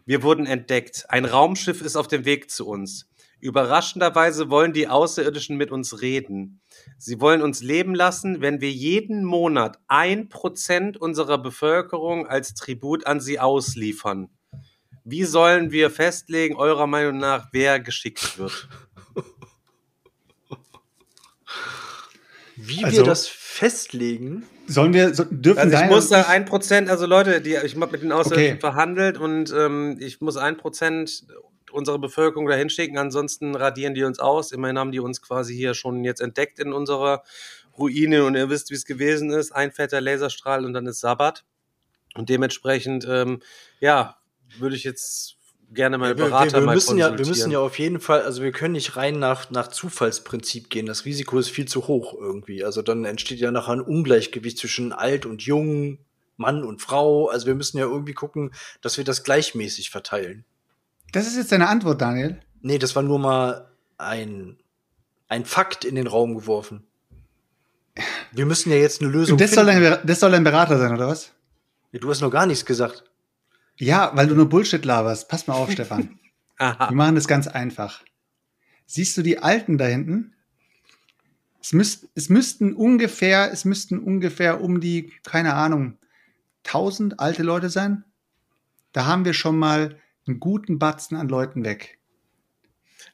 Wir 0.06 0.22
wurden 0.22 0.46
entdeckt. 0.46 1.06
Ein 1.10 1.26
Raumschiff 1.26 1.82
ist 1.82 1.96
auf 1.96 2.08
dem 2.08 2.26
Weg 2.26 2.52
zu 2.52 2.68
uns. 2.68 3.10
Überraschenderweise 3.40 4.50
wollen 4.50 4.72
die 4.72 4.88
Außerirdischen 4.88 5.58
mit 5.58 5.72
uns 5.72 6.02
reden. 6.02 6.62
Sie 6.98 7.20
wollen 7.20 7.42
uns 7.42 7.62
leben 7.62 7.94
lassen, 7.94 8.42
wenn 8.42 8.62
wir 8.62 8.72
jeden 8.72 9.24
Monat 9.26 9.78
ein 9.88 10.30
Prozent 10.30 10.98
unserer 10.98 11.38
Bevölkerung 11.38 12.28
als 12.28 12.54
Tribut 12.54 13.06
an 13.06 13.20
sie 13.20 13.40
ausliefern. 13.40 14.30
Wie 15.04 15.24
sollen 15.26 15.72
wir 15.72 15.92
festlegen, 15.92 16.56
eurer 16.56 16.88
Meinung 16.88 17.18
nach, 17.18 17.50
wer 17.52 17.80
geschickt 17.80 18.38
wird? 18.38 18.68
Wie 22.56 22.84
Also- 22.84 22.98
wir 22.98 23.04
das 23.04 23.28
festlegen. 23.28 24.46
Sollen 24.68 24.94
wir, 24.94 25.14
so, 25.14 25.24
dürfen 25.30 25.60
Also 25.60 25.76
ich 25.76 25.90
muss 25.90 26.10
da 26.10 26.24
ein 26.24 26.46
Prozent, 26.46 26.90
also 26.90 27.06
Leute, 27.06 27.42
die, 27.42 27.56
ich 27.64 27.76
habe 27.76 27.92
mit 27.92 28.02
den 28.02 28.12
Außerirdischen 28.12 28.54
Okay. 28.54 28.60
verhandelt 28.60 29.18
und 29.18 29.54
ähm, 29.56 29.98
ich 30.00 30.22
muss 30.22 30.38
ein 30.38 30.58
Prozent 30.58 31.26
unserer 31.72 32.00
Bevölkerung 32.00 32.48
dahin 32.48 32.70
schicken, 32.70 32.98
ansonsten 32.98 33.56
radieren 33.56 33.94
die 33.94 34.04
uns 34.04 34.20
aus. 34.20 34.52
Immerhin 34.52 34.80
haben 34.80 34.92
die 34.92 35.00
uns 35.00 35.22
quasi 35.22 35.56
hier 35.56 35.74
schon 35.74 36.04
jetzt 36.04 36.22
entdeckt 36.22 36.60
in 36.60 36.74
unserer 36.74 37.24
Ruine 37.78 38.24
und 38.26 38.36
ihr 38.36 38.50
wisst, 38.50 38.72
wie 38.72 38.76
es 38.76 38.86
gewesen 38.86 39.32
ist. 39.32 39.52
Ein 39.52 39.72
fetter 39.72 40.02
Laserstrahl 40.02 40.66
und 40.66 40.74
dann 40.74 40.88
ist 40.88 41.02
Sabbat. 41.02 41.44
Und 42.16 42.30
dementsprechend, 42.30 43.06
ähm, 43.10 43.42
ja, 43.82 44.18
würde 44.58 44.76
ich 44.76 44.86
jetzt 44.86 45.35
gerne 45.74 45.98
mal 45.98 46.10
Wir, 46.18 46.26
Berater 46.26 46.54
wir, 46.54 46.60
wir, 46.60 46.66
mal 46.66 46.76
müssen 46.76 46.98
ja, 46.98 47.18
wir 47.18 47.26
müssen 47.26 47.52
ja 47.52 47.60
auf 47.60 47.78
jeden 47.80 48.00
Fall, 48.00 48.22
also 48.22 48.42
wir 48.42 48.52
können 48.52 48.74
nicht 48.74 48.96
rein 48.96 49.20
nach, 49.20 49.50
nach 49.52 49.68
Zufallsprinzip 49.68 50.70
gehen. 50.70 50.86
Das 50.86 51.06
Risiko 51.06 51.38
ist 51.38 51.50
viel 51.50 51.68
zu 51.68 51.88
hoch 51.88 52.14
irgendwie. 52.20 52.64
Also 52.64 52.82
dann 52.82 53.06
entsteht 53.06 53.40
ja 53.40 53.52
nachher 53.52 53.74
ein 53.74 53.82
Ungleichgewicht 53.82 54.58
zwischen 54.58 54.94
alt 54.94 55.26
und 55.26 55.42
jung, 55.42 55.98
Mann 56.38 56.64
und 56.64 56.82
Frau. 56.82 57.30
Also 57.30 57.48
wir 57.48 57.56
müssen 57.56 57.78
ja 57.78 57.86
irgendwie 57.86 58.14
gucken, 58.14 58.52
dass 58.82 58.98
wir 58.98 59.04
das 59.04 59.24
gleichmäßig 59.24 59.90
verteilen. 59.90 60.46
Das 61.12 61.28
ist 61.28 61.38
jetzt 61.38 61.52
deine 61.52 61.68
Antwort, 61.68 62.02
Daniel. 62.02 62.40
Nee, 62.62 62.78
das 62.78 62.96
war 62.96 63.04
nur 63.04 63.20
mal 63.20 63.70
ein, 63.98 64.58
ein 65.28 65.46
Fakt 65.46 65.86
in 65.86 65.96
den 65.96 66.08
Raum 66.08 66.36
geworfen. 66.36 66.84
Wir 68.32 68.46
müssen 68.46 68.72
ja 68.72 68.78
jetzt 68.78 69.02
eine 69.02 69.10
Lösung 69.10 69.38
das 69.38 69.52
soll, 69.52 69.66
finden. 69.66 69.82
dein, 69.84 69.92
Ber- 70.00 70.04
das 70.06 70.20
soll 70.20 70.32
dein 70.32 70.44
Berater 70.44 70.78
sein, 70.78 70.94
oder 70.94 71.08
was? 71.08 71.32
du 71.94 72.10
hast 72.10 72.20
noch 72.20 72.32
gar 72.32 72.46
nichts 72.46 72.66
gesagt. 72.66 73.06
Ja, 73.78 74.12
weil 74.16 74.28
du 74.28 74.36
nur 74.36 74.48
Bullshit 74.50 74.84
laberst. 74.86 75.28
Pass 75.30 75.48
mal 75.48 75.56
auf, 75.56 75.72
Stefan. 75.72 76.20
Aha. 76.58 76.90
Wir 76.90 76.96
machen 76.96 77.16
das 77.16 77.28
ganz 77.28 77.48
einfach. 77.48 78.02
Siehst 78.86 79.18
du 79.18 79.22
die 79.22 79.40
Alten 79.40 79.78
da 79.78 79.86
hinten? 79.86 80.34
Es, 81.62 81.74
müsst, 81.74 82.08
es 82.16 82.30
müssten 82.30 82.74
ungefähr, 82.74 83.52
es 83.52 83.66
müssten 83.66 84.00
ungefähr 84.00 84.62
um 84.62 84.80
die, 84.80 85.12
keine 85.24 85.56
Ahnung, 85.56 85.98
1000 86.66 87.20
alte 87.20 87.44
Leute 87.44 87.70
sein. 87.70 88.04
Da 88.94 89.06
haben 89.06 89.26
wir 89.26 89.34
schon 89.34 89.58
mal 89.58 90.00
einen 90.28 90.40
guten 90.40 90.80
Batzen 90.80 91.18
an 91.18 91.28
Leuten 91.28 91.66
weg. 91.66 91.98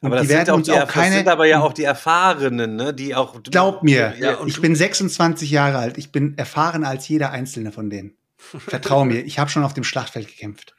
Und 0.00 0.06
Aber 0.08 0.16
das 0.16 0.22
die 0.22 0.28
sind, 0.28 0.36
werden 0.36 0.50
auch 0.50 0.56
uns 0.56 0.66
die, 0.66 0.72
auch 0.72 0.80
das 0.84 0.88
keine. 0.88 1.16
sind 1.16 1.28
aber 1.28 1.46
ja 1.46 1.60
auch 1.60 1.72
die 1.72 1.84
Erfahrenen, 1.84 2.76
ne? 2.76 2.94
Die 2.94 3.14
auch. 3.14 3.42
Glaub 3.42 3.82
mir, 3.82 4.14
Ja, 4.18 4.44
ich 4.46 4.60
bin 4.60 4.74
26 4.74 5.50
Jahre 5.50 5.78
alt. 5.78 5.98
Ich 5.98 6.12
bin 6.12 6.36
erfahrener 6.36 6.88
als 6.88 7.08
jeder 7.08 7.30
einzelne 7.30 7.72
von 7.72 7.90
denen. 7.90 8.16
Vertrau 8.42 9.04
mir, 9.04 9.24
ich 9.24 9.38
habe 9.38 9.50
schon 9.50 9.64
auf 9.64 9.74
dem 9.74 9.84
Schlachtfeld 9.84 10.28
gekämpft. 10.28 10.74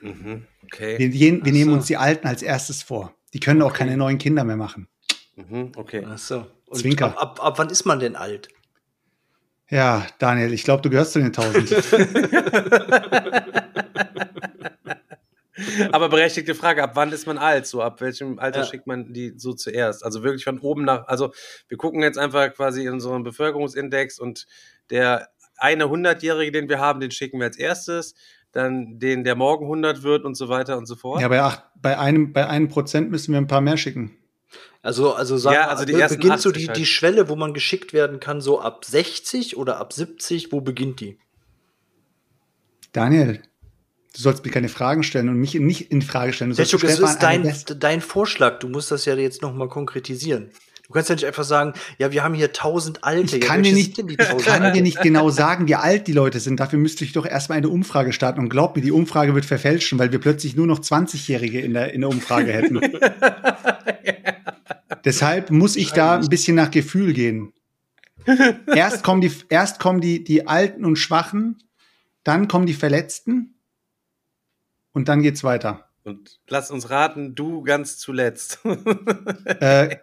Mhm, 0.00 0.46
okay. 0.64 0.98
Wir, 0.98 1.12
wir, 1.12 1.32
wir 1.32 1.40
Ach 1.42 1.46
nehmen 1.46 1.70
so. 1.70 1.76
uns 1.76 1.86
die 1.86 1.96
Alten 1.96 2.26
als 2.26 2.42
erstes 2.42 2.82
vor. 2.82 3.14
Die 3.32 3.40
können 3.40 3.62
auch 3.62 3.72
keine 3.72 3.96
neuen 3.96 4.18
Kinder 4.18 4.44
mehr 4.44 4.56
machen. 4.56 4.88
Mhm, 5.36 5.72
okay. 5.76 6.04
Ach 6.06 6.18
so. 6.18 6.46
Und 6.66 6.78
Zwinker. 6.80 7.06
Ab, 7.06 7.20
ab, 7.20 7.44
ab 7.44 7.58
wann 7.58 7.70
ist 7.70 7.84
man 7.84 7.98
denn 7.98 8.16
alt? 8.16 8.48
Ja, 9.70 10.06
Daniel, 10.18 10.52
ich 10.52 10.64
glaube, 10.64 10.82
du 10.82 10.90
gehörst 10.90 11.12
zu 11.12 11.18
den 11.18 11.34
1000. 11.34 11.70
Aber 15.92 16.08
berechtigte 16.08 16.54
Frage, 16.54 16.82
ab 16.82 16.92
wann 16.94 17.12
ist 17.12 17.26
man 17.26 17.36
alt? 17.36 17.66
So, 17.66 17.82
ab 17.82 18.00
welchem 18.00 18.38
Alter 18.38 18.60
Ja. 18.60 18.66
schickt 18.66 18.86
man 18.86 19.12
die 19.12 19.34
so 19.36 19.52
zuerst? 19.52 20.04
Also 20.04 20.22
wirklich 20.22 20.44
von 20.44 20.58
oben 20.60 20.84
nach, 20.84 21.06
also 21.08 21.32
wir 21.68 21.76
gucken 21.76 22.02
jetzt 22.02 22.18
einfach 22.18 22.52
quasi 22.54 22.86
in 22.86 22.92
unseren 22.92 23.24
Bevölkerungsindex 23.24 24.18
und 24.20 24.46
der 24.90 25.28
eine 25.58 25.84
100-Jährige, 25.84 26.52
den 26.52 26.68
wir 26.68 26.78
haben, 26.78 27.00
den 27.00 27.10
schicken 27.10 27.38
wir 27.38 27.46
als 27.46 27.58
erstes, 27.58 28.14
dann 28.52 28.98
den, 28.98 29.24
der 29.24 29.34
morgen 29.34 29.66
100 29.66 30.02
wird 30.02 30.24
und 30.24 30.34
so 30.34 30.48
weiter 30.48 30.78
und 30.78 30.86
so 30.86 30.96
fort. 30.96 31.20
ja, 31.20 31.28
bei, 31.28 31.42
acht, 31.42 31.62
bei, 31.76 31.98
einem, 31.98 32.32
bei 32.32 32.46
einem 32.46 32.68
Prozent 32.68 33.10
müssen 33.10 33.32
wir 33.32 33.38
ein 33.38 33.46
paar 33.46 33.60
mehr 33.60 33.76
schicken. 33.76 34.16
Also, 34.82 35.12
also 35.12 35.36
sagen 35.36 35.54
Ja, 35.54 35.66
wir, 35.66 35.70
also 35.70 35.92
ersten 35.92 36.18
beginnt 36.18 36.40
so 36.40 36.50
80 36.50 36.62
die, 36.62 36.68
halt. 36.68 36.78
die 36.78 36.86
Schwelle, 36.86 37.28
wo 37.28 37.36
man 37.36 37.52
geschickt 37.52 37.92
werden 37.92 38.20
kann, 38.20 38.40
so 38.40 38.60
ab 38.60 38.84
60 38.84 39.56
oder 39.56 39.78
ab 39.78 39.92
70, 39.92 40.52
wo 40.52 40.60
beginnt 40.60 41.00
die? 41.00 41.18
Daniel, 42.92 43.42
du 44.14 44.20
sollst 44.20 44.44
mir 44.44 44.50
keine 44.50 44.68
Fragen 44.68 45.02
stellen 45.02 45.28
und 45.28 45.36
mich 45.36 45.54
nicht 45.54 45.90
in 45.90 46.00
Frage 46.00 46.32
stellen. 46.32 46.50
Du 46.50 46.56
sollst 46.56 46.70
Selchuk, 46.70 46.88
es 46.88 46.98
ist 46.98 47.18
dein, 47.18 47.54
dein 47.78 48.00
Vorschlag. 48.00 48.60
Du 48.60 48.68
musst 48.68 48.90
das 48.90 49.04
ja 49.04 49.14
jetzt 49.14 49.42
noch 49.42 49.52
mal 49.52 49.68
konkretisieren. 49.68 50.50
Du 50.88 50.94
kannst 50.94 51.10
ja 51.10 51.16
nicht 51.16 51.26
einfach 51.26 51.44
sagen, 51.44 51.74
ja, 51.98 52.12
wir 52.12 52.24
haben 52.24 52.32
hier 52.32 52.46
1000 52.46 53.04
Alte. 53.04 53.36
ich 53.36 53.42
ja, 53.42 53.48
kann, 53.48 53.62
dir 53.62 53.74
welche 53.74 54.02
nicht, 54.02 54.10
ich 54.10 54.18
1000 54.18 54.42
kann 54.42 54.72
dir 54.72 54.80
nicht 54.80 55.02
genau 55.02 55.28
sagen, 55.28 55.68
wie 55.68 55.74
alt 55.74 56.06
die 56.06 56.14
Leute 56.14 56.40
sind. 56.40 56.60
Dafür 56.60 56.78
müsste 56.78 57.04
ich 57.04 57.12
doch 57.12 57.26
erstmal 57.26 57.58
eine 57.58 57.68
Umfrage 57.68 58.14
starten. 58.14 58.40
Und 58.40 58.48
glaub 58.48 58.74
mir, 58.74 58.80
die 58.80 58.90
Umfrage 58.90 59.34
wird 59.34 59.44
verfälschen, 59.44 59.98
weil 59.98 60.12
wir 60.12 60.18
plötzlich 60.18 60.56
nur 60.56 60.66
noch 60.66 60.80
20-Jährige 60.80 61.60
in 61.60 61.74
der, 61.74 61.92
in 61.92 62.00
der 62.00 62.08
Umfrage 62.08 62.54
hätten. 62.54 62.80
Deshalb 65.04 65.50
muss 65.50 65.76
ich 65.76 65.92
da 65.92 66.16
ein 66.16 66.28
bisschen 66.30 66.56
nach 66.56 66.70
Gefühl 66.70 67.12
gehen. 67.12 67.52
Erst 68.74 69.04
kommen 69.04 69.20
die, 69.20 69.32
erst 69.50 69.80
kommen 69.80 70.00
die, 70.00 70.24
die 70.24 70.46
Alten 70.46 70.86
und 70.86 70.96
Schwachen, 70.96 71.62
dann 72.24 72.48
kommen 72.48 72.64
die 72.64 72.74
Verletzten 72.74 73.58
und 74.92 75.08
dann 75.08 75.20
geht's 75.20 75.44
weiter. 75.44 75.84
Und 76.04 76.40
lass 76.48 76.70
uns 76.70 76.88
raten, 76.88 77.34
du 77.34 77.62
ganz 77.62 77.98
zuletzt. 77.98 78.60
Äh, 79.60 79.96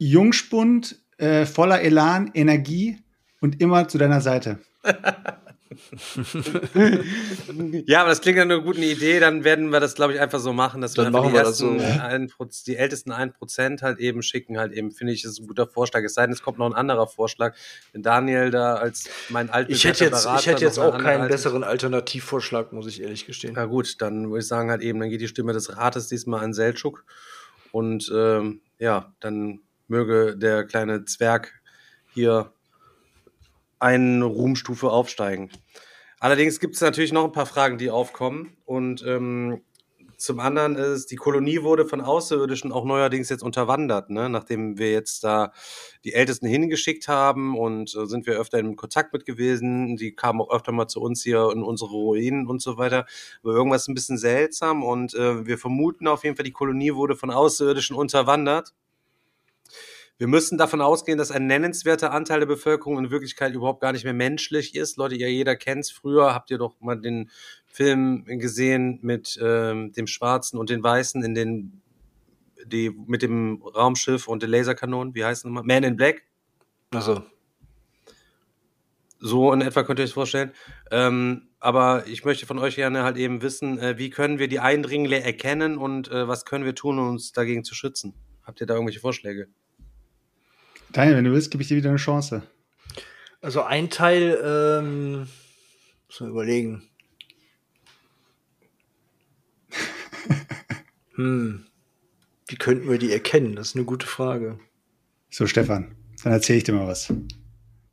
Jungspund, 0.00 0.96
äh, 1.18 1.44
voller 1.44 1.82
Elan, 1.82 2.30
Energie 2.32 2.98
und 3.40 3.60
immer 3.60 3.86
zu 3.86 3.98
deiner 3.98 4.22
Seite. 4.22 4.58
ja, 7.86 8.00
aber 8.00 8.08
das 8.08 8.22
klingt 8.22 8.38
ja 8.38 8.44
eine 8.44 8.62
gute 8.62 8.80
Idee. 8.80 9.20
Dann 9.20 9.44
werden 9.44 9.68
wir 9.68 9.78
das, 9.78 9.94
glaube 9.94 10.14
ich, 10.14 10.20
einfach 10.20 10.40
so 10.40 10.54
machen, 10.54 10.80
dass 10.80 10.94
Dann 10.94 11.04
wir 11.04 11.06
einfach 11.08 11.20
machen 11.24 11.34
wir 11.34 11.42
das 11.42 11.58
die, 11.58 11.66
ersten, 11.66 12.00
ein 12.00 12.28
Proz- 12.28 12.64
die 12.64 12.76
ältesten 12.76 13.12
1% 13.12 13.82
halt 13.82 13.98
eben 13.98 14.22
schicken, 14.22 14.58
halt 14.58 14.72
eben, 14.72 14.90
finde 14.90 15.12
ich, 15.12 15.22
ist 15.24 15.38
ein 15.38 15.46
guter 15.46 15.66
Vorschlag. 15.66 16.02
Es 16.02 16.14
sei 16.14 16.22
denn, 16.22 16.32
es 16.32 16.40
kommt 16.42 16.56
noch 16.56 16.66
ein 16.66 16.74
anderer 16.74 17.06
Vorschlag. 17.06 17.54
Wenn 17.92 18.02
Daniel 18.02 18.50
da 18.50 18.76
als 18.76 19.10
mein 19.28 19.50
alter 19.50 19.70
Ich 19.70 19.84
hätte 19.84 20.04
jetzt, 20.04 20.26
ich 20.38 20.46
hätte 20.46 20.64
jetzt 20.64 20.78
auch 20.78 20.96
keinen 20.96 21.28
besseren 21.28 21.62
Alternativvorschlag, 21.62 22.72
muss 22.72 22.86
ich 22.86 23.02
ehrlich 23.02 23.26
gestehen. 23.26 23.52
Na 23.54 23.66
gut, 23.66 24.00
dann 24.00 24.30
würde 24.30 24.40
ich 24.40 24.46
sagen 24.46 24.70
halt 24.70 24.80
eben, 24.80 24.98
dann 24.98 25.10
geht 25.10 25.20
die 25.20 25.28
Stimme 25.28 25.52
des 25.52 25.76
Rates 25.76 26.08
diesmal 26.08 26.42
an 26.42 26.54
Seltschuk. 26.54 27.04
Und 27.70 28.10
ähm, 28.14 28.62
ja, 28.78 29.12
dann 29.20 29.60
möge 29.90 30.36
der 30.36 30.64
kleine 30.64 31.04
Zwerg 31.04 31.60
hier 32.14 32.52
eine 33.78 34.24
Ruhmstufe 34.24 34.90
aufsteigen. 34.90 35.50
Allerdings 36.18 36.60
gibt 36.60 36.74
es 36.74 36.80
natürlich 36.80 37.12
noch 37.12 37.24
ein 37.24 37.32
paar 37.32 37.46
Fragen, 37.46 37.78
die 37.78 37.90
aufkommen. 37.90 38.56
Und 38.66 39.02
ähm, 39.06 39.62
zum 40.20 40.38
anderen 40.38 40.76
ist, 40.76 41.10
die 41.10 41.16
Kolonie 41.16 41.62
wurde 41.62 41.86
von 41.86 42.02
Außerirdischen 42.02 42.72
auch 42.72 42.84
neuerdings 42.84 43.30
jetzt 43.30 43.42
unterwandert, 43.42 44.10
ne? 44.10 44.28
nachdem 44.28 44.76
wir 44.78 44.92
jetzt 44.92 45.24
da 45.24 45.52
die 46.04 46.12
Ältesten 46.12 46.46
hingeschickt 46.46 47.08
haben 47.08 47.56
und 47.56 47.96
äh, 47.96 48.04
sind 48.04 48.26
wir 48.26 48.38
öfter 48.38 48.58
in 48.58 48.76
Kontakt 48.76 49.14
mit 49.14 49.24
gewesen. 49.24 49.96
Die 49.96 50.14
kamen 50.14 50.42
auch 50.42 50.50
öfter 50.50 50.72
mal 50.72 50.88
zu 50.88 51.00
uns 51.00 51.22
hier 51.22 51.50
in 51.54 51.62
unsere 51.62 51.90
Ruinen 51.90 52.46
und 52.46 52.60
so 52.60 52.76
weiter. 52.76 53.06
Aber 53.42 53.54
irgendwas 53.54 53.88
ein 53.88 53.94
bisschen 53.94 54.18
seltsam 54.18 54.84
und 54.84 55.14
äh, 55.14 55.46
wir 55.46 55.56
vermuten 55.56 56.06
auf 56.06 56.22
jeden 56.22 56.36
Fall, 56.36 56.44
die 56.44 56.52
Kolonie 56.52 56.94
wurde 56.94 57.16
von 57.16 57.30
Außerirdischen 57.30 57.96
unterwandert. 57.96 58.74
Wir 60.20 60.26
müssen 60.26 60.58
davon 60.58 60.82
ausgehen, 60.82 61.16
dass 61.16 61.30
ein 61.30 61.46
nennenswerter 61.46 62.12
Anteil 62.12 62.40
der 62.40 62.46
Bevölkerung 62.46 62.98
in 62.98 63.10
Wirklichkeit 63.10 63.54
überhaupt 63.54 63.80
gar 63.80 63.92
nicht 63.92 64.04
mehr 64.04 64.12
menschlich 64.12 64.74
ist. 64.74 64.98
Leute, 64.98 65.14
ihr 65.14 65.32
jeder 65.32 65.56
kennt's. 65.56 65.90
Früher 65.90 66.34
habt 66.34 66.50
ihr 66.50 66.58
doch 66.58 66.78
mal 66.80 67.00
den 67.00 67.30
Film 67.64 68.26
gesehen 68.26 68.98
mit 69.00 69.40
ähm, 69.42 69.92
dem 69.92 70.06
Schwarzen 70.06 70.58
und 70.58 70.68
den 70.68 70.82
Weißen 70.82 71.24
in 71.24 71.34
den 71.34 71.80
die 72.66 72.90
mit 72.90 73.22
dem 73.22 73.62
Raumschiff 73.62 74.28
und 74.28 74.42
den 74.42 74.50
Laserkanonen. 74.50 75.14
Wie 75.14 75.24
heißt 75.24 75.40
es 75.40 75.44
nochmal? 75.46 75.62
Man 75.64 75.84
in 75.84 75.96
Black. 75.96 76.22
Also, 76.90 77.22
So 79.20 79.54
in 79.54 79.62
etwa 79.62 79.84
könnt 79.84 80.00
ihr 80.00 80.04
euch 80.04 80.12
vorstellen. 80.12 80.52
Ähm, 80.90 81.48
aber 81.60 82.06
ich 82.08 82.26
möchte 82.26 82.44
von 82.44 82.58
euch 82.58 82.76
gerne 82.76 83.04
halt 83.04 83.16
eben 83.16 83.40
wissen, 83.40 83.78
äh, 83.78 83.96
wie 83.96 84.10
können 84.10 84.38
wir 84.38 84.48
die 84.48 84.60
Eindringlinge 84.60 85.24
erkennen 85.24 85.78
und 85.78 86.10
äh, 86.10 86.28
was 86.28 86.44
können 86.44 86.66
wir 86.66 86.74
tun, 86.74 86.98
um 86.98 87.08
uns 87.08 87.32
dagegen 87.32 87.64
zu 87.64 87.74
schützen? 87.74 88.12
Habt 88.42 88.60
ihr 88.60 88.66
da 88.66 88.74
irgendwelche 88.74 89.00
Vorschläge? 89.00 89.48
Daniel, 90.92 91.16
wenn 91.16 91.24
du 91.24 91.32
willst, 91.32 91.50
gebe 91.50 91.62
ich 91.62 91.68
dir 91.68 91.76
wieder 91.76 91.90
eine 91.90 91.98
Chance. 91.98 92.42
also 93.40 93.62
ein 93.62 93.90
Teil, 93.90 94.38
ähm, 94.44 95.28
muss 96.08 96.20
man 96.20 96.30
überlegen. 96.30 96.82
hm. 101.14 101.66
Wie 102.48 102.56
könnten 102.56 102.90
wir 102.90 102.98
die 102.98 103.12
erkennen? 103.12 103.54
Das 103.54 103.68
ist 103.68 103.76
eine 103.76 103.84
gute 103.84 104.06
Frage. 104.06 104.58
So, 105.30 105.46
Stefan, 105.46 105.94
dann 106.24 106.32
erzähle 106.32 106.58
ich 106.58 106.64
dir 106.64 106.72
mal 106.72 106.88
was. 106.88 107.12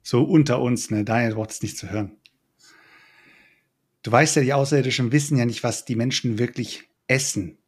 So 0.02 0.24
unter 0.24 0.60
uns, 0.60 0.90
ne? 0.90 1.04
Daniel 1.04 1.36
braucht 1.36 1.52
es 1.52 1.62
nicht 1.62 1.78
zu 1.78 1.92
hören. 1.92 2.18
Du 4.02 4.12
weißt 4.12 4.38
ja, 4.38 4.42
die 4.42 4.54
Außerirdischen 4.54 5.12
wissen 5.12 5.38
ja 5.38 5.46
nicht, 5.46 5.64
was 5.64 5.86
die 5.86 5.96
Menschen 5.96 6.40
wirklich 6.40 6.90
essen. 7.08 7.60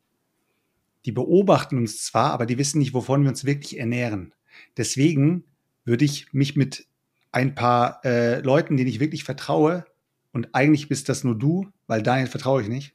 Die 1.06 1.12
beobachten 1.12 1.78
uns 1.78 2.04
zwar, 2.04 2.32
aber 2.32 2.48
die 2.48 2.58
wissen 2.58 2.80
nicht, 2.80 2.94
wovon 2.94 3.22
wir 3.22 3.30
uns 3.30 3.46
wirklich 3.46 3.78
ernähren. 3.78 4.34
Deswegen 4.78 5.44
würde 5.86 6.06
ich 6.06 6.34
mich 6.34 6.56
mit 6.56 6.86
ein 7.32 7.56
paar 7.56 8.04
äh, 8.06 8.40
Leuten, 8.42 8.78
denen 8.78 8.90
ich 8.90 9.00
wirklich 9.00 9.24
vertraue, 9.24 9.86
und 10.32 10.54
eigentlich 10.54 10.88
bist 10.88 11.10
das 11.10 11.24
nur 11.24 11.38
du, 11.38 11.68
weil 11.88 12.04
Daniel 12.04 12.28
vertraue 12.28 12.62
ich 12.62 12.68
nicht, 12.68 12.94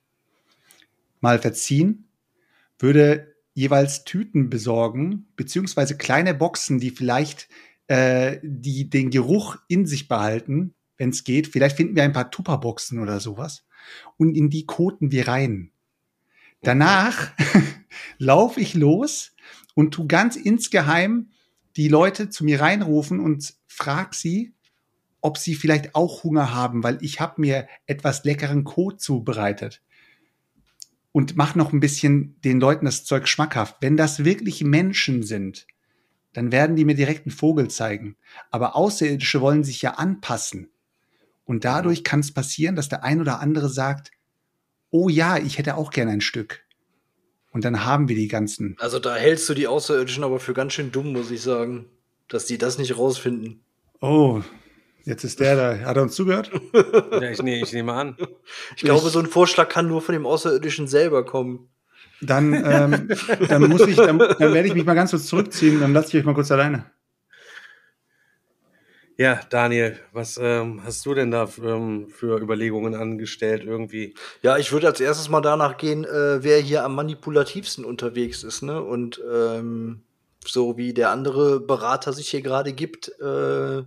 mal 1.20 1.38
verziehen, 1.38 2.08
würde 2.78 3.34
jeweils 3.54 4.04
Tüten 4.04 4.50
besorgen, 4.50 5.26
beziehungsweise 5.36 5.96
kleine 5.96 6.34
Boxen, 6.34 6.78
die 6.78 6.90
vielleicht 6.90 7.48
äh, 7.86 8.38
die 8.42 8.88
den 8.88 9.10
Geruch 9.10 9.56
in 9.68 9.86
sich 9.86 10.08
behalten, 10.08 10.74
wenn 10.96 11.10
es 11.10 11.24
geht. 11.24 11.48
Vielleicht 11.48 11.76
finden 11.76 11.96
wir 11.96 12.02
ein 12.02 12.12
paar 12.12 12.30
Tupperboxen 12.30 12.98
oder 12.98 13.20
sowas. 13.20 13.66
Und 14.16 14.36
in 14.36 14.50
die 14.50 14.66
koten 14.66 15.12
wir 15.12 15.28
rein. 15.28 15.70
Danach 16.62 17.32
laufe 18.18 18.60
ich 18.60 18.74
los 18.74 19.32
und 19.74 19.92
tu 19.92 20.06
ganz 20.06 20.36
insgeheim 20.36 21.28
die 21.76 21.88
Leute 21.88 22.30
zu 22.30 22.44
mir 22.44 22.60
reinrufen 22.60 23.20
und 23.20 23.54
frag 23.66 24.14
sie, 24.14 24.54
ob 25.20 25.38
sie 25.38 25.54
vielleicht 25.54 25.94
auch 25.94 26.22
Hunger 26.22 26.54
haben, 26.54 26.82
weil 26.82 26.98
ich 27.00 27.20
habe 27.20 27.40
mir 27.40 27.66
etwas 27.86 28.24
leckeren 28.24 28.64
Kot 28.64 29.00
zubereitet 29.00 29.82
und 31.14 31.36
mach 31.36 31.54
noch 31.54 31.72
ein 31.72 31.78
bisschen 31.78 32.40
den 32.42 32.58
Leuten 32.58 32.86
das 32.86 33.04
Zeug 33.04 33.28
schmackhaft. 33.28 33.76
Wenn 33.80 33.96
das 33.96 34.24
wirklich 34.24 34.64
Menschen 34.64 35.22
sind, 35.22 35.68
dann 36.32 36.50
werden 36.50 36.74
die 36.74 36.84
mir 36.84 36.96
direkt 36.96 37.24
einen 37.24 37.34
Vogel 37.36 37.68
zeigen. 37.68 38.16
Aber 38.50 38.74
Außerirdische 38.74 39.40
wollen 39.40 39.62
sich 39.62 39.80
ja 39.80 39.92
anpassen. 39.92 40.70
Und 41.44 41.64
dadurch 41.64 42.02
kann 42.02 42.18
es 42.18 42.34
passieren, 42.34 42.74
dass 42.74 42.88
der 42.88 43.04
ein 43.04 43.20
oder 43.20 43.38
andere 43.38 43.68
sagt, 43.68 44.10
oh 44.90 45.08
ja, 45.08 45.38
ich 45.38 45.56
hätte 45.56 45.76
auch 45.76 45.92
gern 45.92 46.08
ein 46.08 46.20
Stück. 46.20 46.63
Und 47.54 47.64
dann 47.64 47.84
haben 47.84 48.08
wir 48.08 48.16
die 48.16 48.26
ganzen. 48.26 48.76
Also 48.80 48.98
da 48.98 49.14
hältst 49.14 49.48
du 49.48 49.54
die 49.54 49.68
Außerirdischen 49.68 50.24
aber 50.24 50.40
für 50.40 50.54
ganz 50.54 50.72
schön 50.72 50.90
dumm, 50.90 51.12
muss 51.12 51.30
ich 51.30 51.40
sagen, 51.40 51.86
dass 52.28 52.46
die 52.46 52.58
das 52.58 52.78
nicht 52.78 52.98
rausfinden. 52.98 53.64
Oh, 54.00 54.42
jetzt 55.04 55.22
ist 55.22 55.38
der 55.38 55.54
da. 55.54 55.86
Hat 55.86 55.96
er 55.96 56.02
uns 56.02 56.16
zugehört? 56.16 56.50
Ja, 57.12 57.30
ich, 57.30 57.40
nee, 57.42 57.62
ich 57.62 57.72
nehme 57.72 57.92
an. 57.92 58.16
Ich 58.76 58.82
glaube, 58.82 59.08
so 59.08 59.20
ein 59.20 59.26
Vorschlag 59.26 59.68
kann 59.68 59.86
nur 59.86 60.02
von 60.02 60.14
dem 60.14 60.26
Außerirdischen 60.26 60.88
selber 60.88 61.24
kommen. 61.24 61.68
Dann, 62.20 62.52
ähm, 62.52 63.08
dann 63.48 63.68
muss 63.68 63.86
ich, 63.86 63.96
dann, 63.96 64.18
dann 64.18 64.52
werde 64.52 64.66
ich 64.66 64.74
mich 64.74 64.84
mal 64.84 64.94
ganz 64.94 65.12
kurz 65.12 65.26
zurückziehen, 65.26 65.78
dann 65.78 65.92
lasse 65.92 66.08
ich 66.08 66.16
euch 66.16 66.24
mal 66.24 66.34
kurz 66.34 66.50
alleine. 66.50 66.86
Ja, 69.16 69.40
Daniel, 69.48 69.98
was 70.12 70.40
ähm, 70.42 70.82
hast 70.84 71.06
du 71.06 71.14
denn 71.14 71.30
da 71.30 71.48
ähm, 71.62 72.08
für 72.08 72.40
Überlegungen 72.40 72.96
angestellt 72.96 73.62
irgendwie? 73.64 74.14
Ja, 74.42 74.58
ich 74.58 74.72
würde 74.72 74.88
als 74.88 75.00
erstes 75.00 75.28
mal 75.28 75.40
danach 75.40 75.76
gehen, 75.76 76.04
äh, 76.04 76.42
wer 76.42 76.58
hier 76.58 76.84
am 76.84 76.96
manipulativsten 76.96 77.84
unterwegs 77.84 78.42
ist, 78.42 78.62
ne? 78.62 78.82
Und 78.82 79.20
ähm, 79.32 80.02
so 80.44 80.76
wie 80.76 80.92
der 80.94 81.10
andere 81.10 81.60
Berater 81.60 82.12
sich 82.12 82.28
hier 82.28 82.42
gerade 82.42 82.72
gibt, 82.72 83.08
äh, 83.20 83.22
würde 83.22 83.86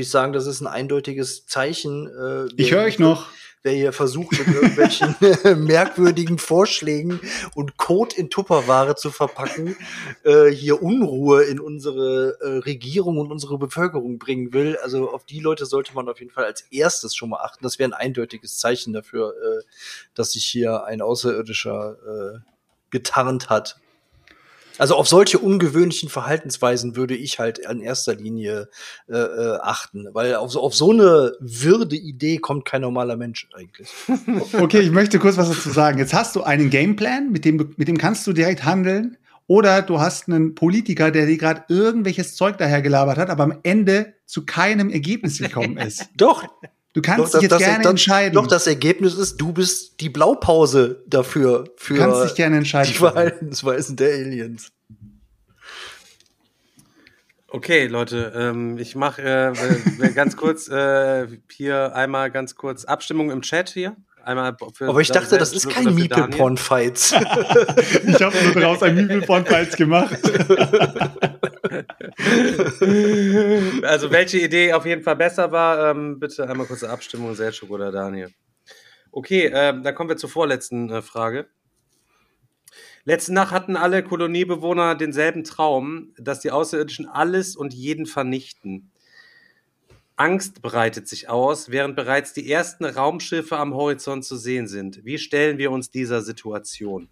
ich 0.00 0.10
sagen, 0.10 0.32
das 0.32 0.46
ist 0.46 0.60
ein 0.60 0.66
eindeutiges 0.68 1.46
Zeichen. 1.46 2.06
Äh, 2.06 2.46
Ich 2.56 2.72
höre 2.72 2.84
euch 2.84 2.98
noch. 3.00 3.26
Wer 3.62 3.72
hier 3.72 3.92
versucht, 3.92 4.38
mit 4.38 4.48
irgendwelchen 4.48 5.14
merkwürdigen 5.64 6.38
Vorschlägen 6.38 7.20
und 7.54 7.76
Code 7.76 8.16
in 8.16 8.30
Tupperware 8.30 8.96
zu 8.96 9.10
verpacken, 9.10 9.76
äh, 10.24 10.46
hier 10.50 10.82
Unruhe 10.82 11.44
in 11.44 11.60
unsere 11.60 12.38
äh, 12.40 12.58
Regierung 12.58 13.18
und 13.18 13.30
unsere 13.30 13.58
Bevölkerung 13.58 14.18
bringen 14.18 14.52
will. 14.52 14.76
Also 14.82 15.10
auf 15.10 15.24
die 15.24 15.40
Leute 15.40 15.66
sollte 15.66 15.94
man 15.94 16.08
auf 16.08 16.20
jeden 16.20 16.30
Fall 16.30 16.44
als 16.44 16.62
erstes 16.70 17.14
schon 17.14 17.30
mal 17.30 17.40
achten. 17.40 17.62
Das 17.62 17.78
wäre 17.78 17.90
ein 17.90 17.94
eindeutiges 17.94 18.58
Zeichen 18.58 18.92
dafür, 18.92 19.34
äh, 19.34 19.64
dass 20.14 20.32
sich 20.32 20.44
hier 20.44 20.84
ein 20.84 21.02
Außerirdischer 21.02 21.96
äh, 22.06 22.38
getarnt 22.90 23.50
hat. 23.50 23.80
Also 24.78 24.94
auf 24.94 25.08
solche 25.08 25.38
ungewöhnlichen 25.38 26.08
Verhaltensweisen 26.08 26.96
würde 26.96 27.14
ich 27.16 27.38
halt 27.38 27.58
in 27.58 27.80
erster 27.80 28.14
Linie 28.14 28.68
äh, 29.08 29.16
äh, 29.16 29.58
achten, 29.60 30.06
weil 30.12 30.36
auf 30.36 30.52
so, 30.52 30.62
auf 30.62 30.74
so 30.74 30.92
eine 30.92 31.32
wirde 31.40 31.96
Idee 31.96 32.38
kommt 32.38 32.64
kein 32.64 32.82
normaler 32.82 33.16
Mensch 33.16 33.48
eigentlich. 33.54 33.88
Okay, 34.52 34.80
ich 34.80 34.90
möchte 34.90 35.18
kurz 35.18 35.36
was 35.36 35.48
dazu 35.48 35.70
sagen. 35.70 35.98
Jetzt 35.98 36.14
hast 36.14 36.34
du 36.36 36.42
einen 36.42 36.70
Gameplan, 36.70 37.30
mit 37.30 37.44
dem, 37.44 37.74
mit 37.76 37.88
dem 37.88 37.98
kannst 37.98 38.26
du 38.26 38.32
direkt 38.32 38.64
handeln. 38.64 39.16
Oder 39.46 39.80
du 39.80 39.98
hast 39.98 40.28
einen 40.28 40.54
Politiker, 40.54 41.10
der 41.10 41.26
dir 41.26 41.38
gerade 41.38 41.64
irgendwelches 41.68 42.36
Zeug 42.36 42.58
dahergelabert 42.58 43.16
hat, 43.16 43.30
aber 43.30 43.44
am 43.44 43.58
Ende 43.62 44.14
zu 44.26 44.44
keinem 44.44 44.90
Ergebnis 44.90 45.38
gekommen 45.38 45.78
ist. 45.78 46.06
Doch, 46.16 46.44
Du 46.98 47.02
kannst 47.02 47.32
doch, 47.32 47.38
dich 47.38 47.48
jetzt 47.48 47.60
gerne 47.60 47.84
das, 47.84 47.90
entscheiden. 47.90 48.34
Doch, 48.34 48.48
das 48.48 48.66
Ergebnis 48.66 49.14
ist, 49.14 49.36
du 49.36 49.52
bist 49.52 50.00
die 50.00 50.08
Blaupause 50.08 51.04
dafür, 51.06 51.62
für 51.76 51.94
du 51.94 52.00
kannst 52.00 52.24
dich 52.24 52.34
gerne 52.34 52.56
entscheiden. 52.56 52.92
die 52.92 52.98
Verhaltensweisen 52.98 53.94
der 53.94 54.14
Aliens. 54.14 54.72
Okay, 57.46 57.86
Leute, 57.86 58.32
ähm, 58.34 58.78
ich 58.78 58.96
mache 58.96 59.22
äh, 59.22 60.12
ganz 60.12 60.36
kurz 60.36 60.66
äh, 60.66 61.28
hier 61.52 61.94
einmal 61.94 62.32
ganz 62.32 62.56
kurz 62.56 62.84
Abstimmung 62.84 63.30
im 63.30 63.42
Chat 63.42 63.68
hier. 63.68 63.96
Einmal 64.28 64.54
für 64.74 64.88
Aber 64.90 65.00
ich 65.00 65.10
dachte, 65.10 65.38
das 65.38 65.54
ist 65.54 65.70
kein 65.70 65.94
Meeple. 65.94 66.28
Porn 66.28 66.58
Fights. 66.58 67.12
Ich 68.06 68.20
habe 68.20 68.36
nur 68.44 68.52
daraus 68.52 68.82
ein 68.82 68.94
Meeple 68.94 69.22
von 69.22 69.46
Files 69.46 69.74
gemacht. 69.74 70.20
Also 73.82 74.10
welche 74.10 74.38
Idee 74.38 74.72
auf 74.72 74.84
jeden 74.84 75.02
Fall 75.02 75.16
besser 75.16 75.50
war, 75.52 75.90
ähm, 75.90 76.18
bitte 76.18 76.48
einmal 76.48 76.66
kurze 76.66 76.90
Abstimmung, 76.90 77.34
Selchuk 77.34 77.70
oder 77.70 77.90
Daniel. 77.90 78.30
Okay, 79.12 79.50
ähm, 79.54 79.82
dann 79.82 79.94
kommen 79.94 80.10
wir 80.10 80.16
zur 80.16 80.28
vorletzten 80.28 80.90
äh, 80.90 81.00
Frage. 81.00 81.46
Letzte 83.04 83.32
Nacht 83.32 83.52
hatten 83.52 83.76
alle 83.76 84.02
Koloniebewohner 84.02 84.94
denselben 84.94 85.44
Traum, 85.44 86.12
dass 86.18 86.40
die 86.40 86.50
Außerirdischen 86.50 87.08
alles 87.08 87.56
und 87.56 87.72
jeden 87.72 88.04
vernichten. 88.04 88.90
Angst 90.18 90.62
breitet 90.62 91.08
sich 91.08 91.28
aus, 91.28 91.70
während 91.70 91.96
bereits 91.96 92.32
die 92.32 92.50
ersten 92.50 92.84
Raumschiffe 92.84 93.56
am 93.56 93.74
Horizont 93.74 94.24
zu 94.24 94.36
sehen 94.36 94.66
sind. 94.66 95.04
Wie 95.04 95.18
stellen 95.18 95.58
wir 95.58 95.70
uns 95.70 95.90
dieser 95.90 96.22
Situation? 96.22 97.08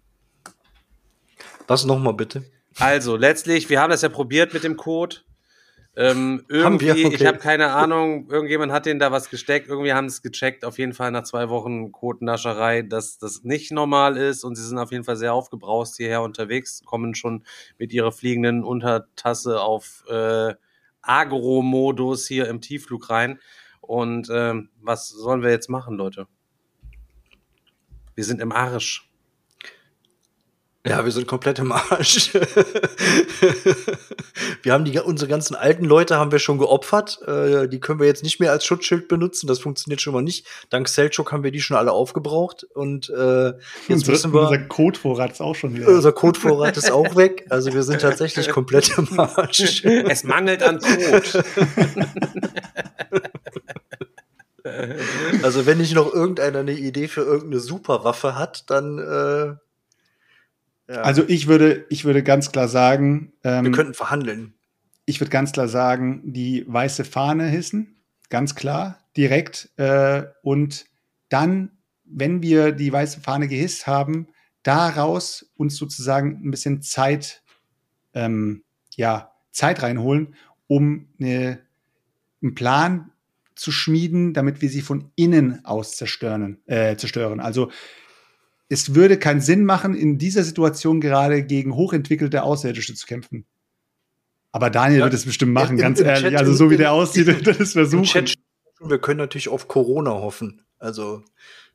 Was 1.67 1.85
nochmal 1.85 2.13
bitte? 2.13 2.43
Also, 2.79 3.15
letztlich, 3.15 3.69
wir 3.69 3.81
haben 3.81 3.89
das 3.89 4.01
ja 4.01 4.09
probiert 4.09 4.53
mit 4.53 4.63
dem 4.63 4.77
Code. 4.77 5.17
Ähm, 5.95 6.45
Haben 6.51 6.79
wir? 6.79 6.95
irgendwie, 6.95 7.01
ich 7.07 7.15
Okay. 7.15 7.27
habe 7.27 7.37
keine 7.39 7.71
Ahnung, 7.71 8.29
irgendjemand 8.29 8.71
hat 8.71 8.85
denen 8.85 8.99
da 8.99 9.11
was 9.11 9.31
gesteckt, 9.31 9.67
irgendwie 9.67 9.93
haben 9.93 10.05
es 10.05 10.21
gecheckt, 10.21 10.63
auf 10.63 10.77
jeden 10.77 10.93
Fall 10.93 11.09
nach 11.09 11.23
zwei 11.23 11.49
Wochen 11.49 11.91
Codennascherei, 11.91 12.83
dass 12.83 13.17
das 13.17 13.43
nicht 13.43 13.71
normal 13.71 14.15
ist 14.15 14.43
und 14.43 14.55
sie 14.55 14.63
sind 14.63 14.77
auf 14.77 14.91
jeden 14.91 15.05
Fall 15.05 15.15
sehr 15.17 15.33
aufgebraust 15.33 15.97
hierher 15.97 16.21
unterwegs, 16.21 16.83
kommen 16.85 17.15
schon 17.15 17.43
mit 17.79 17.93
ihrer 17.93 18.11
fliegenden 18.11 18.63
Untertasse 18.63 19.59
auf 19.59 20.03
äh, 20.07 20.53
Agro-Modus 21.07 22.27
hier 22.27 22.47
im 22.47 22.61
Tiefflug 22.61 23.09
rein. 23.09 23.39
Und 23.81 24.29
ähm, 24.31 24.69
was 24.81 25.09
sollen 25.09 25.41
wir 25.41 25.49
jetzt 25.51 25.69
machen, 25.69 25.95
Leute? 25.95 26.27
Wir 28.15 28.23
sind 28.23 28.41
im 28.41 28.51
Arsch. 28.51 29.06
Ja, 30.87 31.03
wir 31.03 31.11
sind 31.11 31.27
komplett 31.27 31.59
im 31.59 31.73
Arsch. 31.73 32.33
wir 34.63 34.71
haben 34.71 34.85
die, 34.85 34.97
unsere 34.99 35.29
ganzen 35.29 35.55
alten 35.55 35.83
Leute 35.83 36.17
haben 36.17 36.31
wir 36.31 36.39
schon 36.39 36.59
geopfert. 36.59 37.19
Äh, 37.27 37.67
die 37.67 37.81
können 37.81 37.99
wir 37.99 38.07
jetzt 38.07 38.23
nicht 38.23 38.39
mehr 38.39 38.51
als 38.51 38.63
Schutzschild 38.63 39.09
benutzen. 39.09 39.47
Das 39.47 39.59
funktioniert 39.59 39.99
schon 40.01 40.13
mal 40.13 40.21
nicht. 40.21 40.47
Dank 40.69 40.87
Selchuk 40.87 41.33
haben 41.33 41.43
wir 41.43 41.51
die 41.51 41.59
schon 41.59 41.75
alle 41.75 41.91
aufgebraucht. 41.91 42.63
Und 42.63 43.09
äh, 43.09 43.47
jetzt 43.47 43.57
Unser, 43.89 44.11
müssen 44.11 44.33
wir. 44.33 44.43
unser 44.43 44.59
Codevorrat 44.59 45.33
ist 45.33 45.41
auch 45.41 45.55
schon 45.55 45.75
wieder. 45.75 45.89
Unser 45.89 46.13
Codevorrat 46.13 46.77
ist 46.77 46.91
auch 46.91 47.17
weg. 47.17 47.45
Also 47.49 47.73
wir 47.73 47.83
sind 47.83 47.99
tatsächlich 48.01 48.47
komplett 48.49 48.97
im 48.97 49.19
Arsch. 49.19 49.83
Es 49.83 50.23
mangelt 50.23 50.63
an 50.63 50.79
Code. 50.79 51.43
Also 55.43 55.65
wenn 55.65 55.77
nicht 55.77 55.95
noch 55.95 56.13
irgendeiner 56.13 56.59
eine 56.59 56.73
Idee 56.73 57.07
für 57.07 57.21
irgendeine 57.21 57.59
Superwaffe 57.59 58.35
hat, 58.35 58.69
dann 58.69 58.99
äh, 58.99 59.55
ja. 60.87 61.01
Also 61.01 61.23
ich 61.27 61.47
würde, 61.47 61.85
ich 61.89 62.05
würde 62.05 62.23
ganz 62.23 62.51
klar 62.51 62.67
sagen, 62.67 63.33
wir 63.41 63.51
ähm, 63.51 63.71
könnten 63.71 63.93
verhandeln. 63.93 64.53
ich 65.05 65.19
würde 65.19 65.31
ganz 65.31 65.51
klar 65.51 65.67
sagen, 65.67 66.21
die 66.25 66.65
weiße 66.67 67.03
Fahne 67.03 67.47
hissen, 67.47 67.97
ganz 68.29 68.55
klar, 68.55 68.99
direkt. 69.17 69.69
Äh, 69.77 70.23
und 70.43 70.85
dann, 71.29 71.71
wenn 72.05 72.41
wir 72.41 72.71
die 72.71 72.91
weiße 72.91 73.19
Fahne 73.19 73.47
gehisst 73.47 73.85
haben, 73.85 74.27
daraus 74.63 75.51
uns 75.57 75.75
sozusagen 75.75 76.41
ein 76.43 76.51
bisschen 76.51 76.81
Zeit, 76.81 77.43
ähm, 78.13 78.63
ja, 78.95 79.33
Zeit 79.51 79.83
reinholen, 79.83 80.35
um 80.67 81.07
eine, 81.19 81.59
einen 82.41 82.55
Plan 82.55 83.11
zu 83.55 83.71
schmieden, 83.71 84.33
damit 84.33 84.61
wir 84.61 84.69
sie 84.69 84.81
von 84.81 85.11
innen 85.15 85.65
aus 85.65 85.97
zerstören. 85.97 86.59
Äh, 86.65 86.95
zerstören. 86.95 87.39
Also 87.39 87.71
es 88.69 88.95
würde 88.95 89.17
keinen 89.17 89.41
Sinn 89.41 89.63
machen, 89.65 89.95
in 89.95 90.17
dieser 90.17 90.43
Situation 90.43 90.99
gerade 91.01 91.43
gegen 91.43 91.75
hochentwickelte 91.75 92.43
Außerirdische 92.43 92.93
zu 92.95 93.05
kämpfen. 93.07 93.45
Aber 94.51 94.69
Daniel 94.69 94.99
Ja. 94.99 95.05
wird 95.05 95.13
es 95.13 95.25
bestimmt 95.25 95.53
machen, 95.53 95.77
Im- 95.77 95.81
ganz 95.81 95.99
ehrlich. 95.99 96.33
Chat- 96.33 96.37
also 96.39 96.53
so 96.53 96.69
wie 96.69 96.77
der 96.77 96.91
aussieht, 96.91 97.27
im- 97.27 97.43
das 97.43 97.59
Im 97.59 97.65
versuchen. 97.67 98.03
Chat 98.03 98.33
wir 98.79 98.99
können 98.99 99.17
natürlich 99.17 99.49
auf 99.49 99.67
Corona 99.67 100.11
hoffen. 100.11 100.61
Also, 100.77 101.23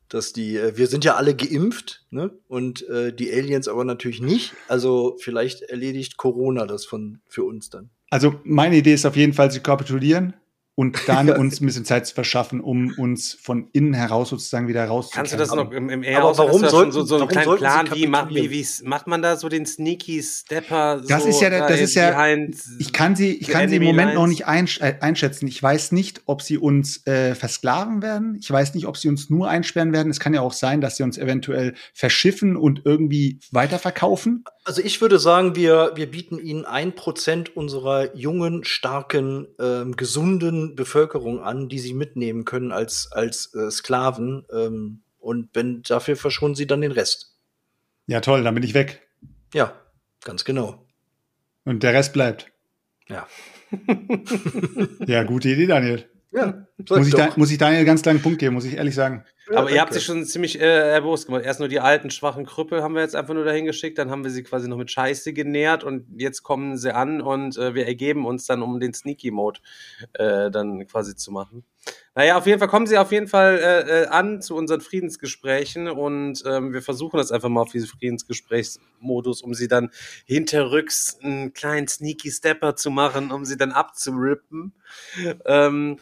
dass 0.07 0.31
die, 0.31 0.55
äh, 0.55 0.77
wir 0.77 0.87
sind 0.87 1.03
ja 1.03 1.15
alle 1.15 1.35
geimpft, 1.35 2.05
ne? 2.11 2.31
Und 2.47 2.87
äh, 2.87 3.11
die 3.13 3.29
Aliens 3.33 3.67
aber 3.67 3.83
natürlich 3.83 4.21
nicht. 4.21 4.53
Also 4.69 5.17
vielleicht 5.19 5.63
erledigt 5.63 6.15
Corona 6.17 6.65
das 6.65 6.85
von 6.85 7.19
für 7.27 7.43
uns 7.43 7.69
dann. 7.69 7.89
Also 8.09 8.39
meine 8.45 8.77
Idee 8.77 8.93
ist 8.93 9.05
auf 9.05 9.15
jeden 9.17 9.33
Fall, 9.33 9.51
sie 9.51 9.59
kapitulieren 9.59 10.33
und 10.75 10.97
dann 11.07 11.29
uns 11.37 11.61
ein 11.61 11.65
bisschen 11.67 11.85
Zeit 11.85 12.07
zu 12.07 12.15
verschaffen, 12.15 12.59
um 12.59 12.93
uns 12.97 13.33
von 13.33 13.67
innen 13.73 13.93
heraus 13.93 14.29
sozusagen 14.29 14.67
wieder 14.67 14.85
rauszukämpfen. 14.85 15.37
Kannst 15.37 15.51
du 15.51 15.55
das 15.55 15.65
noch 15.65 15.71
im, 15.71 15.89
im 15.89 16.03
eher 16.03 16.19
Aber 16.23 16.37
warum 16.37 16.61
sollten- 16.65 16.91
so, 16.91 17.03
so 17.03 17.15
einen 17.15 17.21
warum 17.21 17.29
kleinen 17.29 17.57
Plan, 17.57 17.89
wie, 17.93 18.07
macht, 18.07 18.29
wie, 18.33 18.49
wie's- 18.49 18.81
macht 18.83 19.05
man 19.07 19.21
da 19.21 19.35
so 19.35 19.49
den 19.49 19.65
Sneaky 19.65 20.23
Stepper? 20.23 21.01
Das 21.07 21.23
so 21.23 21.29
ist 21.29 21.41
ja, 21.41 21.49
das 21.49 21.79
ist 21.79 21.93
ja, 21.95 22.27
ich 22.79 22.91
kann 22.93 23.15
sie, 23.15 23.33
ich 23.35 23.47
kann 23.47 23.69
sie 23.69 23.75
im 23.75 23.83
Moment 23.83 24.15
noch 24.15 24.21
lines? 24.21 24.29
nicht 24.39 24.47
einsch 24.47 24.81
äh, 24.81 24.95
einschätzen. 24.99 25.47
Ich 25.47 25.61
weiß 25.61 25.91
nicht, 25.91 26.21
ob 26.25 26.41
sie 26.41 26.57
uns 26.57 27.05
äh, 27.05 27.35
versklaven 27.35 28.01
werden. 28.01 28.37
Ich 28.39 28.49
weiß 28.49 28.73
nicht, 28.73 28.87
ob 28.87 28.97
sie 28.97 29.09
uns 29.09 29.29
nur 29.29 29.49
einsperren 29.49 29.93
werden. 29.93 30.09
Es 30.09 30.19
kann 30.19 30.33
ja 30.33 30.41
auch 30.41 30.53
sein, 30.53 30.81
dass 30.81 30.97
sie 30.97 31.03
uns 31.03 31.17
eventuell 31.17 31.75
verschiffen 31.93 32.57
und 32.57 32.81
irgendwie 32.85 33.39
weiterverkaufen. 33.51 34.43
Also 34.65 34.81
ich 34.81 35.01
würde 35.01 35.19
sagen, 35.19 35.55
wir, 35.55 35.91
wir 35.95 36.09
bieten 36.09 36.39
ihnen 36.39 36.65
ein 36.65 36.95
Prozent 36.95 37.55
unserer 37.55 38.15
jungen, 38.15 38.63
starken, 38.63 39.47
ähm, 39.59 39.95
gesunden 39.97 40.75
Bevölkerung 40.75 41.41
an, 41.41 41.67
die 41.67 41.79
sie 41.79 41.93
mitnehmen 41.93 42.45
können 42.45 42.71
als, 42.71 43.11
als 43.11 43.53
äh, 43.55 43.69
Sklaven. 43.69 44.45
Ähm, 44.53 45.01
und 45.19 45.49
wenn 45.53 45.81
dafür 45.83 46.15
verschonen 46.15 46.55
sie 46.55 46.67
dann 46.67 46.81
den 46.81 46.93
Rest. 46.93 47.35
Ja, 48.07 48.21
toll, 48.21 48.43
dann 48.43 48.53
bin 48.53 48.63
ich 48.63 48.73
weg. 48.73 49.01
Ja, 49.53 49.73
ganz 50.23 50.45
genau. 50.45 50.85
Und 51.65 51.83
der 51.83 51.93
Rest 51.93 52.13
bleibt. 52.13 52.51
Ja. 53.07 53.27
Ja, 55.07 55.23
gute 55.23 55.49
Idee, 55.49 55.65
Daniel. 55.65 56.07
Ja, 56.33 56.65
Muss 56.89 57.07
ich, 57.07 57.13
da, 57.13 57.29
muss 57.35 57.51
ich 57.51 57.59
Daniel 57.59 57.85
ganz 57.85 58.01
kleinen 58.01 58.21
Punkt 58.21 58.39
geben, 58.39 58.55
muss 58.55 58.65
ich 58.65 58.75
ehrlich 58.75 58.95
sagen. 58.95 59.23
Aber 59.53 59.69
ihr 59.69 59.79
habt 59.79 59.93
sich 59.93 60.03
schon 60.03 60.25
ziemlich 60.25 60.59
äh, 60.59 60.91
erbost 60.91 61.27
gemacht. 61.27 61.43
Erst 61.45 61.59
nur 61.59 61.69
die 61.69 61.79
alten, 61.79 62.09
schwachen 62.09 62.45
Krüppel 62.45 62.81
haben 62.81 62.95
wir 62.95 63.01
jetzt 63.01 63.15
einfach 63.15 63.33
nur 63.35 63.45
dahin 63.45 63.65
geschickt, 63.65 63.97
dann 63.97 64.09
haben 64.09 64.23
wir 64.23 64.31
sie 64.31 64.41
quasi 64.41 64.67
noch 64.67 64.77
mit 64.77 64.89
Scheiße 64.89 65.33
genährt 65.33 65.83
und 65.83 66.07
jetzt 66.17 66.41
kommen 66.41 66.77
sie 66.77 66.95
an 66.95 67.21
und 67.21 67.57
äh, 67.57 67.75
wir 67.75 67.85
ergeben 67.85 68.25
uns 68.25 68.45
dann, 68.47 68.63
um 68.63 68.79
den 68.79 68.93
Sneaky-Mode 68.93 69.59
äh, 70.13 70.49
dann 70.49 70.87
quasi 70.87 71.15
zu 71.15 71.31
machen. 71.31 71.65
Naja, 72.15 72.37
auf 72.37 72.45
jeden 72.45 72.59
Fall 72.59 72.67
kommen 72.67 72.87
sie 72.87 72.97
auf 72.97 73.11
jeden 73.11 73.27
Fall 73.27 73.57
äh, 73.57 74.03
äh, 74.03 74.07
an 74.07 74.41
zu 74.41 74.55
unseren 74.55 74.81
Friedensgesprächen 74.81 75.89
und 75.89 76.43
ähm, 76.45 76.71
wir 76.71 76.81
versuchen 76.81 77.17
das 77.17 77.31
einfach 77.31 77.49
mal 77.49 77.61
auf 77.61 77.71
diese 77.71 77.87
Friedensgesprächsmodus, 77.87 79.41
um 79.41 79.53
sie 79.53 79.67
dann 79.67 79.91
hinterrücks 80.25 81.19
einen 81.21 81.53
kleinen 81.53 81.87
Sneaky 81.87 82.31
Stepper 82.31 82.75
zu 82.75 82.91
machen, 82.91 83.31
um 83.31 83.45
sie 83.45 83.57
dann 83.57 83.71
abzurippen. 83.71 84.73
Ähm, 85.45 85.99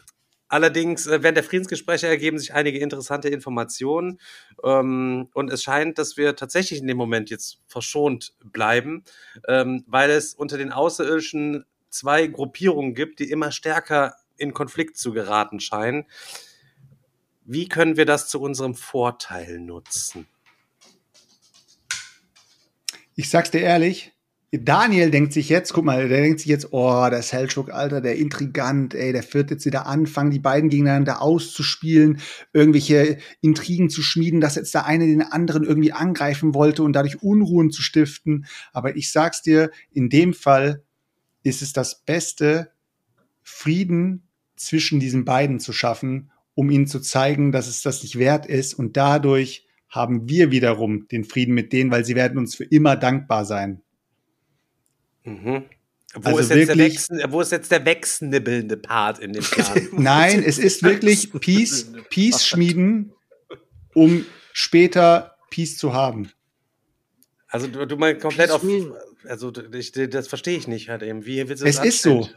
Allerdings, 0.52 1.06
äh, 1.06 1.22
während 1.22 1.38
der 1.38 1.44
Friedensgespräche 1.44 2.06
ergeben 2.06 2.38
sich 2.38 2.52
einige 2.52 2.78
interessante 2.78 3.30
Informationen 3.30 4.20
ähm, 4.62 5.30
und 5.32 5.50
es 5.50 5.62
scheint, 5.62 5.96
dass 5.96 6.18
wir 6.18 6.36
tatsächlich 6.36 6.78
in 6.78 6.86
dem 6.86 6.98
Moment 6.98 7.30
jetzt 7.30 7.62
verschont 7.68 8.34
bleiben, 8.44 9.02
ähm, 9.48 9.82
weil 9.86 10.10
es 10.10 10.34
unter 10.34 10.58
den 10.58 10.70
Außerirdischen 10.70 11.64
zwei 11.88 12.26
Gruppierungen 12.26 12.94
gibt, 12.94 13.20
die 13.20 13.30
immer 13.30 13.50
stärker 13.50 14.16
in 14.36 14.52
Konflikt 14.52 14.98
zu 14.98 15.14
geraten 15.14 15.58
scheinen. 15.58 16.04
Wie 17.46 17.66
können 17.66 17.96
wir 17.96 18.04
das 18.04 18.28
zu 18.28 18.38
unserem 18.38 18.74
Vorteil 18.74 19.58
nutzen? 19.58 20.26
Ich 23.14 23.30
sag's 23.30 23.50
dir 23.50 23.62
ehrlich, 23.62 24.12
Daniel 24.54 25.10
denkt 25.10 25.32
sich 25.32 25.48
jetzt, 25.48 25.72
guck 25.72 25.86
mal, 25.86 26.08
der 26.10 26.20
denkt 26.20 26.40
sich 26.40 26.48
jetzt, 26.48 26.74
oh, 26.74 27.08
der 27.08 27.22
Selchuk, 27.22 27.72
Alter, 27.72 28.02
der 28.02 28.16
Intrigant, 28.16 28.94
ey, 28.94 29.10
der 29.10 29.24
wird 29.32 29.50
jetzt 29.50 29.64
wieder 29.64 29.86
anfangen, 29.86 30.30
die 30.30 30.40
beiden 30.40 30.68
gegeneinander 30.68 31.22
auszuspielen, 31.22 32.20
irgendwelche 32.52 33.16
Intrigen 33.40 33.88
zu 33.88 34.02
schmieden, 34.02 34.42
dass 34.42 34.56
jetzt 34.56 34.74
der 34.74 34.84
eine 34.84 35.06
den 35.06 35.22
anderen 35.22 35.64
irgendwie 35.64 35.92
angreifen 35.92 36.52
wollte 36.54 36.82
und 36.82 36.92
dadurch 36.92 37.22
Unruhen 37.22 37.70
zu 37.70 37.80
stiften. 37.80 38.44
Aber 38.74 38.94
ich 38.94 39.10
sag's 39.10 39.40
dir, 39.40 39.70
in 39.90 40.10
dem 40.10 40.34
Fall 40.34 40.82
ist 41.42 41.62
es 41.62 41.72
das 41.72 42.02
Beste, 42.02 42.72
Frieden 43.40 44.28
zwischen 44.56 45.00
diesen 45.00 45.24
beiden 45.24 45.60
zu 45.60 45.72
schaffen, 45.72 46.30
um 46.54 46.68
ihnen 46.68 46.86
zu 46.86 47.00
zeigen, 47.00 47.52
dass 47.52 47.68
es 47.68 47.80
das 47.80 48.02
nicht 48.02 48.18
wert 48.18 48.44
ist. 48.44 48.74
Und 48.74 48.98
dadurch 48.98 49.66
haben 49.88 50.28
wir 50.28 50.50
wiederum 50.50 51.08
den 51.08 51.24
Frieden 51.24 51.54
mit 51.54 51.72
denen, 51.72 51.90
weil 51.90 52.04
sie 52.04 52.16
werden 52.16 52.36
uns 52.36 52.54
für 52.54 52.64
immer 52.64 52.96
dankbar 52.96 53.46
sein. 53.46 53.80
Mhm. 55.24 55.64
Wo, 56.14 56.28
Also 56.28 56.40
ist 56.40 56.50
jetzt 56.50 56.68
der 56.68 56.76
wirklich- 56.76 57.06
wo 57.32 57.40
ist 57.40 57.52
jetzt 57.52 57.70
der 57.70 57.86
wegschnibbelnde 57.86 58.76
Part 58.76 59.18
in 59.18 59.32
dem 59.32 59.42
Plan? 59.42 59.88
Nein, 59.92 60.42
es 60.44 60.58
ist 60.58 60.82
wirklich 60.82 61.32
Peace, 61.32 61.86
Peace 62.10 62.46
schmieden, 62.46 63.12
um 63.94 64.26
später 64.52 65.36
Peace 65.50 65.78
zu 65.78 65.94
haben. 65.94 66.30
Also 67.48 67.66
du, 67.66 67.86
du 67.86 67.96
meinst 67.96 68.20
komplett 68.20 68.50
auf. 68.50 68.60
Peace 68.60 68.86
Also 69.26 69.52
ich, 69.72 69.92
das 69.92 70.28
verstehe 70.28 70.56
ich 70.58 70.68
nicht 70.68 70.88
halt 70.90 71.02
eben. 71.02 71.24
Wie 71.24 71.48
willst 71.48 71.62
du 71.62 71.66
das 71.66 71.78
Es 71.78 71.84
ist 71.84 72.02
so. 72.02 72.28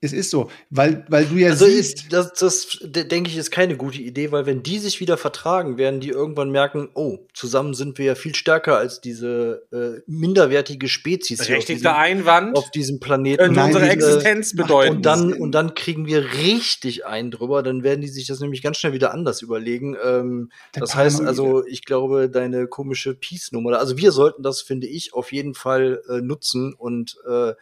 Es 0.00 0.12
ist 0.12 0.30
so, 0.30 0.48
weil, 0.70 1.04
weil 1.08 1.24
du 1.26 1.34
ja 1.36 1.48
Also 1.50 1.64
siehst, 1.66 2.02
ist, 2.04 2.12
das, 2.12 2.32
das 2.34 2.78
de- 2.82 3.02
denke 3.02 3.30
ich, 3.30 3.36
ist 3.36 3.50
keine 3.50 3.76
gute 3.76 3.98
Idee, 4.00 4.30
weil 4.30 4.46
wenn 4.46 4.62
die 4.62 4.78
sich 4.78 5.00
wieder 5.00 5.16
vertragen, 5.16 5.76
werden 5.76 5.98
die 5.98 6.10
irgendwann 6.10 6.50
merken, 6.50 6.88
oh, 6.94 7.18
zusammen 7.34 7.74
sind 7.74 7.98
wir 7.98 8.04
ja 8.04 8.14
viel 8.14 8.36
stärker 8.36 8.76
als 8.78 9.00
diese 9.00 9.66
äh, 9.72 10.00
minderwertige 10.06 10.88
Spezies 10.88 11.38
hier 11.42 11.56
auf 11.58 11.64
Berechtigter 11.66 11.90
diesem, 11.90 11.96
Einwand. 11.96 12.56
auf 12.56 12.70
diesem 12.70 13.00
Planeten. 13.00 13.42
Könnte 13.42 13.60
unsere 13.60 13.84
die- 13.86 13.90
Existenz 13.90 14.54
bedeuten. 14.54 14.96
Und 14.98 15.02
dann, 15.02 15.32
und 15.32 15.50
dann 15.50 15.74
kriegen 15.74 16.06
wir 16.06 16.32
richtig 16.32 17.04
einen 17.04 17.32
drüber, 17.32 17.64
dann 17.64 17.82
werden 17.82 18.00
die 18.00 18.08
sich 18.08 18.28
das 18.28 18.38
nämlich 18.38 18.62
ganz 18.62 18.76
schnell 18.78 18.92
wieder 18.92 19.12
anders 19.12 19.42
überlegen. 19.42 19.96
Ähm, 20.04 20.50
das 20.74 20.94
heißt 20.94 21.22
also, 21.22 21.66
ich 21.66 21.84
glaube, 21.84 22.30
deine 22.30 22.68
komische 22.68 23.14
Peace-Nummer, 23.14 23.76
also 23.78 23.96
wir 23.96 24.12
sollten 24.12 24.44
das, 24.44 24.62
finde 24.62 24.86
ich, 24.86 25.12
auf 25.12 25.32
jeden 25.32 25.54
Fall 25.54 26.02
äh, 26.08 26.20
nutzen 26.20 26.72
und 26.72 27.16
äh, 27.28 27.54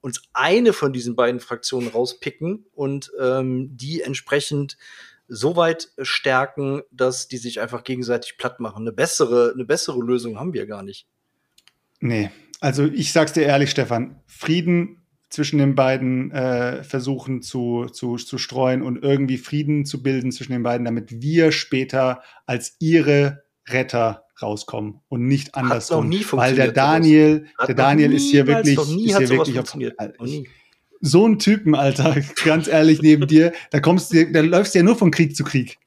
uns 0.00 0.22
eine 0.32 0.72
von 0.72 0.92
diesen 0.92 1.16
beiden 1.16 1.40
Fraktionen 1.40 1.88
rauspicken 1.88 2.66
und 2.72 3.10
ähm, 3.20 3.76
die 3.76 4.02
entsprechend 4.02 4.76
so 5.28 5.56
weit 5.56 5.92
stärken, 6.02 6.82
dass 6.90 7.28
die 7.28 7.36
sich 7.36 7.60
einfach 7.60 7.84
gegenseitig 7.84 8.36
platt 8.36 8.60
machen. 8.60 8.82
Eine 8.82 8.92
bessere, 8.92 9.52
eine 9.54 9.64
bessere 9.64 10.00
Lösung 10.00 10.38
haben 10.38 10.52
wir 10.52 10.66
gar 10.66 10.82
nicht. 10.82 11.06
nee, 12.00 12.30
also 12.60 12.84
ich 12.84 13.12
sag's 13.12 13.32
dir 13.32 13.42
ehrlich, 13.42 13.70
Stefan, 13.70 14.20
Frieden 14.26 15.00
zwischen 15.30 15.58
den 15.58 15.76
beiden 15.76 16.32
äh, 16.32 16.82
versuchen 16.82 17.40
zu, 17.40 17.86
zu, 17.86 18.16
zu 18.16 18.36
streuen 18.36 18.82
und 18.82 19.02
irgendwie 19.02 19.38
Frieden 19.38 19.86
zu 19.86 20.02
bilden 20.02 20.32
zwischen 20.32 20.52
den 20.52 20.64
beiden, 20.64 20.84
damit 20.84 21.22
wir 21.22 21.52
später 21.52 22.22
als 22.46 22.76
ihre 22.80 23.44
Retter 23.68 24.24
rauskommen 24.40 25.00
und 25.08 25.26
nicht 25.26 25.54
andersrum. 25.54 26.08
nie 26.08 26.24
weil 26.32 26.54
der 26.54 26.66
funktioniert. 26.66 26.76
Daniel, 26.76 27.46
der 27.60 27.68
noch 27.68 27.74
Daniel 27.74 28.12
ist 28.14 28.30
hier 28.30 28.46
wirklich, 28.46 28.76
noch 28.76 28.88
ist 28.88 28.94
hier 28.94 29.28
wirklich 29.28 29.58
auf, 29.58 29.68
funktioniert. 29.68 29.96
Noch 29.98 30.26
so 31.02 31.26
ein 31.26 31.38
Typen, 31.38 31.74
Alter, 31.74 32.16
ganz 32.44 32.68
ehrlich, 32.68 33.02
neben 33.02 33.26
dir, 33.26 33.52
da 33.70 33.80
kommst 33.80 34.12
du, 34.12 34.30
da 34.30 34.40
läufst 34.40 34.74
du 34.74 34.78
ja 34.80 34.82
nur 34.84 34.96
von 34.96 35.10
Krieg 35.10 35.34
zu 35.34 35.44
Krieg. 35.44 35.78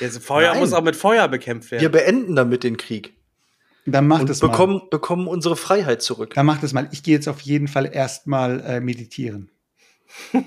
Ja, 0.00 0.08
Feuer 0.10 0.52
Nein. 0.52 0.60
muss 0.60 0.72
auch 0.72 0.82
mit 0.82 0.94
Feuer 0.96 1.26
bekämpft 1.28 1.70
Wir 1.70 1.80
werden. 1.80 1.92
beenden 1.92 2.36
damit 2.36 2.64
den 2.64 2.76
Krieg 2.76 3.14
Dann 3.86 4.06
mach 4.06 4.20
und 4.20 4.28
das 4.28 4.42
mal. 4.42 4.48
bekommen, 4.48 4.82
bekommen 4.90 5.26
unsere 5.26 5.56
Freiheit 5.56 6.02
zurück. 6.02 6.34
Dann 6.34 6.46
mach 6.46 6.60
das 6.60 6.72
mal. 6.72 6.88
Ich 6.92 7.02
gehe 7.02 7.14
jetzt 7.14 7.28
auf 7.28 7.40
jeden 7.40 7.66
Fall 7.66 7.90
erstmal 7.92 8.60
äh, 8.60 8.80
meditieren. 8.80 9.50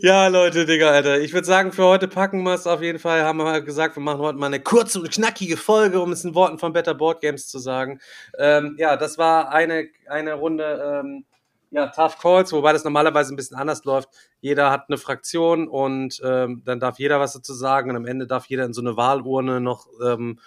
ja, 0.00 0.28
Leute, 0.28 0.66
Digga, 0.66 0.90
Alter. 0.90 1.20
Ich 1.20 1.32
würde 1.32 1.46
sagen, 1.46 1.72
für 1.72 1.84
heute 1.84 2.08
packen 2.08 2.42
wir 2.42 2.54
es 2.54 2.66
auf 2.66 2.82
jeden 2.82 2.98
Fall. 2.98 3.22
Haben 3.22 3.38
wir 3.38 3.60
gesagt, 3.62 3.96
wir 3.96 4.02
machen 4.02 4.20
heute 4.20 4.38
mal 4.38 4.46
eine 4.46 4.60
kurze 4.60 5.00
und 5.00 5.10
knackige 5.10 5.56
Folge, 5.56 6.00
um 6.00 6.12
es 6.12 6.24
in 6.24 6.34
Worten 6.34 6.58
von 6.58 6.72
Better 6.72 6.94
Board 6.94 7.20
Games 7.20 7.48
zu 7.48 7.58
sagen. 7.58 8.00
Ähm, 8.38 8.76
ja, 8.78 8.96
das 8.96 9.18
war 9.18 9.50
eine, 9.50 9.88
eine 10.08 10.34
Runde 10.34 11.02
ähm, 11.04 11.24
ja, 11.70 11.88
Tough 11.88 12.18
Calls, 12.18 12.52
wobei 12.52 12.72
das 12.72 12.84
normalerweise 12.84 13.34
ein 13.34 13.36
bisschen 13.36 13.56
anders 13.56 13.84
läuft. 13.84 14.08
Jeder 14.40 14.70
hat 14.70 14.84
eine 14.88 14.98
Fraktion 14.98 15.68
und 15.68 16.20
ähm, 16.24 16.62
dann 16.64 16.80
darf 16.80 16.98
jeder 16.98 17.20
was 17.20 17.32
dazu 17.32 17.54
sagen 17.54 17.90
und 17.90 17.96
am 17.96 18.06
Ende 18.06 18.26
darf 18.26 18.46
jeder 18.46 18.64
in 18.64 18.72
so 18.72 18.80
eine 18.80 18.96
Wahlurne 18.96 19.60
noch 19.60 19.86
ähm, 20.04 20.38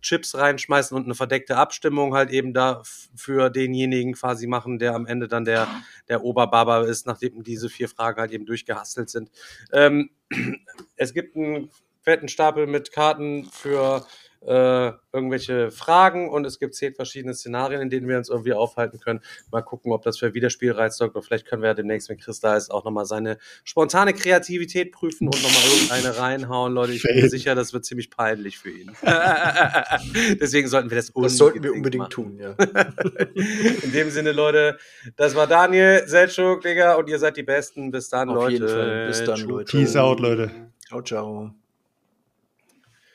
Chips 0.00 0.34
reinschmeißen 0.36 0.96
und 0.96 1.04
eine 1.04 1.14
verdeckte 1.14 1.56
Abstimmung 1.56 2.14
halt 2.14 2.30
eben 2.30 2.52
da 2.54 2.82
für 3.14 3.50
denjenigen 3.50 4.14
quasi 4.14 4.46
machen, 4.46 4.78
der 4.78 4.94
am 4.94 5.06
Ende 5.06 5.28
dann 5.28 5.44
der, 5.44 5.68
der 6.08 6.24
Oberbaba 6.24 6.82
ist, 6.82 7.06
nachdem 7.06 7.42
diese 7.42 7.68
vier 7.68 7.88
Fragen 7.88 8.20
halt 8.20 8.32
eben 8.32 8.46
durchgehastelt 8.46 9.10
sind. 9.10 9.30
Ähm, 9.72 10.10
es 10.96 11.14
gibt 11.14 11.36
einen 11.36 11.70
fetten 12.00 12.28
Stapel 12.28 12.66
mit 12.66 12.92
Karten 12.92 13.44
für 13.52 14.04
äh, 14.46 14.92
irgendwelche 15.12 15.70
Fragen 15.70 16.28
und 16.30 16.44
es 16.46 16.58
gibt 16.58 16.74
zehn 16.74 16.94
verschiedene 16.94 17.34
Szenarien, 17.34 17.80
in 17.80 17.90
denen 17.90 18.08
wir 18.08 18.16
uns 18.18 18.28
irgendwie 18.28 18.52
aufhalten 18.54 18.98
können. 19.00 19.20
Mal 19.50 19.62
gucken, 19.62 19.92
ob 19.92 20.02
das 20.02 20.18
für 20.18 20.34
Wiederspielreiz 20.34 20.96
sorgt 20.96 21.14
oder 21.14 21.22
vielleicht 21.22 21.46
können 21.46 21.62
wir 21.62 21.68
ja 21.68 21.74
demnächst, 21.74 22.08
wenn 22.08 22.18
Chris 22.18 22.40
da 22.40 22.56
ist, 22.56 22.70
auch 22.70 22.84
nochmal 22.84 23.04
seine 23.04 23.38
spontane 23.64 24.12
Kreativität 24.14 24.92
prüfen 24.92 25.26
und 25.28 25.42
nochmal 25.42 25.62
irgendeine 25.72 26.18
reinhauen. 26.18 26.72
Leute, 26.72 26.92
ich 26.92 27.02
bin 27.02 27.16
mir 27.16 27.28
sicher, 27.28 27.54
das 27.54 27.72
wird 27.72 27.84
ziemlich 27.84 28.10
peinlich 28.10 28.58
für 28.58 28.70
ihn. 28.70 28.90
Deswegen 30.40 30.68
sollten 30.68 30.90
wir 30.90 30.96
das 30.96 31.12
Das 31.14 31.36
sollten 31.36 31.62
wir 31.62 31.72
unbedingt 31.72 31.92
unbedingt 31.92 32.02
machen. 32.02 32.10
tun, 32.10 32.38
ja. 32.38 32.52
In 33.82 33.92
dem 33.92 34.10
Sinne, 34.10 34.32
Leute, 34.32 34.78
das 35.16 35.34
war 35.34 35.46
Daniel, 35.46 36.02
Selchuk, 36.06 36.62
Digga, 36.62 36.94
und 36.94 37.08
ihr 37.08 37.18
seid 37.18 37.36
die 37.36 37.42
Besten. 37.42 37.90
Bis 37.90 38.08
dann, 38.08 38.28
Auf 38.30 38.36
Leute. 38.36 38.52
jeden 38.54 38.68
Fall. 38.68 39.06
Bis 39.06 39.24
dann. 39.24 39.40
Leute. 39.40 39.70
Peace 39.70 39.96
out, 39.96 40.20
Leute. 40.20 40.50
Ciao, 40.86 41.02
ciao. 41.02 41.61